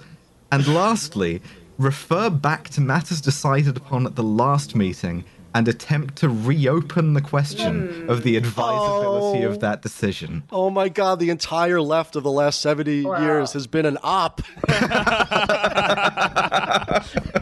And 0.50 0.68
lastly, 0.68 1.40
refer 1.78 2.28
back 2.28 2.68
to 2.70 2.82
matters 2.82 3.22
decided 3.22 3.78
upon 3.78 4.04
at 4.04 4.14
the 4.14 4.22
last 4.22 4.76
meeting 4.76 5.24
and 5.54 5.68
attempt 5.68 6.16
to 6.16 6.28
reopen 6.28 7.14
the 7.14 7.22
question 7.22 7.88
mm. 7.88 8.08
of 8.10 8.24
the 8.24 8.36
advisability 8.36 9.46
oh. 9.46 9.48
of 9.48 9.60
that 9.60 9.80
decision. 9.80 10.42
Oh 10.52 10.68
my 10.68 10.90
god, 10.90 11.18
the 11.18 11.30
entire 11.30 11.80
left 11.80 12.14
of 12.14 12.22
the 12.22 12.30
last 12.30 12.60
70 12.60 13.06
wow. 13.06 13.22
years 13.22 13.54
has 13.54 13.66
been 13.66 13.86
an 13.86 13.96
op. 14.02 14.42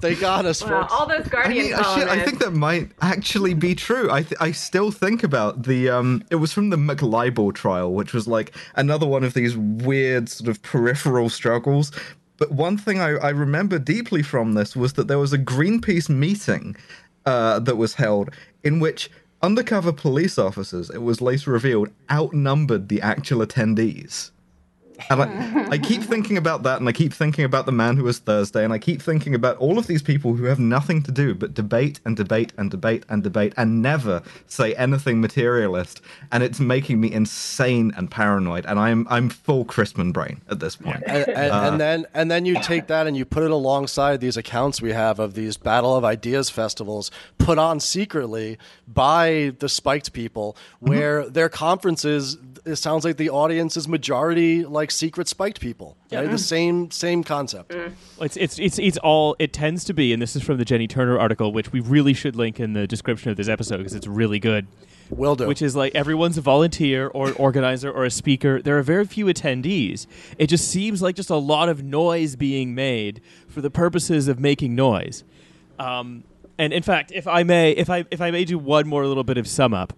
they 0.00 0.14
got 0.14 0.46
us. 0.46 0.62
Wow, 0.62 0.86
all 0.90 1.06
those 1.06 1.28
Guardian 1.28 1.74
I, 1.74 1.76
mean, 1.76 1.98
shit, 1.98 2.08
I 2.08 2.24
think 2.24 2.38
that 2.40 2.52
might 2.52 2.90
actually 3.00 3.54
be 3.54 3.74
true. 3.74 4.10
I 4.10 4.22
th- 4.22 4.40
I 4.40 4.52
still 4.52 4.90
think 4.90 5.22
about 5.22 5.64
the 5.64 5.88
um. 5.90 6.24
It 6.30 6.36
was 6.36 6.52
from 6.52 6.70
the 6.70 6.76
McLibel 6.76 7.54
trial, 7.54 7.92
which 7.92 8.12
was 8.12 8.26
like 8.26 8.54
another 8.76 9.06
one 9.06 9.24
of 9.24 9.34
these 9.34 9.56
weird 9.56 10.28
sort 10.28 10.48
of 10.48 10.62
peripheral 10.62 11.28
struggles. 11.28 11.92
But 12.38 12.52
one 12.52 12.78
thing 12.78 13.00
I, 13.00 13.16
I 13.16 13.30
remember 13.30 13.78
deeply 13.78 14.22
from 14.22 14.54
this 14.54 14.76
was 14.76 14.92
that 14.94 15.08
there 15.08 15.18
was 15.18 15.32
a 15.32 15.38
Greenpeace 15.38 16.08
meeting 16.08 16.76
uh, 17.26 17.58
that 17.58 17.76
was 17.76 17.94
held 17.94 18.30
in 18.62 18.80
which 18.80 19.10
undercover 19.42 19.92
police 19.92 20.38
officers, 20.38 20.90
it 20.90 21.02
was 21.02 21.20
later 21.20 21.50
revealed, 21.50 21.88
outnumbered 22.10 22.88
the 22.88 23.00
actual 23.02 23.44
attendees. 23.44 24.30
And 25.10 25.22
I, 25.22 25.68
I 25.70 25.78
keep 25.78 26.02
thinking 26.12 26.36
about 26.36 26.62
that, 26.64 26.80
and 26.80 26.88
I 26.88 26.92
keep 26.92 27.12
thinking 27.12 27.44
about 27.44 27.66
the 27.66 27.72
man 27.72 27.96
who 27.96 28.04
was 28.04 28.18
Thursday, 28.18 28.64
and 28.64 28.72
I 28.72 28.78
keep 28.78 29.02
thinking 29.02 29.34
about 29.34 29.56
all 29.58 29.78
of 29.78 29.86
these 29.86 30.02
people 30.02 30.34
who 30.34 30.44
have 30.44 30.58
nothing 30.58 31.02
to 31.02 31.12
do 31.12 31.34
but 31.34 31.54
debate 31.54 32.00
and 32.04 32.16
debate 32.16 32.52
and 32.56 32.70
debate 32.70 33.04
and 33.08 33.22
debate 33.22 33.52
and 33.56 33.82
never 33.82 34.22
say 34.46 34.74
anything 34.74 35.20
materialist. 35.20 36.00
And 36.32 36.42
it's 36.42 36.60
making 36.60 37.00
me 37.00 37.12
insane 37.12 37.92
and 37.96 38.10
paranoid. 38.10 38.66
And 38.66 38.78
I'm 38.78 39.06
I'm 39.08 39.28
full 39.28 39.64
Chrisman 39.64 40.12
brain 40.12 40.40
at 40.50 40.60
this 40.60 40.76
point. 40.76 41.02
And, 41.06 41.28
and, 41.28 41.52
uh, 41.52 41.70
and 41.70 41.80
then 41.80 42.06
and 42.14 42.30
then 42.30 42.44
you 42.44 42.60
take 42.62 42.86
that 42.88 43.06
and 43.06 43.16
you 43.16 43.24
put 43.24 43.42
it 43.42 43.50
alongside 43.50 44.20
these 44.20 44.36
accounts 44.36 44.82
we 44.82 44.92
have 44.92 45.18
of 45.18 45.34
these 45.34 45.56
Battle 45.56 45.96
of 45.96 46.04
Ideas 46.04 46.50
festivals 46.50 47.10
put 47.38 47.58
on 47.58 47.80
secretly 47.80 48.58
by 48.86 49.52
the 49.58 49.68
spiked 49.68 50.12
people, 50.12 50.56
where 50.80 51.22
mm-hmm. 51.22 51.32
their 51.32 51.48
conferences 51.48 52.36
it 52.64 52.76
sounds 52.76 53.04
like 53.04 53.16
the 53.16 53.30
audience 53.30 53.76
is 53.76 53.88
majority 53.88 54.64
like 54.64 54.90
secret 54.90 55.28
spiked 55.28 55.60
people. 55.60 55.96
Yeah. 56.10 56.20
Right? 56.20 56.30
The 56.30 56.38
same 56.38 56.90
same 56.90 57.24
concept. 57.24 57.70
Mm. 57.70 57.92
It's 58.20 58.36
it's 58.36 58.58
it's 58.58 58.78
it's 58.78 58.98
all 58.98 59.36
it 59.38 59.52
tends 59.52 59.84
to 59.84 59.92
be, 59.94 60.12
and 60.12 60.20
this 60.20 60.36
is 60.36 60.42
from 60.42 60.58
the 60.58 60.64
Jenny 60.64 60.86
Turner 60.86 61.18
article, 61.18 61.52
which 61.52 61.72
we 61.72 61.80
really 61.80 62.14
should 62.14 62.36
link 62.36 62.60
in 62.60 62.72
the 62.72 62.86
description 62.86 63.30
of 63.30 63.36
this 63.36 63.48
episode 63.48 63.78
because 63.78 63.94
it's 63.94 64.06
really 64.06 64.38
good. 64.38 64.66
Will 65.10 65.36
do. 65.36 65.46
Which 65.46 65.62
is 65.62 65.74
like 65.74 65.94
everyone's 65.94 66.36
a 66.36 66.42
volunteer 66.42 67.08
or 67.08 67.28
an 67.28 67.34
organizer 67.34 67.90
or 67.90 68.04
a 68.04 68.10
speaker. 68.10 68.60
There 68.60 68.78
are 68.78 68.82
very 68.82 69.06
few 69.06 69.26
attendees. 69.26 70.06
It 70.36 70.48
just 70.48 70.68
seems 70.68 71.00
like 71.00 71.16
just 71.16 71.30
a 71.30 71.36
lot 71.36 71.68
of 71.68 71.82
noise 71.82 72.36
being 72.36 72.74
made 72.74 73.22
for 73.48 73.60
the 73.60 73.70
purposes 73.70 74.28
of 74.28 74.38
making 74.38 74.74
noise. 74.74 75.24
Um, 75.78 76.24
and 76.58 76.72
in 76.72 76.82
fact, 76.82 77.12
if 77.14 77.26
I 77.26 77.42
may, 77.44 77.70
if 77.72 77.88
I 77.88 78.04
if 78.10 78.20
I 78.20 78.30
may 78.30 78.44
do 78.44 78.58
one 78.58 78.86
more 78.86 79.06
little 79.06 79.24
bit 79.24 79.38
of 79.38 79.46
sum 79.46 79.72
up, 79.72 79.92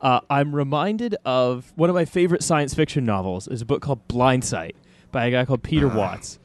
uh, 0.00 0.20
I'm 0.28 0.54
reminded 0.54 1.16
of 1.24 1.72
one 1.76 1.90
of 1.90 1.94
my 1.94 2.04
favorite 2.04 2.42
science 2.42 2.74
fiction 2.74 3.04
novels 3.04 3.48
is 3.48 3.62
a 3.62 3.66
book 3.66 3.82
called 3.82 4.06
Blindsight 4.08 4.76
by 5.12 5.26
a 5.26 5.30
guy 5.30 5.44
called 5.44 5.62
Peter 5.62 5.90
uh. 5.90 5.96
Watts, 5.96 6.38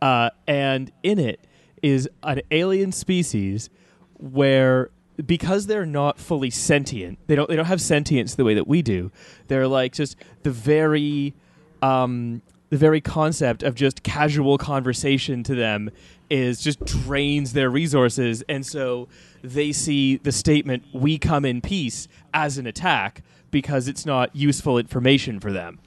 uh, 0.00 0.30
and 0.46 0.92
in 1.02 1.18
it 1.18 1.40
is 1.82 2.08
an 2.22 2.40
alien 2.50 2.92
species 2.92 3.70
where 4.18 4.90
because 5.24 5.66
they're 5.66 5.86
not 5.86 6.18
fully 6.18 6.50
sentient. 6.50 7.18
They 7.26 7.34
don't 7.34 7.48
they 7.48 7.56
don't 7.56 7.66
have 7.66 7.80
sentience 7.80 8.34
the 8.34 8.44
way 8.44 8.54
that 8.54 8.66
we 8.66 8.82
do. 8.82 9.10
They're 9.48 9.68
like 9.68 9.92
just 9.92 10.16
the 10.42 10.50
very 10.50 11.34
um, 11.82 12.42
the 12.72 12.78
very 12.78 13.02
concept 13.02 13.62
of 13.62 13.74
just 13.74 14.02
casual 14.02 14.56
conversation 14.56 15.42
to 15.42 15.54
them 15.54 15.90
is 16.30 16.58
just 16.58 16.82
drains 16.86 17.52
their 17.52 17.68
resources. 17.68 18.42
And 18.48 18.64
so 18.64 19.08
they 19.42 19.72
see 19.72 20.16
the 20.16 20.32
statement 20.32 20.82
we 20.90 21.18
come 21.18 21.44
in 21.44 21.60
peace 21.60 22.08
as 22.32 22.56
an 22.56 22.66
attack 22.66 23.22
because 23.50 23.88
it's 23.88 24.06
not 24.06 24.34
useful 24.34 24.78
information 24.78 25.38
for 25.38 25.52
them. 25.52 25.80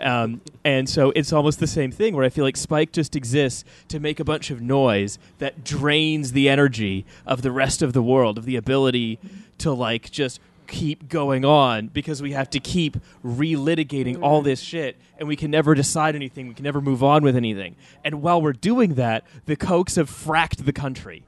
Um, 0.00 0.40
and 0.64 0.90
so 0.90 1.12
it's 1.14 1.32
almost 1.32 1.60
the 1.60 1.68
same 1.68 1.92
thing 1.92 2.16
where 2.16 2.24
I 2.24 2.30
feel 2.30 2.44
like 2.44 2.56
Spike 2.56 2.90
just 2.90 3.14
exists 3.14 3.64
to 3.86 4.00
make 4.00 4.18
a 4.18 4.24
bunch 4.24 4.50
of 4.50 4.60
noise 4.60 5.20
that 5.38 5.62
drains 5.62 6.32
the 6.32 6.48
energy 6.48 7.06
of 7.26 7.42
the 7.42 7.52
rest 7.52 7.80
of 7.80 7.92
the 7.92 8.02
world, 8.02 8.38
of 8.38 8.44
the 8.44 8.56
ability 8.56 9.20
to 9.58 9.70
like 9.70 10.10
just 10.10 10.40
keep 10.66 11.08
going 11.08 11.44
on 11.44 11.88
because 11.88 12.22
we 12.22 12.32
have 12.32 12.50
to 12.50 12.60
keep 12.60 12.96
relitigating 13.24 14.22
all 14.22 14.40
mm-hmm. 14.40 14.46
this 14.46 14.60
shit 14.60 14.96
and 15.18 15.28
we 15.28 15.36
can 15.36 15.50
never 15.50 15.74
decide 15.74 16.14
anything. 16.14 16.48
We 16.48 16.54
can 16.54 16.64
never 16.64 16.80
move 16.80 17.02
on 17.02 17.22
with 17.22 17.36
anything. 17.36 17.76
And 18.04 18.22
while 18.22 18.40
we're 18.40 18.52
doing 18.52 18.94
that, 18.94 19.24
the 19.46 19.56
Kochs 19.56 19.96
have 19.96 20.10
fracked 20.10 20.64
the 20.64 20.72
country. 20.72 21.24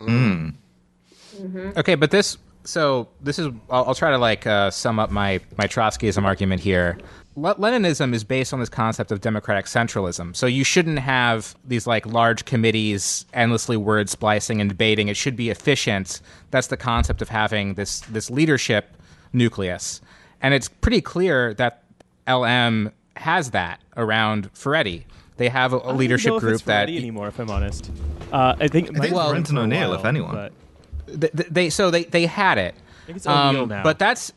Mm. 0.00 0.54
Mm-hmm. 1.36 1.70
Okay, 1.76 1.94
but 1.94 2.10
this 2.10 2.38
so 2.66 3.08
this 3.20 3.38
is 3.38 3.46
I'll, 3.70 3.86
I'll 3.86 3.94
try 3.94 4.10
to 4.10 4.18
like 4.18 4.46
uh, 4.46 4.70
sum 4.70 4.98
up 4.98 5.10
my 5.10 5.40
my 5.56 5.66
Trotskyism 5.66 6.24
argument 6.24 6.60
here. 6.60 6.98
Le- 7.36 7.54
Leninism 7.56 8.14
is 8.14 8.24
based 8.24 8.52
on 8.54 8.60
this 8.60 8.68
concept 8.68 9.12
of 9.12 9.20
democratic 9.20 9.66
centralism. 9.66 10.34
So 10.34 10.46
you 10.46 10.64
shouldn't 10.64 10.98
have 10.98 11.54
these 11.66 11.86
like 11.86 12.06
large 12.06 12.44
committees 12.46 13.26
endlessly 13.34 13.76
word 13.76 14.08
splicing 14.08 14.60
and 14.60 14.70
debating. 14.70 15.08
It 15.08 15.16
should 15.16 15.36
be 15.36 15.50
efficient. 15.50 16.20
That's 16.50 16.68
the 16.68 16.76
concept 16.76 17.22
of 17.22 17.28
having 17.28 17.74
this 17.74 18.00
this 18.00 18.30
leadership 18.30 18.96
nucleus. 19.32 20.00
And 20.42 20.54
it's 20.54 20.68
pretty 20.68 21.00
clear 21.00 21.54
that 21.54 21.82
LM 22.28 22.90
has 23.16 23.50
that 23.52 23.80
around 23.96 24.52
Furedi. 24.54 25.04
They 25.36 25.48
have 25.50 25.72
a, 25.72 25.76
a 25.76 25.80
I 25.80 25.86
don't 25.88 25.96
leadership 25.98 26.30
know 26.30 26.36
if 26.36 26.40
group 26.40 26.54
it's 26.54 26.62
that 26.64 26.88
Furedi 26.88 26.98
anymore, 26.98 27.28
if 27.28 27.38
I'm 27.38 27.50
honest. 27.50 27.90
Uh, 28.32 28.54
I 28.58 28.68
think, 28.68 28.88
it 28.88 28.96
I 28.96 29.00
think 29.00 29.14
might 29.14 29.22
have 29.22 29.30
Brendan 29.30 29.54
been 29.54 29.70
for 29.70 29.76
O'Neill, 29.76 29.94
if 29.94 30.04
anyone. 30.04 30.34
but- 30.34 30.52
th- 31.06 31.32
th- 31.32 31.48
they 31.50 31.70
so 31.70 31.90
they 31.90 32.04
they 32.04 32.26
had 32.26 32.58
it. 32.58 32.74
I 32.74 33.06
think 33.06 33.16
it's 33.16 33.26
O'Neill 33.26 33.66
now. 33.66 33.82
But 33.82 33.98
that's 33.98 34.32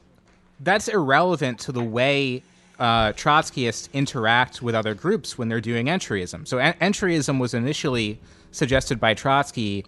that's 0.60 0.88
irrelevant 0.88 1.60
to 1.60 1.72
the 1.72 1.84
way 1.84 2.44
uh, 2.80 3.14
Trotskyists 3.14 3.91
interact 3.94 4.62
with 4.62 4.76
other 4.76 4.94
groups 4.94 5.38
when 5.38 5.50
they're 5.50 5.62
doing 5.62 5.88
entryism. 5.88 6.48
So 6.48 6.58
en- 6.58 6.74
entryism 6.76 7.40
was 7.40 7.54
initially 7.54 8.20
suggested 8.52 9.00
by 9.00 9.14
Trotsky 9.14 9.86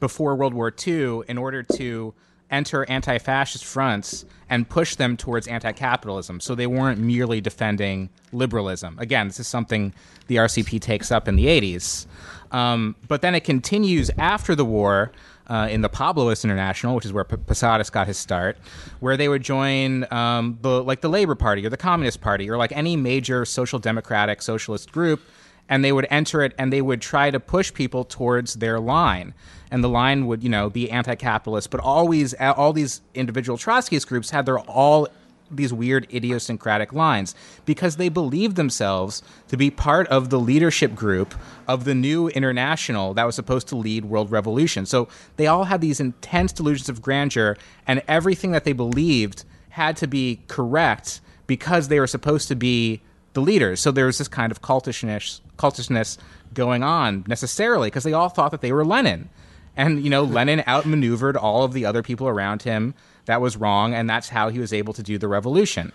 before 0.00 0.36
World 0.36 0.54
War 0.54 0.72
II 0.86 1.22
in 1.28 1.38
order 1.38 1.62
to 1.62 2.14
enter 2.50 2.88
anti-fascist 2.88 3.64
fronts 3.64 4.24
and 4.48 4.68
push 4.68 4.94
them 4.94 5.16
towards 5.16 5.46
anti-capitalism. 5.46 6.40
So 6.40 6.54
they 6.54 6.66
weren't 6.66 6.98
merely 6.98 7.40
defending 7.40 8.08
liberalism. 8.32 8.98
Again, 8.98 9.28
this 9.28 9.40
is 9.40 9.46
something 9.46 9.92
the 10.28 10.36
RCP 10.36 10.80
takes 10.80 11.10
up 11.10 11.28
in 11.28 11.36
the 11.36 11.46
80s. 11.46 12.06
Um, 12.50 12.96
but 13.06 13.20
then 13.20 13.34
it 13.34 13.44
continues 13.44 14.10
after 14.16 14.54
the 14.54 14.64
war 14.64 15.12
uh, 15.48 15.68
in 15.70 15.80
the 15.80 15.88
Pabloist 15.88 16.44
International, 16.44 16.94
which 16.94 17.04
is 17.04 17.12
where 17.12 17.24
P- 17.24 17.36
Posadas 17.36 17.90
got 17.90 18.06
his 18.06 18.18
start, 18.18 18.58
where 19.00 19.16
they 19.16 19.28
would 19.28 19.42
join 19.42 20.10
um, 20.12 20.58
the 20.62 20.82
like 20.82 21.00
the 21.00 21.08
Labor 21.08 21.34
Party 21.34 21.64
or 21.64 21.70
the 21.70 21.76
Communist 21.76 22.20
Party 22.20 22.50
or 22.50 22.56
like 22.56 22.72
any 22.72 22.96
major 22.96 23.44
social 23.44 23.78
democratic 23.78 24.42
socialist 24.42 24.92
group, 24.92 25.20
and 25.68 25.84
they 25.84 25.92
would 25.92 26.06
enter 26.10 26.42
it 26.42 26.54
and 26.58 26.72
they 26.72 26.82
would 26.82 27.00
try 27.00 27.30
to 27.30 27.40
push 27.40 27.72
people 27.72 28.04
towards 28.04 28.54
their 28.54 28.78
line, 28.78 29.34
and 29.70 29.82
the 29.82 29.88
line 29.88 30.26
would 30.26 30.42
you 30.42 30.50
know 30.50 30.68
be 30.68 30.90
anti-capitalist, 30.90 31.70
but 31.70 31.80
always 31.80 32.34
all 32.34 32.72
these 32.72 33.00
individual 33.14 33.56
Trotskyist 33.56 34.06
groups 34.06 34.30
had 34.30 34.46
their 34.46 34.58
all 34.58 35.08
these 35.50 35.72
weird 35.72 36.06
idiosyncratic 36.12 36.92
lines 36.92 37.34
because 37.64 37.96
they 37.96 38.08
believed 38.08 38.56
themselves 38.56 39.22
to 39.48 39.56
be 39.56 39.70
part 39.70 40.06
of 40.08 40.30
the 40.30 40.38
leadership 40.38 40.94
group 40.94 41.34
of 41.66 41.84
the 41.84 41.94
new 41.94 42.28
international 42.28 43.14
that 43.14 43.24
was 43.24 43.34
supposed 43.34 43.68
to 43.68 43.76
lead 43.76 44.04
world 44.04 44.30
revolution. 44.30 44.86
So 44.86 45.08
they 45.36 45.46
all 45.46 45.64
had 45.64 45.80
these 45.80 46.00
intense 46.00 46.52
delusions 46.52 46.88
of 46.88 47.02
grandeur, 47.02 47.56
and 47.86 48.02
everything 48.08 48.52
that 48.52 48.64
they 48.64 48.72
believed 48.72 49.44
had 49.70 49.96
to 49.98 50.06
be 50.06 50.40
correct 50.48 51.20
because 51.46 51.88
they 51.88 52.00
were 52.00 52.06
supposed 52.06 52.48
to 52.48 52.56
be 52.56 53.00
the 53.32 53.40
leaders. 53.40 53.80
So 53.80 53.90
there 53.90 54.06
was 54.06 54.18
this 54.18 54.28
kind 54.28 54.50
of 54.50 54.62
cultishness, 54.62 55.40
cultishness 55.56 56.18
going 56.52 56.82
on 56.82 57.24
necessarily 57.26 57.88
because 57.88 58.04
they 58.04 58.12
all 58.12 58.28
thought 58.28 58.50
that 58.50 58.60
they 58.60 58.72
were 58.72 58.84
Lenin. 58.84 59.28
And, 59.76 60.02
you 60.02 60.10
know, 60.10 60.24
Lenin 60.24 60.64
outmaneuvered 60.66 61.36
all 61.36 61.62
of 61.62 61.72
the 61.72 61.84
other 61.84 62.02
people 62.02 62.26
around 62.26 62.62
him. 62.62 62.94
That 63.28 63.42
was 63.42 63.58
wrong, 63.58 63.92
and 63.94 64.08
that's 64.08 64.30
how 64.30 64.48
he 64.48 64.58
was 64.58 64.72
able 64.72 64.94
to 64.94 65.02
do 65.02 65.18
the 65.18 65.28
revolution. 65.28 65.92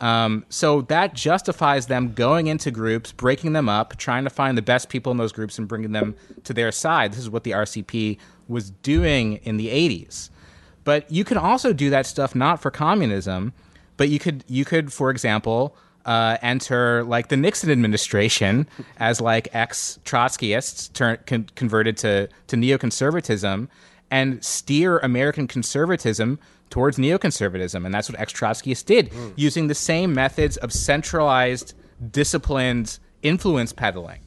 Um, 0.00 0.44
so 0.48 0.82
that 0.82 1.12
justifies 1.12 1.88
them 1.88 2.12
going 2.12 2.46
into 2.46 2.70
groups, 2.70 3.10
breaking 3.10 3.52
them 3.52 3.68
up, 3.68 3.96
trying 3.96 4.22
to 4.22 4.30
find 4.30 4.56
the 4.56 4.62
best 4.62 4.88
people 4.88 5.10
in 5.10 5.18
those 5.18 5.32
groups 5.32 5.58
and 5.58 5.66
bringing 5.66 5.90
them 5.90 6.14
to 6.44 6.54
their 6.54 6.70
side. 6.70 7.10
This 7.10 7.18
is 7.18 7.30
what 7.30 7.42
the 7.42 7.50
RCP 7.50 8.18
was 8.46 8.70
doing 8.70 9.40
in 9.42 9.56
the 9.56 9.68
80s. 9.68 10.30
But 10.84 11.10
you 11.10 11.24
can 11.24 11.36
also 11.36 11.72
do 11.72 11.90
that 11.90 12.06
stuff 12.06 12.36
not 12.36 12.62
for 12.62 12.70
communism, 12.70 13.52
but 13.96 14.08
you 14.08 14.20
could 14.20 14.44
you 14.46 14.64
could, 14.64 14.92
for 14.92 15.10
example, 15.10 15.76
uh, 16.06 16.38
enter 16.42 17.02
like 17.02 17.26
the 17.26 17.36
Nixon 17.36 17.70
administration 17.70 18.68
as 18.98 19.20
like 19.20 19.48
ex 19.52 19.98
Trotskyists 20.04 21.26
con- 21.26 21.50
converted 21.56 21.96
to 21.98 22.28
to 22.46 22.56
neoconservatism 22.56 23.66
and 24.10 24.42
steer 24.44 24.98
American 24.98 25.46
conservatism 25.46 26.38
towards 26.70 26.98
neoconservatism, 26.98 27.84
and 27.84 27.94
that's 27.94 28.10
what 28.10 28.20
ex 28.20 28.32
Trotskyists 28.32 28.84
did, 28.84 29.10
using 29.36 29.68
the 29.68 29.74
same 29.74 30.14
methods 30.14 30.56
of 30.58 30.72
centralized, 30.72 31.74
disciplined 32.10 32.98
influence 33.22 33.72
peddling. 33.72 34.20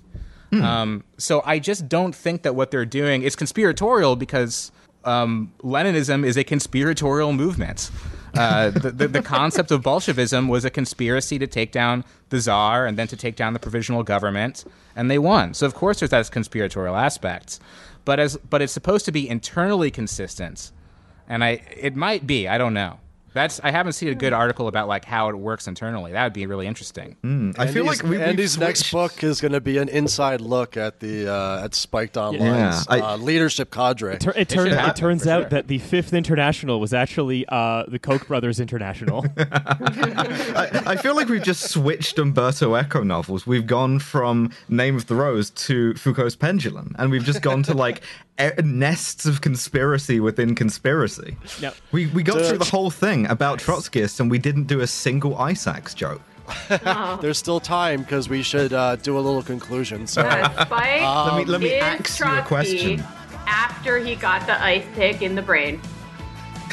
Um, 0.63 1.03
so 1.17 1.41
I 1.45 1.59
just 1.59 1.87
don't 1.87 2.13
think 2.13 2.41
that 2.43 2.55
what 2.55 2.71
they're 2.71 2.85
doing 2.85 3.23
is 3.23 3.37
conspiratorial 3.37 4.17
because 4.17 4.71
um, 5.05 5.53
Leninism 5.63 6.25
is 6.25 6.35
a 6.37 6.43
conspiratorial 6.43 7.31
movement. 7.33 7.89
Uh, 8.37 8.69
the, 8.69 8.91
the, 8.91 9.07
the 9.07 9.21
concept 9.21 9.71
of 9.71 9.81
Bolshevism 9.81 10.47
was 10.47 10.63
a 10.65 10.69
conspiracy 10.69 11.39
to 11.39 11.47
take 11.47 11.71
down 11.71 12.03
the 12.29 12.39
czar 12.39 12.85
and 12.85 12.97
then 12.97 13.07
to 13.07 13.17
take 13.17 13.35
down 13.35 13.53
the 13.53 13.59
provisional 13.59 14.03
government, 14.03 14.65
and 14.95 15.09
they 15.09 15.17
won. 15.17 15.53
So 15.53 15.65
of 15.65 15.73
course 15.73 15.99
there's 15.99 16.11
that 16.11 16.29
conspiratorial 16.31 16.95
aspect, 16.95 17.59
but 18.05 18.19
as 18.19 18.37
but 18.37 18.61
it's 18.61 18.73
supposed 18.73 19.05
to 19.05 19.11
be 19.11 19.27
internally 19.27 19.91
consistent, 19.91 20.71
and 21.31 21.45
I 21.45 21.61
it 21.77 21.95
might 21.95 22.27
be 22.27 22.47
I 22.47 22.57
don't 22.57 22.73
know. 22.73 22.99
That's 23.33 23.59
I 23.63 23.71
haven't 23.71 23.93
seen 23.93 24.09
a 24.09 24.15
good 24.15 24.33
article 24.33 24.67
about 24.67 24.87
like 24.87 25.05
how 25.05 25.29
it 25.29 25.35
works 25.37 25.67
internally. 25.67 26.11
That 26.11 26.23
would 26.25 26.33
be 26.33 26.45
really 26.45 26.67
interesting. 26.67 27.15
I 27.57 27.67
feel 27.67 27.85
like 27.85 28.03
we, 28.03 28.21
Andy's 28.21 28.57
next 28.57 28.91
book 28.91 29.23
is 29.23 29.39
going 29.39 29.53
to 29.53 29.61
be 29.61 29.77
an 29.77 29.87
inside 29.89 30.41
look 30.41 30.75
at 30.77 30.99
the 30.99 31.31
uh, 31.31 31.63
at 31.65 31.73
Spiked 31.73 32.17
Online's 32.17 32.85
I- 32.89 32.99
uh, 32.99 33.17
leadership 33.17 33.71
cadre. 33.71 34.17
Tur- 34.17 34.31
it, 34.31 34.37
It 34.37 34.49
turn- 34.49 34.69
should 34.69 34.77
it 34.77 34.95
turns 34.95 35.27
out 35.27 35.43
sure. 35.43 35.49
that 35.51 35.67
the 35.67 35.77
fifth 35.79 36.13
international 36.13 36.79
was 36.79 36.93
actually 36.93 37.45
uh, 37.47 37.85
the 37.87 37.99
Koch 37.99 38.27
brothers 38.27 38.59
international. 38.59 39.25
I, 39.37 40.83
I 40.87 40.95
feel 40.97 41.15
like 41.15 41.29
we've 41.29 41.43
just 41.43 41.69
switched 41.69 42.17
Umberto 42.19 42.75
Eco 42.75 43.03
novels. 43.03 43.45
We've 43.47 43.67
gone 43.67 43.99
from 43.99 44.51
Name 44.69 44.95
of 44.95 45.07
the 45.07 45.15
Rose 45.15 45.49
to 45.51 45.93
Foucault's 45.95 46.35
Pendulum, 46.35 46.95
and 46.99 47.11
we've 47.11 47.23
just 47.23 47.41
gone 47.41 47.63
to 47.63 47.73
like 47.73 48.01
e- 48.39 48.49
nests 48.63 49.25
of 49.25 49.41
conspiracy 49.41 50.19
within 50.19 50.55
conspiracy. 50.55 51.37
Yep. 51.59 51.75
We 51.91 52.07
we 52.07 52.23
got 52.23 52.39
To- 52.39 52.43
through 52.45 52.57
the 52.59 52.65
whole 52.65 52.89
thing 52.91 53.20
about 53.27 53.59
Trotskyists, 53.59 54.19
and 54.19 54.29
we 54.29 54.37
didn't 54.39 54.65
do 54.65 54.81
a 54.81 54.87
single 54.87 55.37
Isaacs 55.37 55.93
joke. 55.93 56.21
There's 57.21 57.37
still 57.37 57.59
time 57.59 58.01
because 58.01 58.27
we 58.27 58.43
should 58.43 58.73
uh, 58.73 58.97
do 58.97 59.17
a 59.17 59.21
little 59.21 59.43
conclusion. 59.43 60.07
So 60.07 60.21
Uh, 60.21 60.65
Spike 60.65 61.01
Let 61.01 61.37
me 61.37 61.45
let 61.45 61.61
me 61.61 61.73
ask 61.75 62.19
you 62.19 62.25
a 62.25 62.27
Trotsky 62.27 62.47
question. 62.47 63.03
After 63.47 63.97
he 63.99 64.15
got 64.15 64.45
the 64.45 64.61
ice 64.61 64.85
pick 64.95 65.21
in 65.21 65.35
the 65.35 65.41
brain. 65.41 65.79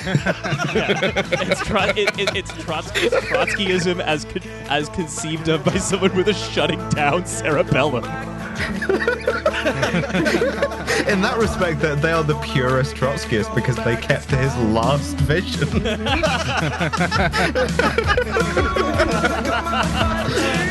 it's, 0.04 1.60
tro- 1.66 1.82
it, 1.82 2.18
it, 2.18 2.36
it's, 2.36 2.52
Trotsky, 2.62 3.00
it's 3.00 3.16
Trotskyism 3.16 4.00
as 4.00 4.24
con- 4.24 4.42
as 4.68 4.88
conceived 4.90 5.48
of 5.48 5.64
by 5.64 5.76
someone 5.76 6.14
with 6.16 6.28
a 6.28 6.34
shutting 6.34 6.78
down 6.90 7.26
cerebellum. 7.26 8.04
In 11.08 11.22
that 11.22 11.36
respect, 11.38 11.80
that 11.80 12.02
they 12.02 12.12
are 12.12 12.24
the 12.24 12.38
purest 12.40 12.96
Trotskyists 12.96 13.54
because 13.54 13.76
they 13.76 13.96
kept 13.96 14.28
to 14.30 14.36
his 14.36 14.54
last 14.56 15.16
vision. 15.16 15.68